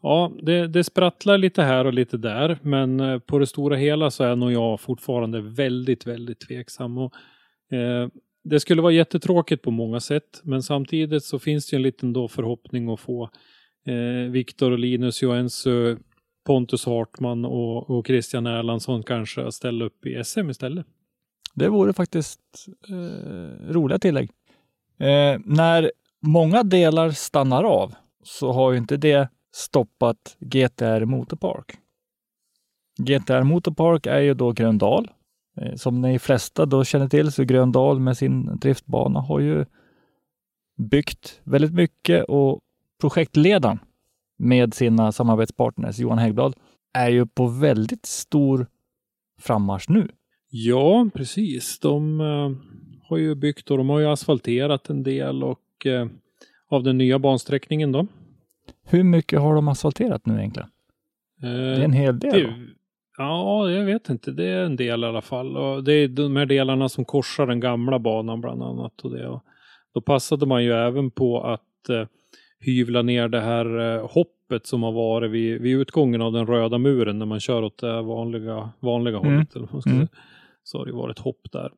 Ja, 0.02 0.32
det, 0.42 0.66
det 0.66 0.84
sprattlar 0.84 1.38
lite 1.38 1.62
här 1.62 1.84
och 1.84 1.94
lite 1.94 2.16
där, 2.16 2.58
men 2.62 3.00
eh, 3.00 3.18
på 3.18 3.38
det 3.38 3.46
stora 3.46 3.76
hela 3.76 4.10
så 4.10 4.24
är 4.24 4.36
nog 4.36 4.52
jag 4.52 4.80
fortfarande 4.80 5.40
väldigt, 5.40 6.06
väldigt 6.06 6.40
tveksam. 6.40 6.98
Och, 6.98 7.12
eh, 7.72 8.08
det 8.44 8.60
skulle 8.60 8.82
vara 8.82 8.92
jättetråkigt 8.92 9.62
på 9.62 9.70
många 9.70 10.00
sätt, 10.00 10.40
men 10.44 10.62
samtidigt 10.62 11.24
så 11.24 11.38
finns 11.38 11.70
det 11.70 11.76
en 11.76 11.82
liten 11.82 12.12
då 12.12 12.28
förhoppning 12.28 12.88
att 12.88 13.00
få 13.00 13.30
eh, 13.86 14.30
Viktor 14.30 14.70
och 14.70 14.78
Linus 14.78 15.22
Joensuu, 15.22 15.96
Pontus 16.46 16.86
Hartman 16.86 17.44
och, 17.44 17.90
och 17.90 18.06
Christian 18.06 18.46
Erlandsson 18.46 19.02
kanske 19.02 19.42
att 19.42 19.54
ställa 19.54 19.84
upp 19.84 20.06
i 20.06 20.24
SM 20.24 20.50
istället. 20.50 20.86
Det 21.54 21.68
vore 21.68 21.92
faktiskt 21.92 22.40
eh, 22.88 23.72
roliga 23.72 23.98
tillägg. 23.98 24.30
Eh, 24.98 25.40
när 25.44 25.92
många 26.20 26.62
delar 26.62 27.10
stannar 27.10 27.64
av 27.64 27.94
så 28.22 28.52
har 28.52 28.72
ju 28.72 28.78
inte 28.78 28.96
det 28.96 29.28
stoppat 29.52 30.36
GTR 30.38 31.04
Motorpark. 31.04 31.78
GTR 32.98 33.42
Motorpark 33.42 34.06
är 34.06 34.20
ju 34.20 34.34
då 34.34 34.52
Gröndal. 34.52 35.10
Eh, 35.56 35.74
som 35.74 36.00
ni 36.00 36.18
flesta 36.18 36.66
då 36.66 36.84
känner 36.84 37.08
till 37.08 37.32
så 37.32 37.44
Gröndal 37.44 38.00
med 38.00 38.16
sin 38.16 38.56
driftbana 38.56 39.20
har 39.20 39.40
ju 39.40 39.64
byggt 40.76 41.40
väldigt 41.44 41.74
mycket 41.74 42.24
och 42.24 42.60
projektledaren 43.00 43.78
med 44.38 44.74
sina 44.74 45.12
samarbetspartners 45.12 45.98
Johan 45.98 46.18
Häggblad 46.18 46.54
är 46.92 47.08
ju 47.08 47.26
på 47.26 47.46
väldigt 47.46 48.06
stor 48.06 48.66
frammarsch 49.40 49.90
nu. 49.90 50.08
Ja, 50.50 51.10
precis. 51.14 51.78
De 51.78 52.20
uh, 52.20 52.56
har 53.08 53.16
ju 53.16 53.34
byggt 53.34 53.70
och 53.70 53.78
de 53.78 53.88
har 53.88 54.00
ju 54.00 54.06
asfalterat 54.06 54.90
en 54.90 55.02
del 55.02 55.44
och 55.44 55.86
uh, 55.86 56.06
av 56.68 56.82
den 56.82 56.98
nya 56.98 57.18
bansträckningen 57.18 57.92
då 57.92 58.06
hur 58.90 59.04
mycket 59.04 59.40
har 59.40 59.54
de 59.54 59.68
asfalterat 59.68 60.26
nu 60.26 60.38
egentligen? 60.38 60.68
Eh, 61.42 61.48
det 61.48 61.56
är 61.56 61.84
en 61.84 61.92
hel 61.92 62.18
del. 62.18 62.32
Det, 62.32 62.54
ja, 63.18 63.70
jag 63.70 63.84
vet 63.84 64.08
inte. 64.08 64.30
Det 64.30 64.46
är 64.46 64.64
en 64.64 64.76
del 64.76 65.04
i 65.04 65.06
alla 65.06 65.22
fall. 65.22 65.56
Och 65.56 65.84
det 65.84 65.92
är 65.92 66.08
de 66.08 66.36
här 66.36 66.46
delarna 66.46 66.88
som 66.88 67.04
korsar 67.04 67.46
den 67.46 67.60
gamla 67.60 67.98
banan 67.98 68.40
bland 68.40 68.62
annat. 68.62 69.00
Och 69.00 69.10
det. 69.10 69.28
Och 69.28 69.44
då 69.94 70.00
passade 70.00 70.46
man 70.46 70.64
ju 70.64 70.72
även 70.72 71.10
på 71.10 71.40
att 71.42 71.88
eh, 71.88 72.06
hyvla 72.60 73.02
ner 73.02 73.28
det 73.28 73.40
här 73.40 73.78
eh, 73.78 74.10
hoppet 74.10 74.66
som 74.66 74.82
har 74.82 74.92
varit 74.92 75.30
vid, 75.30 75.60
vid 75.60 75.76
utgången 75.76 76.22
av 76.22 76.32
den 76.32 76.46
röda 76.46 76.78
muren 76.78 77.18
när 77.18 77.26
man 77.26 77.40
kör 77.40 77.62
åt 77.62 77.78
det 77.78 78.02
vanliga, 78.02 78.70
vanliga 78.80 79.18
mm. 79.18 79.32
hållet. 79.32 79.56
Eller 79.56 79.68
vad 79.70 79.86
mm. 79.86 80.08
Så 80.62 80.78
har 80.78 80.86
det 80.86 80.92
varit 80.92 81.18
hopp 81.18 81.52
där. 81.52 81.72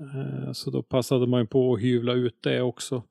Eh, 0.00 0.52
så 0.52 0.70
då 0.70 0.82
passade 0.82 1.26
man 1.26 1.40
ju 1.40 1.46
på 1.46 1.74
att 1.74 1.80
hyvla 1.80 2.12
ut 2.12 2.38
det 2.42 2.62
också. 2.62 3.02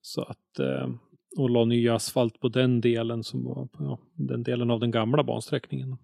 Så 0.00 0.22
att 0.22 0.58
eh, 0.58 0.88
och 1.36 1.50
la 1.50 1.64
ny 1.64 1.88
asfalt 1.88 2.40
på 2.40 2.48
den 2.48 2.80
delen 2.80 3.24
som 3.24 3.44
var 3.44 3.68
ja, 3.78 3.98
den 4.14 4.42
delen 4.42 4.70
av 4.70 4.80
den 4.80 4.90
gamla 4.90 5.24
bansträckningen. 5.24 5.96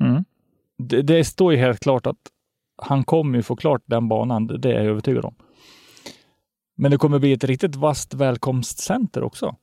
Mm. 0.00 0.24
Det, 0.78 1.02
det, 1.02 1.24
står 1.24 1.52
ju 1.52 1.58
helt 1.58 1.80
klart 1.80 2.06
att 2.06 2.18
han 2.76 3.04
kommer 3.04 3.38
ju 3.38 3.42
få 3.42 3.56
klart 3.56 3.82
den 3.86 4.08
banan, 4.08 4.46
det 4.46 4.68
är 4.68 4.74
jag 4.74 4.84
övertygad 4.84 5.24
om. 5.24 5.34
Men 6.76 6.90
det 6.90 6.96
kommer 6.96 7.18
bli 7.18 7.32
ett 7.32 7.44
riktigt 7.44 7.76
vasst 7.76 8.14
välkomstcenter 8.14 9.22
också. 9.22 9.56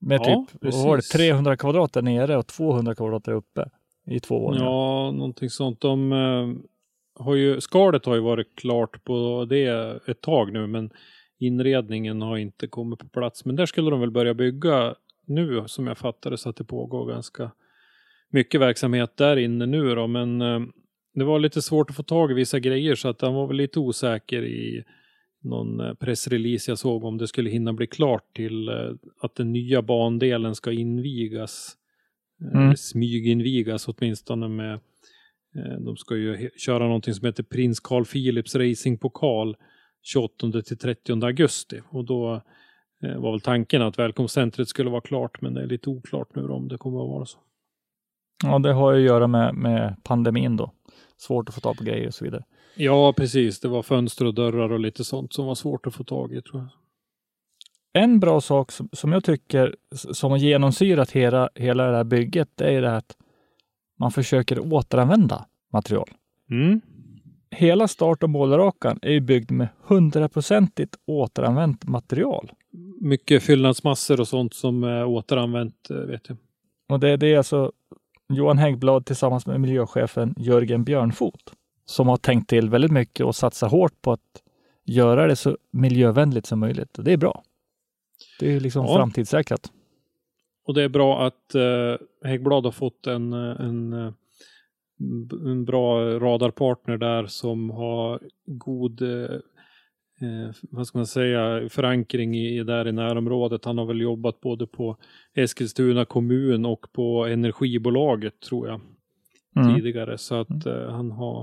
Med 0.00 0.20
ja, 0.24 0.46
typ 0.52 0.74
var 0.74 0.96
det, 0.96 1.02
300 1.02 1.56
kvadrat 1.56 1.92
där 1.92 2.02
nere 2.02 2.36
och 2.36 2.46
200 2.46 2.94
kvadrat 2.94 3.24
där 3.24 3.32
uppe 3.32 3.70
i 4.06 4.20
två 4.20 4.44
år. 4.44 4.56
Ja, 4.56 5.10
någonting 5.10 5.50
sånt. 5.50 5.80
De, 5.80 6.12
eh, 6.12 6.48
har 7.18 7.34
ju, 7.34 7.60
skalet 7.60 8.06
har 8.06 8.14
ju 8.14 8.20
varit 8.20 8.56
klart 8.56 9.04
på 9.04 9.46
det 9.50 9.66
ett 10.06 10.20
tag 10.20 10.52
nu, 10.52 10.66
men 10.66 10.90
inredningen 11.38 12.22
har 12.22 12.36
inte 12.36 12.66
kommit 12.66 12.98
på 12.98 13.08
plats. 13.08 13.44
Men 13.44 13.56
där 13.56 13.66
skulle 13.66 13.90
de 13.90 14.00
väl 14.00 14.10
börja 14.10 14.34
bygga 14.34 14.94
nu 15.26 15.62
som 15.66 15.86
jag 15.86 15.98
fattade 15.98 16.38
så 16.38 16.48
att 16.48 16.56
det 16.56 16.64
pågår 16.64 17.12
ganska 17.12 17.50
mycket 18.30 18.60
verksamhet 18.60 19.16
där 19.16 19.36
inne 19.36 19.66
nu 19.66 19.94
då. 19.94 20.06
Men 20.06 20.42
eh, 20.42 20.60
det 21.14 21.24
var 21.24 21.38
lite 21.38 21.62
svårt 21.62 21.90
att 21.90 21.96
få 21.96 22.02
tag 22.02 22.30
i 22.30 22.34
vissa 22.34 22.58
grejer 22.58 22.94
så 22.94 23.08
att 23.08 23.20
han 23.20 23.34
var 23.34 23.46
väl 23.46 23.56
lite 23.56 23.80
osäker 23.80 24.42
i 24.42 24.84
någon 25.42 25.80
eh, 25.80 25.94
pressrelease 25.94 26.70
jag 26.70 26.78
såg 26.78 27.04
om 27.04 27.18
det 27.18 27.26
skulle 27.26 27.50
hinna 27.50 27.72
bli 27.72 27.86
klart 27.86 28.36
till 28.36 28.68
eh, 28.68 28.74
att 29.20 29.34
den 29.34 29.52
nya 29.52 29.82
bandelen 29.82 30.54
ska 30.54 30.72
invigas. 30.72 31.74
Mm. 32.54 32.76
Smyginvigas 32.76 33.88
åtminstone 33.88 34.48
med 34.48 34.80
de 35.80 35.96
ska 35.96 36.16
ju 36.16 36.50
köra 36.56 36.84
någonting 36.84 37.14
som 37.14 37.26
heter 37.26 37.42
Prins 37.42 37.80
Carl 37.80 38.04
Philips 38.04 38.54
Racingpokal 38.54 39.56
28 40.02 40.62
till 40.62 40.78
30 40.78 41.24
augusti. 41.24 41.80
Och 41.90 42.04
då 42.04 42.42
eh, 43.04 43.20
var 43.20 43.30
väl 43.30 43.40
tanken 43.40 43.82
att 43.82 43.98
välkomstcentret 43.98 44.68
skulle 44.68 44.90
vara 44.90 45.00
klart, 45.00 45.40
men 45.40 45.54
det 45.54 45.62
är 45.62 45.66
lite 45.66 45.90
oklart 45.90 46.34
nu 46.34 46.48
om 46.48 46.68
det 46.68 46.78
kommer 46.78 47.02
att 47.02 47.08
vara 47.08 47.26
så. 47.26 47.38
Ja, 48.44 48.58
det 48.58 48.72
har 48.72 48.92
ju 48.92 48.98
att 48.98 49.06
göra 49.06 49.26
med, 49.26 49.54
med 49.54 49.96
pandemin 50.04 50.56
då. 50.56 50.72
Svårt 51.16 51.48
att 51.48 51.54
få 51.54 51.60
tag 51.60 51.76
på 51.76 51.84
grejer 51.84 52.06
och 52.06 52.14
så 52.14 52.24
vidare. 52.24 52.44
Ja, 52.76 53.12
precis. 53.12 53.60
Det 53.60 53.68
var 53.68 53.82
fönster 53.82 54.24
och 54.24 54.34
dörrar 54.34 54.72
och 54.72 54.80
lite 54.80 55.04
sånt 55.04 55.32
som 55.32 55.46
var 55.46 55.54
svårt 55.54 55.86
att 55.86 55.94
få 55.94 56.04
tag 56.04 56.32
i 56.32 56.42
tror 56.42 56.62
jag. 56.62 56.68
En 58.02 58.20
bra 58.20 58.40
sak 58.40 58.72
som, 58.72 58.88
som 58.92 59.12
jag 59.12 59.24
tycker 59.24 59.76
som 59.94 60.30
har 60.30 60.38
genomsyrat 60.38 61.10
hela, 61.10 61.50
hela 61.54 61.90
det 61.90 61.96
här 61.96 62.04
bygget, 62.04 62.48
det 62.54 62.64
är 62.64 62.82
det 62.82 62.90
här 62.90 62.96
att 62.96 63.16
man 63.98 64.10
försöker 64.10 64.72
återanvända 64.72 65.46
material. 65.72 66.08
Mm 66.50 66.80
hela 67.50 67.88
start 67.88 68.22
och 68.22 68.30
målrakan 68.30 68.98
är 69.02 69.10
ju 69.10 69.20
byggd 69.20 69.50
med 69.50 69.68
hundraprocentigt 69.82 70.96
återanvänt 71.06 71.84
material. 71.84 72.52
Mycket 73.00 73.42
fyllnadsmassor 73.42 74.20
och 74.20 74.28
sånt 74.28 74.54
som 74.54 74.84
är 74.84 75.04
återanvänt, 75.04 75.90
eh, 75.90 75.96
vet 75.96 76.28
jag. 76.28 76.38
Och 76.88 77.00
det, 77.00 77.16
det 77.16 77.26
är 77.26 77.38
alltså 77.38 77.72
Johan 78.28 78.58
Häggblad 78.58 79.06
tillsammans 79.06 79.46
med 79.46 79.60
miljöchefen 79.60 80.34
Jörgen 80.38 80.84
Björnfot 80.84 81.52
som 81.84 82.08
har 82.08 82.16
tänkt 82.16 82.50
till 82.50 82.70
väldigt 82.70 82.92
mycket 82.92 83.26
och 83.26 83.36
satsat 83.36 83.70
hårt 83.70 84.02
på 84.02 84.12
att 84.12 84.42
göra 84.84 85.26
det 85.26 85.36
så 85.36 85.58
miljövänligt 85.70 86.46
som 86.46 86.60
möjligt. 86.60 86.98
Och 86.98 87.04
det 87.04 87.12
är 87.12 87.16
bra. 87.16 87.42
Det 88.40 88.56
är 88.56 88.60
liksom 88.60 88.86
ja. 88.86 88.96
framtidssäkrat. 88.96 89.72
Och 90.68 90.74
det 90.74 90.82
är 90.82 90.88
bra 90.88 91.26
att 91.26 91.54
eh, 91.54 91.96
Häggblad 92.24 92.64
har 92.64 92.72
fått 92.72 93.06
en, 93.06 93.32
en 93.32 93.92
eh, 93.92 94.12
en 95.46 95.64
bra 95.64 96.18
radarpartner 96.18 96.96
där 96.96 97.26
som 97.26 97.70
har 97.70 98.20
god 98.46 99.02
eh, 99.02 99.34
eh, 100.20 100.50
vad 100.70 100.86
ska 100.86 100.98
man 100.98 101.06
säga, 101.06 101.68
förankring 101.68 102.36
i, 102.36 102.64
där 102.64 102.88
i 102.88 102.92
närområdet. 102.92 103.64
Han 103.64 103.78
har 103.78 103.86
väl 103.86 104.00
jobbat 104.00 104.40
både 104.40 104.66
på 104.66 104.96
Eskilstuna 105.34 106.04
kommun 106.04 106.66
och 106.66 106.92
på 106.92 107.26
energibolaget 107.26 108.40
tror 108.40 108.68
jag 108.68 108.80
mm. 109.56 109.74
tidigare. 109.74 110.18
Så 110.18 110.34
att 110.34 110.66
mm. 110.66 110.78
eh, 110.78 110.90
han 110.90 111.10
har 111.10 111.40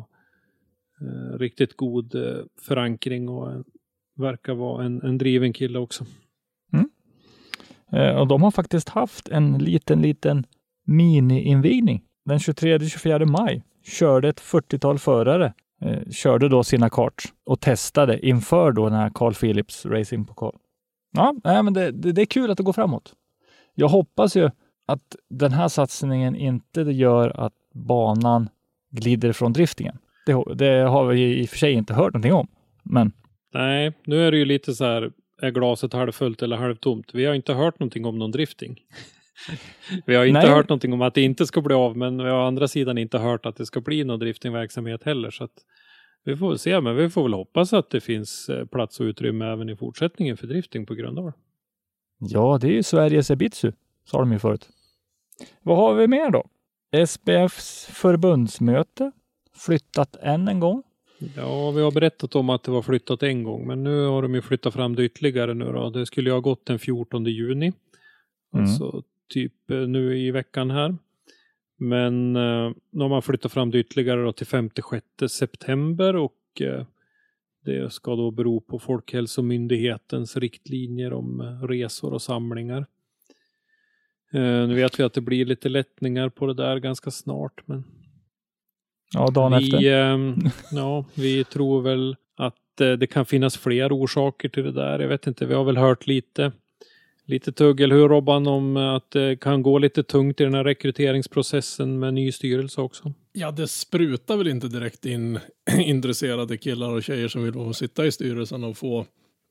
eh, 1.02 1.38
riktigt 1.38 1.78
god 1.78 2.16
eh, 2.16 2.44
förankring 2.68 3.30
och 3.30 3.52
eh, 3.52 3.60
verkar 4.16 4.54
vara 4.54 4.86
en, 4.86 5.02
en 5.02 5.18
driven 5.18 5.54
kille 5.54 5.80
också. 5.80 6.06
Eh, 7.96 8.16
och 8.16 8.28
de 8.28 8.44
har 8.44 8.52
faktiskt 8.52 8.90
haft 8.90 9.28
en 9.28 9.58
liten, 9.58 10.02
liten 10.02 10.46
mini-invigning 10.88 12.02
den 12.26 12.38
23-24 12.38 13.26
maj 13.26 13.64
körde 13.84 14.30
ett 14.30 14.42
40-tal 14.42 15.00
förare 15.00 15.54
eh, 15.82 16.10
körde 16.12 16.50
då 16.50 16.64
sina 16.64 16.90
karts 16.90 17.34
och 17.46 17.60
testade 17.60 18.26
inför 18.26 18.72
då 18.72 18.90
den 18.90 19.00
här 19.00 19.12
Carl 19.14 19.34
Philips 19.34 19.86
Racing 19.86 20.28
Pokal. 20.28 20.58
Ja, 21.12 21.36
nej, 21.44 21.64
men 21.64 21.74
det, 21.74 21.92
det, 21.92 22.12
det, 22.12 22.22
är 22.22 22.26
kul 22.26 22.52
att 22.52 22.58
det 22.58 22.64
går 22.64 22.74
framåt. 22.74 23.14
Jag 23.76 23.88
hoppas 23.88 24.38
ju 24.38 24.50
att 24.88 25.16
den 25.30 25.52
här 25.52 25.68
satsningen 25.68 26.36
inte 26.36 26.82
gör 26.82 27.46
att 27.46 27.54
banan 27.74 28.50
glider 28.92 29.34
från 29.34 29.54
driftingen. 29.54 29.98
Det, 30.26 30.56
det 30.56 30.82
har 30.82 31.06
vi 31.06 31.42
i 31.42 31.46
och 31.46 31.50
för 31.50 31.58
sig 31.58 31.74
inte 31.74 31.94
hört 31.94 32.14
någonting 32.14 32.34
om. 32.34 32.48
Men 32.84 33.12
Nej, 33.54 33.94
nu 34.06 34.28
är 34.28 34.32
det 34.32 34.38
ju 34.38 34.46
lite 34.46 34.74
så 34.74 34.86
här, 34.86 35.12
är 35.42 35.52
glaset 35.52 35.94
halvfullt 35.94 36.42
eller 36.42 36.58
halvtomt? 36.58 37.14
Vi 37.14 37.26
har 37.26 37.34
inte 37.34 37.54
hört 37.54 37.80
någonting 37.80 38.06
om 38.06 38.20
någon 38.20 38.32
drifting. 38.32 38.80
vi 40.06 40.16
har 40.16 40.26
inte 40.26 40.40
Nej. 40.40 40.50
hört 40.50 40.70
någonting 40.70 40.94
om 40.94 41.02
att 41.02 41.14
det 41.14 41.22
inte 41.22 41.46
ska 41.46 41.62
bli 41.62 41.74
av, 41.74 41.98
men 41.98 42.18
vi 42.18 42.30
har 42.30 42.40
å 42.40 42.48
andra 42.48 42.68
sidan 42.68 42.98
inte 42.98 43.18
hört 43.18 43.46
att 43.46 43.56
det 43.56 43.66
ska 43.66 43.82
bli 43.82 44.04
någon 44.04 44.20
driftingverksamhet 44.20 45.04
heller. 45.04 45.32
Så 45.32 45.48
vi 46.24 46.36
får 46.36 46.50
väl 46.50 46.60
se, 46.60 46.82
men 46.82 46.96
vi 46.96 47.10
får 47.10 47.24
väl 47.24 47.34
hoppas 47.34 47.74
att 47.74 47.90
det 47.90 48.02
finns 48.02 48.50
eh, 48.50 48.66
plats 48.66 49.00
och 49.00 49.04
utrymme 49.04 49.46
även 49.46 49.70
i 49.70 49.76
fortsättningen 49.76 50.38
för 50.38 50.48
drifting 50.48 50.86
på 50.86 50.94
Gröndal. 50.94 51.32
ja, 52.20 52.58
det 52.62 52.68
är 52.68 52.72
ju 52.72 52.84
Sveriges 52.84 53.32
Ebitsu, 53.32 53.72
sa 54.06 54.20
de 54.20 54.32
ju 54.32 54.40
förut. 54.40 54.70
Vad 55.62 55.78
har 55.78 55.94
vi 55.94 56.08
mer 56.08 56.30
då? 56.30 56.44
SPFs 57.08 57.86
förbundsmöte 57.86 59.12
flyttat 59.56 60.16
än 60.16 60.48
en 60.48 60.60
gång. 60.60 60.84
Ja, 61.36 61.72
vi 61.72 61.82
har 61.82 61.92
berättat 61.92 62.36
om 62.36 62.50
att 62.50 62.64
det 62.64 62.72
var 62.72 62.82
flyttat 62.82 63.24
en 63.24 63.44
gång, 63.44 63.68
men 63.68 63.84
nu 63.84 64.06
har 64.06 64.22
de 64.22 64.36
ju 64.36 64.42
flyttat 64.42 64.74
fram 64.74 64.96
det 64.96 65.04
ytterligare 65.04 65.54
nu 65.54 65.66
då. 65.66 65.90
Det 65.90 66.06
skulle 66.06 66.30
ju 66.30 66.34
ha 66.34 66.40
gått 66.40 66.66
den 66.66 66.80
14 66.80 67.26
juni. 67.26 67.74
Mm. 68.54 68.66
Alltså 68.66 69.04
typ 69.30 69.72
eh, 69.72 69.78
nu 69.78 70.18
i 70.20 70.32
veckan 70.32 70.72
här. 70.72 70.96
Men 71.78 72.36
eh, 72.36 72.72
nu 72.90 73.02
har 73.02 73.10
man 73.10 73.22
flyttat 73.22 73.52
fram 73.52 73.72
det 73.72 73.80
ytterligare 73.80 74.24
då 74.24 74.32
till 74.32 74.48
5-6 74.48 75.28
september 75.28 76.16
och 76.16 76.62
eh, 76.62 76.86
det 77.66 77.94
ska 77.94 78.16
då 78.16 78.32
bero 78.32 78.62
på 78.62 78.80
Folkhälsomyndighetens 78.80 80.38
riktlinjer 80.38 81.14
om 81.14 81.42
resor 81.64 82.14
och 82.14 82.22
samlingar. 82.22 82.86
Eh, 84.34 84.68
nu 84.68 84.76
vet 84.76 85.00
vi 85.00 85.04
att 85.04 85.14
det 85.14 85.22
blir 85.22 85.46
lite 85.46 85.70
lättningar 85.70 86.30
på 86.30 86.46
det 86.46 86.54
där 86.54 86.78
ganska 86.78 87.12
snart, 87.12 87.68
men 87.68 87.84
Ja, 89.14 89.30
dagen 89.34 89.54
efter. 89.54 89.78
vi, 89.78 89.90
ehm, 89.90 90.36
ja, 90.72 91.06
vi 91.14 91.44
tror 91.44 91.82
väl 91.82 92.16
att 92.36 92.82
eh, 92.82 92.92
det 92.92 93.08
kan 93.08 93.26
finnas 93.26 93.58
fler 93.58 93.94
orsaker 93.94 94.50
till 94.50 94.64
det 94.64 94.72
där. 94.72 95.00
Jag 95.00 95.08
vet 95.08 95.28
inte, 95.28 95.46
vi 95.46 95.54
har 95.54 95.64
väl 95.64 95.78
hört 95.78 96.08
lite, 96.08 96.52
lite 97.26 97.52
tugg, 97.52 97.82
eller 97.82 97.96
hur 97.96 98.10
Robban, 98.10 98.48
om 98.48 98.78
att 98.78 99.12
det 99.12 99.40
kan 99.42 99.64
gå 99.64 99.78
lite 99.78 100.04
tungt 100.04 100.42
i 100.42 100.44
den 100.44 100.54
här 100.54 100.64
rekryteringsprocessen 100.64 102.00
med 102.00 102.14
ny 102.14 102.32
styrelse 102.32 102.82
också. 102.82 103.14
Ja, 103.34 103.52
det 103.52 103.68
sprutar 103.68 104.38
väl 104.38 104.48
inte 104.48 104.68
direkt 104.68 105.06
in 105.06 105.40
intresserade 105.80 106.58
killar 106.58 106.90
och 106.90 107.04
tjejer 107.04 107.28
som 107.28 107.44
vill 107.44 107.54
få 107.54 107.74
sitta 107.74 108.06
i 108.06 108.12
styrelsen 108.12 108.64
och 108.64 108.78
få, 108.78 109.06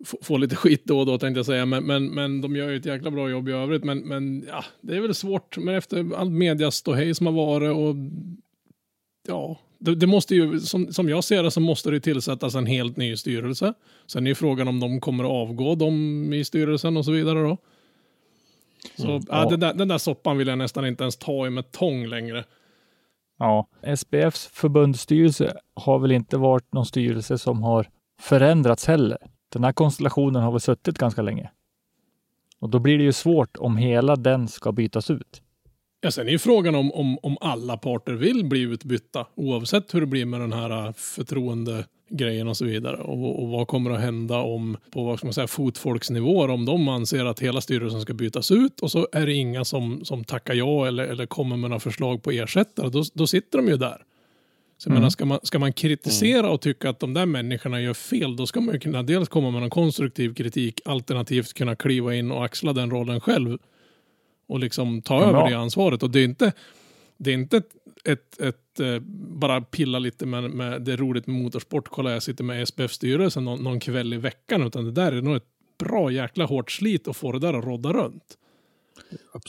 få, 0.05 0.19
få 0.23 0.37
lite 0.37 0.57
skit 0.57 0.83
då 0.85 0.99
och 0.99 1.07
då 1.07 1.19
tänkte 1.19 1.39
jag 1.39 1.47
säga. 1.47 1.67
Men, 1.67 1.85
men, 1.85 2.07
men 2.07 2.41
de 2.41 2.57
gör 2.57 2.71
ju 2.71 2.77
ett 2.77 2.87
jäkla 2.87 3.11
bra 3.11 3.31
jobb 3.31 3.49
i 3.49 3.53
övrigt. 3.53 3.85
Men, 3.85 3.99
men 3.99 4.45
ja, 4.49 4.65
det 4.81 4.97
är 4.97 5.01
väl 5.01 5.15
svårt. 5.15 5.59
Men 5.59 5.75
efter 5.75 6.17
all 6.17 6.31
mediaståhej 6.31 7.15
som 7.15 7.27
har 7.27 7.33
varit 7.33 7.73
och 7.73 7.97
ja, 9.29 9.57
det, 9.79 9.95
det 9.95 10.07
måste 10.07 10.35
ju, 10.35 10.61
som, 10.61 10.93
som 10.93 11.09
jag 11.09 11.25
ser 11.25 11.43
det 11.43 11.51
så 11.51 11.61
måste 11.61 11.91
det 11.91 12.01
tillsättas 12.01 12.55
en 12.55 12.67
helt 12.67 12.97
ny 12.97 13.17
styrelse. 13.17 13.75
Sen 14.07 14.27
är 14.27 14.29
ju 14.29 14.35
frågan 14.35 14.69
om 14.69 14.81
de 14.81 15.01
kommer 15.01 15.25
att 15.25 15.31
avgå, 15.31 15.75
de 15.75 16.33
i 16.33 16.45
styrelsen 16.45 16.97
och 16.97 17.05
så 17.05 17.13
vidare 17.13 17.43
då. 17.43 17.57
Så 18.97 19.07
ja, 19.07 19.21
Ja. 19.29 19.51
Den, 19.51 19.61
där, 19.61 19.75
den 19.75 19.89
där 19.89 19.99
soppan 19.99 20.39
vill 20.39 20.49
jag 20.49 20.59
nästan 20.59 20.87
inte 20.87 21.05
ens 21.05 21.17
ta 21.17 21.47
i 21.47 21.51
med 21.51 21.73
tång 21.73 22.07
längre. 22.07 22.45
Ja, 23.39 23.69
SPFs 23.97 24.47
förbundsstyrelse 24.47 25.57
har 25.75 25.99
väl 25.99 26.13
inte 26.13 26.37
varit 26.37 26.73
någon 26.73 26.87
styrelse 26.87 27.39
som 27.39 27.63
har 27.63 27.89
förändrats 28.21 28.87
heller. 28.87 29.19
Den 29.49 29.65
här 29.65 29.73
konstellationen 29.73 30.43
har 30.43 30.53
väl 30.53 30.61
suttit 30.61 30.99
ganska 30.99 31.23
länge. 31.23 31.51
Och 32.59 32.71
då 32.71 32.79
blir 32.79 32.99
det 32.99 33.05
ju 33.05 33.13
svårt 33.13 33.57
om 33.57 33.77
hela 33.77 34.17
den 34.17 34.49
ska 34.49 34.73
bytas 34.73 35.11
ut. 35.11 35.43
Ja, 36.05 36.11
sen 36.11 36.27
är 36.29 36.33
ju 36.33 36.39
frågan 36.39 36.75
om, 36.75 36.93
om, 36.93 37.19
om 37.23 37.37
alla 37.41 37.77
parter 37.77 38.13
vill 38.13 38.45
bli 38.45 38.61
utbytta, 38.61 39.27
oavsett 39.35 39.95
hur 39.95 40.01
det 40.01 40.07
blir 40.07 40.25
med 40.25 40.41
den 40.41 40.53
här 40.53 40.87
äh, 40.87 40.93
förtroendegrejen 40.93 42.49
och 42.49 42.57
så 42.57 42.65
vidare. 42.65 42.97
Och, 42.97 43.43
och 43.43 43.49
vad 43.49 43.69
kommer 43.69 43.91
att 43.91 44.01
hända 44.01 44.39
om, 44.39 44.77
på 44.91 45.05
vad 45.05 45.19
ska 45.19 45.27
man 45.27 45.35
säga, 45.35 45.47
fotfolksnivåer, 45.47 46.51
om 46.51 46.65
de 46.65 46.89
anser 46.89 47.25
att 47.25 47.41
hela 47.41 47.61
styrelsen 47.61 48.01
ska 48.01 48.15
bytas 48.15 48.51
ut 48.51 48.81
och 48.81 48.91
så 48.91 49.09
är 49.13 49.27
det 49.27 49.33
inga 49.33 49.65
som, 49.65 50.05
som 50.05 50.25
tackar 50.25 50.55
ja 50.55 50.87
eller, 50.87 51.05
eller 51.05 51.27
kommer 51.27 51.57
med 51.57 51.71
några 51.71 51.81
förslag 51.81 52.23
på 52.23 52.31
ersättare, 52.31 52.89
då, 52.89 53.03
då 53.15 53.27
sitter 53.27 53.59
de 53.59 53.69
ju 53.69 53.77
där. 53.77 54.03
Så 54.79 54.91
Mm. 54.91 55.01
menar, 55.01 55.11
ska 55.11 55.25
man, 55.25 55.39
ska 55.43 55.59
man 55.59 55.73
kritisera 55.73 56.51
och 56.51 56.61
tycka 56.61 56.91
att 56.91 57.01
de 57.01 57.15
där 57.15 57.27
människorna 57.27 57.81
gör 57.81 57.95
fel, 57.95 58.37
då 58.37 58.47
ska 58.47 58.61
man 58.61 58.75
ju 58.75 58.81
kunna 58.81 59.03
dels 59.03 59.29
komma 59.29 59.51
med 59.51 59.61
någon 59.61 59.71
konstruktiv 59.71 60.35
kritik, 60.35 60.81
alternativt 60.85 61.53
kunna 61.53 61.77
kliva 61.77 62.15
in 62.15 62.31
och 62.31 62.45
axla 62.45 62.73
den 62.73 62.91
rollen 62.91 63.21
själv 63.21 63.59
och 64.47 64.59
liksom 64.59 65.03
ta 65.03 65.21
Ja. 65.21 65.29
över 65.29 65.51
det 65.51 65.57
ansvaret. 65.59 66.03
Och 66.03 66.11
det 66.11 66.21
är 66.21 66.25
inte, 66.25 66.53
det 67.17 67.31
är 67.31 67.35
inte 67.35 67.57
ett, 67.57 67.71
ett, 68.05 68.41
ett 68.41 68.81
eh, 68.81 68.99
bara 69.39 69.61
pilla 69.61 69.99
lite 69.99 70.27
med, 70.27 70.51
med 70.51 70.83
det 70.83 70.93
är 70.93 70.97
roligt 70.97 71.27
med 71.27 71.37
motorsport, 71.43 71.89
kolla 71.89 72.13
jag 72.13 72.23
sitter 72.23 72.45
med 72.45 72.69
SPF-styrelsen 72.69 73.45
någon, 73.45 73.65
någon 73.65 73.81
kväll 73.81 74.15
i 74.15 74.17
veckan, 74.17 74.63
utan 74.63 74.85
det 74.85 74.93
där 74.93 75.13
är 75.13 75.23
nog 75.23 75.37
ett 75.37 75.49
bra 75.79 76.11
jäkla 76.11 76.45
hårt 76.45 76.71
slit 76.71 77.09
att 77.09 77.17
få 77.17 77.33
det 77.33 77.39
där 77.39 77.55
att 77.55 77.65
rodda 77.65 77.93
runt. 77.93 78.39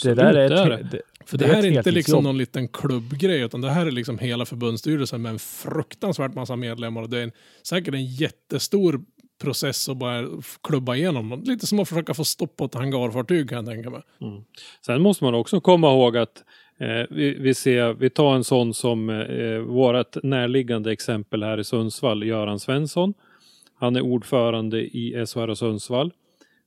Det 0.03 0.13
där 0.13 0.33
är, 0.33 0.49
det 0.49 0.55
är 0.55 0.71
ett, 0.71 0.91
det, 0.91 1.01
För 1.25 1.37
det 1.37 1.45
det, 1.45 1.51
är 1.51 1.55
här 1.55 1.63
är 1.65 1.77
inte 1.77 1.91
liksom 1.91 2.23
någon 2.23 2.37
liten 2.37 2.67
klubbgrej, 2.67 3.41
utan 3.41 3.61
det 3.61 3.69
här 3.69 3.85
är 3.85 3.91
liksom 3.91 4.19
hela 4.19 4.45
förbundsstyrelsen 4.45 5.21
med 5.21 5.29
en 5.31 5.39
fruktansvärt 5.39 6.33
massa 6.33 6.55
medlemmar. 6.55 7.01
Och 7.01 7.09
det 7.09 7.19
är 7.19 7.23
en, 7.23 7.31
säkert 7.63 7.93
en 7.93 8.05
jättestor 8.05 9.01
process 9.41 9.87
och 9.87 9.97
bara 9.97 10.27
klubba 10.63 10.95
igenom. 10.95 11.43
Lite 11.45 11.67
som 11.67 11.79
att 11.79 11.89
försöka 11.89 12.13
få 12.13 12.23
stopp 12.23 12.55
på 12.57 12.65
ett 12.65 12.73
hangarfartyg 12.73 13.49
kan 13.49 13.55
jag 13.55 13.75
tänka 13.75 13.89
mig. 13.89 14.01
Mm. 14.21 14.43
Sen 14.85 15.01
måste 15.01 15.23
man 15.23 15.35
också 15.35 15.61
komma 15.61 15.91
ihåg 15.91 16.17
att 16.17 16.43
eh, 16.79 17.03
vi, 17.09 17.35
vi, 17.39 17.53
ser, 17.53 17.93
vi 17.93 18.09
tar 18.09 18.35
en 18.35 18.43
sån 18.43 18.73
som 18.73 19.09
eh, 19.09 19.59
vårt 19.59 20.23
närliggande 20.23 20.91
exempel 20.91 21.43
här 21.43 21.59
i 21.59 21.63
Sundsvall, 21.63 22.23
Göran 22.23 22.59
Svensson. 22.59 23.13
Han 23.79 23.95
är 23.95 24.01
ordförande 24.01 24.81
i 24.81 25.25
SHR 25.27 25.53
Sundsvall. 25.53 26.11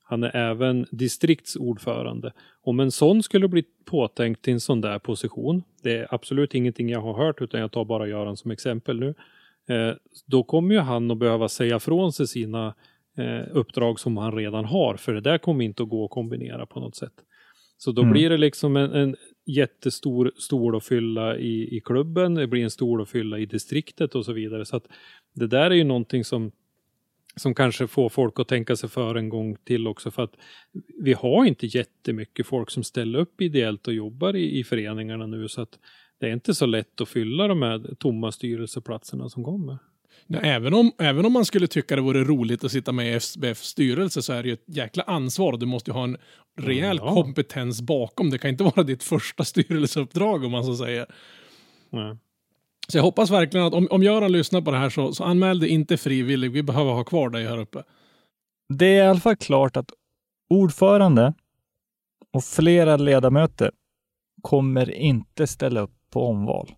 Han 0.03 0.23
är 0.23 0.35
även 0.35 0.85
distriktsordförande. 0.91 2.33
Om 2.63 2.79
en 2.79 2.91
sån 2.91 3.23
skulle 3.23 3.47
bli 3.47 3.63
påtänkt 3.85 4.41
till 4.41 4.53
en 4.53 4.59
sån 4.59 4.81
där 4.81 4.99
position, 4.99 5.63
det 5.83 5.97
är 5.97 6.07
absolut 6.09 6.55
ingenting 6.55 6.89
jag 6.89 7.01
har 7.01 7.13
hört 7.13 7.41
utan 7.41 7.59
jag 7.59 7.71
tar 7.71 7.85
bara 7.85 8.07
Göran 8.07 8.37
som 8.37 8.51
exempel 8.51 8.99
nu. 8.99 9.13
Eh, 9.69 9.93
då 10.27 10.43
kommer 10.43 10.75
ju 10.75 10.79
han 10.81 11.11
att 11.11 11.17
behöva 11.17 11.49
säga 11.49 11.79
från 11.79 12.13
sig 12.13 12.27
sina 12.27 12.75
eh, 13.17 13.41
uppdrag 13.51 13.99
som 13.99 14.17
han 14.17 14.31
redan 14.35 14.65
har, 14.65 14.95
för 14.95 15.13
det 15.13 15.21
där 15.21 15.37
kommer 15.37 15.65
inte 15.65 15.83
att 15.83 15.89
gå 15.89 16.05
att 16.05 16.11
kombinera 16.11 16.65
på 16.65 16.79
något 16.79 16.95
sätt. 16.95 17.13
Så 17.77 17.91
då 17.91 18.01
Mm. 18.01 18.11
blir 18.11 18.29
det 18.29 18.37
liksom 18.37 18.75
en, 18.75 18.91
en 18.91 19.15
jättestor 19.45 20.31
stol 20.37 20.75
att 20.75 20.85
fylla 20.85 21.37
i, 21.37 21.77
i 21.77 21.81
klubben, 21.85 22.35
det 22.35 22.47
blir 22.47 22.63
en 22.63 22.69
stol 22.69 23.01
att 23.01 23.09
fylla 23.09 23.39
i 23.39 23.45
distriktet 23.45 24.15
och 24.15 24.25
så 24.25 24.33
vidare. 24.33 24.65
Så 24.65 24.75
att 24.75 24.87
det 25.35 25.47
där 25.47 25.71
är 25.71 25.75
ju 25.75 25.83
någonting 25.83 26.23
som, 26.23 26.51
som 27.35 27.55
kanske 27.55 27.87
får 27.87 28.09
folk 28.09 28.39
att 28.39 28.47
tänka 28.47 28.75
sig 28.75 28.89
för 28.89 29.15
en 29.15 29.29
gång 29.29 29.55
till 29.63 29.87
också. 29.87 30.11
För 30.11 30.23
att 30.23 30.33
vi 31.01 31.13
har 31.13 31.45
inte 31.45 31.65
jättemycket 31.67 32.47
folk 32.47 32.69
som 32.69 32.83
ställer 32.83 33.19
upp 33.19 33.41
ideellt 33.41 33.87
och 33.87 33.93
jobbar 33.93 34.35
i, 34.35 34.59
i 34.59 34.63
föreningarna 34.63 35.25
nu. 35.27 35.47
Så 35.47 35.61
att 35.61 35.79
det 36.19 36.27
är 36.27 36.33
inte 36.33 36.55
så 36.55 36.65
lätt 36.65 37.01
att 37.01 37.09
fylla 37.09 37.47
de 37.47 37.61
här 37.61 37.95
tomma 37.99 38.31
styrelseplatserna 38.31 39.29
som 39.29 39.43
kommer. 39.43 39.77
Ja, 40.27 40.39
även, 40.39 40.73
om, 40.73 40.91
även 40.97 41.25
om 41.25 41.33
man 41.33 41.45
skulle 41.45 41.67
tycka 41.67 41.95
det 41.95 42.01
vore 42.01 42.23
roligt 42.23 42.63
att 42.63 42.71
sitta 42.71 42.91
med 42.91 43.07
i 43.07 43.13
SBFs 43.13 43.67
styrelse 43.67 44.21
så 44.21 44.33
är 44.33 44.43
det 44.43 44.47
ju 44.49 44.53
ett 44.53 44.63
jäkla 44.67 45.03
ansvar. 45.03 45.57
Du 45.57 45.65
måste 45.65 45.91
ju 45.91 45.95
ha 45.95 46.03
en 46.03 46.17
rejäl 46.57 46.99
Ja. 47.01 47.13
kompetens 47.13 47.81
bakom. 47.81 48.29
Det 48.29 48.37
kan 48.37 48.49
inte 48.49 48.63
vara 48.63 48.83
ditt 48.83 49.03
första 49.03 49.43
styrelseuppdrag 49.43 50.43
om 50.43 50.51
man 50.51 50.63
så 50.65 50.75
säger. 50.75 51.05
Nej. 51.89 52.17
Så 52.87 52.97
jag 52.97 53.03
hoppas 53.03 53.29
verkligen 53.31 53.65
att 53.65 53.73
om, 53.73 53.87
om 53.91 54.03
Göran 54.03 54.31
lyssnar 54.31 54.61
på 54.61 54.71
det 54.71 54.77
här 54.77 54.89
så, 54.89 55.13
så 55.13 55.23
anmäl 55.23 55.59
dig 55.59 55.69
inte 55.69 55.97
frivillig. 55.97 56.51
Vi 56.51 56.63
behöver 56.63 56.91
ha 56.91 57.03
kvar 57.03 57.29
dig 57.29 57.45
här 57.47 57.57
uppe. 57.57 57.83
Det 58.73 58.85
är 58.85 59.05
i 59.05 59.07
alla 59.07 59.19
fall 59.19 59.35
klart 59.35 59.77
att 59.77 59.91
ordförande 60.49 61.33
och 62.33 62.43
flera 62.43 62.97
ledamöter 62.97 63.71
kommer 64.41 64.91
inte 64.91 65.47
ställa 65.47 65.79
upp 65.81 65.91
på 66.09 66.27
omval. 66.27 66.71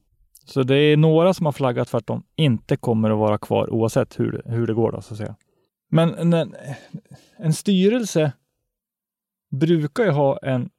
Så 0.46 0.64
det 0.64 0.76
är 0.76 0.98
några 0.98 1.34
som 1.34 1.46
har 1.46 1.54
flaggat 1.54 1.90
för 1.90 1.98
att 1.98 2.08
de 2.08 2.24
inte 2.36 2.78
kommer 2.78 3.12
att 3.12 3.18
vara 3.18 3.38
kvar 3.38 3.74
oavsett 3.74 4.20
hur 4.20 4.32
det, 4.32 4.42
hur 4.46 4.68
det 4.68 4.74
går. 4.74 4.92
Då, 4.92 5.02
så 5.02 5.14
att 5.14 5.18
säga. 5.18 5.36
Men 5.90 6.34
en, 6.34 6.56
en 7.38 7.54
styrelse 7.54 8.32
brukar 9.52 10.04
ju 10.04 10.10
ha 10.10 10.38
en 10.38 10.70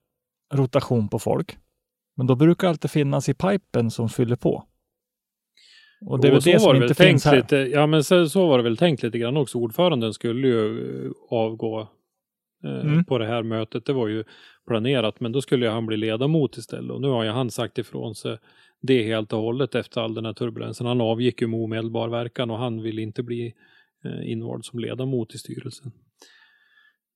rotation 0.54 1.08
på 1.08 1.18
folk. 1.18 1.58
Men 2.16 2.26
då 2.26 2.34
brukar 2.34 2.66
det 2.66 2.70
alltid 2.70 2.90
finnas 2.90 3.28
i 3.28 3.34
pipen 3.34 3.90
som 3.90 4.08
fyller 4.08 4.36
på. 4.36 4.64
Och 6.06 6.20
det 6.20 6.28
är 6.28 6.32
väl 6.32 6.40
det 6.40 6.60
som 6.60 6.76
inte 6.76 6.94
finns 6.94 7.24
här. 7.24 7.36
Lite, 7.36 7.56
ja, 7.56 7.86
men 7.86 8.04
så, 8.04 8.28
så 8.28 8.46
var 8.46 8.58
det 8.58 8.64
väl 8.64 8.76
tänkt 8.76 9.02
lite 9.02 9.18
grann 9.18 9.36
också. 9.36 9.58
Ordföranden 9.58 10.14
skulle 10.14 10.48
ju 10.48 11.06
eh, 11.06 11.12
avgå 11.30 11.88
Mm. 12.64 13.04
på 13.04 13.18
det 13.18 13.26
här 13.26 13.42
mötet. 13.42 13.86
Det 13.86 13.92
var 13.92 14.08
ju 14.08 14.24
planerat, 14.66 15.20
men 15.20 15.32
då 15.32 15.40
skulle 15.42 15.68
han 15.68 15.86
bli 15.86 15.96
ledamot 15.96 16.56
istället. 16.56 16.90
Och 16.90 17.00
nu 17.00 17.08
har 17.08 17.24
ju 17.24 17.30
han 17.30 17.50
sagt 17.50 17.78
ifrån 17.78 18.14
sig 18.14 18.38
det 18.82 19.02
helt 19.02 19.32
och 19.32 19.38
hållet 19.38 19.74
efter 19.74 20.00
all 20.00 20.14
den 20.14 20.24
här 20.24 20.32
turbulensen. 20.32 20.86
Han 20.86 21.00
avgick 21.00 21.40
ju 21.40 21.46
med 21.46 21.60
omedelbar 21.60 22.08
verkan 22.08 22.50
och 22.50 22.58
han 22.58 22.82
vill 22.82 22.98
inte 22.98 23.22
bli 23.22 23.52
eh, 24.04 24.30
invald 24.30 24.64
som 24.64 24.78
ledamot 24.78 25.34
i 25.34 25.38
styrelsen. 25.38 25.92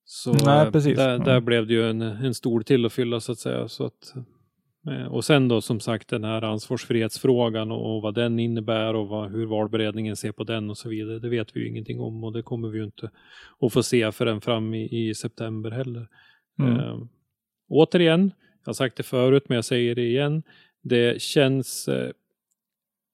Så 0.05 0.33
Nej, 0.33 0.67
eh, 0.67 0.71
precis. 0.73 0.97
Där, 0.97 1.15
Mm. 1.15 1.25
där 1.25 1.41
blev 1.41 1.67
det 1.67 1.75
ju 1.75 1.91
en, 1.91 2.03
en 2.03 2.35
stor 2.35 2.61
till 2.61 2.87
att 2.87 2.93
fylla 2.93 3.21
så 3.21 3.33
att 3.33 3.39
säga. 3.39 3.69
Så 3.69 3.85
att 3.85 4.13
Eh, 4.17 4.23
Och 5.11 5.25
sen 5.25 5.49
då 5.49 5.61
som 5.61 5.81
sagt 5.81 6.09
den 6.09 6.25
här 6.25 6.43
ansvarsfrihetsfrågan 6.43 7.71
och, 7.71 7.97
och 7.97 8.03
vad 8.03 8.15
den 8.15 8.39
innebär 8.39 8.95
och 8.95 9.09
vad, 9.09 9.31
hur 9.31 9.47
valberedningen 9.47 10.17
ser 10.17 10.33
på 10.33 10.45
den 10.45 10.71
och 10.71 10.79
så 10.79 10.89
vidare. 10.89 11.19
Det 11.19 11.29
vet 11.29 11.57
vi 11.57 11.61
ju 11.61 11.69
ingenting 11.69 12.01
om 12.01 12.25
och 12.25 12.33
det 12.33 12.43
kommer 12.43 12.69
vi 12.69 12.79
ju 12.79 12.85
inte 12.85 13.11
att 13.61 13.73
få 13.73 13.83
se 13.83 14.13
förrän 14.13 14.41
fram 14.41 14.75
i, 14.75 15.09
i 15.09 15.15
september 15.15 15.71
heller. 15.71 16.09
Mm. 16.59 16.77
Eh, 16.77 16.99
återigen, 17.69 18.33
jag 18.65 18.69
har 18.69 18.75
sagt 18.75 18.97
det 18.97 19.03
förut 19.03 19.45
men 19.49 19.57
jag 19.57 19.65
säger 19.65 19.95
det 19.95 20.07
igen. 20.07 20.43
Det 20.83 21.23
känns, 21.23 21.89
eh, 21.89 22.11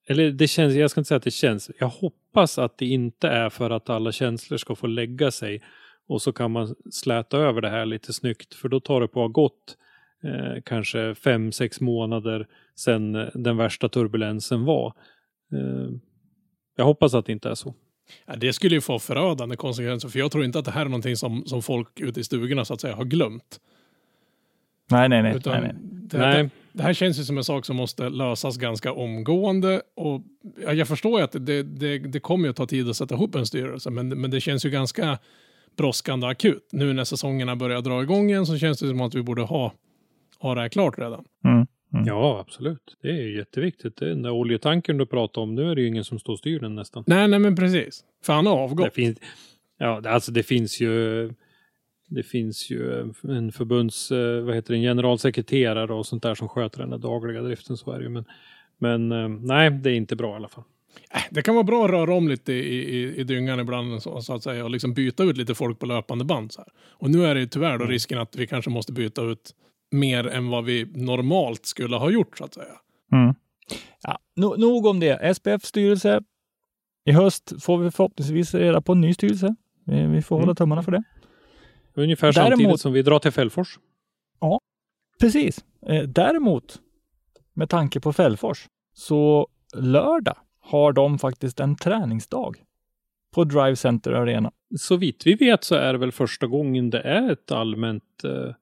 eller 0.07 0.31
det 0.31 0.47
känns, 0.47 0.75
jag 0.75 0.91
ska 0.91 0.99
inte 0.99 1.07
säga 1.07 1.17
att 1.17 1.23
det 1.23 1.31
känns, 1.31 1.71
jag 1.79 1.87
hoppas 1.87 2.59
att 2.59 2.77
det 2.77 2.85
inte 2.85 3.27
är 3.27 3.49
för 3.49 3.69
att 3.69 3.89
alla 3.89 4.11
känslor 4.11 4.57
ska 4.57 4.75
få 4.75 4.87
lägga 4.87 5.31
sig 5.31 5.61
och 6.07 6.21
så 6.21 6.33
kan 6.33 6.51
man 6.51 6.75
släta 6.91 7.37
över 7.37 7.61
det 7.61 7.69
här 7.69 7.85
lite 7.85 8.13
snyggt 8.13 8.53
för 8.53 8.69
då 8.69 8.79
tar 8.79 9.01
det 9.01 9.07
på 9.07 9.27
gått 9.27 9.77
eh, 10.23 10.61
kanske 10.65 11.15
fem, 11.15 11.51
sex 11.51 11.81
månader 11.81 12.47
sedan 12.75 13.15
eh, 13.15 13.27
den 13.33 13.57
värsta 13.57 13.89
turbulensen 13.89 14.65
var. 14.65 14.93
Eh, 15.53 15.89
jag 16.75 16.85
hoppas 16.85 17.13
att 17.13 17.25
det 17.25 17.31
inte 17.31 17.49
är 17.49 17.55
så. 17.55 17.73
Ja, 18.25 18.35
det 18.35 18.53
skulle 18.53 18.75
ju 18.75 18.81
få 18.81 18.99
förödande 18.99 19.55
konsekvenser, 19.55 20.09
för 20.09 20.19
jag 20.19 20.31
tror 20.31 20.43
inte 20.45 20.59
att 20.59 20.65
det 20.65 20.71
här 20.71 20.81
är 20.81 20.89
någonting 20.89 21.17
som, 21.17 21.45
som 21.45 21.61
folk 21.61 21.99
ute 21.99 22.19
i 22.19 22.23
stugorna 22.23 22.65
så 22.65 22.73
att 22.73 22.81
säga 22.81 22.95
har 22.95 23.05
glömt. 23.05 23.59
Nej, 24.91 25.09
nej, 25.09 25.23
nej. 25.23 25.35
Utan 25.35 25.53
nej, 25.53 25.61
nej. 25.61 25.75
Det, 25.81 26.17
Nej. 26.17 26.43
Det, 26.43 26.49
det 26.71 26.83
här 26.83 26.93
känns 26.93 27.19
ju 27.19 27.23
som 27.23 27.37
en 27.37 27.43
sak 27.43 27.65
som 27.65 27.75
måste 27.75 28.09
lösas 28.09 28.57
ganska 28.57 28.93
omgående. 28.93 29.81
Och 29.95 30.21
ja, 30.63 30.73
jag 30.73 30.87
förstår 30.87 31.19
ju 31.19 31.23
att 31.23 31.31
det, 31.31 31.63
det, 31.63 31.99
det 31.99 32.19
kommer 32.19 32.45
ju 32.45 32.49
att 32.49 32.55
ta 32.55 32.65
tid 32.65 32.89
att 32.89 32.95
sätta 32.95 33.15
ihop 33.15 33.35
en 33.35 33.45
styrelse, 33.45 33.89
men, 33.89 34.09
men 34.09 34.31
det 34.31 34.41
känns 34.41 34.65
ju 34.65 34.69
ganska 34.69 35.19
brådskande 35.77 36.25
och 36.25 36.31
akut. 36.31 36.69
Nu 36.71 36.93
när 36.93 37.03
säsongerna 37.03 37.55
börjar 37.55 37.81
dra 37.81 38.03
igång 38.03 38.29
igen 38.29 38.45
så 38.45 38.57
känns 38.57 38.79
det 38.79 38.87
som 38.87 39.01
att 39.01 39.15
vi 39.15 39.21
borde 39.21 39.41
ha, 39.41 39.73
ha 40.43 40.55
det 40.55 40.61
här 40.61 40.69
klart 40.69 40.97
redan. 40.99 41.25
Mm. 41.45 41.67
Ja, 42.07 42.39
absolut. 42.47 42.97
Det 43.01 43.07
är 43.09 43.21
ju 43.21 43.37
jätteviktigt. 43.37 43.97
Det 43.97 44.05
är 44.05 44.09
Den 44.09 44.21
där 44.21 44.31
oljetankern 44.31 44.97
du 44.97 45.05
pratade 45.05 45.43
om, 45.43 45.55
nu 45.55 45.71
är 45.71 45.75
det 45.75 45.81
ju 45.81 45.87
ingen 45.87 46.03
som 46.03 46.19
står 46.19 46.33
och 46.33 46.39
styr 46.39 46.59
den 46.59 46.75
nästan. 46.75 47.03
Nej, 47.07 47.27
nej, 47.27 47.39
men 47.39 47.55
precis. 47.55 48.03
För 48.25 48.33
han 48.33 48.45
har 48.45 48.57
avgått. 48.57 48.85
Det 48.85 48.91
finns, 48.91 49.17
ja, 49.77 50.01
det- 50.01 50.09
alltså 50.11 50.31
det 50.31 50.43
finns 50.43 50.81
ju 50.81 51.31
det 52.07 52.23
finns 52.23 52.69
ju 52.71 53.01
en 53.23 53.51
förbunds, 53.51 54.11
eh, 54.11 54.41
vad 54.43 54.55
heter 54.55 54.73
det, 54.73 54.77
en 54.77 54.83
generalsekreterare 54.83 55.93
och 55.93 56.05
sånt 56.05 56.23
där 56.23 56.35
som 56.35 56.47
sköter 56.49 56.79
den 56.79 56.89
där 56.89 56.97
dagliga 56.97 57.41
driften, 57.41 57.77
så 57.77 57.91
är 57.91 57.97
det 57.97 58.03
ju. 58.03 58.09
Men, 58.09 58.25
men 58.77 59.11
eh, 59.11 59.27
nej, 59.29 59.71
det 59.71 59.89
är 59.91 59.95
inte 59.95 60.15
bra 60.15 60.33
i 60.33 60.35
alla 60.35 60.47
fall. 60.47 60.63
Äh, 61.15 61.21
Det 61.31 61.41
kan 61.41 61.55
vara 61.55 61.63
bra 61.63 61.85
att 61.85 61.91
röra 61.91 62.13
om 62.13 62.27
lite 62.27 62.53
i, 62.53 62.97
i, 62.97 63.15
i 63.15 63.23
dyngan 63.23 63.59
ibland 63.59 64.01
så, 64.01 64.21
så 64.21 64.33
att 64.35 64.43
säga 64.43 64.63
och 64.63 64.69
liksom 64.71 64.93
byta 64.93 65.23
ut 65.23 65.37
lite 65.37 65.55
folk 65.55 65.79
på 65.79 65.85
löpande 65.85 66.25
band. 66.25 66.51
Så 66.51 66.61
här. 66.61 66.69
Och 66.91 67.09
nu 67.09 67.25
är 67.25 67.35
det 67.35 67.47
tyvärr 67.47 67.77
då 67.77 67.85
risken 67.85 68.17
att 68.19 68.35
vi 68.35 68.47
kanske 68.47 68.71
måste 68.71 68.93
byta 68.93 69.21
ut 69.21 69.55
mer 69.93 70.27
än 70.27 70.49
vad 70.49 70.65
vi 70.65 70.85
normalt 70.95 71.65
skulle 71.65 71.95
ha 71.95 72.09
gjort 72.09 72.37
så 72.37 72.43
att 72.45 72.53
säga. 72.53 72.73
Mm. 73.11 73.35
Ja, 74.01 74.19
no, 74.35 74.55
nog 74.57 74.85
om 74.85 74.99
det. 74.99 75.35
SPF 75.35 75.63
styrelse. 75.65 76.21
I 77.05 77.11
höst 77.11 77.63
får 77.63 77.77
vi 77.77 77.91
förhoppningsvis 77.91 78.53
reda 78.53 78.81
på 78.81 78.91
en 78.91 79.01
ny 79.01 79.13
styrelse. 79.13 79.55
Vi, 79.85 80.07
vi 80.07 80.21
får 80.21 80.35
hålla 80.35 80.43
Mm. 80.45 80.55
tummarna 80.55 80.83
för 80.83 80.91
det. 80.91 81.03
Ungefär 81.93 82.31
Däremot- 82.31 82.49
samtidigt 82.49 82.79
som 82.81 82.93
vi 82.93 83.01
drar 83.01 83.19
till 83.19 83.31
Fällfors. 83.31 83.79
Precis. 85.19 85.65
Eh, 85.87 86.03
däremot, 86.03 86.79
med 87.53 87.69
tanke 87.69 87.99
på 87.99 88.13
Fällfors, 88.13 88.67
så 88.93 89.47
lördag 89.75 90.37
har 90.61 90.93
de 90.93 91.19
faktiskt 91.19 91.59
en 91.59 91.75
träningsdag 91.75 92.57
på 93.35 93.43
Drive 93.43 93.75
Center 93.75 94.11
Arena. 94.11 94.51
Så 94.79 94.95
vitt 94.95 95.27
vi 95.27 95.33
vet 95.35 95.63
så 95.63 95.75
är 95.75 95.93
det 95.93 95.99
väl 95.99 96.11
första 96.11 96.47
gången 96.47 96.89
det 96.89 96.99
är 97.01 97.31
ett 97.31 97.51
allmänt 97.51 98.23
eh, 98.23 98.55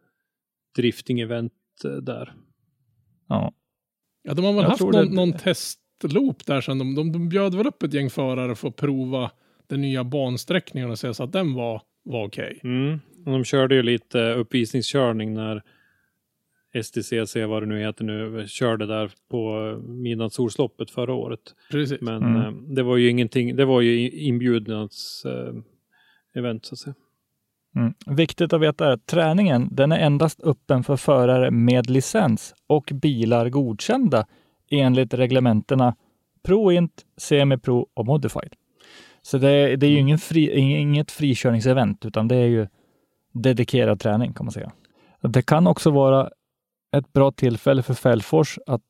drifting-event 0.78 1.52
eh, 1.86 1.92
där. 1.92 2.34
Ja. 3.30 3.54
Ja, 4.24 4.34
de 4.34 4.46
har 4.46 4.54
väl 4.54 4.62
Jag 4.64 4.70
haft 4.70 4.82
någon, 4.82 4.92
det- 4.92 5.16
någon 5.16 5.34
testloop 5.34 6.46
där 6.46 6.62
sen. 6.62 6.78
De, 6.80 6.96
de, 6.96 7.12
de 7.12 7.30
bjöd 7.30 7.56
väl 7.56 7.68
upp 7.68 7.84
ett 7.84 7.94
gäng 7.94 8.10
förare 8.10 8.56
för 8.56 8.68
att 8.68 8.76
prova 8.76 9.32
den 9.68 9.82
nya 9.82 10.04
bansträckningen 10.04 10.90
och 10.92 11.00
se 11.00 11.14
så 11.14 11.24
att 11.24 11.32
den 11.34 11.54
var, 11.54 11.82
var 12.04 12.28
okej. 12.28 12.60
Mm. 12.64 13.00
Och 13.26 13.32
de 13.32 13.44
körde 13.44 13.76
ju 13.76 13.84
lite 13.84 14.34
uppvisningskörning 14.34 15.34
när 15.34 15.62
STCC, 16.84 17.36
vad 17.36 17.62
det 17.62 17.66
nu 17.66 17.80
heter 17.80 18.04
nu, 18.06 18.48
körde 18.48 18.86
där 18.86 19.12
på 19.30 19.56
midnattssolsloppet 19.88 20.92
förra 20.92 21.14
året. 21.14 21.40
Precis. 21.72 22.02
Men 22.02 22.24
Mm. 22.24 22.36
eh, 22.42 22.52
det 22.76 22.84
var 22.84 22.98
ju 22.98 23.10
ingenting, 23.10 23.56
det 23.56 23.66
var 23.66 23.82
ju 23.82 24.10
inbjudnads 24.10 25.26
eh, 25.26 25.54
event 26.36 26.66
så 26.66 26.74
att 26.76 26.80
säga. 26.80 26.96
Mm. 27.76 27.94
Viktigt 28.06 28.54
att 28.54 28.62
veta 28.62 28.88
är 28.88 28.92
att 28.92 29.06
träningen 29.06 29.70
den 29.72 29.92
är 29.92 30.00
endast 30.00 30.42
öppen 30.44 30.84
för 30.84 30.96
förare 30.96 31.52
med 31.52 31.90
licens 31.90 32.54
och 32.68 32.92
bilar 32.94 33.50
godkända 33.50 34.26
enligt 34.72 35.14
reglementena 35.14 35.96
Pro 36.44 36.72
Int, 36.72 37.06
Semi 37.18 37.58
Pro 37.58 37.88
och 37.94 38.06
Modified. 38.06 38.54
Så 39.22 39.38
det, 39.38 39.76
det 39.76 39.86
är 39.86 39.90
ju 39.92 40.00
ingen 40.00 40.18
fri, 40.18 40.60
inget 40.60 41.12
frikörningsevent 41.12 42.06
utan 42.06 42.28
det 42.28 42.36
är 42.36 42.48
ju 42.48 42.68
dedikerad 43.34 44.00
träning 44.00 44.34
kan 44.34 44.46
man 44.46 44.52
säga. 44.52 44.72
Det 45.22 45.42
kan 45.42 45.68
också 45.68 45.92
vara 45.92 46.30
ett 46.98 47.14
bra 47.14 47.32
tillfälle 47.32 47.84
för 47.84 47.94
Fällfors 47.94 48.60
att 48.68 48.82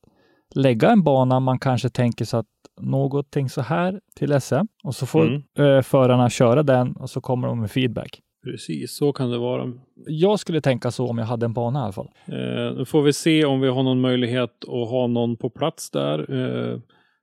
lägga 0.54 0.90
en 0.90 1.02
bana 1.02 1.40
man 1.40 1.58
kanske 1.58 1.88
tänker 1.88 2.24
sig 2.24 2.40
att 2.40 2.46
någonting 2.80 3.48
så 3.50 3.60
här 3.60 4.00
till 4.16 4.40
SM 4.40 4.66
och 4.84 4.94
så 4.94 5.06
får 5.06 5.26
Mm. 5.26 5.42
eh, 5.58 5.82
förarna 5.82 6.30
köra 6.30 6.62
den 6.62 6.92
och 6.92 7.10
så 7.10 7.20
kommer 7.20 7.48
de 7.48 7.60
med 7.60 7.70
feedback. 7.70 8.20
Precis, 8.44 8.96
så 8.96 9.12
kan 9.12 9.30
det 9.30 9.38
vara. 9.38 9.72
Jag 10.06 10.40
skulle 10.40 10.60
tänka 10.60 10.90
så 10.90 11.08
om 11.08 11.18
jag 11.18 11.24
hade 11.24 11.46
en 11.46 11.52
bana 11.52 11.78
i 11.78 11.82
alla 11.82 11.92
fall. 11.92 12.10
Eh, 12.26 12.76
nu 12.76 12.84
får 12.84 13.02
vi 13.02 13.12
se 13.12 13.44
om 13.44 13.60
vi 13.60 13.68
har 13.68 13.82
någon 13.82 14.00
möjlighet 14.00 14.64
att 14.64 14.88
ha 14.90 15.06
någon 15.06 15.36
på 15.36 15.50
plats 15.50 15.90
där. 15.90 16.32
Eh, 16.32 16.80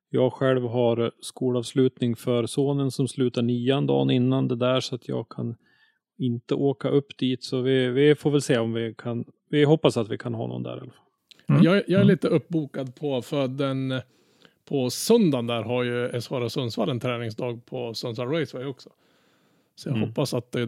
jag 0.09 0.33
själv 0.33 0.63
har 0.63 1.11
skolavslutning 1.21 2.15
för 2.15 2.45
sonen 2.45 2.91
som 2.91 3.07
slutar 3.07 3.41
nian 3.41 3.87
dagen 3.87 4.09
innan 4.09 4.47
det 4.47 4.55
där 4.55 4.79
så 4.79 4.95
att 4.95 5.07
jag 5.07 5.29
kan 5.29 5.55
inte 6.17 6.55
åka 6.55 6.89
upp 6.89 7.17
dit. 7.17 7.43
Så 7.43 7.61
vi, 7.61 7.87
vi 7.87 8.15
får 8.15 8.31
väl 8.31 8.41
se 8.41 8.57
om 8.57 8.73
vi 8.73 8.93
kan. 8.97 9.25
Vi 9.49 9.63
hoppas 9.63 9.97
att 9.97 10.09
vi 10.09 10.17
kan 10.17 10.33
ha 10.33 10.47
någon 10.47 10.63
där 10.63 10.77
i 10.77 10.79
alla 10.79 10.91
fall. 10.91 11.05
Mm. 11.49 11.63
Jag, 11.63 11.83
jag 11.87 12.01
är 12.01 12.05
lite 12.05 12.27
uppbokad 12.27 12.95
på, 12.95 13.21
för 13.21 13.47
den 13.47 14.01
på 14.69 14.89
söndagen 14.89 15.47
där 15.47 15.63
har 15.63 15.83
ju 15.83 16.21
SHR 16.21 16.47
Sundsvall 16.47 16.89
en 16.89 16.99
träningsdag 16.99 17.65
på 17.65 17.93
Sundsvall 17.93 18.27
Raceway 18.27 18.65
också. 18.65 18.89
Så 19.79 19.89
jag 19.89 19.95
Mm. 19.97 20.09
hoppas 20.09 20.33
att 20.33 20.51
det 20.51 20.59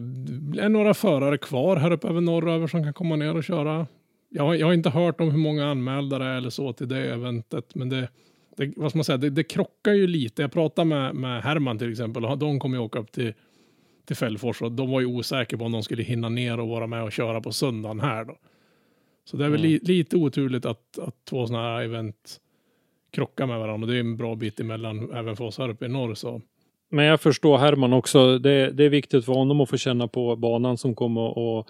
är 0.62 0.68
några 0.68 0.94
förare 0.94 1.38
kvar 1.38 1.76
här 1.76 1.90
uppe 1.90 2.08
över 2.08 2.20
norröver 2.20 2.66
som 2.66 2.82
kan 2.82 2.92
komma 2.92 3.16
ner 3.16 3.36
och 3.36 3.44
köra. 3.44 3.86
Jag, 4.28 4.42
har- 4.42 4.54
jag 4.54 4.66
har 4.66 4.74
inte 4.74 4.90
hört 4.90 5.20
om 5.20 5.30
hur 5.30 5.38
många 5.38 5.66
anmälda 5.70 6.18
det 6.18 6.24
är 6.24 6.36
eller 6.36 6.50
så 6.50 6.72
till 6.72 6.88
det 6.88 7.12
eventet, 7.12 7.74
men 7.74 7.88
det, 7.88 8.08
det, 8.56 8.72
vad 8.76 8.90
ska 8.90 8.98
man 8.98 9.04
säga, 9.04 9.16
det, 9.18 9.30
det 9.30 9.44
krockar 9.44 9.92
ju 9.92 10.06
lite. 10.06 10.42
Jag 10.42 10.52
pratade 10.52 10.88
med, 10.88 11.14
med 11.14 11.42
Herman 11.42 11.78
till 11.78 11.90
exempel 11.90 12.24
och 12.24 12.38
de 12.38 12.58
kommer 12.60 12.76
ju 12.76 12.82
åka 12.82 12.98
upp 12.98 13.12
till, 13.12 13.32
till 14.06 14.16
Fällfors 14.16 14.62
och 14.62 14.72
de 14.72 14.90
var 14.90 15.00
ju 15.00 15.06
osäkra 15.06 15.58
på 15.58 15.64
om 15.64 15.72
de 15.72 15.82
skulle 15.82 16.02
hinna 16.02 16.28
ner 16.28 16.60
och 16.60 16.68
vara 16.68 16.86
med 16.86 17.02
och 17.02 17.12
köra 17.12 17.40
på 17.40 17.52
söndagen 17.52 18.00
här 18.00 18.24
då. 18.24 18.36
Så 19.24 19.36
det 19.36 19.44
är 19.44 19.48
väl 19.48 19.60
li, 19.60 19.78
lite 19.82 20.16
oturligt 20.16 20.66
att, 20.66 20.98
att 20.98 21.24
två 21.24 21.46
sådana 21.46 21.64
här 21.64 21.82
event 21.82 22.40
krockar 23.10 23.46
med 23.46 23.58
varandra. 23.58 23.84
Och 23.86 23.92
det 23.92 23.96
är 23.96 24.00
en 24.00 24.16
bra 24.16 24.34
bit 24.34 24.60
emellan 24.60 25.10
även 25.12 25.36
för 25.36 25.44
oss 25.44 25.58
här 25.58 25.68
uppe 25.68 25.84
i 25.86 25.88
norr. 25.88 26.14
Så. 26.14 26.40
Men 26.92 27.04
jag 27.04 27.20
förstår 27.20 27.58
Herman 27.58 27.92
också. 27.92 28.38
Det, 28.38 28.70
det 28.70 28.84
är 28.84 28.88
viktigt 28.88 29.24
för 29.24 29.32
honom 29.32 29.60
att 29.60 29.70
få 29.70 29.76
känna 29.76 30.08
på 30.08 30.36
banan 30.36 30.78
som 30.78 30.94
kommer 30.94 31.60
att 31.60 31.66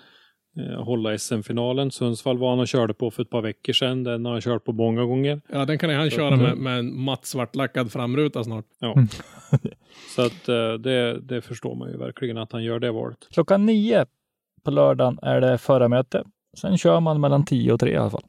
eh, 0.58 0.84
hålla 0.84 1.18
SM-finalen. 1.18 1.90
Sundsvall 1.90 2.38
var 2.38 2.50
han 2.50 2.60
och 2.60 2.68
körde 2.68 2.94
på 2.94 3.10
för 3.10 3.22
ett 3.22 3.30
par 3.30 3.42
veckor 3.42 3.72
sedan. 3.72 4.04
Den 4.04 4.24
har 4.24 4.32
han 4.32 4.40
kört 4.40 4.64
på 4.64 4.72
många 4.72 5.04
gånger. 5.04 5.40
Ja, 5.52 5.64
den 5.64 5.78
kan 5.78 5.90
han 5.90 6.10
köra 6.10 6.36
med, 6.36 6.56
med 6.56 6.78
en 6.78 7.00
matt 7.00 7.26
svartlackad 7.26 7.92
framruta 7.92 8.44
snart. 8.44 8.64
Ja. 8.78 8.94
Så 10.16 10.22
att 10.22 10.48
eh, 10.48 10.72
det, 10.72 11.20
det 11.20 11.42
förstår 11.42 11.74
man 11.74 11.90
ju 11.90 11.96
verkligen 11.96 12.38
att 12.38 12.52
han 12.52 12.64
gör 12.64 12.78
det 12.78 12.92
valet. 12.92 13.28
Klockan 13.30 13.66
nio 13.66 14.06
på 14.64 14.70
lördagen 14.70 15.18
är 15.22 15.40
det 15.40 15.58
förarmöte. 15.58 16.24
Sen 16.56 16.78
kör 16.78 17.00
man 17.00 17.20
mellan 17.20 17.44
10 17.44 17.72
och 17.72 17.80
3 17.80 17.92
i 17.92 17.96
alla 17.96 18.10
fall. 18.10 18.24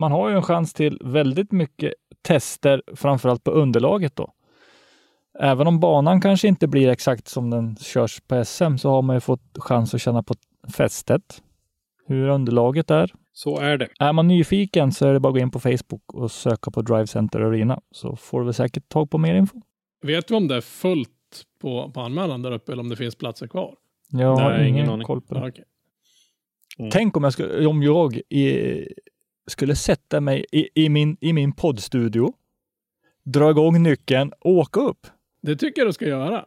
Man 0.00 0.12
har 0.12 0.28
ju 0.30 0.36
en 0.36 0.42
chans 0.42 0.72
till 0.72 0.98
väldigt 1.04 1.52
mycket 1.52 1.94
tester, 2.22 2.82
framförallt 2.96 3.44
på 3.44 3.50
underlaget 3.50 4.16
då. 4.16 4.32
Även 5.40 5.66
om 5.66 5.80
banan 5.80 6.20
kanske 6.20 6.48
inte 6.48 6.66
blir 6.66 6.88
exakt 6.88 7.28
som 7.28 7.50
den 7.50 7.76
körs 7.76 8.20
på 8.20 8.44
SM 8.44 8.76
så 8.76 8.90
har 8.90 9.02
man 9.02 9.16
ju 9.16 9.20
fått 9.20 9.58
chans 9.58 9.94
att 9.94 10.00
känna 10.00 10.22
på 10.22 10.34
fästet, 10.76 11.42
hur 12.06 12.28
underlaget 12.28 12.90
är. 12.90 13.12
Så 13.32 13.60
är 13.60 13.78
det. 13.78 13.88
Är 13.98 14.12
man 14.12 14.28
nyfiken 14.28 14.92
så 14.92 15.06
är 15.06 15.12
det 15.12 15.20
bara 15.20 15.28
att 15.28 15.34
gå 15.34 15.38
in 15.38 15.50
på 15.50 15.60
Facebook 15.60 16.14
och 16.14 16.30
söka 16.30 16.70
på 16.70 16.82
Drive 16.82 17.06
Center 17.06 17.40
Arena 17.40 17.80
så 17.90 18.16
får 18.16 18.44
du 18.44 18.52
säkert 18.52 18.88
tag 18.88 19.10
på 19.10 19.18
mer 19.18 19.34
info. 19.34 19.60
Vet 20.02 20.30
vi 20.30 20.34
om 20.34 20.48
det 20.48 20.56
är 20.56 20.60
fullt 20.60 21.10
på, 21.60 21.90
på 21.90 22.00
anmälan 22.00 22.42
där 22.42 22.52
uppe 22.52 22.72
eller 22.72 22.82
om 22.82 22.88
det 22.88 22.96
finns 22.96 23.16
platser 23.16 23.46
kvar? 23.46 23.74
Jag 24.10 24.36
har 24.36 24.50
Nej, 24.50 24.68
ingen 24.68 24.86
ingen 24.86 25.04
koll 25.04 25.20
på 25.20 25.34
det. 25.34 25.40
Ja, 25.40 25.48
okej. 25.48 25.64
Tänk 26.92 27.16
om 27.16 27.24
jag 27.24 27.32
skulle, 27.32 27.66
om 27.66 27.82
jag 27.82 28.16
i, 28.16 28.84
skulle 29.46 29.76
sätta 29.76 30.20
mig 30.20 30.46
i, 30.52 30.68
i, 30.84 30.88
min, 30.88 31.16
i 31.20 31.32
min 31.32 31.52
poddstudio, 31.52 32.32
dra 33.24 33.50
igång 33.50 33.82
nyckeln 33.82 34.32
och 34.40 34.52
åka 34.52 34.80
upp. 34.80 35.06
Det 35.40 35.56
tycker 35.56 35.80
jag 35.80 35.88
du 35.88 35.92
ska 35.92 36.06
göra. 36.08 36.46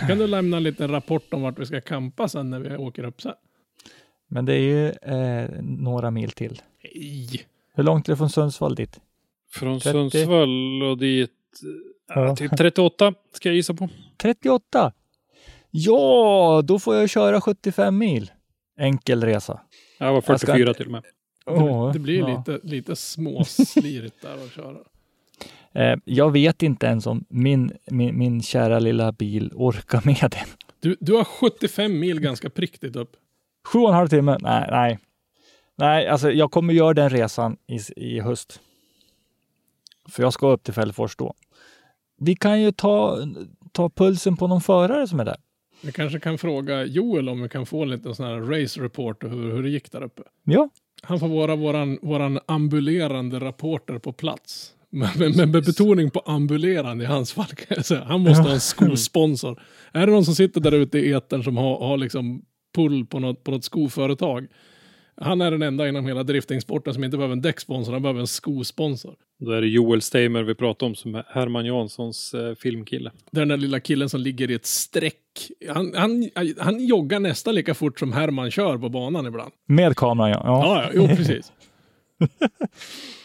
Så 0.00 0.06
kan 0.06 0.18
du 0.18 0.26
lämna 0.26 0.56
en 0.56 0.62
liten 0.62 0.90
rapport 0.90 1.34
om 1.34 1.42
vart 1.42 1.58
vi 1.58 1.66
ska 1.66 1.80
campa 1.80 2.28
sen 2.28 2.50
när 2.50 2.60
vi 2.60 2.76
åker 2.76 3.04
upp 3.04 3.22
sen. 3.22 3.34
Men 4.28 4.44
det 4.44 4.54
är 4.54 4.58
ju 4.58 4.88
eh, 4.88 5.50
några 5.62 6.10
mil 6.10 6.30
till. 6.30 6.62
Nej, 6.84 7.46
Hur 7.74 7.82
långt 7.82 8.08
är 8.08 8.12
det 8.12 8.16
från 8.16 8.30
Sundsvall 8.30 8.74
dit? 8.74 9.00
Från 9.50 9.80
30. 9.80 9.92
Sundsvall 9.92 10.82
och 10.82 10.98
dit, 10.98 11.30
Ja. 12.14 12.36
typ 12.36 12.56
38 12.56 13.14
ska 13.32 13.48
jag 13.48 13.56
gissa 13.56 13.74
på. 13.74 13.88
38? 14.16 14.92
Ja, 15.70 16.62
då 16.64 16.78
får 16.78 16.96
jag 16.96 17.10
köra 17.10 17.40
75 17.40 17.98
mil. 17.98 18.30
Enkel 18.78 19.24
resa. 19.24 19.60
Jag 19.98 20.06
var 20.06 20.14
Jag 20.14 20.40
ska 20.40 20.52
44 20.52 20.74
till 20.74 20.86
och 20.86 20.92
med. 20.92 21.04
Åh, 21.46 21.92
det 21.92 21.98
blir 21.98 22.18
ja. 22.18 22.38
lite, 22.38 22.66
lite 22.66 22.96
småslirigt 22.96 24.22
där 24.22 24.44
att 24.44 24.52
köra. 24.52 24.78
Eh, 25.74 25.96
jag 26.04 26.30
vet 26.32 26.62
inte 26.62 26.86
ens 26.86 27.06
om 27.06 27.24
min, 27.28 27.72
min, 27.90 28.18
min 28.18 28.42
kära 28.42 28.78
lilla 28.78 29.12
bil 29.12 29.52
orkar 29.54 30.02
med 30.04 30.30
det. 30.30 30.44
Du, 30.80 30.96
du 31.00 31.12
har 31.12 31.24
75 31.24 31.98
mil 31.98 32.20
ganska 32.20 32.50
prickigt 32.50 32.96
upp. 32.96 33.16
Sju 33.66 33.78
och 33.78 33.88
en 33.88 33.94
halv 33.94 34.08
timme? 34.08 34.38
Nej, 34.40 34.68
nej. 34.70 34.98
Nej, 35.78 36.08
alltså 36.08 36.30
jag 36.30 36.50
kommer 36.50 36.72
göra 36.72 36.94
den 36.94 37.10
resan 37.10 37.56
i, 37.66 37.78
i 37.96 38.20
höst. 38.20 38.60
För 40.08 40.22
jag 40.22 40.32
ska 40.32 40.48
upp 40.48 40.62
till 40.62 40.74
Fällfors 40.74 41.16
då. 41.16 41.34
Vi 42.20 42.34
kan 42.36 42.60
ju 42.60 42.72
ta, 42.72 43.18
ta 43.72 43.90
pulsen 43.90 44.36
på 44.36 44.46
någon 44.46 44.60
förare 44.60 45.08
som 45.08 45.20
är 45.20 45.24
där. 45.24 45.36
Vi 45.82 45.92
kanske 45.92 46.20
kan 46.20 46.38
fråga 46.38 46.84
Joel 46.84 47.28
om 47.28 47.42
vi 47.42 47.48
kan 47.48 47.66
få 47.66 47.84
lite 47.84 48.14
sån 48.14 48.26
här 48.26 48.40
race 48.40 48.80
report 48.80 49.24
och 49.24 49.30
hur, 49.30 49.52
hur 49.52 49.62
det 49.62 49.68
gick 49.68 49.92
där 49.92 50.02
uppe. 50.02 50.22
Ja, 50.44 50.68
Han 51.02 51.20
får 51.20 51.28
vara 51.28 51.56
våran, 51.56 51.98
våran 52.02 52.38
ambulerande 52.46 53.40
rapporter 53.40 53.98
på 53.98 54.12
plats. 54.12 54.74
Men 54.90 55.08
med, 55.18 55.36
med, 55.36 55.48
med 55.48 55.64
betoning 55.64 56.10
på 56.10 56.20
ambulerande 56.20 57.04
i 57.04 57.06
hans 57.06 57.32
fall. 57.32 57.46
Han 58.04 58.20
måste 58.20 58.42
ha 58.42 58.52
en 58.52 58.60
skosponsor. 58.60 59.62
Är 59.92 60.06
det 60.06 60.12
någon 60.12 60.24
som 60.24 60.34
sitter 60.34 60.60
där 60.60 60.72
ute 60.72 60.98
i 60.98 61.12
etern 61.12 61.44
som 61.44 61.56
har, 61.56 61.78
har 61.78 61.96
liksom 61.96 62.42
pull 62.74 63.06
på 63.06 63.18
något, 63.18 63.44
på 63.44 63.50
något 63.50 63.64
skoföretag? 63.64 64.46
Han 65.22 65.40
är 65.40 65.50
den 65.50 65.62
enda 65.62 65.88
inom 65.88 66.06
hela 66.06 66.22
driftingsporten 66.22 66.94
som 66.94 67.04
inte 67.04 67.16
behöver 67.16 67.32
en 67.32 67.40
däcksponsor, 67.40 67.92
han 67.92 68.02
behöver 68.02 68.20
en 68.20 68.26
skosponsor. 68.26 69.14
Då 69.38 69.50
är 69.50 69.60
det 69.60 69.66
Joel 69.66 70.02
Steimer 70.02 70.42
vi 70.42 70.54
pratar 70.54 70.86
om 70.86 70.94
som 70.94 71.14
är 71.14 71.24
Herman 71.28 71.66
Janssons 71.66 72.34
eh, 72.34 72.54
filmkille. 72.54 73.10
Det 73.30 73.38
är 73.38 73.40
den 73.40 73.48
där 73.48 73.56
lilla 73.56 73.80
killen 73.80 74.08
som 74.08 74.20
ligger 74.20 74.50
i 74.50 74.54
ett 74.54 74.66
streck. 74.66 75.50
Han, 75.68 75.94
han, 75.94 76.30
han 76.58 76.86
joggar 76.86 77.20
nästan 77.20 77.54
lika 77.54 77.74
fort 77.74 77.98
som 77.98 78.12
Herman 78.12 78.50
kör 78.50 78.78
på 78.78 78.88
banan 78.88 79.26
ibland. 79.26 79.52
med 79.66 79.96
kameran 79.96 80.30
ja. 80.30 80.40
ja. 80.44 80.62
Ja, 80.64 80.82
ja 80.82 80.90
jo 80.94 81.16
precis. 81.16 81.52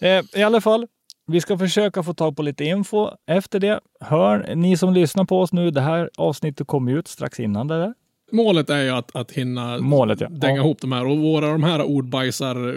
Eh, 0.00 0.24
I 0.40 0.42
alla 0.42 0.60
fall, 0.60 0.86
vi 1.26 1.40
ska 1.40 1.58
försöka 1.58 2.02
få 2.02 2.14
tag 2.14 2.36
på 2.36 2.42
lite 2.42 2.64
info. 2.64 3.10
Efter 3.26 3.60
det, 3.60 3.80
hör 4.00 4.54
ni 4.54 4.76
som 4.76 4.94
lyssnar 4.94 5.24
på 5.24 5.40
oss 5.40 5.52
nu, 5.52 5.70
det 5.70 5.80
här 5.80 6.10
avsnittet 6.16 6.66
kommer 6.66 6.92
ut 6.92 7.08
strax 7.08 7.40
innan 7.40 7.68
det 7.68 7.78
där. 7.78 7.94
Målet 8.32 8.70
är 8.70 8.82
ju 8.82 8.90
att, 8.90 9.16
att 9.16 9.30
hinna 9.32 9.78
Målet, 9.78 10.20
ja. 10.20 10.28
dänga 10.28 10.56
Ja. 10.56 10.62
ihop 10.64 10.80
de 10.80 10.92
här. 10.92 11.06
Och 11.06 11.18
våra 11.18 11.46
de 11.48 11.62
här 11.62 11.82
ordbajsar 11.82 12.68
eh, 12.68 12.74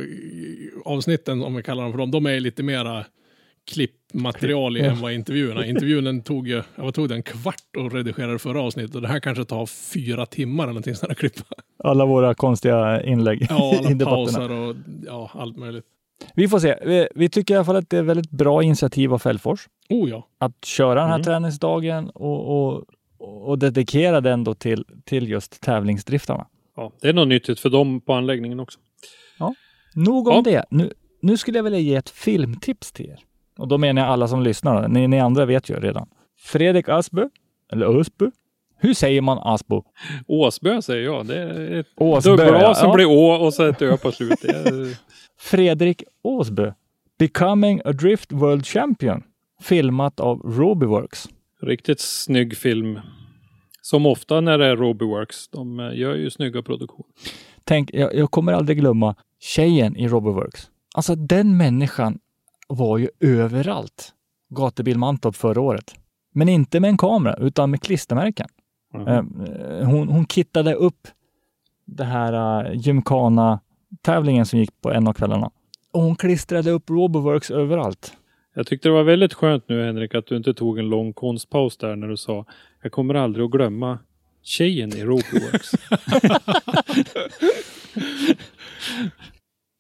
avsnitten, 0.86 1.44
om 1.44 1.56
vi 1.56 1.64
kallar 1.64 1.84
dem 1.84 1.92
för 1.92 1.98
dem, 2.00 2.12
de 2.12 2.26
är 2.26 2.40
lite 2.40 2.64
mera 2.64 3.06
klippmaterial 3.72 4.78
i 4.78 4.82
än 4.82 5.02
vad 5.02 5.14
intervjuerna. 5.14 5.66
Intervjun 5.66 6.22
tog 6.24 6.48
ju, 6.48 6.62
vad 6.76 6.94
tog 6.94 7.10
den, 7.10 7.16
en 7.18 7.24
kvart 7.24 7.56
att 7.86 7.94
redigera 7.94 8.32
det 8.32 8.40
förra 8.40 8.62
avsnittet 8.62 8.96
och 8.96 9.02
det 9.02 9.08
här 9.08 9.20
kanske 9.20 9.46
tar 9.46 9.66
fyra 9.66 10.26
timmar 10.26 10.64
eller 10.64 10.74
någonting 10.74 10.96
sådant 10.96 11.12
att 11.12 11.18
klippa. 11.18 11.44
Alla 11.84 12.06
våra 12.06 12.34
konstiga 12.34 13.04
inlägg 13.04 13.48
Ja, 13.50 13.74
alla 13.86 14.06
pauser 14.06 14.52
och 14.52 14.76
ja, 15.06 15.32
allt 15.34 15.58
möjligt. 15.58 15.86
Vi 16.36 16.48
får 16.48 16.60
se. 16.60 16.76
Vi, 16.86 17.08
vi 17.16 17.30
tycker 17.30 17.54
i 17.54 17.58
alla 17.58 17.66
fall 17.66 17.76
att 17.76 17.90
det 17.90 17.98
är 17.98 18.04
väldigt 18.04 18.32
bra 18.32 18.64
initiativ 18.64 19.14
av 19.14 19.20
Fällfors 19.20 19.68
Oh 19.90 20.10
ja. 20.10 20.28
att 20.38 20.66
köra 20.66 21.00
den 21.00 21.08
här 21.10 21.16
Mm. 21.16 21.24
träningsdagen 21.26 22.10
och, 22.10 22.68
och, 22.74 22.84
och 23.50 23.60
dedikera 23.60 24.22
den 24.22 24.44
då 24.44 24.54
till, 24.54 24.86
till 25.06 25.30
just 25.30 25.62
tävlingsdriftarna. 25.62 26.48
Ja, 26.76 26.92
det 27.02 27.10
är 27.10 27.14
något 27.14 27.28
nyttigt 27.28 27.60
för 27.60 27.70
dem 27.70 28.02
på 28.02 28.14
anläggningen 28.14 28.60
också. 28.60 28.80
Nog 29.96 30.28
om 30.28 30.34
Ja. 30.36 30.42
det. 30.42 30.66
Nu, 30.70 30.94
nu 31.22 31.38
skulle 31.38 31.58
jag 31.58 31.64
vilja 31.64 31.80
ge 31.80 31.96
ett 31.96 32.10
filmtips 32.10 32.92
till 32.92 33.06
er. 33.10 33.20
Och 33.58 33.68
då 33.68 33.78
menar 33.78 34.02
jag 34.02 34.12
alla 34.12 34.28
som 34.28 34.44
lyssnar. 34.44 34.88
Ni, 34.88 35.08
ni 35.08 35.20
andra 35.20 35.46
vet 35.46 35.70
ju 35.70 35.80
redan. 35.80 36.08
Fredrik 36.40 36.90
Asbø, 36.90 37.30
eller 37.72 38.00
Ösbö. 38.00 38.32
Hur 38.82 38.94
säger 38.94 39.22
man 39.22 39.38
Asbo? 39.42 39.84
Åsbö 40.28 40.82
säger 40.82 41.04
jag. 41.06 41.26
Det 41.26 41.36
är 41.42 41.80
ett 41.80 41.88
Åsbö, 41.96 42.30
dubbel 42.30 42.56
A 42.56 42.60
ja. 42.62 42.76
som 42.76 42.90
Ja. 42.90 42.96
blir 42.96 43.06
Å 43.06 43.32
och 43.32 43.54
så 43.54 43.64
ett 43.66 43.82
Ö 43.82 43.98
på 43.98 44.12
slutet. 44.12 44.66
Fredrik 45.40 46.04
Åsbö. 46.22 46.74
Becoming 47.20 47.82
a 47.86 47.92
Drift 47.92 48.32
World 48.32 48.66
Champion. 48.66 49.24
Filmat 49.62 50.20
av 50.20 50.40
Robyworks. 50.40 51.30
Riktigt 51.62 52.00
snygg 52.00 52.58
film. 52.58 53.00
Som 53.82 54.06
ofta 54.06 54.42
när 54.42 54.58
det 54.58 54.66
är 54.66 54.76
Robyworks. 54.76 55.48
De 55.48 55.80
eh, 55.80 55.98
gör 56.00 56.16
ju 56.16 56.30
snygga 56.30 56.62
produktioner. 56.62 57.12
Tänk, 57.64 57.94
jag, 57.94 58.16
jag 58.16 58.32
kommer 58.32 58.54
aldrig 58.54 58.78
glömma 58.78 59.16
tjejen 59.40 59.96
i 59.96 60.08
Robyworks. 60.08 60.70
Alltså 60.96 61.16
den 61.16 61.58
människan 61.58 62.20
var 62.68 62.98
ju 62.98 63.10
överallt. 63.20 64.14
Gatubil 64.50 64.98
Mantorp 64.98 65.36
förra 65.36 65.62
året. 65.62 65.96
Men 66.34 66.50
inte 66.50 66.80
med 66.80 66.90
en 66.90 66.98
kamera 66.98 67.36
utan 67.36 67.72
med 67.72 67.82
klistermärken. 67.82 68.48
Mhm. 68.94 69.08
Eh, 69.08 69.24
Hon, 69.88 70.10
hon 70.10 70.26
kittade 70.28 70.74
upp 70.74 71.08
det 71.86 72.04
här 72.04 72.34
uh, 72.66 72.82
Gymkhana-tävlingen 73.90 74.46
som 74.46 74.60
gick 74.60 74.82
på 74.82 74.92
en 74.92 75.08
av 75.08 75.14
kvällarna. 75.14 75.52
Och 75.92 76.02
hon 76.02 76.16
klistrade 76.16 76.72
upp 76.72 76.90
Roboworks 76.90 77.52
överallt. 77.52 78.14
Jag 78.56 78.68
tyckte 78.68 78.90
det 78.90 78.94
var 78.94 79.04
väldigt 79.04 79.34
skönt 79.34 79.70
nu 79.70 79.86
Henrik 79.86 80.16
att 80.16 80.28
du 80.28 80.38
inte 80.38 80.54
tog 80.54 80.80
en 80.80 80.90
lång 80.90 81.14
konstpaus 81.14 81.78
där 81.78 81.96
när 81.96 82.08
du 82.08 82.18
sa 82.18 82.46
jag 82.84 82.92
kommer 82.92 83.14
aldrig 83.14 83.46
att 83.46 83.52
glömma 83.52 84.00
tjejen 84.44 84.98
i 84.98 85.04
Robyworks. 85.04 85.72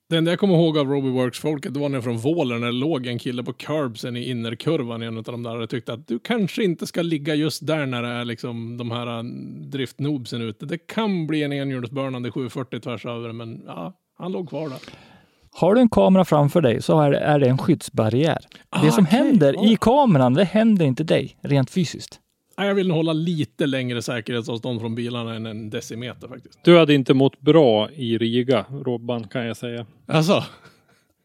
Det 0.10 0.18
enda 0.18 0.32
jag 0.32 0.40
kommer 0.40 0.54
ihåg 0.54 0.78
av 0.78 0.88
Robyworks-folket, 0.88 1.74
det 1.74 1.80
var 1.80 1.90
när 1.90 1.98
jag 1.98 2.04
från 2.04 2.18
Våler 2.18 2.60
när 2.60 2.68
det 2.68 2.74
låg 2.74 3.08
en 3.08 3.20
kille 3.20 3.44
på 3.44 3.54
curbsen 3.54 4.18
i 4.18 4.30
innerkurvan 4.30 5.04
i 5.04 5.06
en 5.06 5.18
av 5.18 5.24
de 5.24 5.44
där 5.44 5.60
och 5.60 5.70
tyckte 5.70 5.94
att 5.94 6.08
du 6.08 6.20
kanske 6.20 6.64
inte 6.64 6.88
ska 6.88 7.02
ligga 7.02 7.36
just 7.36 7.68
där 7.68 7.86
när 7.86 8.02
det 8.02 8.08
är 8.10 8.26
liksom 8.26 8.78
de 8.78 8.92
här 8.92 9.18
äh, 9.18 9.24
driftnoobsen 9.70 10.42
ute. 10.42 10.66
Det 10.66 10.78
kan 10.78 11.28
bli 11.28 11.44
en 11.44 11.54
enhjulsburnande 11.54 12.32
740 12.32 12.80
tvärs 12.80 13.06
över, 13.06 13.32
men 13.32 13.64
ja, 13.68 13.94
han 14.18 14.32
låg 14.32 14.50
kvar 14.50 14.70
där. 14.70 14.80
Har 15.52 15.76
du 15.76 15.82
en 15.82 15.90
kamera 15.90 16.26
framför 16.26 16.62
dig 16.62 16.82
så 16.82 17.02
är 17.02 17.40
det, 17.40 17.48
en 17.50 17.58
skyddsbarriär. 17.58 18.40
det 18.84 18.92
som 18.92 19.04
Ah, 19.04 19.08
okej. 19.08 19.20
händer 19.20 19.72
i 19.72 19.78
kameran, 19.82 20.34
det 20.34 20.44
händer 20.44 20.86
inte 20.86 21.04
dig 21.04 21.38
rent 21.42 21.70
fysiskt. 21.72 22.20
Ja, 22.60 22.66
Jag 22.66 22.76
vill 22.76 22.88
nog 22.88 22.98
hålla 22.98 23.14
lite 23.14 23.66
längre 23.66 24.02
säkerhetsavstånd 24.02 24.80
från 24.80 24.96
bilarna 24.96 25.36
än 25.36 25.46
en 25.46 25.70
decimeter 25.70 26.28
faktiskt. 26.28 26.60
Du 26.64 26.78
hade 26.78 26.94
inte 26.94 27.14
mått 27.14 27.40
bra 27.42 27.92
i 27.92 28.18
Riga, 28.18 28.66
Robban, 28.72 29.28
kan 29.28 29.46
jag 29.46 29.58
säga. 29.58 29.86
Alltså, 30.06 30.44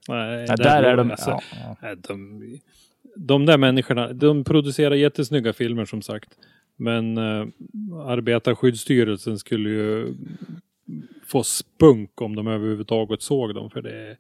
Nej, 0.09 0.45
Ja, 0.49 0.57
där 0.57 0.83
är 0.83 0.97
de. 0.97 1.11
alltså, 1.11 1.31
Ja, 1.31 1.41
ja. 1.53 1.77
nej, 1.83 1.97
de, 2.09 2.41
de 3.17 3.47
där 3.47 3.59
människorna, 3.59 4.13
de 4.13 4.45
producerar 4.45 4.95
jättesnygga 4.95 5.53
filmer 5.53 5.85
som 5.85 6.03
sagt. 6.03 6.29
Men 6.77 7.19
eh, 7.19 7.47
Arbetarskyddsstyrelsen 8.07 9.39
skulle 9.39 9.71
ju 9.71 10.15
få 11.27 11.43
spunk 11.43 12.21
om 12.23 12.37
de 12.37 12.47
överhuvudtaget 12.47 13.23
såg 13.23 13.55
dem. 13.55 13.71
För 13.71 13.83
det 13.83 14.17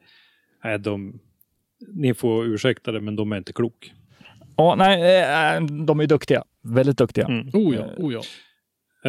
nej, 0.64 0.78
de, 0.78 1.18
ni 1.88 2.14
får 2.14 2.46
ursäkta 2.46 2.92
det, 2.92 3.00
men 3.00 3.16
de 3.16 3.32
är 3.32 3.36
inte 3.36 3.52
klok. 3.52 3.92
Ja, 4.56 4.74
nej, 4.74 5.22
eh, 5.56 5.62
de 5.62 6.00
är 6.00 6.06
duktiga. 6.06 6.44
Väldigt 6.62 6.98
duktiga. 6.98 7.26
Mm. 7.26 7.48
oh 7.52 7.74
ja, 7.74 7.84
oh 7.96 8.12
ja. 8.12 8.20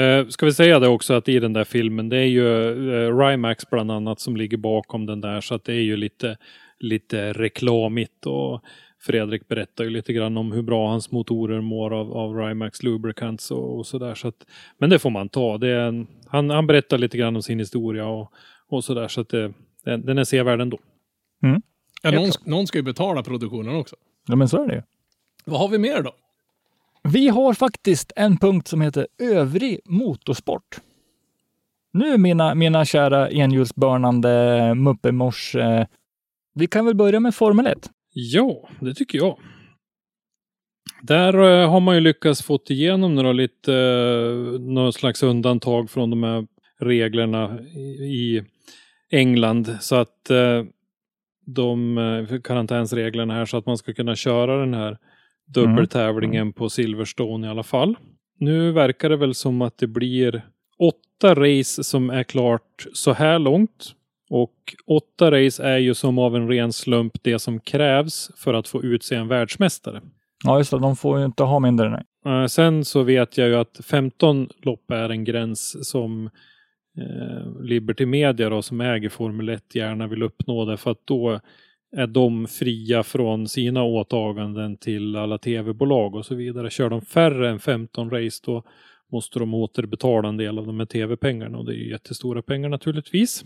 Eh, 0.01 0.27
ska 0.27 0.45
vi 0.45 0.53
säga 0.53 0.79
det 0.79 0.87
också 0.87 1.13
att 1.13 1.29
i 1.29 1.39
den 1.39 1.53
där 1.53 1.63
filmen, 1.63 2.09
det 2.09 2.17
är 2.17 2.25
ju 2.25 2.47
eh, 2.93 3.17
Rymax 3.17 3.69
bland 3.69 3.91
annat 3.91 4.19
som 4.19 4.37
ligger 4.37 4.57
bakom 4.57 5.05
den 5.05 5.21
där. 5.21 5.41
Så 5.41 5.55
att 5.55 5.63
det 5.63 5.73
är 5.73 5.81
ju 5.81 5.97
lite, 5.97 6.37
lite 6.79 7.33
reklamigt 7.33 8.25
och 8.25 8.61
Fredrik 8.99 9.47
berättar 9.47 9.83
ju 9.83 9.89
lite 9.89 10.13
grann 10.13 10.37
om 10.37 10.51
hur 10.51 10.61
bra 10.61 10.89
hans 10.89 11.11
motorer 11.11 11.61
mår 11.61 11.93
av, 11.93 12.13
av 12.13 12.35
Rymax 12.35 12.83
Lubricants 12.83 13.51
och, 13.51 13.77
och 13.77 13.85
sådär. 13.85 14.15
Så 14.15 14.27
att, 14.27 14.45
men 14.77 14.89
det 14.89 14.99
får 14.99 15.09
man 15.09 15.29
ta. 15.29 15.57
Det 15.57 15.67
är 15.67 15.79
en, 15.79 16.07
han, 16.27 16.49
han 16.49 16.67
berättar 16.67 16.97
lite 16.97 17.17
grann 17.17 17.35
om 17.35 17.41
sin 17.41 17.59
historia 17.59 18.07
och, 18.07 18.31
och 18.69 18.83
sådär. 18.83 19.07
Så 19.07 19.21
att 19.21 19.29
det, 19.29 19.53
den, 19.85 20.05
den 20.05 20.17
är 20.17 20.23
sevärd 20.23 20.61
ändå. 20.61 20.79
ja 22.03 22.11
någon, 22.11 22.31
någon 22.45 22.67
ska 22.67 22.77
ju 22.77 22.83
betala 22.83 23.23
produktionen 23.23 23.75
också. 23.75 23.95
Ja, 24.27 24.35
men 24.35 24.49
så 24.49 24.63
är 24.63 24.67
det 24.67 24.75
ju. 24.75 24.81
Vad 25.45 25.59
har 25.59 25.67
vi 25.67 25.77
mer 25.77 26.01
då? 26.01 26.11
Vi 27.03 27.27
har 27.27 27.53
faktiskt 27.53 28.11
en 28.15 28.37
punkt 28.37 28.67
som 28.67 28.81
heter 28.81 29.07
övrig 29.17 29.79
motorsport. 29.85 30.81
Nu 31.93 32.17
mina, 32.17 32.55
mina 32.55 32.85
kära 32.85 33.31
enhjulsburnande 33.31 34.73
muppemors. 34.75 35.55
Eh, 35.55 35.85
vi 36.53 36.67
kan 36.67 36.85
väl 36.85 36.95
börja 36.95 37.19
med 37.19 37.35
Formel 37.35 37.67
1. 37.67 37.89
Ja, 38.13 38.69
det 38.79 38.93
tycker 38.93 39.17
jag. 39.17 39.37
Där 41.01 41.33
eh, 41.33 41.69
har 41.69 41.79
man 41.79 41.95
ju 41.95 42.01
lyckats 42.01 42.43
fått 42.43 42.69
igenom 42.69 43.15
några 43.15 43.31
lite, 43.31 43.71
uh, 43.71 44.59
några 44.59 44.91
slags 44.91 45.23
undantag 45.23 45.89
från 45.89 46.09
de 46.09 46.23
här 46.23 46.47
reglerna 46.79 47.59
i, 47.61 47.79
i 47.79 48.43
England. 49.09 49.77
Så 49.79 49.95
att 49.95 50.29
eh, 50.29 50.63
de 51.45 51.97
uh, 51.97 52.41
karantänsreglerna 52.41 53.33
här 53.33 53.45
så 53.45 53.57
att 53.57 53.65
man 53.65 53.77
ska 53.77 53.93
kunna 53.93 54.15
köra 54.15 54.59
den 54.59 54.73
här 54.73 54.97
dubbeltävlingen 55.45 56.53
på 56.53 56.69
Silverstone 56.69 57.47
i 57.47 57.49
alla 57.49 57.63
fall. 57.63 57.95
Nu 58.39 58.71
verkar 58.71 59.09
det 59.09 59.17
väl 59.17 59.33
som 59.33 59.61
att 59.61 59.77
det 59.77 59.87
blir 59.87 60.41
åtta 60.77 61.35
race 61.35 61.83
som 61.83 62.09
är 62.09 62.23
klart 62.23 62.85
så 62.93 63.13
här 63.13 63.39
långt. 63.39 63.95
Och 64.29 64.75
åtta 64.85 65.31
race 65.31 65.63
är 65.63 65.77
ju 65.77 65.93
som 65.93 66.19
av 66.19 66.35
en 66.35 66.47
ren 66.47 66.73
slump 66.73 67.13
det 67.23 67.39
som 67.39 67.59
krävs 67.59 68.31
för 68.35 68.53
att 68.53 68.67
få 68.67 68.83
utse 68.83 69.15
en 69.15 69.27
världsmästare. 69.27 70.01
Ja, 70.43 70.57
just 70.57 70.71
det. 70.71 70.79
De 70.79 70.95
får 70.95 71.19
ju 71.19 71.25
inte 71.25 71.43
ha 71.43 71.59
mindre. 71.59 71.89
Nej. 71.89 72.41
Eh, 72.41 72.47
Sen 72.47 72.85
så 72.85 73.03
vet 73.03 73.37
jag 73.37 73.47
ju 73.47 73.55
att 73.55 73.79
15 73.85 74.49
lopp 74.61 74.91
är 74.91 75.09
en 75.09 75.23
gräns 75.23 75.89
som 75.89 76.29
eh, 76.97 77.61
Liberty 77.63 78.05
Media 78.05 78.49
då, 78.49 78.61
som 78.61 78.81
äger 78.81 79.09
Formel 79.09 79.49
1 79.49 79.75
gärna 79.75 80.07
vill 80.07 80.23
uppnå 80.23 80.65
därför 80.65 80.91
att 80.91 81.07
då 81.07 81.39
är 81.95 82.07
de 82.07 82.47
fria 82.47 83.03
från 83.03 83.47
sina 83.47 83.83
åtaganden 83.83 84.77
till 84.77 85.15
alla 85.15 85.37
tv-bolag 85.37 86.15
och 86.15 86.25
så 86.25 86.35
vidare. 86.35 86.69
Kör 86.69 86.89
de 86.89 87.01
färre 87.01 87.49
än 87.49 87.59
15 87.59 88.09
race 88.09 88.41
då 88.45 88.63
måste 89.11 89.39
de 89.39 89.53
återbetala 89.53 90.29
en 90.29 90.37
del 90.37 90.59
av 90.59 90.65
de 90.65 90.79
här 90.79 90.85
tv-pengarna 90.85 91.57
och 91.57 91.65
det 91.65 91.71
är 91.71 91.77
ju 91.77 91.89
jättestora 91.89 92.41
pengar 92.41 92.69
naturligtvis. 92.69 93.45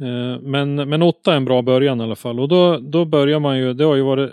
Eh, 0.00 0.40
Men, 0.40 0.74
men 0.74 1.02
åtta 1.02 1.32
är 1.32 1.36
en 1.36 1.44
bra 1.44 1.62
början 1.62 2.00
i 2.00 2.04
alla 2.04 2.16
fall 2.16 2.40
och 2.40 2.48
då, 2.48 2.78
då 2.78 3.04
börjar 3.04 3.40
man 3.40 3.58
ju, 3.58 3.74
det 3.74 3.84
har 3.84 3.96
ju 3.96 4.02
varit 4.02 4.32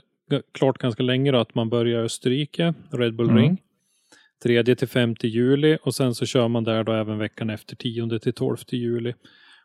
klart 0.52 0.78
ganska 0.78 1.04
länge 1.04 1.32
då 1.32 1.38
att 1.38 1.56
man 1.56 1.70
börjar 1.70 2.02
i 2.02 2.06
Österrike, 2.06 2.74
Red 2.92 3.16
Bull 3.16 3.30
Mm. 3.30 3.44
Ring. 3.44 3.58
3 4.44 4.76
till 4.76 4.88
5 4.88 5.16
juli 5.24 5.78
och 5.84 5.96
sen 5.96 6.16
så 6.16 6.26
kör 6.26 6.48
man 6.48 6.64
där 6.64 6.84
då 6.84 6.92
även 6.92 7.18
veckan 7.18 7.50
efter 7.50 7.76
10 7.76 8.20
till 8.20 8.34
12 8.34 8.58
juli. 8.72 9.14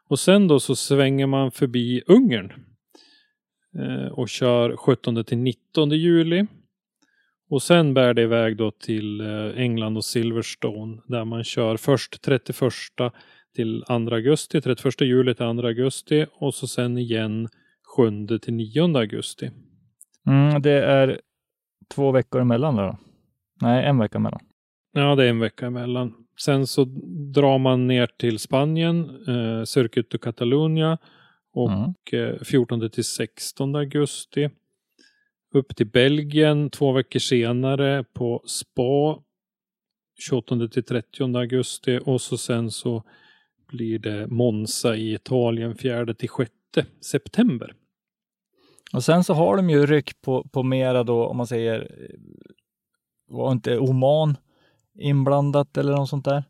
Och 0.09 0.19
sen 0.19 0.49
då 0.49 0.61
så 0.61 0.77
svänger 0.77 1.27
man 1.27 1.51
förbi 1.51 2.03
Ungern 2.07 2.53
och 4.13 4.29
kör 4.29 4.77
17 4.77 5.25
till 5.25 5.39
19 5.39 5.91
juli. 5.91 6.47
Och 7.53 7.63
sen 7.63 7.95
bär 7.95 8.15
det 8.15 8.23
iväg 8.23 8.57
då 8.57 8.71
till 8.71 9.21
eh, 9.21 9.61
England 9.63 9.97
och 9.97 10.05
Silverstone 10.05 11.03
där 11.07 11.25
man 11.25 11.45
kör 11.45 11.77
först 11.77 12.23
31 12.23 12.73
till 13.55 13.85
2 13.87 13.95
augusti, 13.95 14.61
31 14.61 15.01
juli 15.01 15.35
till 15.35 15.45
2 15.45 15.67
augusti 15.67 16.27
och 16.33 16.55
så 16.55 16.67
sen 16.67 16.99
igen 16.99 17.49
7 17.97 18.39
till 18.39 18.55
9 18.55 18.99
augusti. 18.99 19.51
Mm, 20.27 20.63
det 20.63 20.85
är 20.85 21.21
två 21.95 22.11
veckor 22.13 22.41
emellan 22.41 22.77
då. 22.77 22.99
Nej, 23.61 23.85
en 23.85 23.99
vecka 23.99 24.19
emellan. 24.19 24.41
Ja, 24.93 25.15
det 25.15 25.25
är 25.25 25.29
en 25.29 25.41
vecka 25.41 25.67
emellan. 25.67 26.15
Sen 26.41 26.67
så 26.67 26.85
drar 27.35 27.59
man 27.59 27.87
ner 27.87 28.07
till 28.07 28.39
Spanien, 28.39 29.25
eh, 29.29 29.65
Circuit 29.65 30.11
de 30.11 30.19
Catalunya 30.19 30.99
och 31.53 31.71
Mm. 31.71 31.95
eh, 32.35 32.43
14 32.43 32.91
till 32.91 33.05
16 33.05 33.77
augusti. 33.77 34.51
Upp 35.55 35.77
till 35.77 35.87
Belgien 35.87 36.71
två 36.71 36.93
veckor 36.93 37.19
senare 37.19 38.05
på 38.13 38.43
Spa 38.47 39.23
28 40.19 40.69
till 40.69 40.85
30 40.85 41.37
augusti 41.39 42.01
och 42.05 42.21
så 42.21 42.39
sen 42.39 42.71
så 42.71 43.03
blir 43.69 43.99
det 43.99 44.27
Monza 44.27 44.97
i 44.97 45.15
Italien 45.15 45.77
4 45.77 46.15
till 46.15 46.29
6 46.29 46.51
september. 47.01 47.75
Och 48.93 49.05
sen 49.05 49.25
så 49.25 49.35
har 49.35 49.57
de 49.57 49.71
ju 49.71 49.87
ryck 49.87 50.21
på, 50.23 50.49
på 50.49 50.63
mera 50.63 51.05
då, 51.05 51.27
om 51.27 51.37
man 51.37 51.47
säger, 51.47 51.81
eh, 51.81 52.17
var 53.29 53.53
inte 53.53 53.79
Oman 53.79 54.37
inblandat 54.99 55.77
eller 55.77 55.93
något 55.93 56.09
sånt 56.09 56.25
där? 56.25 56.45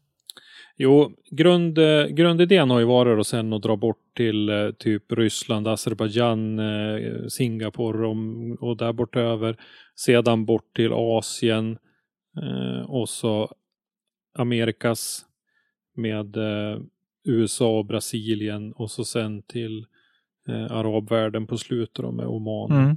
Jo, 0.82 1.12
grund, 1.30 1.78
eh, 1.78 2.06
grundidén 2.06 2.70
har 2.70 2.78
ju 2.78 2.84
varit 2.84 3.18
då 3.18 3.24
sen 3.24 3.52
att 3.52 3.62
dra 3.62 3.76
bort 3.76 4.14
till 4.16 4.48
eh, 4.48 4.70
typ 4.70 5.12
Ryssland, 5.12 5.68
Azerbajdzjan, 5.68 6.58
eh, 6.58 7.26
Singapore 7.28 8.06
och, 8.06 8.16
och 8.68 8.76
där 8.76 8.92
bortöver. 8.92 9.56
Sedan 9.94 10.44
bort 10.44 10.76
till 10.76 10.92
Asien 10.92 11.78
och 12.86 13.08
så 13.08 13.54
Amerikas 14.38 15.24
med 15.96 16.36
USA 17.24 17.78
och 17.78 17.86
Brasilien 17.86 18.72
och 18.72 18.90
så 18.90 19.04
sen 19.04 19.42
till 19.42 19.86
arabvärlden 20.70 21.46
på 21.46 21.58
slutet 21.58 22.14
med 22.14 22.26
Oman. 22.26 22.70
Mm. 22.70 22.96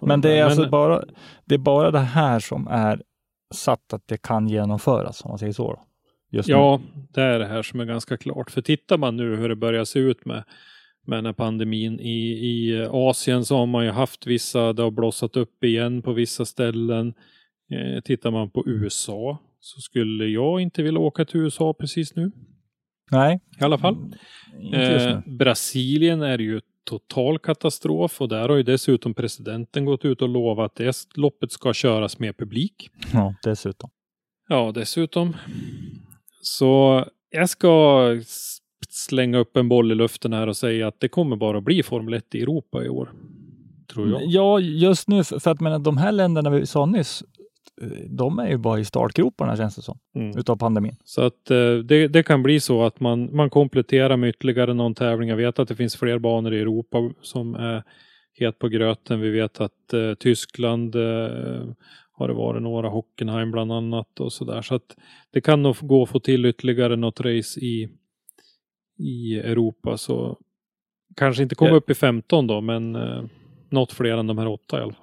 Men 0.00 0.20
det 0.20 0.38
är 0.38 0.44
alltså 0.44 0.68
bara, 0.68 1.04
det 1.44 1.54
är 1.54 1.58
bara 1.58 1.90
det 1.90 1.98
här 1.98 2.40
som 2.40 2.68
är 2.68 3.02
satt 3.54 3.92
att 3.92 4.08
det 4.08 4.22
kan 4.22 4.48
genomföras, 4.48 5.24
om 5.24 5.28
man 5.28 5.38
säger 5.38 5.52
så. 5.52 5.72
Då. 5.72 5.82
Just 6.32 6.48
nu. 6.48 6.54
Ja, 6.54 6.80
det 7.14 7.22
är 7.22 7.38
det 7.38 7.46
här 7.46 7.62
som 7.62 7.80
är 7.80 7.84
ganska 7.84 8.16
klart. 8.16 8.50
För 8.50 8.62
tittar 8.62 8.98
man 8.98 9.16
nu 9.16 9.36
hur 9.36 9.48
det 9.48 9.56
börjar 9.56 9.84
se 9.84 9.98
ut 9.98 10.24
med, 10.24 10.44
med 11.06 11.18
den 11.18 11.26
här 11.26 11.32
pandemin 11.32 12.00
i, 12.00 12.18
i 12.30 12.86
Asien 12.90 13.44
så 13.44 13.56
har 13.56 13.66
man 13.66 13.84
ju 13.84 13.90
haft 13.90 14.26
vissa, 14.26 14.72
det 14.72 14.82
har 14.82 14.90
blossat 14.90 15.36
upp 15.36 15.64
igen 15.64 16.02
på 16.02 16.12
vissa 16.12 16.44
ställen. 16.44 17.14
Eh, 17.72 18.00
tittar 18.00 18.30
man 18.30 18.50
på 18.50 18.64
USA 18.66 19.38
så 19.60 19.80
skulle 19.80 20.26
jag 20.26 20.60
inte 20.60 20.82
vilja 20.82 21.00
åka 21.00 21.24
till 21.24 21.40
USA 21.40 21.74
precis 21.74 22.16
nu. 22.16 22.30
Nej, 23.10 23.40
I 23.60 23.64
alla 23.64 23.78
fall. 23.78 23.96
just 24.60 25.06
Eh. 25.06 25.20
Brasilien 25.26 26.22
är 26.22 26.38
ju 26.38 26.60
total 26.84 27.38
katastrof 27.38 28.20
och 28.20 28.28
där 28.28 28.48
har 28.48 28.56
ju 28.56 28.62
dessutom 28.62 29.14
presidenten 29.14 29.84
gått 29.84 30.04
ut 30.04 30.22
och 30.22 30.28
lovat 30.28 30.70
att 30.70 30.76
det 30.76 30.94
loppet 31.14 31.52
ska 31.52 31.72
köras 31.72 32.18
med 32.18 32.36
publik. 32.36 32.90
Ja, 33.12 33.34
dessutom. 33.44 33.90
Ja, 34.48 34.72
dessutom. 34.74 35.36
Så 36.42 37.04
jag 37.30 37.48
ska 37.48 38.06
slänga 38.90 39.38
upp 39.38 39.56
en 39.56 39.68
boll 39.68 39.92
i 39.92 39.94
luften 39.94 40.32
här 40.32 40.46
och 40.46 40.56
säga 40.56 40.88
att 40.88 41.00
det 41.00 41.08
kommer 41.08 41.36
bara 41.36 41.60
bli 41.60 41.82
Formel 41.82 42.14
1 42.14 42.34
i 42.34 42.42
Europa 42.42 42.84
i 42.84 42.88
år. 42.88 43.12
Tror 43.92 44.10
jag. 44.10 44.20
Ja, 44.24 44.60
just 44.60 45.08
nu, 45.08 45.24
för 45.24 45.48
att 45.50 45.60
menar, 45.60 45.78
de 45.78 45.96
här 45.96 46.12
länderna 46.12 46.50
vi 46.50 46.66
sa 46.66 46.86
nyss, 46.86 47.24
de 48.08 48.38
är 48.38 48.48
ju 48.48 48.56
bara 48.56 48.80
i 48.80 48.84
startgroparna 48.84 49.56
känns 49.56 49.76
det 49.76 49.82
som, 49.82 49.98
Mm. 50.16 50.38
utav 50.38 50.56
pandemin. 50.56 50.96
Så 51.04 51.22
att 51.22 51.50
eh, 51.50 51.74
det, 51.74 52.08
det 52.08 52.22
kan 52.22 52.42
bli 52.42 52.60
så 52.60 52.84
att 52.84 53.00
man, 53.00 53.36
man 53.36 53.50
kompletterar 53.50 54.16
med 54.16 54.28
ytterligare 54.28 54.74
någon 54.74 54.94
tävling. 54.94 55.28
Jag 55.28 55.36
vet 55.36 55.58
att 55.58 55.68
det 55.68 55.76
finns 55.76 55.96
fler 55.96 56.18
banor 56.18 56.54
i 56.54 56.60
Europa 56.60 56.98
som 57.22 57.54
är 57.54 57.82
het 58.34 58.58
på 58.58 58.68
gröten. 58.68 59.20
Vi 59.20 59.30
vet 59.30 59.60
att 59.60 59.92
eh, 59.92 60.14
Tyskland 60.14 60.94
eh, 60.94 61.62
har 62.12 62.28
det 62.28 62.34
varit 62.34 62.62
några, 62.62 62.88
Hockenheim 62.88 63.50
bland 63.50 63.72
annat 63.72 64.20
och 64.20 64.32
så 64.32 64.44
där. 64.44 64.62
Så 64.62 64.74
att 64.74 64.96
det 65.30 65.40
kan 65.40 65.62
nog 65.62 65.76
gå 65.80 66.02
att 66.02 66.08
få 66.08 66.20
till 66.20 66.46
ytterligare 66.46 66.96
något 66.96 67.20
race 67.20 67.60
i, 67.60 67.88
i 68.98 69.38
Europa. 69.38 69.96
Så 69.96 70.38
kanske 71.16 71.42
inte 71.42 71.54
komma 71.54 71.70
Ja. 71.70 71.76
upp 71.76 71.90
i 71.90 71.94
15 71.94 72.46
då, 72.46 72.60
men 72.60 72.96
eh, 72.96 73.22
något 73.70 73.92
fler 73.92 74.16
än 74.16 74.26
de 74.26 74.38
här 74.38 74.48
åtta 74.48 74.78
i 74.78 74.82
alla 74.82 74.92
fall. 74.92 75.02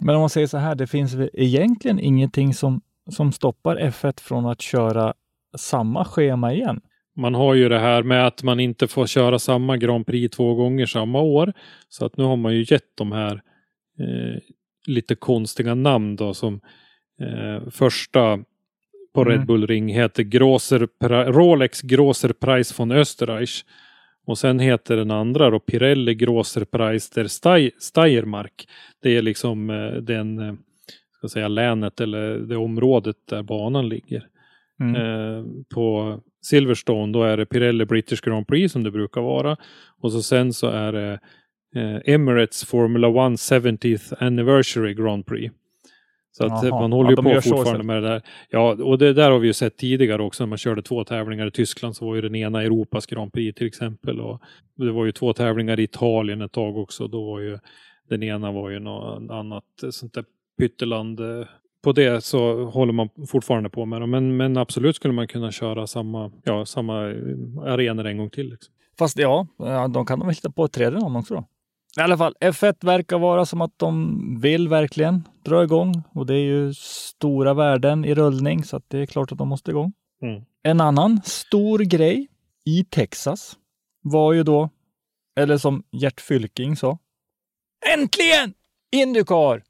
Men 0.00 0.14
om 0.14 0.20
man 0.20 0.30
säger 0.30 0.46
så 0.46 0.56
här, 0.58 0.74
det 0.74 0.86
finns 0.86 1.14
egentligen 1.32 2.00
ingenting 2.00 2.54
som, 2.54 2.80
som 3.10 3.32
stoppar 3.32 3.76
F1 3.76 4.20
från 4.20 4.46
att 4.46 4.62
köra 4.62 5.14
samma 5.58 6.04
schema 6.04 6.52
igen. 6.52 6.80
Man 7.18 7.34
har 7.34 7.54
ju 7.54 7.68
det 7.68 7.78
här 7.78 8.02
med 8.02 8.26
att 8.26 8.42
man 8.42 8.60
inte 8.60 8.88
får 8.88 9.06
köra 9.06 9.38
samma 9.38 9.76
Grand 9.76 10.06
Prix 10.06 10.36
två 10.36 10.54
gånger 10.54 10.86
samma 10.86 11.20
år. 11.20 11.52
Så 11.88 12.06
att 12.06 12.16
nu 12.16 12.24
har 12.24 12.36
man 12.36 12.54
ju 12.54 12.64
gett 12.68 12.96
de 12.96 13.12
här 13.12 13.34
eh, 13.98 14.38
lite 14.86 15.14
konstiga 15.14 15.74
namn 15.74 16.16
då 16.16 16.34
som 16.34 16.60
eh, 17.20 17.70
första 17.70 18.38
på 19.14 19.22
Mm. 19.22 19.32
Red 19.38 19.46
Bull 19.46 19.66
Ring 19.66 19.88
heter 19.88 20.22
Grosser, 20.22 20.88
Pri- 21.00 21.32
Rolex 21.32 21.82
Grosser 21.82 22.32
Preis 22.32 22.78
von 22.80 22.92
Österreich. 22.92 23.64
Och 24.26 24.38
sen 24.38 24.58
heter 24.58 24.96
den 24.96 25.10
andra 25.10 25.50
då 25.50 25.58
Pirelli 25.60 26.14
Grosser 26.14 26.64
Preis 26.64 27.10
der 27.10 27.24
Stei- 27.24 27.70
Steiermark. 27.78 28.68
Det 29.02 29.16
är 29.16 29.22
liksom 29.22 29.70
eh, 29.70 29.92
den, 29.92 30.38
eh, 30.38 30.54
ska 31.18 31.28
säga 31.28 31.48
länet 31.48 32.00
eller 32.00 32.38
det 32.38 32.56
området 32.56 33.16
där 33.30 33.42
banan 33.42 33.88
ligger. 33.88 34.26
Mm. 34.80 34.94
Eh, 34.96 35.44
på 35.74 36.18
Silverstone 36.42 37.12
då 37.12 37.22
är 37.22 37.36
det 37.36 37.46
Pirelli 37.46 37.84
British 37.84 38.20
Grand 38.20 38.46
Prix 38.46 38.72
som 38.72 38.82
det 38.82 38.90
brukar 38.90 39.20
vara. 39.20 39.56
Och 40.02 40.12
så 40.12 40.22
sen 40.22 40.52
så 40.52 40.66
är 40.66 40.92
det 40.92 41.20
Emirates 42.04 42.64
Formula 42.64 43.08
1 43.08 43.14
70th 43.14 44.14
Anniversary 44.18 44.94
Grand 44.94 45.26
Prix. 45.26 45.54
Så 46.32 46.44
att 46.46 46.62
eh, 46.64 46.68
Jaha. 46.68 46.80
man 46.80 46.92
håller 46.92 47.10
ju 47.10 47.16
på 47.16 47.40
fortfarande 47.40 47.84
med 47.84 48.02
det 48.02 48.08
där. 48.08 48.22
Ja, 48.50 48.76
och 48.82 48.98
det 48.98 49.12
där 49.12 49.30
har 49.30 49.38
vi 49.38 49.46
ju 49.46 49.52
sett 49.52 49.76
tidigare 49.76 50.22
också 50.22 50.44
när 50.44 50.48
man 50.48 50.58
körde 50.58 50.82
två 50.82 51.04
tävlingar 51.04 51.46
i 51.46 51.50
Tyskland 51.50 51.96
så 51.96 52.06
var 52.06 52.14
ju 52.14 52.20
den 52.20 52.34
ena 52.34 52.62
Europas 52.62 53.06
Grand 53.06 53.32
Prix 53.32 53.58
till 53.58 53.66
exempel. 53.66 54.20
Och 54.20 54.40
det 54.76 54.92
var 54.92 55.04
ju 55.04 55.12
två 55.12 55.32
tävlingar 55.32 55.80
i 55.80 55.82
Italien 55.82 56.40
ett 56.42 56.52
tag 56.52 56.76
också. 56.78 57.08
Då 57.08 57.24
var 57.30 57.40
ju 57.40 57.58
den 58.08 58.22
ena 58.22 58.52
var 58.52 58.70
ju 58.70 58.78
något 58.78 59.30
annat 59.30 59.64
eh, 59.82 59.90
sånt 59.90 60.14
där 60.14 60.24
pytteland. 60.58 61.20
eh, 61.20 61.46
På 61.84 61.92
det 61.92 62.24
så 62.24 62.64
håller 62.64 62.92
man 62.92 63.08
fortfarande 63.28 63.70
på 63.70 63.84
med 63.84 64.00
det. 64.02 64.06
Men, 64.06 64.36
men 64.36 64.56
absolut 64.56 64.96
skulle 64.96 65.14
man 65.14 65.28
kunna 65.28 65.52
köra 65.52 65.86
samma, 65.86 66.32
ja, 66.44 66.66
samma 66.66 67.10
eh, 67.10 67.16
arenor 67.62 68.06
en 68.06 68.18
gång 68.18 68.30
till. 68.30 68.50
Liksom. 68.50 68.74
Fast 68.98 69.18
ja, 69.18 69.46
de 69.94 70.06
kan 70.06 70.18
de 70.18 70.28
hitta 70.28 70.50
på 70.50 70.64
ett 70.64 70.72
tredje 70.72 70.98
namn 70.98 71.16
också 71.16 71.34
då. 71.34 71.44
I 71.98 72.00
alla 72.00 72.18
fall, 72.18 72.34
F1 72.40 72.86
verkar 72.86 73.18
vara 73.18 73.46
som 73.46 73.60
att 73.60 73.78
de 73.78 74.40
vill 74.40 74.68
verkligen 74.68 75.28
dra 75.44 75.64
igång 75.64 76.02
och 76.12 76.26
det 76.26 76.34
är 76.34 76.44
ju 76.44 76.74
stora 76.74 77.54
värden 77.54 78.04
i 78.04 78.14
rullning 78.14 78.64
så 78.64 78.76
att 78.76 78.90
det 78.90 78.98
är 78.98 79.06
klart 79.06 79.32
att 79.32 79.38
de 79.38 79.48
måste 79.48 79.70
igång. 79.70 79.92
Mm. 80.22 80.42
En 80.62 80.80
annan 80.80 81.20
stor 81.24 81.78
grej 81.78 82.28
i 82.64 82.84
Texas 82.84 83.56
var 84.02 84.32
ju 84.32 84.42
då, 84.42 84.70
eller 85.36 85.58
som 85.58 85.82
Gert 85.92 86.20
Fylking 86.20 86.76
sa, 86.76 86.98
Äntligen! 87.94 88.54
Indycar 88.92 89.62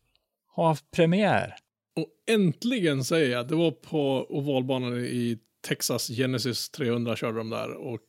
har 0.48 0.68
haft 0.68 0.90
premiär. 0.90 1.54
Och 1.96 2.34
äntligen 2.34 3.04
säger 3.04 3.32
jag, 3.32 3.48
det 3.48 3.54
var 3.54 3.70
på 3.70 4.26
ovalbanan 4.28 4.98
i 4.98 5.38
Texas 5.68 6.08
Genesis 6.08 6.70
300 6.70 7.16
körde 7.16 7.38
de 7.38 7.50
där 7.50 7.72
och 7.72 8.00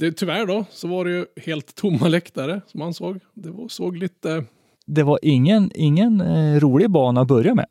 det, 0.00 0.12
tyvärr 0.12 0.46
då 0.46 0.64
så 0.70 0.88
var 0.88 1.04
det 1.04 1.10
ju 1.10 1.26
helt 1.36 1.74
tomma 1.74 2.08
läktare 2.08 2.60
som 2.66 2.78
man 2.78 2.94
såg. 2.94 3.20
Det 3.34 3.50
var, 3.50 3.68
såg 3.68 3.96
lite... 3.96 4.44
Det 4.86 5.02
var 5.02 5.18
ingen, 5.22 5.70
ingen 5.74 6.20
eh, 6.20 6.60
rolig 6.60 6.90
bana 6.90 7.20
att 7.20 7.28
börja 7.28 7.54
med. 7.54 7.66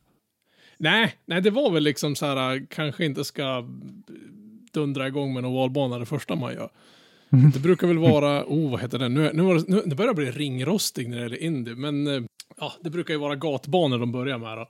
Nej, 0.78 1.14
nej, 1.26 1.42
det 1.42 1.50
var 1.50 1.70
väl 1.70 1.82
liksom 1.82 2.16
så 2.16 2.26
här, 2.26 2.66
kanske 2.70 3.04
inte 3.04 3.24
ska 3.24 3.64
dundra 4.72 5.08
igång 5.08 5.34
med 5.34 5.42
någon 5.42 5.54
valbana 5.54 5.98
det 5.98 6.06
första 6.06 6.36
man 6.36 6.52
gör. 6.52 6.70
Det 7.54 7.60
brukar 7.62 7.86
väl 7.86 7.98
vara, 7.98 8.44
oh 8.46 8.70
vad 8.70 8.80
heter 8.80 8.98
det, 8.98 9.08
nu, 9.08 9.30
nu, 9.32 9.54
det, 9.54 9.68
nu 9.68 9.82
det 9.86 9.94
börjar 9.94 10.14
bli 10.14 10.30
ringrostig 10.30 11.08
när 11.08 11.16
det 11.16 11.22
gäller 11.22 11.42
Indy, 11.42 11.74
men 11.74 12.06
eh, 12.06 12.22
ja, 12.56 12.72
det 12.80 12.90
brukar 12.90 13.14
ju 13.14 13.20
vara 13.20 13.36
gatbanor 13.36 13.98
de 13.98 14.12
börjar 14.12 14.38
med 14.38 14.58
då. 14.58 14.68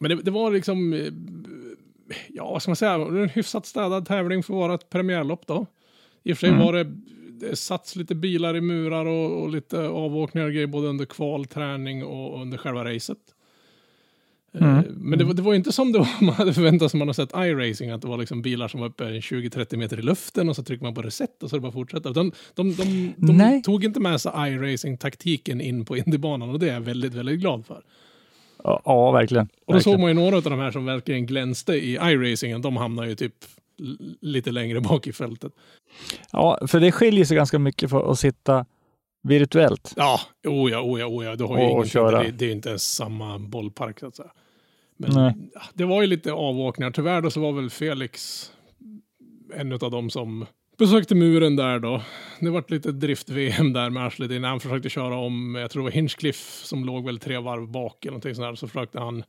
Men 0.00 0.10
det, 0.10 0.22
det 0.22 0.30
var 0.30 0.50
liksom, 0.50 0.92
eh, 0.92 1.12
ja 2.28 2.50
vad 2.50 2.62
ska 2.62 2.70
man 2.70 2.76
säga, 2.76 2.98
det 2.98 3.22
en 3.22 3.28
hyfsat 3.28 3.66
städad 3.66 4.06
tävling 4.06 4.42
för 4.42 4.54
att 4.54 4.58
vara 4.58 4.74
ett 4.74 4.90
premiärlopp 4.90 5.46
då. 5.46 5.66
I 6.22 6.32
och 6.32 6.38
för 6.38 6.46
sig 6.46 6.56
var 6.58 6.72
det, 6.72 6.84
det 7.40 7.56
satts 7.56 7.96
lite 7.96 8.14
bilar 8.14 8.56
i 8.56 8.60
murar 8.60 9.06
och, 9.06 9.42
och 9.42 9.48
lite 9.50 9.88
avåkningar 9.88 10.46
och 10.46 10.52
grejer 10.52 10.66
både 10.66 10.88
under 10.88 11.04
kval, 11.04 11.44
träning 11.44 12.04
och 12.04 12.40
under 12.42 12.58
själva 12.58 12.84
racet. 12.84 13.18
Eh, 14.54 14.80
Men 14.90 15.18
det, 15.18 15.24
var- 15.24 15.34
det 15.34 15.42
var 15.42 15.54
inte 15.54 15.72
som 15.72 15.92
det 15.92 15.98
var, 15.98 16.08
man 16.24 16.34
hade 16.34 16.54
förväntat 16.54 16.90
sig 16.90 16.98
man 16.98 17.08
har 17.08 17.12
sett 17.12 17.32
iRacing, 17.36 17.90
att 17.90 18.02
det 18.02 18.08
var 18.08 18.18
liksom 18.18 18.42
bilar 18.42 18.68
som 18.68 18.80
var 18.80 18.86
uppe 18.88 19.04
20-30 19.04 19.76
meter 19.76 19.98
i 19.98 20.02
luften 20.02 20.48
och 20.48 20.56
så 20.56 20.62
trycker 20.62 20.84
man 20.84 20.94
på 20.94 21.02
reset 21.02 21.42
och 21.42 21.50
så 21.50 21.56
är 21.56 21.58
det 21.58 21.62
bara 21.62 21.72
fortsätta. 21.72 22.10
De, 22.12 22.32
de, 22.54 22.72
de 23.16 23.36
Nej. 23.36 23.62
tog 23.62 23.84
inte 23.84 24.00
med 24.00 24.20
sig 24.20 24.32
iRacing-taktiken 24.36 25.60
in 25.60 25.84
på 25.84 25.96
Indybanan 25.96 26.50
och 26.50 26.58
det 26.58 26.68
är 26.70 26.74
jag 26.74 26.80
väldigt, 26.80 27.14
väldigt 27.14 27.40
glad 27.40 27.66
för. 27.66 27.82
Ja, 28.64 28.82
ja 28.84 29.10
verkligen. 29.10 29.44
Och 29.44 29.50
då 29.66 29.72
verkligen. 29.72 29.94
såg 29.94 30.00
man 30.00 30.10
ju 30.10 30.14
några 30.14 30.36
av 30.36 30.42
de 30.42 30.58
här 30.58 30.70
som 30.70 30.84
verkligen 30.84 31.26
glänste 31.26 31.72
i 31.74 31.92
iRacingen, 31.94 32.62
de 32.62 32.76
hamnar 32.76 33.04
ju 33.06 33.14
typ 33.14 33.34
lite 34.20 34.50
längre 34.50 34.80
bak 34.80 35.06
i 35.06 35.12
fältet. 35.12 35.52
Ja, 36.32 36.58
för 36.66 36.80
det 36.80 36.92
skiljer 36.92 37.24
sig 37.24 37.36
ganska 37.36 37.58
mycket 37.58 37.90
för 37.90 38.10
att 38.12 38.18
sitta 38.18 38.66
virtuellt. 39.22 39.92
Ja, 39.96 40.20
oh 40.46 40.70
ja, 40.70 40.80
oh 40.82 41.00
ja, 41.00 41.06
oh 41.06 41.24
ja. 41.24 41.36
Du 41.36 41.44
har 41.44 41.58
ju 41.58 41.64
Och 41.64 41.86
köra. 41.86 42.22
det, 42.22 42.30
det 42.30 42.44
är 42.46 42.52
inte 42.52 42.68
ens 42.68 42.94
samma 42.94 43.38
bollpark 43.38 44.00
så 44.00 44.06
att 44.06 44.16
säga. 44.16 44.30
Men 44.96 45.14
Nej. 45.14 45.34
det 45.74 45.84
var 45.84 46.00
ju 46.00 46.06
lite 46.06 46.32
avåkningar. 46.32 46.90
Tyvärr 46.90 47.20
då 47.20 47.30
så 47.30 47.40
var 47.40 47.52
väl 47.52 47.70
Felix 47.70 48.46
en 49.54 49.72
av 49.72 49.90
dem 49.90 50.10
som 50.10 50.46
besökte 50.78 51.14
muren 51.14 51.56
där 51.56 51.78
då. 51.78 52.02
Det 52.40 52.50
vart 52.50 52.70
lite 52.70 52.92
drift-VM 52.92 53.72
där 53.72 53.90
med 53.90 54.06
arslet 54.06 54.30
innan 54.30 54.50
han 54.50 54.60
försökte 54.60 54.88
köra 54.88 55.16
om, 55.16 55.54
jag 55.54 55.70
tror 55.70 55.82
det 55.82 55.84
var 55.84 55.90
Hinchcliffe 55.90 56.66
som 56.66 56.84
låg 56.84 57.04
väl 57.04 57.18
tre 57.18 57.38
varv 57.38 57.68
bak 57.68 58.04
eller 58.04 58.10
någonting 58.10 58.34
sånt 58.34 58.46
där. 58.46 58.54
Så 58.54 58.68
försökte 58.68 59.00
han 59.00 59.22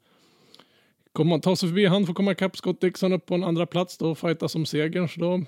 komma, 1.13 1.39
ta 1.39 1.55
sig 1.55 1.69
förbi 1.69 1.85
han, 1.85 2.05
får 2.05 2.13
komma 2.13 2.31
ikapp 2.31 2.57
Scott 2.57 2.81
Dixon 2.81 3.13
upp 3.13 3.25
på 3.25 3.35
en 3.35 3.43
andra 3.43 3.65
plats 3.65 3.97
då 3.97 4.11
och 4.11 4.17
fighta 4.17 4.47
som 4.47 4.65
segern. 4.65 5.09
Så 5.09 5.19
då 5.19 5.43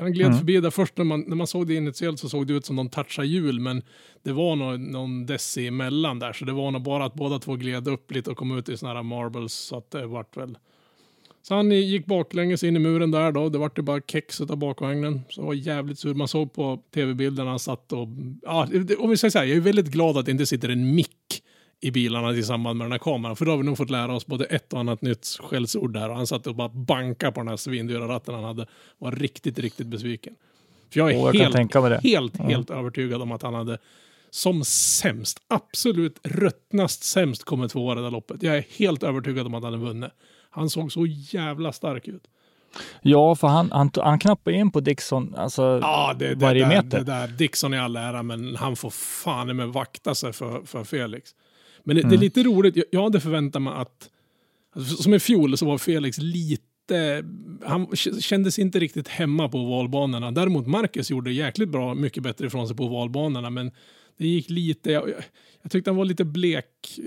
han 0.00 0.12
gled 0.12 0.38
förbi 0.38 0.60
där 0.60 0.70
först 0.70 0.96
när 0.96 1.04
man, 1.04 1.24
när 1.26 1.36
man 1.36 1.46
såg 1.46 1.66
det 1.66 1.74
initiellt 1.74 2.18
så 2.18 2.28
såg 2.28 2.46
det 2.46 2.52
ut 2.52 2.66
som 2.66 2.76
de 2.76 2.88
touchade 2.88 3.28
hjul 3.28 3.60
men 3.60 3.82
det 4.22 4.32
var 4.32 4.56
någon, 4.56 4.84
någon 4.84 5.26
deci 5.26 5.66
emellan 5.66 6.18
där 6.18 6.32
så 6.32 6.44
det 6.44 6.52
var 6.52 6.70
nog 6.70 6.82
bara 6.82 7.04
att 7.04 7.14
båda 7.14 7.38
två 7.38 7.56
gled 7.56 7.88
upp 7.88 8.10
lite 8.10 8.30
och 8.30 8.36
kom 8.36 8.58
ut 8.58 8.68
i 8.68 8.76
såna 8.76 8.94
här 8.94 9.02
marbles 9.02 9.52
så 9.52 9.76
att 9.76 9.90
det 9.90 10.06
vart 10.06 10.36
väl 10.36 10.56
så 11.42 11.54
han 11.54 11.70
gick 11.70 12.06
baklänges 12.06 12.64
in 12.64 12.76
i 12.76 12.78
muren 12.78 13.10
där 13.10 13.32
då. 13.32 13.48
Det 13.48 13.58
vart 13.58 13.78
ju 13.78 13.82
bara 13.82 14.00
kex 14.00 14.40
av 14.40 14.56
bakvagnen. 14.56 15.20
Så 15.28 15.40
det 15.40 15.46
var 15.46 15.54
jävligt 15.54 15.98
sur. 15.98 16.14
Man 16.14 16.28
såg 16.28 16.52
på 16.52 16.82
tv-bilden 16.94 17.46
han 17.46 17.58
satt 17.58 17.92
och... 17.92 18.08
Ja, 18.42 18.68
om 18.98 19.10
vi 19.10 19.16
säger 19.16 19.30
så 19.30 19.38
här, 19.38 19.44
jag 19.44 19.56
är 19.56 19.60
väldigt 19.60 19.90
glad 19.90 20.16
att 20.16 20.26
det 20.26 20.32
inte 20.32 20.46
sitter 20.46 20.68
en 20.68 20.94
mick 20.94 21.41
i 21.82 21.90
bilarna 21.90 22.32
i 22.32 22.42
samband 22.42 22.78
med 22.78 22.84
den 22.84 22.92
här 22.92 22.98
kameran. 22.98 23.36
För 23.36 23.44
då 23.44 23.50
har 23.50 23.58
vi 23.58 23.64
nog 23.64 23.76
fått 23.76 23.90
lära 23.90 24.14
oss 24.14 24.26
både 24.26 24.44
ett 24.44 24.72
och 24.72 24.80
annat 24.80 25.02
nytt 25.02 25.38
skällsord 25.40 25.92
där. 25.92 26.10
Och 26.10 26.16
han 26.16 26.26
satt 26.26 26.46
och 26.46 26.54
bara 26.54 26.68
bankade 26.68 27.32
på 27.32 27.40
den 27.40 27.48
här 27.48 27.56
svindyra 27.56 28.08
ratten 28.08 28.34
han 28.34 28.44
hade. 28.44 28.66
Var 28.98 29.12
riktigt, 29.12 29.58
riktigt 29.58 29.86
besviken. 29.86 30.34
För 30.92 31.00
jag 31.00 31.10
är 31.12 31.16
Åh, 31.16 31.30
jag 31.36 31.52
helt, 31.52 31.74
mig 31.74 31.90
det. 31.90 32.00
helt, 32.02 32.36
helt 32.36 32.70
övertygad 32.70 33.22
om 33.22 33.32
att 33.32 33.42
han 33.42 33.54
hade 33.54 33.78
som 34.30 34.64
sämst, 34.64 35.42
absolut 35.48 36.18
ruttnast 36.22 37.04
sämst 37.04 37.44
kommit 37.44 37.70
tvåa 37.72 37.94
det 37.94 38.02
där 38.02 38.10
loppet. 38.10 38.42
Jag 38.42 38.56
är 38.56 38.64
helt 38.78 39.02
övertygad 39.02 39.46
om 39.46 39.54
att 39.54 39.62
han 39.62 39.72
hade 39.72 39.84
vunnit. 39.84 40.10
Han 40.50 40.70
såg 40.70 40.92
så 40.92 41.06
jävla 41.06 41.72
stark 41.72 42.08
ut. 42.08 42.22
Ja, 43.02 43.34
för 43.34 43.48
han, 43.48 43.70
han, 43.72 43.90
han 43.96 44.18
knappade 44.18 44.56
in 44.56 44.70
på 44.70 44.80
Dixon 44.80 45.34
alltså, 45.36 45.78
Ja, 45.82 46.14
det, 46.18 46.28
det, 46.28 46.34
varje 46.34 46.68
meter. 46.68 46.98
det 46.98 47.04
där. 47.04 47.28
Dixon 47.28 47.74
i 47.74 47.78
all 47.78 47.96
ära, 47.96 48.22
men 48.22 48.56
han 48.56 48.76
får 48.76 48.90
fan 48.90 49.56
med 49.56 49.68
vakta 49.68 50.14
sig 50.14 50.32
för, 50.32 50.62
för 50.66 50.84
Felix. 50.84 51.30
Men 51.84 51.96
det, 51.96 52.02
det 52.02 52.06
är 52.06 52.08
Mm. 52.08 52.20
lite 52.20 52.42
roligt. 52.42 52.76
Jag, 52.90 53.02
hade 53.02 53.20
förväntat 53.20 53.62
mig 53.62 53.72
att... 53.76 54.10
Alltså, 54.74 55.02
som 55.02 55.14
i 55.14 55.18
fjol 55.18 55.58
så 55.58 55.66
var 55.66 55.78
Felix 55.78 56.18
lite... 56.18 57.24
Han 57.64 57.96
kändes 58.20 58.58
inte 58.58 58.78
riktigt 58.78 59.08
hemma 59.08 59.48
på 59.48 59.64
valbanorna. 59.64 60.30
Däremot 60.30 60.66
Marcus 60.66 61.10
gjorde 61.10 61.32
jäkligt 61.32 61.68
bra, 61.68 61.94
mycket 61.94 62.22
bättre 62.22 62.46
ifrån 62.46 62.68
sig 62.68 62.76
på 62.76 62.88
valbanorna. 62.88 63.50
Men 63.50 63.70
det 64.16 64.26
gick 64.26 64.50
lite... 64.50 64.92
Jag, 64.92 65.08
jag, 65.62 65.70
tyckte 65.72 65.90
han 65.90 65.96
var 65.96 66.04
lite 66.04 66.24
blek, 66.24 66.98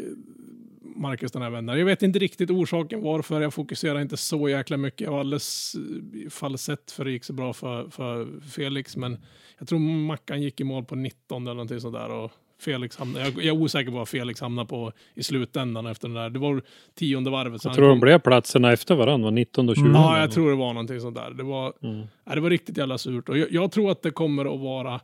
Marcus 0.96 1.32
den 1.32 1.42
här 1.42 1.50
vändan. 1.50 1.80
Jag 1.80 1.86
vet 1.86 2.04
inte 2.04 2.20
riktigt 2.20 2.50
orsaken 2.50 3.02
varför. 3.02 3.42
Jag 3.42 3.54
fokuserar 3.54 4.02
inte 4.02 4.18
så 4.18 4.50
jäkla 4.50 4.78
mycket. 4.78 5.02
Jag 5.02 5.12
var 5.12 5.20
alldeles 5.20 5.76
eh, 6.24 6.30
falsett 6.30 6.92
för 6.92 7.06
det 7.06 7.12
gick 7.12 7.24
så 7.24 7.34
bra 7.34 7.54
för, 7.54 7.90
för 7.90 8.28
Felix. 8.50 8.98
Men 8.98 9.18
jag 9.60 9.68
tror 9.68 9.80
Mackan 9.80 10.42
gick 10.42 10.62
i 10.62 10.64
mål 10.64 10.86
på 10.86 10.96
19 10.96 11.44
eller 11.44 11.54
någonting 11.54 11.82
sådär. 11.82 12.10
Och 12.10 12.32
Felix 12.66 12.98
hamnade, 12.98 13.26
jag, 13.26 13.34
jag 13.38 13.46
är 13.46 13.52
osäker 13.62 13.92
på 13.92 13.98
vad 13.98 14.08
Felix 14.08 14.42
hamnade 14.42 14.68
på 14.68 14.92
i 15.16 15.24
slutändan 15.24 15.86
efter 15.86 16.08
den 16.08 16.16
där. 16.16 16.30
Det 16.30 16.40
var 16.40 16.62
tionde 16.96 17.30
varvet. 17.32 17.64
Jag 17.66 17.74
tror 17.74 17.88
de 17.90 18.00
blev 18.00 18.20
platserna 18.20 18.74
efter 18.74 18.96
varandra, 18.96 19.30
19 19.30 19.70
och 19.70 19.76
20. 19.76 19.88
Ja, 19.94 20.20
jag 20.20 20.32
tror 20.32 20.50
det 20.50 20.56
var 20.56 20.74
någonting 20.74 21.00
sånt 21.02 21.16
där. 21.16 21.32
Det 21.32 21.44
var, 21.44 21.74
Mm. 21.84 22.08
ja, 22.26 22.36
det 22.36 22.42
var 22.42 22.50
riktigt 22.50 22.78
jävla 22.78 22.98
surt. 22.98 23.30
Och 23.30 23.38
jag, 23.38 23.52
jag 23.52 23.72
tror 23.72 23.92
att 23.92 24.02
det 24.02 24.12
kommer 24.12 24.54
att 24.56 24.60
vara... 24.62 25.00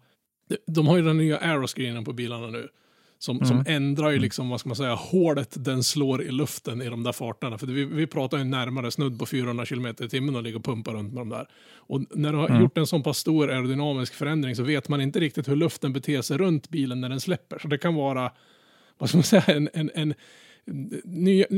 De, 0.49 0.57
de 0.73 0.87
har 0.87 0.97
ju 0.97 1.03
den 1.03 1.17
nya 1.17 1.37
aeroscreenen 1.37 2.03
på 2.05 2.13
bilarna 2.13 2.47
nu. 2.47 2.67
Som, 3.21 3.45
som 3.45 3.63
ändrar 3.67 4.09
ju 4.09 4.19
liksom, 4.19 4.49
vad 4.49 4.59
ska 4.59 4.69
man 4.69 4.75
säga, 4.75 4.95
hålet 4.95 5.55
den 5.65 5.83
slår 5.83 6.23
i 6.23 6.31
luften 6.31 6.81
i 6.81 6.89
de 6.89 7.03
där 7.03 7.11
farterna. 7.11 7.57
För 7.57 7.67
vi, 7.67 7.85
vi 7.85 8.07
pratar 8.07 8.37
ju 8.37 8.43
närmare 8.43 8.91
snudd 8.91 9.19
på 9.19 9.25
400 9.25 9.65
km 9.65 9.85
i 9.85 10.09
timmen 10.09 10.35
och 10.35 10.43
ligger 10.43 10.57
och 10.57 10.65
pumpar 10.65 10.93
runt 10.93 11.13
med 11.13 11.21
de 11.21 11.29
där. 11.29 11.47
Och 11.75 12.01
när 12.09 12.31
du 12.31 12.37
har 12.37 12.61
gjort 12.61 12.77
en 12.77 12.87
sån 12.87 13.03
pass 13.03 13.17
stor 13.17 13.51
aerodynamisk 13.51 14.13
förändring 14.13 14.55
så 14.55 14.63
vet 14.63 14.89
man 14.89 15.01
inte 15.01 15.19
riktigt 15.19 15.49
hur 15.49 15.55
luften 15.55 15.93
beter 15.93 16.21
sig 16.21 16.37
runt 16.37 16.69
bilen 16.69 17.01
när 17.01 17.09
den 17.09 17.21
släpper. 17.21 17.59
Så 17.59 17.67
det 17.67 17.77
kan 17.77 17.95
vara, 17.95 18.31
vad 18.97 19.09
ska 19.09 19.17
man 19.17 19.23
säga, 19.23 19.43
en, 19.47 19.69
en, 19.73 19.91
en 19.95 20.13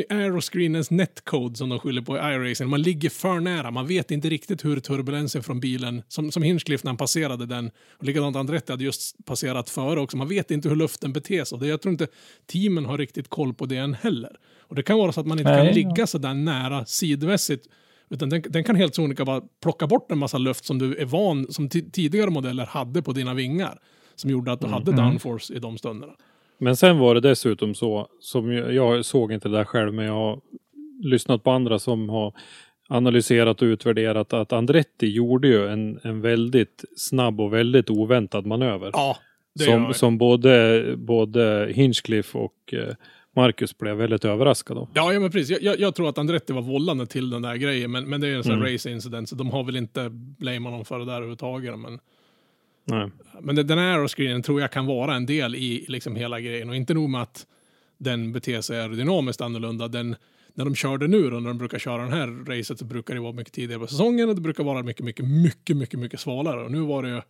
aeroscreenens 0.09 0.91
netcode 0.91 1.55
som 1.55 1.69
de 1.69 1.79
skyller 1.79 2.01
på 2.01 2.17
i 2.17 2.19
iRacing. 2.19 2.69
Man 2.69 2.81
ligger 2.81 3.09
för 3.09 3.39
nära, 3.39 3.71
man 3.71 3.87
vet 3.87 4.11
inte 4.11 4.29
riktigt 4.29 4.65
hur 4.65 4.79
turbulensen 4.79 5.43
från 5.43 5.59
bilen, 5.59 6.03
som, 6.07 6.31
som 6.31 6.43
Hinchcliffe 6.43 6.85
när 6.85 6.89
han 6.89 6.97
passerade 6.97 7.45
den, 7.45 7.71
och 7.97 8.03
likadant 8.03 8.35
Andretti 8.35 8.71
hade 8.71 8.83
just 8.83 9.25
passerat 9.25 9.69
före 9.69 9.99
också, 9.99 10.17
man 10.17 10.29
vet 10.29 10.51
inte 10.51 10.69
hur 10.69 10.75
luften 10.75 11.13
beter 11.13 11.43
sig. 11.43 11.67
Jag 11.67 11.81
tror 11.81 11.91
inte 11.91 12.07
teamen 12.51 12.85
har 12.85 12.97
riktigt 12.97 13.29
koll 13.29 13.53
på 13.53 13.65
det 13.65 13.77
än 13.77 13.93
heller. 13.93 14.35
Och 14.59 14.75
det 14.75 14.83
kan 14.83 14.97
vara 14.97 15.11
så 15.11 15.19
att 15.19 15.27
man 15.27 15.39
inte 15.39 15.51
Nej, 15.51 15.59
kan 15.59 15.67
ja. 15.67 15.73
ligga 15.73 16.07
så 16.07 16.17
där 16.17 16.33
nära 16.33 16.85
sidmässigt 16.85 17.67
utan 18.09 18.29
den, 18.29 18.43
den 18.49 18.63
kan 18.63 18.75
helt 18.75 18.95
sonika 18.95 19.25
bara 19.25 19.41
plocka 19.61 19.87
bort 19.87 20.11
en 20.11 20.17
massa 20.17 20.37
luft 20.37 20.65
som 20.65 20.79
du 20.79 20.95
är 20.95 21.05
van, 21.05 21.53
som 21.53 21.69
ti- 21.69 21.91
tidigare 21.91 22.29
modeller 22.29 22.65
hade 22.65 23.01
på 23.01 23.13
dina 23.13 23.33
vingar. 23.33 23.79
Som 24.15 24.29
gjorde 24.29 24.51
att 24.51 24.61
du 24.61 24.67
hade 24.67 24.91
downforce 24.91 25.53
i 25.53 25.59
de 25.59 25.77
stunderna. 25.77 26.13
Men 26.63 26.75
sen 26.75 26.99
var 26.99 27.15
det 27.15 27.21
dessutom 27.21 27.75
så, 27.75 28.07
som 28.19 28.51
jag, 28.51 28.73
jag 28.73 29.05
såg 29.05 29.31
inte 29.31 29.49
det 29.49 29.57
där 29.57 29.65
själv, 29.65 29.93
men 29.93 30.05
jag 30.05 30.13
har 30.13 30.39
lyssnat 31.03 31.43
på 31.43 31.51
andra 31.51 31.79
som 31.79 32.09
har 32.09 32.33
analyserat 32.89 33.61
och 33.61 33.65
utvärderat 33.65 34.33
att 34.33 34.53
Andretti 34.53 35.07
gjorde 35.07 35.47
ju 35.47 35.67
en, 35.67 35.99
en 36.03 36.21
väldigt 36.21 36.85
snabb 36.97 37.41
och 37.41 37.53
väldigt 37.53 37.89
oväntad 37.89 38.45
manöver. 38.45 38.89
Ja, 38.93 39.17
det 39.55 39.65
gör 39.65 39.71
som, 39.71 39.83
jag. 39.83 39.95
som 39.95 40.17
både, 40.17 40.83
både 40.97 41.71
Hinchcliffe 41.75 42.37
och 42.37 42.73
eh, 42.73 42.95
Marcus 43.35 43.77
blev 43.77 43.95
väldigt 43.95 44.25
överraskade 44.25 44.79
av. 44.79 44.89
Ja, 44.93 45.13
ja 45.13 45.19
men 45.19 45.31
precis. 45.31 45.61
Jag, 45.61 45.79
jag, 45.79 45.95
tror 45.95 46.09
att 46.09 46.17
Andretti 46.17 46.53
var 46.53 46.61
vållande 46.61 47.05
till 47.05 47.29
den 47.29 47.41
där 47.41 47.55
grejen, 47.55 47.91
men, 47.91 48.09
men 48.09 48.21
det 48.21 48.27
är 48.27 48.35
en 48.35 48.43
sån 48.43 48.51
här 48.51 48.59
Mm. 48.59 48.73
race 48.73 48.91
incident, 48.91 49.29
så 49.29 49.35
de 49.35 49.51
har 49.51 49.63
väl 49.63 49.75
inte 49.75 50.09
blamat 50.11 50.73
någon 50.73 50.85
för 50.85 50.99
det 50.99 51.05
där 51.05 51.13
överhuvudtaget. 51.13 51.79
Men, 51.79 51.99
Nej. 52.85 53.11
men 53.41 53.55
den 53.55 53.77
här 53.77 53.97
aeroscreenen 53.97 54.43
tror 54.43 54.61
jag 54.61 54.71
kan 54.71 54.85
vara 54.85 55.15
en 55.15 55.25
del 55.25 55.55
i 55.55 55.85
liksom 55.87 56.15
hela 56.15 56.39
grejen. 56.39 56.69
Och 56.69 56.75
inte 56.75 56.93
nog 56.93 57.09
med 57.09 57.21
att 57.21 57.47
den 57.97 58.31
beter 58.31 58.61
sig 58.61 58.79
aerodynamiskt 58.79 59.41
annorlunda. 59.41 59.87
Den, 59.87 60.15
när 60.53 60.65
de 60.65 60.75
körde 60.75 61.07
nu 61.07 61.29
då, 61.29 61.39
när 61.39 61.47
de 61.47 61.57
brukar 61.57 61.79
köra 61.79 62.01
den 62.01 62.13
här 62.13 62.27
racet 62.27 62.79
så 62.79 62.85
brukar 62.85 63.13
det 63.13 63.19
vara 63.19 63.33
mycket 63.33 63.53
tidigare 63.53 63.79
på 63.79 63.87
säsongen 63.87 64.29
och 64.29 64.35
det 64.35 64.41
brukar 64.41 64.63
vara 64.63 64.83
mycket, 64.83 65.05
mycket, 65.05 65.25
mycket, 65.25 65.77
mycket, 65.77 65.99
mycket 65.99 66.19
svalare. 66.19 66.63
Och 66.63 66.71
nu 66.71 66.79
var 66.79 67.03
det 67.03 67.09
ju, 67.09 67.21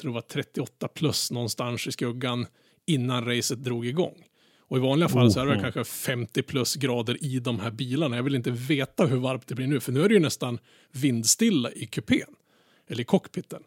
tror 0.00 0.10
det 0.10 0.14
var 0.14 0.20
38 0.20 0.88
plus 0.88 1.30
någonstans 1.30 1.86
i 1.86 1.92
skuggan 1.92 2.46
innan 2.86 3.24
racet 3.24 3.64
drog 3.64 3.86
igång. 3.86 4.24
Och 4.68 4.76
i 4.76 4.80
vanliga 4.80 5.08
fall 5.08 5.30
så 5.30 5.40
är 5.40 5.46
det 5.46 5.60
kanske 5.60 5.84
50 5.84 6.42
plus 6.42 6.76
grader 6.76 7.24
i 7.24 7.38
de 7.38 7.60
här 7.60 7.70
bilarna. 7.70 8.16
Jag 8.16 8.22
vill 8.22 8.34
inte 8.34 8.50
veta 8.50 9.06
hur 9.06 9.16
varmt 9.16 9.46
det 9.46 9.54
blir 9.54 9.66
nu, 9.66 9.80
för 9.80 9.92
nu 9.92 10.02
är 10.02 10.08
det 10.08 10.14
ju 10.14 10.20
nästan 10.20 10.58
vindstilla 10.92 11.72
i 11.72 11.86
kupén. 11.86 12.34
Eller 12.88 13.00
i 13.02 13.04
cockpiten. 13.04 13.62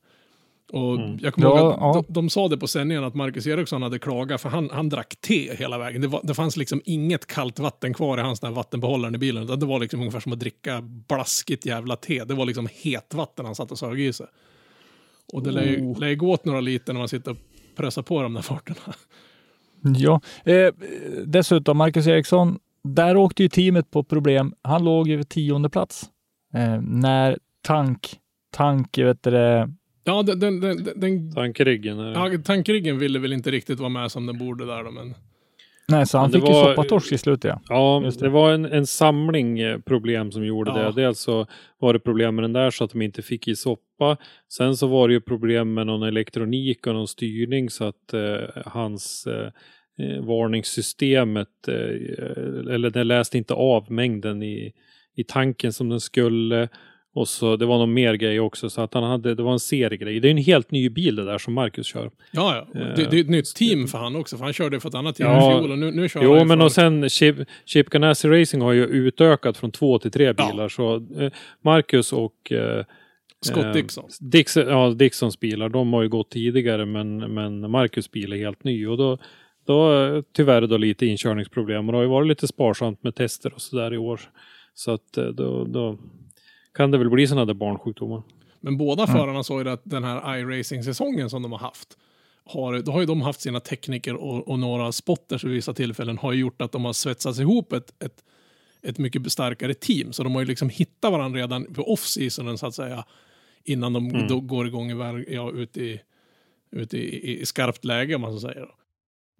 Och 0.73 0.99
jag 1.19 1.33
kommer 1.33 1.47
Ja, 1.47 1.59
ihåg 1.59 1.71
att 1.73 1.77
ja. 1.79 2.03
de, 2.07 2.13
de 2.13 2.29
sa 2.29 2.47
det 2.47 2.57
på 2.57 2.67
sändningen 2.67 3.03
att 3.03 3.15
Marcus 3.15 3.47
Eriksson 3.47 3.81
hade 3.81 3.99
klagat 3.99 4.41
för 4.41 4.49
han, 4.49 4.69
han 4.73 4.89
drack 4.89 5.15
te 5.21 5.55
hela 5.55 5.77
vägen. 5.77 6.01
Det, 6.01 6.07
var, 6.07 6.21
det 6.23 6.33
fanns 6.33 6.57
liksom 6.57 6.81
inget 6.85 7.27
kallt 7.27 7.59
vatten 7.59 7.93
kvar 7.93 8.17
i 8.17 8.21
hans 8.21 8.41
vattenbehållaren 8.43 9.15
i 9.15 9.17
bilen. 9.17 9.59
Det 9.59 9.65
var 9.65 9.79
liksom 9.79 9.99
ungefär 9.99 10.19
som 10.19 10.33
att 10.33 10.39
dricka 10.39 10.81
blaskigt 10.81 11.65
jävla 11.65 11.95
te. 11.95 12.23
Det 12.23 12.33
var 12.33 12.45
liksom 12.45 12.67
hetvatten 12.83 13.45
han 13.45 13.55
satt 13.55 13.71
och 13.71 13.79
sög 13.79 13.99
i 14.01 14.13
sig. 14.13 14.27
Och 15.33 15.43
det 15.43 15.51
lär 15.51 15.63
ju, 15.63 15.81
Oh. 15.81 15.99
lär 15.99 16.07
ju 16.07 16.15
gå 16.15 16.31
åt 16.31 16.45
några 16.45 16.61
liter 16.61 16.93
när 16.93 16.99
man 16.99 17.09
sitter 17.09 17.31
och 17.31 17.37
pressar 17.75 18.01
på 18.01 18.21
de 18.21 18.33
där 18.33 18.41
farterna. 18.41 18.93
Ja, 19.97 20.21
eh, 20.45 20.73
dessutom 21.25 21.77
Marcus 21.77 22.07
Eriksson, 22.07 22.59
där 22.83 23.17
åkte 23.17 23.43
ju 23.43 23.49
teamet 23.49 23.91
på 23.91 24.03
problem. 24.03 24.53
Han 24.61 24.83
låg 24.83 25.07
ju 25.07 25.15
vid 25.17 25.29
tionde 25.29 25.69
plats 25.69 26.09
eh, 26.53 26.81
när 26.81 27.37
tank, 27.61 28.19
tank, 28.51 28.97
vet 28.97 29.23
du 29.23 29.31
det, 29.31 29.69
Ja, 30.07 30.23
den, 30.23 30.40
den, 30.40 30.60
den, 30.61 30.84
den 30.95 31.34
det. 31.34 32.11
ja, 32.15 32.38
tankriggen 32.44 32.98
ville 32.99 33.19
väl 33.19 33.34
inte 33.34 33.52
riktigt 33.52 33.80
vara 33.80 33.90
med 33.90 34.11
som 34.11 34.26
den 34.26 34.38
borde 34.38 34.65
där 34.65 34.84
då, 34.84 34.91
men 34.91 35.14
nej, 35.88 36.07
så 36.07 36.18
han 36.18 36.32
det 36.32 36.38
fick 36.40 36.48
ju 36.48 36.53
var- 36.53 36.69
soppatorsk 36.69 37.11
i 37.11 37.18
slutet. 37.18 37.49
Ja. 37.49 37.61
Ja, 38.03 38.10
det. 38.11 38.19
det 38.26 38.30
var 38.30 38.52
en, 38.53 38.65
en 38.65 38.86
samling 38.88 39.60
eh, 39.60 39.80
problem 39.80 40.32
som 40.32 40.45
gjorde 40.45 40.72
Ja. 40.72 40.91
det. 40.91 41.02
Dels 41.02 41.19
så 41.19 41.48
var 41.80 41.94
det 41.94 41.99
problem 41.99 42.36
med 42.36 42.44
den 42.44 42.53
där 42.53 42.72
så 42.72 42.84
att 42.84 42.91
de 42.91 43.02
inte 43.02 43.22
fick 43.22 43.48
i 43.48 43.56
soppa. 43.56 44.18
Sen 44.53 44.77
så 44.77 44.88
var 44.88 45.07
det 45.07 45.14
ju 45.14 45.22
problem 45.22 45.73
med 45.73 45.88
någon 45.88 46.03
elektronik 46.03 46.88
och 46.88 46.94
någon 46.94 47.07
styrning 47.07 47.69
så 47.69 47.84
att 47.84 48.14
eh, 48.14 48.61
hans 48.65 49.27
eh, 49.27 49.49
eh, 50.06 50.22
varningssystemet, 50.26 51.68
eh, 51.68 52.73
eller 52.73 52.90
den 52.90 53.07
läste 53.07 53.38
inte 53.38 53.53
av 53.53 53.91
mängden 53.91 54.44
i, 54.44 54.73
i 55.15 55.23
tanken 55.23 55.73
som 55.73 55.90
den 55.90 55.99
skulle. 55.99 56.69
Och 57.17 57.27
så 57.27 57.55
det 57.55 57.65
var 57.65 57.77
någon 57.77 57.93
mer 57.93 58.13
grej 58.13 58.39
också 58.39 58.69
så 58.69 58.81
att 58.81 58.93
han 58.93 59.03
hade, 59.03 59.35
det 59.35 59.43
var 59.43 59.51
en 59.53 59.59
seriegrej. 59.59 60.19
Det 60.19 60.27
är 60.27 60.31
en 60.31 60.37
helt 60.37 60.71
ny 60.71 60.89
bil 60.89 61.15
det 61.15 61.25
där 61.25 61.37
som 61.37 61.53
Marcus 61.53 61.87
kör. 61.87 62.11
ja, 62.31 62.67
ja. 62.73 62.79
Eh, 62.81 62.87
Det, 62.95 63.07
det 63.11 63.17
är 63.17 63.21
ett 63.21 63.29
nytt 63.29 63.55
team 63.55 63.87
för 63.87 63.97
han 63.97 64.15
också, 64.15 64.37
för 64.37 64.43
han 64.43 64.53
körde 64.53 64.79
för 64.79 64.89
ett 64.89 64.95
annat 64.95 65.15
team 65.15 65.29
Ja. 65.31 65.51
i 65.51 65.59
fjol 65.59 65.71
och 65.71 65.79
nu, 65.79 65.91
nu 65.91 66.09
kör 66.09 66.19
han 66.19 66.29
Jo, 66.39 66.45
men 66.45 66.57
för- 66.57 66.65
och 66.65 66.71
sen 66.71 67.09
Chip, 67.09 67.35
Chip 67.65 67.89
Ganassi 67.89 68.27
Racing 68.27 68.61
har 68.63 68.73
ju 68.73 68.85
utökat 68.85 69.57
från 69.57 69.71
två 69.71 69.99
till 69.99 70.11
tre 70.11 70.23
Ja. 70.25 70.33
bilar. 70.51 70.69
Så 70.69 70.95
eh, 70.95 71.31
Marcus 71.63 72.13
och 72.13 72.51
eh, 72.51 72.85
Scott 73.45 73.63
eh, 73.65 73.71
Dixon. 73.71 74.05
Dix, 74.21 74.57
ja, 74.57 74.89
Dixons 74.89 75.39
bilar, 75.39 75.69
de 75.69 75.93
har 75.93 76.01
ju 76.03 76.09
gått 76.09 76.31
tidigare 76.31 76.85
men, 76.85 77.17
men 77.33 77.71
Marcus 77.71 78.11
bil 78.11 78.33
är 78.33 78.37
helt 78.37 78.63
ny. 78.63 78.87
Och 78.87 78.97
då, 78.97 79.17
då 79.67 80.23
tyvärr 80.35 80.61
då 80.67 80.77
lite 80.77 81.05
inkörningsproblem. 81.05 81.85
Och 81.89 81.91
det 81.91 81.97
har 81.97 82.03
ju 82.03 82.09
varit 82.09 82.27
lite 82.27 82.47
sparsamt 82.47 83.03
med 83.03 83.15
tester 83.15 83.53
och 83.53 83.61
sådär 83.61 83.93
i 83.93 83.97
år. 83.97 84.21
Så 84.73 84.91
att 84.91 85.11
då, 85.33 85.65
då 85.65 85.97
kan 86.76 86.91
det 86.91 86.97
väl 86.97 87.10
bli 87.10 87.27
sådana 87.27 87.45
där 87.45 87.53
barnsjukdomar. 87.53 88.23
Men 88.61 88.77
båda 88.77 89.07
förarna 89.07 89.43
sa 89.43 89.61
ju 89.61 89.69
att 89.69 89.81
den 89.84 90.03
här 90.03 90.38
iRacing-säsongen 90.38 91.30
som 91.30 91.41
de 91.41 91.52
har 91.52 91.60
haft, 91.60 91.97
har, 92.45 92.80
då 92.80 92.91
har 92.91 92.99
ju 92.99 93.06
de 93.06 93.22
haft 93.22 93.41
sina 93.41 93.60
tekniker 93.60 94.15
och, 94.15 94.47
och 94.47 94.60
några 94.60 94.91
spotters 94.91 95.43
vid 95.43 95.52
vissa 95.52 95.73
tillfällen 95.73 96.18
har 96.18 96.34
ju 96.34 96.39
gjort 96.39 96.61
att 96.61 96.72
de 96.72 96.85
har 96.85 96.93
svetsats 96.93 97.39
ihop 97.39 97.73
ett, 97.73 98.03
ett, 98.03 98.23
ett 98.81 98.97
mycket 98.97 99.31
starkare 99.31 99.73
team. 99.73 100.14
Så 100.14 100.23
de 100.23 100.35
har 100.35 100.41
ju 100.41 100.47
liksom 100.47 100.69
hittat 100.69 101.11
varandra 101.11 101.39
redan 101.39 101.73
på 101.73 101.93
off-seasonen 101.93 102.57
så 102.57 102.68
att 102.68 102.76
säga, 102.76 103.06
innan 103.64 103.93
de 103.93 104.27
då 104.27 104.39
går 104.39 104.68
igång 104.68 104.91
i, 104.91 105.26
ja, 105.27 105.52
ut 105.52 105.77
i, 105.77 106.02
ut 106.72 106.93
i, 106.93 107.31
i, 107.41 107.45
skarpt 107.45 107.85
läge 107.85 108.15
om 108.15 108.22
man 108.22 108.34
så 108.34 108.39
säger. 108.39 108.68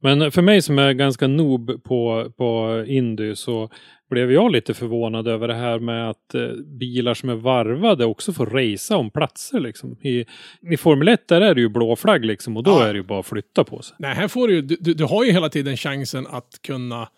Men 0.02 0.32
för 0.32 0.42
mig 0.42 0.62
som 0.62 0.80
är 0.80 0.94
ganska 0.94 1.28
noob 1.28 1.84
på, 1.84 2.32
på 2.38 2.84
Indy 2.88 3.36
så 3.36 3.70
blev 4.10 4.32
jag 4.32 4.52
lite 4.52 4.74
förvånad 4.74 5.28
över 5.28 5.48
det 5.48 5.54
här 5.54 5.80
med 5.80 6.10
att 6.10 6.36
eh, 6.36 6.48
bilar 6.80 7.14
som 7.14 7.30
är 7.30 7.36
varvade 7.36 8.06
också 8.06 8.34
får 8.34 8.46
racea 8.46 8.98
om 8.98 9.10
platser 9.12 9.60
liksom. 9.60 9.98
I, 10.02 10.26
I 10.72 10.78
Formel 10.78 11.08
1 11.08 11.28
där 11.28 11.42
är 11.42 11.56
det 11.56 11.62
ju 11.62 11.70
blå 11.70 11.96
flagg 11.96 12.26
liksom 12.26 12.58
och 12.58 12.64
då 12.64 12.72
Ja. 12.72 12.86
är 12.88 12.94
det 12.94 12.98
ju 13.00 13.04
bara 13.04 13.20
att 13.20 13.26
flytta 13.26 13.64
på 13.64 13.82
sig. 13.82 13.96
Nej, 14.00 14.16
här 14.16 14.28
får 14.28 14.48
du 14.48 14.54
ju, 14.56 14.62
du, 14.62 14.94
du, 14.94 15.04
har 15.04 15.24
ju 15.26 15.32
hela 15.32 15.50
tiden 15.50 15.78
chansen 15.78 16.28
att 16.28 16.60
kunna 16.68 17.10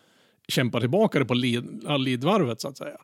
kämpa 0.48 0.80
tillbaka 0.80 1.20
det 1.20 1.26
på 1.26 1.34
lead, 1.34 1.82
ja, 1.88 1.98
leadvarvet 1.98 2.62
så 2.62 2.68
att 2.68 2.78
säga. 2.78 2.98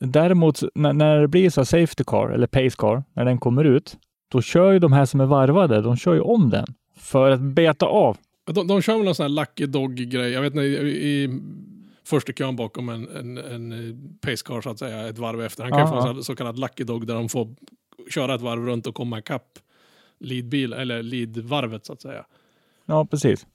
Däremot 0.00 0.60
när, 0.74 0.92
när 0.92 1.20
det 1.20 1.28
blir 1.28 1.50
så 1.50 1.60
här 1.60 1.64
safety 1.64 2.04
car 2.06 2.30
eller 2.30 2.46
pace 2.46 2.76
car, 2.78 3.04
när 3.12 3.24
den 3.24 3.38
kommer 3.38 3.64
ut, 3.64 3.96
då 4.32 4.42
kör 4.42 4.72
ju 4.72 4.78
de 4.78 4.92
här 4.92 5.04
som 5.04 5.20
är 5.20 5.26
varvade, 5.26 5.80
de 5.82 5.96
kör 5.96 6.14
ju 6.14 6.20
om 6.20 6.50
den 6.50 6.66
för 6.98 7.30
att 7.30 7.40
beta 7.40 7.86
av. 7.86 8.16
De, 8.52 8.66
de 8.66 8.82
kör 8.82 8.96
väl 8.96 9.04
någon 9.04 9.14
sån 9.14 9.24
här 9.24 9.28
lucky 9.28 9.66
dog-grej. 9.66 10.32
Jag 10.32 10.42
vet 10.42 10.52
inte, 10.52 10.62
i, 10.62 11.22
i 11.22 11.28
första 12.04 12.32
kön 12.32 12.56
bakom 12.56 12.88
en, 12.88 13.08
en, 13.08 13.38
en 13.38 13.72
eh, 13.72 13.94
pace 14.20 14.44
car 14.44 14.60
så 14.60 14.70
att 14.70 14.78
säga, 14.78 15.08
ett 15.08 15.18
varv 15.18 15.42
efter. 15.42 15.62
Han 15.62 15.72
kan 15.72 15.80
ju 15.80 16.02
få 16.02 16.08
en 16.08 16.24
så 16.24 16.36
kallad 16.36 16.58
lucky 16.58 16.84
dog 16.84 17.06
där 17.06 17.14
de 17.14 17.28
får 17.28 17.54
köra 18.10 18.34
ett 18.34 18.40
varv 18.40 18.66
runt 18.66 18.86
och 18.86 18.94
komma 18.94 19.18
ikapp 19.18 19.58
leadbil, 20.18 20.72
eller 20.72 21.02
leadvarvet 21.02 21.86
så 21.86 21.92
att 21.92 22.00
säga. 22.00 22.24
Ja, 22.86 23.04
precis. 23.04 23.46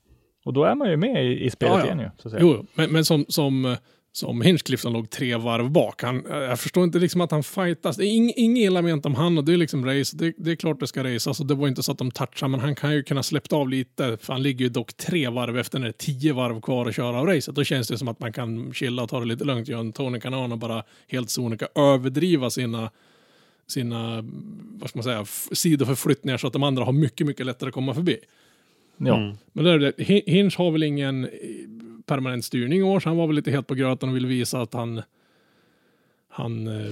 Och 0.45 0.53
då 0.53 0.63
är 0.63 0.75
man 0.75 0.89
ju 0.89 0.97
med 0.97 1.25
i, 1.25 1.45
i 1.45 1.49
spelet 1.49 1.73
Ja, 1.73 1.79
ja. 1.79 1.85
igen 1.85 1.99
ju. 1.99 2.09
Så 2.17 2.27
att 2.27 2.31
säga. 2.31 2.43
Jo, 2.43 2.65
men, 2.73 2.91
men 2.91 3.05
som, 3.05 3.25
som, 3.27 3.75
som 4.17 4.41
Hinchcliffe 4.41 4.81
som 4.81 4.93
låg 4.93 5.09
tre 5.09 5.35
varv 5.35 5.71
bak. 5.71 6.01
Han, 6.01 6.23
jag 6.29 6.59
förstår 6.59 6.83
inte 6.83 6.99
liksom 6.99 7.21
att 7.21 7.31
han 7.31 7.43
fightas. 7.43 7.97
Det 7.97 8.05
är 8.05 8.07
ing, 8.07 8.33
inget 8.35 8.61
illa 8.63 8.81
ment 8.81 9.05
om 9.05 9.15
han 9.15 9.37
och 9.37 9.43
det 9.43 9.53
är 9.53 9.57
liksom 9.57 9.85
race. 9.85 10.17
Det, 10.17 10.33
det 10.37 10.51
är 10.51 10.55
klart 10.55 10.79
det 10.79 10.87
ska 10.87 11.03
racas 11.03 11.39
och 11.39 11.45
det 11.45 11.55
var 11.55 11.67
inte 11.67 11.83
så 11.83 11.91
att 11.91 11.97
de 11.97 12.11
touchar 12.11 12.47
men 12.47 12.59
han 12.59 12.75
kan 12.75 12.93
ju 12.93 13.03
kunna 13.03 13.23
släppt 13.23 13.53
av 13.53 13.69
lite. 13.69 14.17
För 14.21 14.33
han 14.33 14.43
ligger 14.43 14.65
ju 14.65 14.69
dock 14.69 14.93
tre 14.93 15.29
varv 15.29 15.57
efter 15.57 15.79
när 15.79 15.85
det 15.85 15.89
är 15.89 16.05
tio 16.05 16.33
varv 16.33 16.61
kvar 16.61 16.85
att 16.85 16.95
köra 16.95 17.19
av 17.19 17.25
racet. 17.27 17.55
Då 17.55 17.63
känns 17.63 17.87
det 17.87 17.97
som 17.97 18.07
att 18.07 18.19
man 18.19 18.33
kan 18.33 18.73
chilla 18.73 19.03
och 19.03 19.09
ta 19.09 19.19
det 19.19 19.25
lite 19.25 19.43
lugnt. 19.43 19.67
Göra 19.67 19.79
en 19.79 19.93
Tony 19.93 20.19
Kanan 20.19 20.51
och 20.51 20.57
bara 20.57 20.83
helt 21.07 21.29
sonika 21.29 21.67
överdriva 21.75 22.49
sina 22.49 22.91
sina, 23.67 24.25
vad 24.79 24.89
ska 24.89 24.99
man 24.99 25.03
säga, 25.03 25.25
sidoförflyttningar 25.51 26.37
så 26.37 26.47
att 26.47 26.53
de 26.53 26.63
andra 26.63 26.83
har 26.83 26.93
mycket, 26.93 27.27
mycket 27.27 27.45
lättare 27.45 27.67
att 27.67 27.73
komma 27.73 27.93
förbi. 27.93 28.17
Ja. 28.97 29.17
Mm. 29.17 29.37
Men 29.53 29.63
det 29.65 29.71
är 29.71 29.79
det. 29.79 29.91
Hin- 29.97 30.23
Hinch 30.25 30.57
har 30.57 30.71
väl 30.71 30.83
ingen 30.83 31.25
eh, 31.25 31.29
permanent 32.07 32.45
styrning 32.45 32.79
i 32.79 32.83
år, 32.83 32.99
så 32.99 33.09
han 33.09 33.17
var 33.17 33.27
väl 33.27 33.35
lite 33.35 33.51
het 33.51 33.67
på 33.67 33.75
gröten 33.75 34.09
och 34.09 34.15
ville 34.15 34.27
visa 34.27 34.61
att 34.61 34.73
han 34.73 35.01
han, 36.29 36.67
eh, 36.67 36.91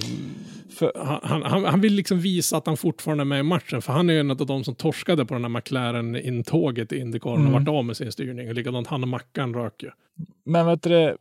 För, 0.70 0.92
han, 1.22 1.42
han, 1.42 1.64
han, 1.64 1.80
vill 1.80 1.92
liksom 1.94 2.20
visa 2.20 2.56
att 2.56 2.66
han 2.66 2.76
fortfarande 2.76 3.22
är 3.22 3.24
med 3.24 3.40
i 3.40 3.42
matchen, 3.42 3.82
för 3.82 3.92
han 3.92 4.10
är 4.10 4.14
ju 4.14 4.20
en 4.20 4.30
av 4.30 4.36
de 4.36 4.64
som 4.64 4.74
torskade 4.74 5.26
på 5.26 5.34
den 5.34 5.44
här 5.44 5.48
McLaren-intåget 5.48 6.92
i 6.92 6.98
Indycar 6.98 7.30
och 7.30 7.36
Mm. 7.38 7.52
varit 7.52 7.68
av 7.68 7.84
med 7.84 7.96
sin 7.96 8.12
styrning. 8.12 8.48
Och 8.48 8.54
likadant 8.54 8.86
han 8.86 9.02
och 9.02 9.08
Mackan 9.08 9.54
rök 9.54 9.82
ju. 9.82 9.90
men 10.44 10.66
vet 10.66 10.82
du 10.82 11.16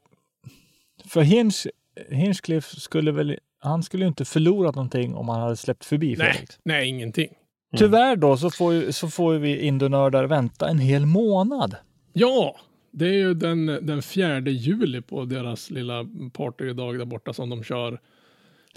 för 1.05 1.21
Hinch, 1.21 1.67
Hinchcliffe 2.09 2.79
skulle 2.79 3.11
väl, 3.11 3.39
han 3.59 3.83
skulle 3.83 4.03
ju 4.03 4.07
inte 4.07 4.25
förlorat 4.25 4.75
någonting 4.75 5.15
om 5.15 5.29
han 5.29 5.41
hade 5.41 5.55
släppt 5.55 5.85
förbi 5.85 6.15
Nej, 6.17 6.33
Felix. 6.33 6.59
nej, 6.63 6.87
ingenting. 6.89 7.29
Tyvärr 7.77 8.15
då 8.15 8.37
så 8.37 8.49
får, 8.49 8.73
ju, 8.73 8.91
så 8.91 9.09
får 9.09 9.33
ju 9.33 9.39
vi 9.39 9.59
indonördar 9.59 10.23
vänta 10.25 10.69
en 10.69 10.79
hel 10.79 11.05
månad. 11.05 11.75
Ja, 12.13 12.55
det 12.95 13.05
är 13.07 13.13
ju 13.13 13.33
den, 13.33 13.65
den 13.65 14.01
4 14.01 14.39
juli 14.39 15.01
på 15.01 15.25
deras 15.25 15.69
lilla 15.71 16.05
partydag 16.33 16.97
där 16.97 17.05
borta 17.05 17.33
som 17.33 17.49
de 17.49 17.63
kör. 17.63 17.87
Eh, 17.93 17.97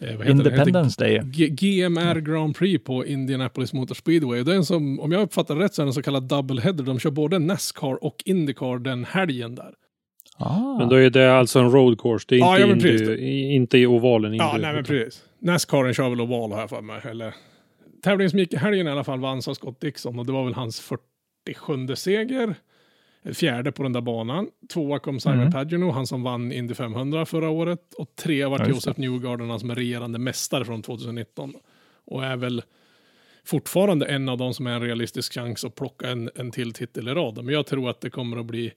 vad 0.01 0.11
heter 0.11 0.25
det? 0.25 0.31
Independence 0.31 1.05
Day. 1.05 1.21
G- 1.25 1.49
GMR 1.49 2.21
Grand 2.21 2.57
Prix 2.57 2.85
på 2.85 3.07
Indianapolis 3.07 3.73
Motor 3.73 3.95
Speedway. 3.95 4.43
Det 4.43 4.53
är 4.53 4.57
en 4.57 4.65
som, 4.65 5.01
om 5.01 5.13
jag 5.13 5.23
uppfattar 5.23 5.57
rätt 5.57 5.75
så 5.75 5.83
är 5.83 5.87
det 5.87 5.89
en 5.91 5.95
så 5.95 6.03
kallad 6.03 6.23
double 6.23 6.61
header. 6.61 6.85
De 6.85 6.99
kör 6.99 7.11
både 7.11 7.39
Nascar 7.39 8.05
och 8.05 8.23
Indycar 8.25 8.79
den 8.79 9.05
helgen 9.05 9.55
där. 9.55 9.75
Ah. 10.37 10.79
Men 10.79 10.89
då 10.89 10.97
är 10.97 11.11
det 11.11 11.33
alltså 11.35 11.59
en 11.59 11.71
road 11.71 12.01
course. 12.01 12.25
Det 12.29 12.35
är 12.35 12.39
Ja, 12.39 12.59
inte, 12.73 12.89
ja, 12.89 12.95
men 13.07 13.11
Indy, 13.19 13.43
inte 13.55 13.79
i 13.79 13.87
ovalen. 13.87 14.35
Ja, 14.35 14.51
Indy, 14.51 14.63
nej 14.63 14.75
men 14.75 14.85
precis. 14.85 15.23
Nascaren 15.39 15.95
kör 15.95 16.09
väl 16.11 16.21
oval 16.21 16.53
här 16.53 16.67
för 16.67 16.81
mig. 16.83 17.01
Eller, 17.05 17.35
tävlingen 18.03 18.31
som 18.31 18.39
gick 18.39 18.53
i 18.53 18.57
helgen 18.57 18.87
i 18.87 18.91
alla 18.91 19.05
fall 19.05 19.21
vanns 19.21 19.49
av 19.49 19.55
Scott 19.55 19.81
Dixon 19.81 20.19
och 20.19 20.27
det 20.27 20.33
var 20.33 20.45
väl 20.45 20.55
hans 20.55 20.81
47 20.81 21.97
seger. 21.97 22.55
Fjärde 23.25 23.73
på 23.73 23.83
den 23.83 23.93
där 23.93 24.01
banan. 24.01 24.49
Tvåa 24.73 24.99
kom 24.99 25.21
Simon 25.21 25.39
Mm. 25.41 25.53
Pagino, 25.53 25.91
han 25.91 26.07
som 26.07 26.23
vann 26.23 26.53
Indy 26.53 26.75
500 26.75 27.27
förra 27.27 27.49
året. 27.49 27.95
Och 27.95 28.17
trea 28.17 28.49
var 28.49 28.59
Ja, 28.59 28.69
Joseph 28.69 29.01
Newgarden, 29.01 29.51
han 29.51 29.61
som 29.61 29.71
är 29.71 29.75
regerande 29.75 30.19
mästare 30.19 30.65
från 30.65 30.83
2019. 30.83 31.55
Och 32.05 32.25
är 32.25 32.37
väl 32.37 32.63
fortfarande 33.45 34.07
en 34.07 34.29
av 34.29 34.39
de 34.39 34.55
som 34.55 34.67
är 34.67 34.71
en 34.71 34.81
realistisk 34.83 35.33
chans 35.33 35.65
att 35.65 35.75
plocka 35.75 36.11
en, 36.11 36.31
en 36.35 36.51
till 36.51 36.73
titel 36.73 37.09
i 37.09 37.15
rad. 37.15 37.45
Men 37.45 37.55
jag 37.55 37.67
tror 37.67 37.91
att 37.91 38.01
det 38.01 38.11
kommer 38.11 38.37
att 38.37 38.47
bli 38.47 38.73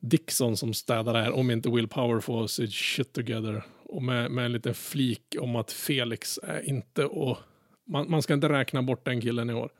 Dixon 0.00 0.56
som 0.56 0.74
städar 0.74 1.12
det 1.12 1.22
här 1.22 1.32
om 1.32 1.50
inte 1.50 1.70
Will 1.70 1.88
Power 1.88 2.20
får 2.20 2.46
sitt 2.46 2.72
shit 2.72 3.12
together. 3.12 3.62
Och 3.82 4.02
med, 4.02 4.30
med 4.30 4.44
en 4.44 4.52
liten 4.52 4.74
flik 4.74 5.36
om 5.40 5.56
att 5.56 5.72
Felix 5.72 6.38
är 6.42 6.68
inte 6.68 7.04
och 7.04 7.38
man, 7.86 8.10
man 8.10 8.22
ska 8.22 8.34
inte 8.34 8.48
räkna 8.48 8.82
bort 8.82 9.04
den 9.04 9.20
killen 9.20 9.50
i 9.50 9.54
år. 9.54 9.70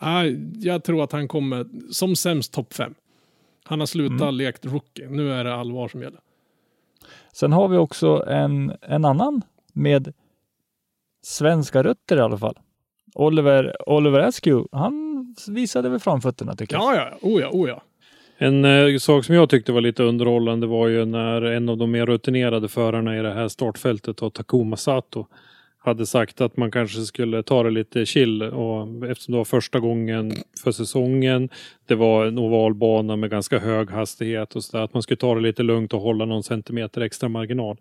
Nej, 0.00 0.40
jag 0.54 0.84
tror 0.84 1.04
att 1.04 1.12
han 1.12 1.28
kommer 1.28 1.66
som 1.90 2.16
sämst 2.16 2.52
topp 2.52 2.74
fem. 2.74 2.94
Han 3.64 3.80
har 3.80 3.86
slutat 3.86 4.34
lekt 4.34 4.66
rookie. 4.66 5.08
Nu 5.08 5.32
är 5.32 5.44
det 5.44 5.54
allvar 5.54 5.88
som 5.88 6.02
gäller. 6.02 6.20
Sen 7.32 7.52
har 7.52 7.68
vi 7.68 7.76
också 7.76 8.24
en, 8.28 8.72
en 8.82 9.04
annan 9.04 9.42
med 9.72 10.12
svenska 11.22 11.82
rötter 11.82 12.16
i 12.16 12.20
alla 12.20 12.38
fall. 12.38 12.58
Oliver, 13.14 13.88
Oliver 13.88 14.20
Askew, 14.20 14.68
han 14.72 15.34
visade 15.48 15.88
väl 15.88 16.00
framfötterna 16.00 16.56
tycker 16.56 16.76
jag. 16.76 16.96
Ja, 16.96 16.96
ja, 16.96 17.28
oh 17.28 17.40
ja, 17.40 17.48
oh 17.52 17.68
ja. 17.68 17.82
En 18.36 18.64
eh, 18.64 18.98
sak 18.98 19.24
som 19.24 19.34
jag 19.34 19.50
tyckte 19.50 19.72
var 19.72 19.80
lite 19.80 20.02
underhållande 20.02 20.66
var 20.66 20.88
ju 20.88 21.04
när 21.04 21.42
en 21.42 21.68
av 21.68 21.76
de 21.76 21.90
mer 21.90 22.06
rutinerade 22.06 22.68
förarna 22.68 23.18
i 23.18 23.22
det 23.22 23.34
här 23.34 23.48
startfältet, 23.48 24.22
och 24.22 24.34
Takuma 24.34 24.76
Sato, 24.76 25.26
hade 25.88 26.06
sagt 26.06 26.40
att 26.40 26.56
man 26.56 26.70
kanske 26.70 27.00
skulle 27.00 27.42
ta 27.42 27.62
det 27.62 27.70
lite 27.70 28.06
chill 28.06 28.42
och 28.42 29.06
eftersom 29.10 29.32
det 29.32 29.38
var 29.38 29.44
första 29.44 29.80
gången 29.80 30.32
för 30.64 30.72
säsongen. 30.72 31.48
Det 31.86 31.94
var 31.94 32.26
en 32.26 32.38
ovalbana 32.38 33.16
med 33.16 33.30
ganska 33.30 33.58
hög 33.58 33.90
hastighet 33.90 34.56
och 34.56 34.64
så 34.64 34.76
där, 34.76 34.84
att 34.84 34.94
man 34.94 35.02
skulle 35.02 35.16
ta 35.16 35.34
det 35.34 35.40
lite 35.40 35.62
lugnt 35.62 35.94
och 35.94 36.00
hålla 36.00 36.24
någon 36.24 36.42
centimeter 36.42 37.00
extra 37.00 37.28
marginal. 37.28 37.76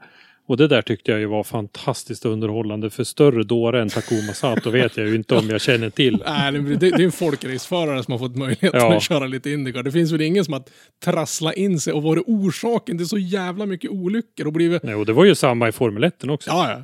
Och 0.47 0.57
det 0.57 0.67
där 0.67 0.81
tyckte 0.81 1.11
jag 1.11 1.19
ju 1.19 1.25
var 1.25 1.43
fantastiskt 1.43 2.25
underhållande. 2.25 2.89
För 2.89 3.03
större 3.03 3.43
dåre 3.43 3.81
än 3.81 3.89
Takuma 3.89 4.33
Sato 4.33 4.69
vet 4.69 4.97
jag 4.97 5.07
ju 5.07 5.15
inte 5.15 5.35
om 5.35 5.49
jag 5.49 5.61
känner 5.61 5.89
till. 5.89 6.23
Nej, 6.27 6.51
det, 6.51 6.75
det 6.75 6.87
är 6.87 6.99
en 7.01 7.11
folkraceförare 7.11 8.03
som 8.03 8.11
har 8.11 8.19
fått 8.19 8.35
möjligheten 8.35 8.79
Ja. 8.79 8.95
att 8.97 9.03
köra 9.09 9.27
lite 9.27 9.49
Indycar. 9.49 9.83
Det 9.83 9.91
finns 9.91 10.11
väl 10.11 10.21
ingen 10.21 10.45
som 10.45 10.53
har 10.53 10.63
trasslat 11.05 11.55
in 11.55 11.79
sig 11.79 11.93
och 11.93 12.03
varit 12.03 12.23
orsaken 12.27 12.97
till 12.97 13.07
så 13.07 13.17
jävla 13.17 13.65
mycket 13.65 13.91
olyckor 13.91 14.47
och 14.47 14.53
blivit... 14.53 14.83
Nej, 14.83 14.95
och 14.95 15.05
det 15.05 15.13
var 15.13 15.25
ju 15.25 15.35
samma 15.35 15.67
i 15.67 15.71
Formel 15.71 16.03
1 16.03 16.23
också. 16.23 16.49
Ja, 16.49 16.69
ja. 16.71 16.83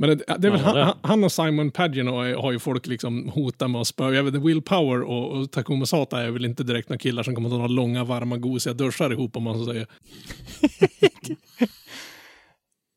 Men 0.00 0.08
det, 0.08 0.24
det 0.38 0.46
är 0.46 0.50
väl 0.50 0.60
han, 0.60 0.94
han 1.02 1.24
och 1.24 1.32
Simon 1.32 1.70
Pagino 1.70 2.10
har 2.40 2.52
ju 2.52 2.58
folk 2.58 2.86
liksom 2.86 3.28
hotat 3.28 3.70
med 3.70 3.80
att 3.80 3.86
spöa. 3.86 4.14
Jag 4.14 4.22
vet 4.24 4.34
inte, 4.34 4.46
Will 4.46 4.62
Power 4.62 5.02
och, 5.02 5.32
och 5.32 5.50
Takuma 5.50 5.86
Sato 5.86 6.16
är 6.16 6.30
väl 6.30 6.44
inte 6.44 6.64
direkt 6.64 6.88
några 6.88 6.98
killar 6.98 7.22
som 7.22 7.34
kommer 7.34 7.48
att 7.48 7.52
ta 7.52 7.56
några 7.56 7.68
långa, 7.68 8.04
varma, 8.04 8.36
gosiga 8.36 8.74
duschar 8.74 9.12
ihop 9.12 9.36
om 9.36 9.42
man 9.42 9.58
så 9.58 9.64
säger. 9.64 9.86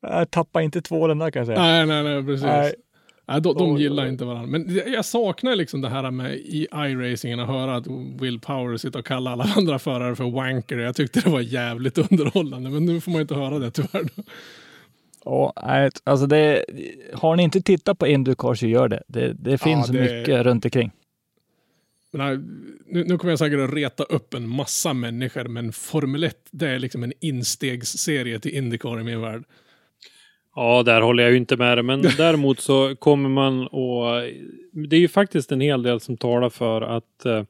Jag 0.00 0.30
tappar 0.30 0.60
inte 0.60 0.82
tvålen 0.82 1.18
där 1.18 1.30
kan 1.30 1.40
jag 1.40 1.46
säga. 1.46 1.58
Nej, 1.62 1.86
nej, 1.86 2.02
nej, 2.04 2.24
precis. 2.24 2.44
Nej. 2.44 2.74
Nej, 3.28 3.40
de, 3.40 3.54
de 3.54 3.76
gillar 3.76 4.06
inte 4.06 4.24
varandra. 4.24 4.58
Men 4.58 4.80
jag 4.92 5.04
saknar 5.04 5.56
liksom 5.56 5.80
det 5.80 5.88
här 5.88 6.10
med 6.10 6.34
i 6.34 6.68
iRacingen 6.72 7.40
att 7.40 7.48
höra 7.48 7.76
att 7.76 7.86
Will 8.20 8.40
Power 8.40 8.76
sitter 8.76 8.98
och 8.98 9.06
kallar 9.06 9.32
alla 9.32 9.44
andra 9.56 9.78
förare 9.78 10.16
för 10.16 10.30
wanker. 10.30 10.78
Jag 10.78 10.96
tyckte 10.96 11.20
det 11.20 11.30
var 11.30 11.40
jävligt 11.40 11.98
underhållande, 12.10 12.70
men 12.70 12.86
nu 12.86 13.00
får 13.00 13.10
man 13.10 13.20
inte 13.20 13.34
höra 13.34 13.58
det 13.58 13.70
tyvärr. 13.70 14.08
Ja, 15.24 15.52
nej, 15.66 15.90
alltså 16.04 16.26
det, 16.26 16.64
har 17.14 17.36
ni 17.36 17.42
inte 17.42 17.60
tittat 17.60 17.98
på 17.98 18.06
Indycar 18.06 18.54
så 18.54 18.66
gör 18.66 18.88
det. 18.88 19.02
Det, 19.08 19.32
det 19.32 19.58
finns 19.58 19.86
det- 19.86 20.00
mycket 20.00 20.46
runt 20.46 20.64
omkring. 20.64 20.90
Men, 22.12 22.36
nu, 22.86 23.04
nu 23.04 23.18
kommer 23.18 23.32
jag 23.32 23.38
säkert 23.38 23.60
att 23.60 23.74
reta 23.74 24.04
upp 24.04 24.34
en 24.34 24.48
massa 24.48 24.92
människor, 24.92 25.44
men 25.44 25.72
Formel 25.72 26.24
1 26.24 26.36
det 26.50 26.68
är 26.68 26.78
liksom 26.78 27.02
en 27.02 27.12
instegsserie 27.20 28.40
till 28.40 28.54
Indycar 28.54 29.00
i 29.00 29.04
min 29.04 29.20
värld. 29.20 29.44
Ja, 30.54 30.82
där 30.82 31.00
håller 31.00 31.22
jag 31.22 31.32
ju 31.32 31.38
inte 31.38 31.56
med 31.56 31.78
dig. 31.78 31.82
Men 31.82 32.02
däremot 32.16 32.60
så 32.60 32.96
kommer 32.96 33.28
man 33.28 33.66
och 33.66 34.22
Det 34.88 34.96
är 34.96 35.00
ju 35.00 35.08
faktiskt 35.08 35.52
en 35.52 35.60
hel 35.60 35.82
del 35.82 36.00
som 36.00 36.16
talar 36.16 36.50
för 36.50 36.82
att 36.82 37.26
eh, 37.26 37.42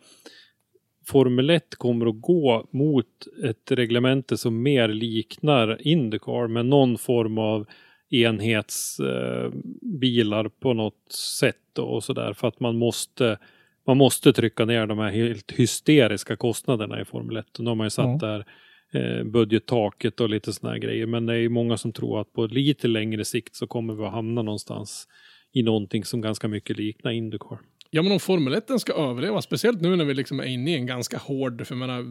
Formel 1.06 1.50
1 1.50 1.74
kommer 1.74 2.06
att 2.06 2.20
gå 2.20 2.68
mot 2.70 3.06
ett 3.44 3.70
reglemente 3.70 4.36
som 4.36 4.62
mer 4.62 4.88
liknar 4.88 5.86
Indycar 5.86 6.48
med 6.48 6.66
någon 6.66 6.98
form 6.98 7.38
av 7.38 7.66
enhetsbilar 8.10 10.44
eh, 10.44 10.50
på 10.60 10.74
något 10.74 11.12
sätt 11.40 11.78
och 11.78 12.04
sådär 12.04 12.32
för 12.32 12.48
att 12.48 12.60
man 12.60 12.78
måste 12.78 13.38
man 13.86 13.96
måste 13.96 14.32
trycka 14.32 14.64
ner 14.64 14.86
de 14.86 14.98
här 14.98 15.10
helt 15.10 15.52
hysteriska 15.52 16.36
kostnaderna 16.36 17.00
i 17.00 17.04
Formel 17.04 17.36
1. 17.36 17.58
Och 17.58 17.64
nu 17.64 17.70
har 17.70 17.74
man 17.74 17.86
ju 17.86 17.90
satt 17.90 18.22
Ja. 18.22 18.28
där 18.28 18.44
eh, 18.92 19.24
budgettaket 19.24 20.20
och 20.20 20.28
lite 20.28 20.52
sådana 20.52 20.72
här 20.72 20.80
grejer. 20.80 21.06
Men 21.06 21.26
det 21.26 21.32
är 21.32 21.36
ju 21.38 21.48
många 21.48 21.76
som 21.76 21.92
tror 21.92 22.20
att 22.20 22.32
på 22.32 22.46
lite 22.46 22.88
längre 22.88 23.24
sikt 23.24 23.56
så 23.56 23.66
kommer 23.66 23.94
vi 23.94 24.04
att 24.04 24.12
hamna 24.12 24.42
någonstans 24.42 25.08
i 25.52 25.62
någonting 25.62 26.04
som 26.04 26.20
ganska 26.20 26.48
mycket 26.48 26.76
liknar 26.76 27.10
Indycar. 27.10 27.58
Ja, 27.96 28.02
men 28.02 28.12
om 28.12 28.20
Formel 28.20 28.54
1 28.54 28.80
ska 28.80 28.92
överleva, 28.92 29.42
speciellt 29.42 29.80
nu 29.80 29.96
när 29.96 30.04
vi 30.04 30.14
liksom 30.14 30.40
är 30.40 30.44
inne 30.44 30.70
i 30.70 30.74
en 30.74 30.86
ganska 30.86 31.18
hård, 31.18 31.66
för 31.66 31.74
jag 31.74 31.78
menar, 31.78 32.04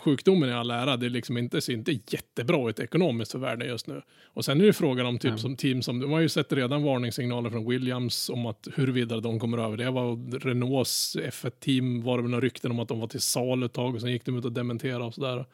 sjukdomen 0.00 0.48
i 0.48 0.52
all 0.52 0.70
ära, 0.70 0.96
det 0.96 1.06
är 1.06 1.10
liksom 1.10 1.38
inte, 1.38 1.60
ser 1.60 1.72
inte 1.72 1.92
jättebra 1.92 2.70
ut 2.70 2.80
ekonomiskt 2.80 3.32
för 3.32 3.38
världen 3.38 3.68
just 3.68 3.86
nu. 3.86 4.02
Och 4.24 4.44
sen 4.44 4.60
är 4.60 4.64
det 4.64 4.72
frågan 4.72 5.06
om 5.06 5.18
typ 5.18 5.40
som 5.40 5.56
team 5.56 5.82
som, 5.82 6.00
de 6.00 6.12
har 6.12 6.20
ju 6.20 6.28
sett 6.28 6.52
redan 6.52 6.82
varningssignaler 6.82 7.50
från 7.50 7.68
Williams 7.68 8.28
om 8.28 8.46
att 8.46 8.68
huruvida 8.74 9.20
de 9.20 9.40
kommer 9.40 9.58
att 9.58 9.64
överleva 9.64 10.00
och 10.00 10.18
Renaults 10.42 11.16
F1-team 11.16 12.02
var 12.02 12.22
det 12.22 12.28
några 12.28 12.44
rykten 12.44 12.70
om 12.70 12.78
att 12.80 12.88
de 12.88 13.00
var 13.00 13.08
till 13.08 13.20
salu 13.20 13.66
ett 13.66 13.72
tag 13.72 13.94
och 13.94 14.00
sen 14.00 14.12
gick 14.12 14.24
de 14.24 14.38
ut 14.38 14.44
och 14.44 14.52
dementerade 14.52 15.04
och 15.04 15.14
sådär. 15.14 15.46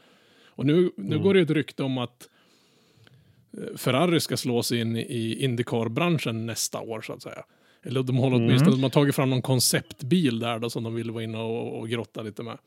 Och 0.47 0.67
nu, 0.67 0.91
nu 0.97 1.19
går 1.19 1.35
det 1.35 1.41
ju 1.41 1.45
ett 1.45 1.51
rykte 1.51 1.83
om 1.83 1.99
att 1.99 2.29
eh, 3.53 3.77
Ferrari 3.77 4.21
ska 4.21 4.37
slå 4.37 4.63
sig 4.63 4.81
in 4.81 4.97
i 4.97 5.37
Indycar-branschen 5.41 6.47
nästa 6.47 6.81
år 6.81 7.01
så 7.01 7.13
att 7.13 7.23
säga. 7.23 7.45
Eller 7.87 8.03
de 8.03 8.17
håller 8.17 8.37
åtminstone, 8.37 8.77
de 8.77 8.83
har 8.83 8.91
tagit 8.91 9.15
fram 9.15 9.31
någon 9.31 9.43
konceptbil 9.43 10.39
där 10.39 10.59
då 10.59 10.71
som 10.71 10.85
de 10.85 10.95
vill 10.95 11.11
vara 11.11 11.25
inne 11.25 11.39
och, 11.39 11.79
och 11.79 11.89
grotta 11.89 12.23
lite 12.23 12.43
med. 12.43 12.59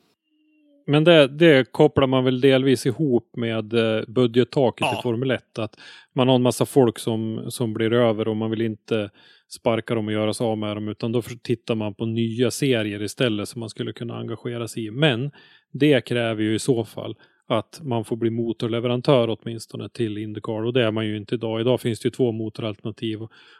Men 0.86 1.04
det, 1.04 1.28
det 1.28 1.72
kopplar 1.72 2.06
man 2.06 2.24
väl 2.24 2.40
delvis 2.40 2.86
ihop 2.86 3.36
med 3.36 3.72
eh, 3.72 4.04
budgettaket 4.08 4.86
Ja. 4.90 4.98
i 4.98 5.02
Formel 5.02 5.30
1. 5.30 5.58
Att 5.58 5.76
man 6.12 6.28
har 6.28 6.34
en 6.34 6.42
massa 6.42 6.66
folk 6.66 6.98
som, 6.98 7.44
som 7.48 7.74
blir 7.74 7.92
över 7.92 8.28
och 8.28 8.36
man 8.36 8.50
vill 8.50 8.60
inte 8.62 9.10
sparka 9.48 9.94
dem 9.94 10.06
och 10.06 10.12
göra 10.12 10.34
sig 10.34 10.44
av 10.44 10.58
med 10.58 10.76
dem 10.76 10.88
utan 10.88 11.12
då 11.12 11.22
tittar 11.42 11.74
man 11.74 11.94
på 11.94 12.06
nya 12.06 12.50
serier 12.50 13.02
istället 13.02 13.48
som 13.48 13.60
man 13.60 13.68
skulle 13.68 13.92
kunna 13.92 14.18
engagera 14.18 14.68
sig 14.68 14.86
i. 14.86 14.90
Men 14.90 15.30
det 15.72 16.04
kräver 16.04 16.42
ju 16.42 16.54
i 16.54 16.58
så 16.58 16.84
fall 16.84 17.16
att 17.54 17.80
man 17.82 18.04
får 18.04 18.16
bli 18.16 18.30
motorleverantör 18.30 19.36
åtminstone 19.42 19.88
till 19.88 20.18
Indycar 20.18 20.64
och 20.64 20.72
det 20.72 20.82
är 20.84 20.90
man 20.90 21.06
ju 21.06 21.16
inte 21.16 21.34
idag. 21.34 21.60
Idag 21.60 21.80
finns 21.80 22.00
det 22.00 22.06
ju 22.06 22.10
två 22.10 22.32
motoralternativ 22.32 23.18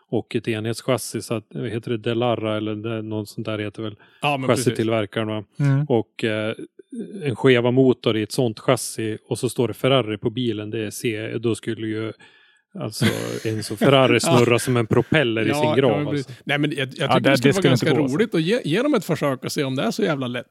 och- 0.08 0.36
ett 0.36 0.48
enhetschassi 0.48 1.22
så 1.22 1.34
att, 1.34 1.44
heter 1.54 1.90
det 1.90 1.96
Delarra 1.98 2.56
eller 2.56 2.74
det, 2.74 3.02
något 3.02 3.28
sånt 3.28 3.44
där 3.46 3.58
heter 3.58 3.82
väl 3.82 3.96
Ja, 4.22 4.42
chassitillverkaren? 4.46 5.44
Mm. 5.60 5.84
Och 5.88 6.24
eh, 6.24 6.54
en 7.22 7.36
skeva 7.36 7.70
motor 7.70 8.16
i 8.16 8.22
ett 8.22 8.32
sånt 8.32 8.60
chassi 8.60 9.18
och 9.28 9.38
så 9.38 9.48
står 9.48 9.68
det 9.68 9.74
Ferrari 9.74 10.18
på 10.18 10.30
bilen, 10.30 10.70
det 10.70 10.86
är 10.86 10.90
C, 10.90 11.32
då 11.38 11.54
skulle 11.54 11.86
ju 11.86 12.12
alltså 12.78 13.04
Enzo 13.44 13.76
Ferrari 13.76 14.20
snurra 14.20 14.58
som 14.58 14.76
en 14.76 14.86
propeller 14.86 15.42
i 15.50 15.54
sin 15.54 15.74
grav. 15.76 15.98
men 15.98 16.08
alltså. 16.08 16.32
Nej, 16.44 16.58
men 16.58 16.70
jag, 16.70 16.78
jag 16.80 16.90
tycker 16.90 17.04
Ja, 17.08 17.18
det- 17.20 17.30
det, 17.30 17.36
skulle 17.36 17.52
det 17.52 17.56
vara 17.62 17.68
ganska 17.68 17.90
gå, 17.94 17.96
roligt 18.06 18.34
att 18.34 18.42
ge, 18.42 18.60
ge 18.64 18.82
dem 18.82 18.94
ett 18.94 19.04
försök 19.04 19.44
och 19.44 19.52
se 19.52 19.64
om 19.64 19.76
det 19.76 19.82
är 19.82 19.90
så 19.90 20.02
jävla 20.02 20.26
lätt. 20.26 20.46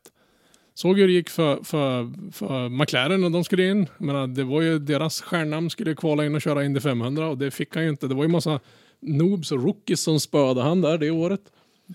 Såg 0.82 1.00
hur 1.00 1.08
det 1.08 1.14
gick 1.14 1.30
för, 1.30 1.64
för, 1.64 2.12
för 2.32 2.70
McLaren 2.70 3.22
när 3.22 3.30
de 3.30 3.44
skulle 3.44 3.70
in. 3.70 3.88
Menar, 3.98 4.28
det 4.28 4.44
var 4.44 4.62
ju 4.62 4.80
deras 4.80 5.22
stjärnnamn 5.22 5.70
skulle 5.70 5.96
kvala 5.96 6.26
in 6.26 6.36
och 6.36 6.42
köra 6.42 6.66
Indy 6.66 6.80
500 6.80 7.28
och 7.28 7.38
det 7.38 7.52
fick 7.52 7.76
han 7.76 7.84
ju 7.84 7.90
inte. 7.90 8.08
Det 8.08 8.16
var 8.16 8.24
ju 8.24 8.30
massa 8.30 8.60
noobs 9.00 9.52
och 9.52 9.64
rookies 9.64 10.02
som 10.02 10.20
spöade 10.20 10.62
han 10.62 10.82
där 10.82 10.98
det 10.98 11.12
året. 11.12 11.42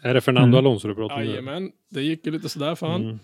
Är 0.02 0.14
det 0.14 0.20
Fernando 0.20 0.58
Alonso 0.58 0.88
du 0.88 0.94
pratar 0.94 1.16
om? 1.16 1.24
Jajamän, 1.24 1.70
det 1.88 2.02
gick 2.02 2.26
ju 2.26 2.32
lite 2.32 2.48
sådär 2.48 2.74
för 2.74 2.86
han. 2.86 3.02
Mm. 3.02 3.18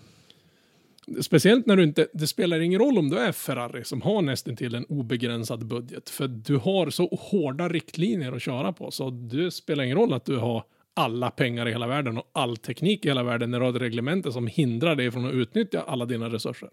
Speciellt 1.21 1.65
när 1.65 1.77
du 1.77 1.83
inte, 1.83 2.07
det 2.13 2.27
spelar 2.27 2.59
ingen 2.59 2.79
roll 2.79 2.97
om 2.97 3.09
du 3.09 3.17
är 3.17 3.31
Ferrari 3.31 3.83
som 3.83 4.01
har 4.01 4.21
nästan 4.21 4.55
till 4.55 4.75
en 4.75 4.85
obegränsad 4.85 5.65
budget. 5.65 6.09
För 6.09 6.27
du 6.27 6.57
har 6.57 6.89
så 6.89 7.19
hårda 7.21 7.69
riktlinjer 7.69 8.31
att 8.31 8.41
köra 8.41 8.73
på. 8.73 8.91
Så 8.91 9.09
det 9.09 9.51
spelar 9.51 9.83
ingen 9.83 9.97
roll 9.97 10.13
att 10.13 10.25
du 10.25 10.37
har 10.37 10.63
alla 10.95 11.31
pengar 11.31 11.67
i 11.67 11.71
hela 11.71 11.87
världen 11.87 12.17
och 12.17 12.29
all 12.33 12.57
teknik 12.57 13.05
i 13.05 13.07
hela 13.07 13.23
världen 13.23 13.51
när 13.51 13.59
du 13.59 13.65
har 13.65 13.75
ett 13.75 13.81
reglemente 13.81 14.31
som 14.31 14.47
hindrar 14.47 14.95
dig 14.95 15.11
från 15.11 15.25
att 15.25 15.33
utnyttja 15.33 15.81
alla 15.87 16.05
dina 16.05 16.29
resurser. 16.29 16.69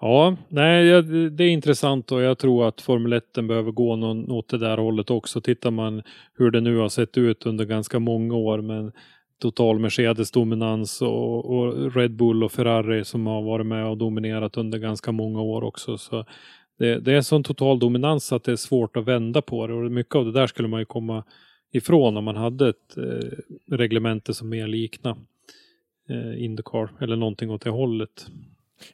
Ja, 0.00 0.36
nej, 0.48 1.02
det 1.30 1.44
är 1.44 1.48
intressant 1.48 2.12
och 2.12 2.22
jag 2.22 2.38
tror 2.38 2.68
att 2.68 2.80
Formel 2.80 3.12
1 3.12 3.32
behöver 3.32 3.72
gå 3.72 3.96
någon, 3.96 4.30
åt 4.30 4.48
det 4.48 4.58
där 4.58 4.78
hållet 4.78 5.10
också. 5.10 5.40
Tittar 5.40 5.70
man 5.70 6.02
hur 6.34 6.50
det 6.50 6.60
nu 6.60 6.76
har 6.76 6.88
sett 6.88 7.18
ut 7.18 7.46
under 7.46 7.64
ganska 7.64 7.98
många 7.98 8.34
år 8.34 8.60
med 8.60 8.92
total 9.40 9.78
Mercedes-dominans 9.78 11.02
och, 11.02 11.56
och 11.56 11.94
Red 11.94 12.16
Bull 12.16 12.44
och 12.44 12.52
Ferrari 12.52 13.04
som 13.04 13.26
har 13.26 13.42
varit 13.42 13.66
med 13.66 13.86
och 13.86 13.98
dominerat 13.98 14.56
under 14.56 14.78
ganska 14.78 15.12
många 15.12 15.40
år 15.40 15.64
också. 15.64 15.98
Så 15.98 16.24
det, 16.78 17.00
det 17.00 17.12
är 17.12 17.20
sån 17.20 17.42
total 17.42 17.78
dominans 17.78 18.32
att 18.32 18.44
det 18.44 18.52
är 18.52 18.56
svårt 18.56 18.96
att 18.96 19.04
vända 19.04 19.42
på 19.42 19.66
det 19.66 19.74
och 19.74 19.92
mycket 19.92 20.14
av 20.14 20.24
det 20.24 20.32
där 20.32 20.46
skulle 20.46 20.68
man 20.68 20.80
ju 20.80 20.86
komma 20.86 21.24
ifrån 21.72 22.16
om 22.16 22.24
man 22.24 22.36
hade 22.36 22.68
ett 22.68 22.96
eh, 22.96 23.74
reglemente 23.76 24.34
som 24.34 24.48
mer 24.48 24.66
liknar 24.66 25.16
eh, 26.08 26.44
Indycar 26.44 26.90
eller 27.00 27.16
någonting 27.16 27.50
åt 27.50 27.62
det 27.62 27.70
hållet. 27.70 28.26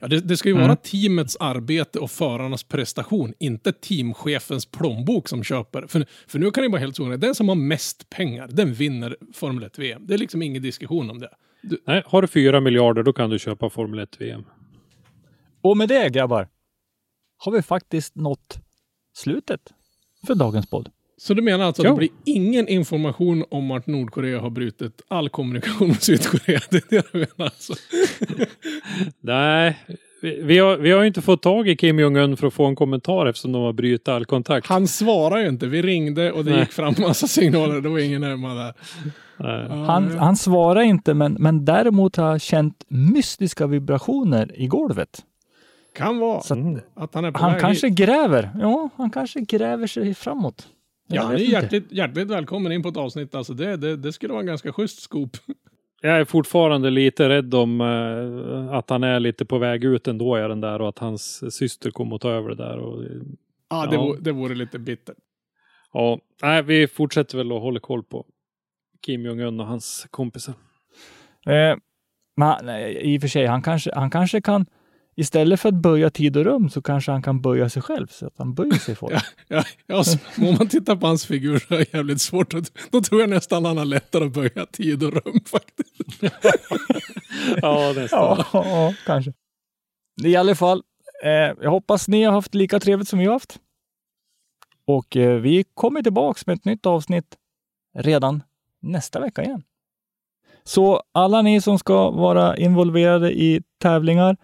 Ja, 0.00 0.08
det, 0.08 0.20
det 0.20 0.36
ska 0.36 0.48
ju 0.48 0.54
Mm. 0.54 0.66
vara 0.66 0.76
teamets 0.76 1.36
arbete 1.36 1.98
och 1.98 2.10
förarnas 2.10 2.64
prestation, 2.64 3.34
inte 3.38 3.72
teamchefens 3.72 4.66
plånbok 4.66 5.28
som 5.28 5.44
köper. 5.44 5.86
För, 5.86 6.06
för 6.26 6.38
nu 6.38 6.50
kan 6.50 6.62
det 6.62 6.68
vara 6.70 6.80
helt 6.80 6.96
så, 6.96 7.16
den 7.16 7.34
som 7.34 7.48
har 7.48 7.56
mest 7.56 8.10
pengar, 8.10 8.48
den 8.52 8.72
vinner 8.72 9.16
Formel 9.34 9.64
1-VM. 9.64 10.02
Det 10.06 10.14
är 10.14 10.18
liksom 10.18 10.42
ingen 10.42 10.62
diskussion 10.62 11.10
om 11.10 11.18
det. 11.20 11.30
Du, 11.62 11.78
Nej, 11.86 12.02
har 12.06 12.22
du 12.22 12.28
fyra 12.28 12.60
miljarder 12.60 13.02
då 13.02 13.12
kan 13.12 13.30
du 13.30 13.38
köpa 13.38 13.70
Formel 13.70 13.98
1 13.98 14.20
VM. 14.20 14.44
Och 15.60 15.76
med 15.76 15.88
det 15.88 16.10
grabbar 16.10 16.48
har 17.38 17.52
vi 17.52 17.62
faktiskt 17.62 18.14
nått 18.16 18.58
slutet 19.14 19.60
för 20.26 20.34
dagens 20.34 20.70
podd. 20.70 20.88
Så 21.18 21.34
du 21.34 21.42
menar 21.42 21.64
alltså 21.64 21.82
att 21.82 21.86
Ja. 21.86 21.90
det 21.90 21.96
blir 21.98 22.08
ingen 22.24 22.68
information 22.68 23.44
om 23.50 23.70
att 23.70 23.86
Nordkorea 23.86 24.40
har 24.40 24.50
brutit 24.50 25.02
all 25.08 25.28
kommunikation 25.28 25.88
med 25.88 26.02
Sydkorea? 26.02 26.60
Det 26.70 26.76
är 26.76 26.82
det 26.90 27.02
du 27.12 27.18
menar 27.18 27.30
alltså? 27.38 27.72
Nej, 29.20 29.78
vi, 30.22 30.40
vi, 30.42 30.58
har, 30.58 30.76
vi 30.76 30.90
har 30.90 31.00
ju 31.00 31.06
inte 31.06 31.22
fått 31.22 31.42
tag 31.42 31.68
i 31.68 31.76
Kim 31.76 31.98
Jong-Un 31.98 32.36
för 32.36 32.46
att 32.46 32.54
få 32.54 32.66
en 32.66 32.76
kommentar 32.76 33.26
eftersom 33.26 33.52
de 33.52 33.62
har 33.62 33.72
brutit 33.72 34.08
all 34.08 34.24
kontakt. 34.24 34.66
Han 34.66 34.88
svarar 34.88 35.38
ju 35.38 35.48
inte. 35.48 35.66
Vi 35.66 35.82
ringde 35.82 36.32
och 36.32 36.44
det 36.44 36.50
Nej. 36.50 36.60
gick 36.60 36.72
fram 36.72 36.94
massa 36.98 37.26
signaler. 37.26 37.80
Det 37.80 37.88
var 37.88 37.98
ingen 37.98 38.22
hemma 38.22 38.54
där. 38.54 38.74
Han, 39.86 40.18
han 40.18 40.36
svarar 40.36 40.80
inte, 40.80 41.14
men, 41.14 41.32
men 41.32 41.64
däremot 41.64 42.16
har 42.16 42.38
känt 42.38 42.84
mystiska 42.88 43.66
vibrationer 43.66 44.60
i 44.60 44.66
golvet. 44.66 45.24
Kan 45.96 46.18
vara 46.18 46.38
att 46.38 46.50
att 46.94 47.14
han 47.14 47.24
är 47.24 47.30
på 47.30 47.38
han 47.38 47.52
väg 47.52 47.60
kanske 47.60 47.86
hit. 47.86 47.96
gräver. 47.96 48.50
Ja, 48.60 48.88
han 48.96 49.10
kanske 49.10 49.40
gräver 49.40 49.86
sig 49.86 50.14
framåt. 50.14 50.68
Ja, 51.06 51.28
vet 51.28 51.40
är 51.40 51.44
hjärtligt, 51.44 51.92
hjärtligt 51.92 52.30
välkommen 52.30 52.72
in 52.72 52.82
på 52.82 52.88
ett 52.88 52.96
avsnitt. 52.96 53.34
Alltså 53.34 53.54
det, 53.54 53.76
det, 53.76 53.96
det 53.96 54.12
skulle 54.12 54.32
vara 54.32 54.40
en 54.40 54.46
ganska 54.46 54.72
schysst 54.72 55.02
scoop. 55.02 55.36
Jag 56.02 56.20
är 56.20 56.24
fortfarande 56.24 56.90
lite 56.90 57.28
rädd 57.28 57.54
om 57.54 57.80
eh, 57.80 58.74
att 58.74 58.90
han 58.90 59.04
är 59.04 59.20
lite 59.20 59.44
på 59.44 59.58
väg 59.58 59.84
ut 59.84 60.08
ändå, 60.08 60.34
är 60.34 60.48
den 60.48 60.60
där, 60.60 60.80
och 60.80 60.88
att 60.88 60.98
hans 60.98 61.54
syster 61.54 61.90
kommer 61.90 62.16
att 62.16 62.22
ta 62.22 62.30
över 62.30 62.48
det 62.48 62.56
där. 62.56 62.78
Och, 62.78 63.04
eh, 63.04 63.10
Ja, 63.68 63.86
det. 63.86 63.96
Vore, 63.96 64.20
det 64.20 64.32
vore 64.32 64.54
lite 64.54 64.78
bittert. 64.78 65.16
Ja, 65.92 66.18
nej, 66.42 66.62
vi 66.62 66.88
fortsätter 66.88 67.38
väl 67.38 67.52
att 67.52 67.62
hålla 67.62 67.80
koll 67.80 68.02
på 68.02 68.26
Kim 69.06 69.26
Jong-Un 69.26 69.60
och 69.60 69.66
hans 69.66 70.06
kompisar. 70.10 70.54
Eh, 71.46 71.76
men 72.36 72.54
nej, 72.62 73.14
i 73.14 73.18
och 73.18 73.20
för 73.20 73.28
sig, 73.28 73.46
han 73.46 73.62
kanske, 73.62 73.90
han 73.94 74.10
kanske 74.10 74.40
kan, 74.40 74.66
istället 75.16 75.60
för 75.60 75.68
att 75.68 75.74
böja 75.74 76.10
tid 76.10 76.36
och 76.36 76.44
rum, 76.44 76.70
så 76.70 76.82
kanske 76.82 77.12
han 77.12 77.22
kan 77.22 77.40
böja 77.40 77.68
sig 77.68 77.82
själv 77.82 78.06
så 78.06 78.26
att 78.26 78.38
han 78.38 78.54
böjer 78.54 78.72
sig 78.78 78.94
för 78.94 79.08
det. 79.08 79.22
Ja, 79.48 79.64
ja, 79.86 80.04
så- 80.04 80.18
om 80.38 80.54
man 80.58 80.68
tittar 80.68 80.96
på 80.96 81.06
hans 81.06 81.26
figur 81.26 81.58
så 81.58 81.74
är 81.74 81.78
det 81.78 81.94
jävligt 81.94 82.20
svårt. 82.20 82.54
Att, 82.54 82.72
då 82.90 83.00
tror 83.00 83.20
jag 83.20 83.30
nästan 83.30 83.64
han 83.64 83.78
har 83.78 83.84
lättare 83.84 84.24
att 84.24 84.32
böja 84.32 84.66
tid 84.72 85.02
och 85.02 85.12
rum 85.12 85.40
faktiskt. 85.46 85.92
Ja, 87.62 87.92
nästan. 87.96 88.20
Ja, 88.38 88.44
ja, 88.52 88.94
kanske. 89.06 89.32
I 90.24 90.36
alla 90.36 90.54
fall, 90.54 90.82
eh, 91.24 91.30
jag 91.62 91.70
hoppas 91.70 92.08
ni 92.08 92.22
har 92.24 92.32
haft 92.32 92.54
lika 92.54 92.80
trevligt 92.80 93.08
som 93.08 93.18
vi 93.18 93.24
har 93.26 93.32
haft. 93.32 93.58
Och 94.86 95.16
eh, 95.16 95.40
vi 95.40 95.64
kommer 95.74 96.02
tillbaks 96.02 96.46
med 96.46 96.54
ett 96.54 96.64
nytt 96.64 96.86
avsnitt 96.86 97.36
redan 97.98 98.42
nästa 98.82 99.20
vecka 99.20 99.44
igen. 99.44 99.62
Så 100.64 101.02
alla 101.12 101.42
ni 101.42 101.60
som 101.60 101.78
ska 101.78 102.10
vara 102.10 102.56
involverade 102.56 103.32
i 103.32 103.62
tävlingar, 103.82 104.36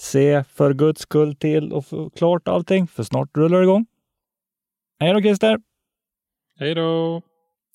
se 0.00 0.44
för 0.44 0.74
guds 0.74 1.00
skull 1.00 1.36
till 1.36 1.72
och 1.72 1.86
få 1.86 2.10
klart 2.10 2.48
allting, 2.48 2.86
för 2.86 3.02
snart 3.02 3.36
rullar 3.36 3.58
det 3.58 3.64
igång. 3.64 3.86
Hej 4.98 5.12
då 5.12 5.20
Christer! 5.20 5.60
Hej 6.58 6.74
då! 6.74 7.22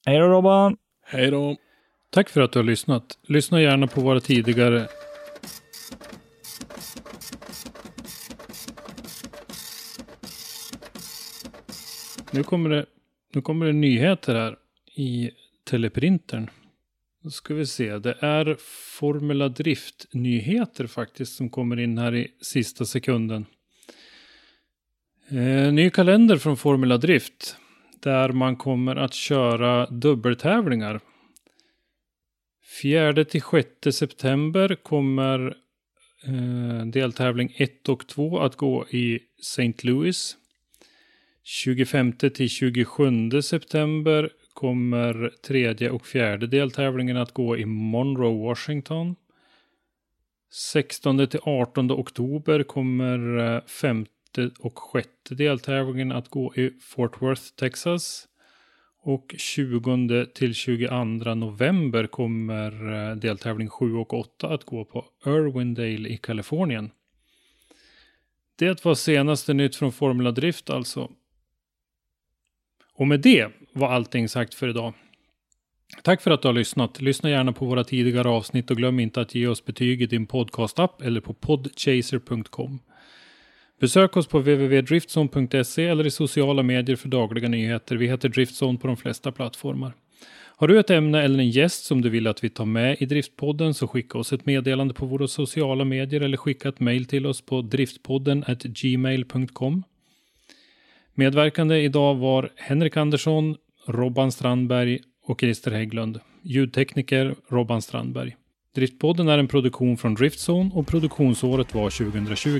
Hej 0.05 0.19
då 0.19 0.27
Robban! 0.27 0.77
Hej 1.05 1.31
då. 1.31 1.55
Tack 2.09 2.29
för 2.29 2.41
att 2.41 2.51
du 2.51 2.59
har 2.59 2.63
lyssnat. 2.63 3.19
Lyssna 3.21 3.61
gärna 3.61 3.87
på 3.87 4.01
våra 4.01 4.19
tidigare 4.19 4.87
Nu 12.35 12.43
kommer 12.43 12.69
det, 12.69 12.85
nu 13.33 13.41
kommer 13.41 13.65
det 13.65 13.73
nyheter 13.73 14.35
här 14.35 14.57
i 14.95 15.31
teleprintern. 15.63 16.49
Då 17.23 17.29
ska 17.29 17.53
vi 17.53 17.65
se. 17.65 17.97
Det 17.97 18.17
är 18.19 18.57
Formula 18.95 19.49
Drift-nyheter 19.49 20.87
faktiskt 20.87 21.35
som 21.35 21.49
kommer 21.49 21.79
in 21.79 21.97
här 21.97 22.15
i 22.15 22.27
sista 22.41 22.85
sekunden. 22.85 23.45
Eh, 25.29 25.73
ny 25.73 25.89
kalender 25.89 26.37
från 26.37 26.57
Formula 26.57 26.97
Drift. 26.97 27.55
Där 27.99 28.29
man 28.29 28.55
kommer 28.55 28.95
att 28.95 29.13
köra 29.13 29.85
dubbeltävlingar 29.85 30.99
4 32.81 33.25
till 33.25 33.41
6 33.41 33.97
september 33.97 34.75
kommer 34.75 35.57
eh, 36.25 36.85
deltävling 36.85 37.53
1 37.57 37.89
och 37.89 38.07
2 38.07 38.39
att 38.39 38.55
gå 38.55 38.87
i 38.89 39.19
St. 39.39 39.73
Louis. 39.81 40.37
25 41.43 42.13
till 42.13 42.49
27 42.49 43.41
september 43.41 44.29
kommer 44.55 45.31
tredje 45.41 45.89
och 45.89 46.05
fjärde 46.05 46.47
deltävlingen 46.47 47.17
att 47.17 47.31
gå 47.31 47.57
i 47.57 47.65
Monroe, 47.65 48.47
Washington. 48.47 49.15
16 50.51 51.27
till 51.27 51.39
18 51.43 51.91
oktober 51.91 52.63
kommer 52.63 53.37
eh, 53.37 53.61
femte 53.65 54.49
och 54.59 54.79
sjätte 54.79 55.35
deltävlingen 55.35 56.11
att 56.11 56.29
gå 56.29 56.55
i 56.55 56.71
Fort 56.81 57.21
Worth, 57.21 57.41
Texas. 57.41 58.27
Och 59.01 59.35
20 59.37 60.25
till 60.25 60.53
22 60.53 61.03
november 61.35 62.07
kommer 62.07 62.93
eh, 62.93 63.15
deltävling 63.15 63.69
7 63.69 63.95
och 63.95 64.13
8 64.13 64.47
att 64.47 64.63
gå 64.63 64.85
på 64.85 65.05
Irwindale 65.25 66.09
i 66.09 66.17
Kalifornien. 66.17 66.91
Det 68.55 68.85
var 68.85 68.95
senaste 68.95 69.53
nytt 69.53 69.75
från 69.75 69.91
Formula 69.91 70.31
Drift 70.31 70.69
alltså. 70.69 71.11
Och 72.93 73.07
med 73.07 73.21
det 73.21 73.51
var 73.75 73.89
allting 73.89 74.29
sagt 74.29 74.53
för 74.53 74.67
idag. 74.67 74.93
Tack 76.03 76.21
för 76.21 76.31
att 76.31 76.41
du 76.41 76.47
har 76.47 76.53
lyssnat. 76.53 77.01
Lyssna 77.01 77.29
gärna 77.29 77.53
på 77.53 77.65
våra 77.65 77.83
tidigare 77.83 78.29
avsnitt 78.29 78.71
och 78.71 78.77
glöm 78.77 78.99
inte 78.99 79.21
att 79.21 79.35
ge 79.35 79.47
oss 79.47 79.65
betyg 79.65 80.01
i 80.01 80.05
din 80.05 80.25
podcastapp 80.25 81.01
eller 81.01 81.21
på 81.21 81.33
podchaser.com. 81.33 82.79
Besök 83.79 84.17
oss 84.17 84.27
på 84.27 84.39
www.driftzone.se 84.39 85.87
eller 85.87 86.07
i 86.07 86.11
sociala 86.11 86.63
medier 86.63 86.95
för 86.95 87.09
dagliga 87.09 87.47
nyheter. 87.47 87.95
Vi 87.95 88.07
heter 88.07 88.29
Driftzone 88.29 88.77
på 88.77 88.87
de 88.87 88.97
flesta 88.97 89.31
plattformar. 89.31 89.93
Har 90.57 90.67
du 90.67 90.79
ett 90.79 90.89
ämne 90.89 91.21
eller 91.21 91.39
en 91.39 91.49
gäst 91.49 91.85
som 91.85 92.01
du 92.01 92.09
vill 92.09 92.27
att 92.27 92.43
vi 92.43 92.49
tar 92.49 92.65
med 92.65 92.97
i 92.99 93.05
Driftpodden 93.05 93.73
så 93.73 93.87
skicka 93.87 94.17
oss 94.17 94.33
ett 94.33 94.45
meddelande 94.45 94.93
på 94.93 95.05
våra 95.05 95.27
sociala 95.27 95.85
medier 95.85 96.21
eller 96.21 96.37
skicka 96.37 96.69
ett 96.69 96.79
mejl 96.79 97.05
till 97.05 97.25
oss 97.25 97.41
på 97.41 97.61
driftpodden 97.61 98.45
gmail.com. 98.63 99.83
Medverkande 101.13 101.81
idag 101.81 102.15
var 102.15 102.49
Henrik 102.55 102.97
Andersson, 102.97 103.55
Robban 103.87 104.31
Strandberg 104.31 104.99
och 105.25 105.39
Christer 105.39 105.71
Hägglund. 105.71 106.19
Ljudtekniker 106.41 107.35
Robban 107.49 107.81
Strandberg. 107.81 108.35
Driftpodden 108.75 109.27
är 109.27 109.37
en 109.37 109.47
produktion 109.47 109.97
från 109.97 110.15
Driftzone 110.15 110.71
och 110.73 110.87
produktionsåret 110.87 111.75
var 111.75 111.89
2020. 111.89 112.59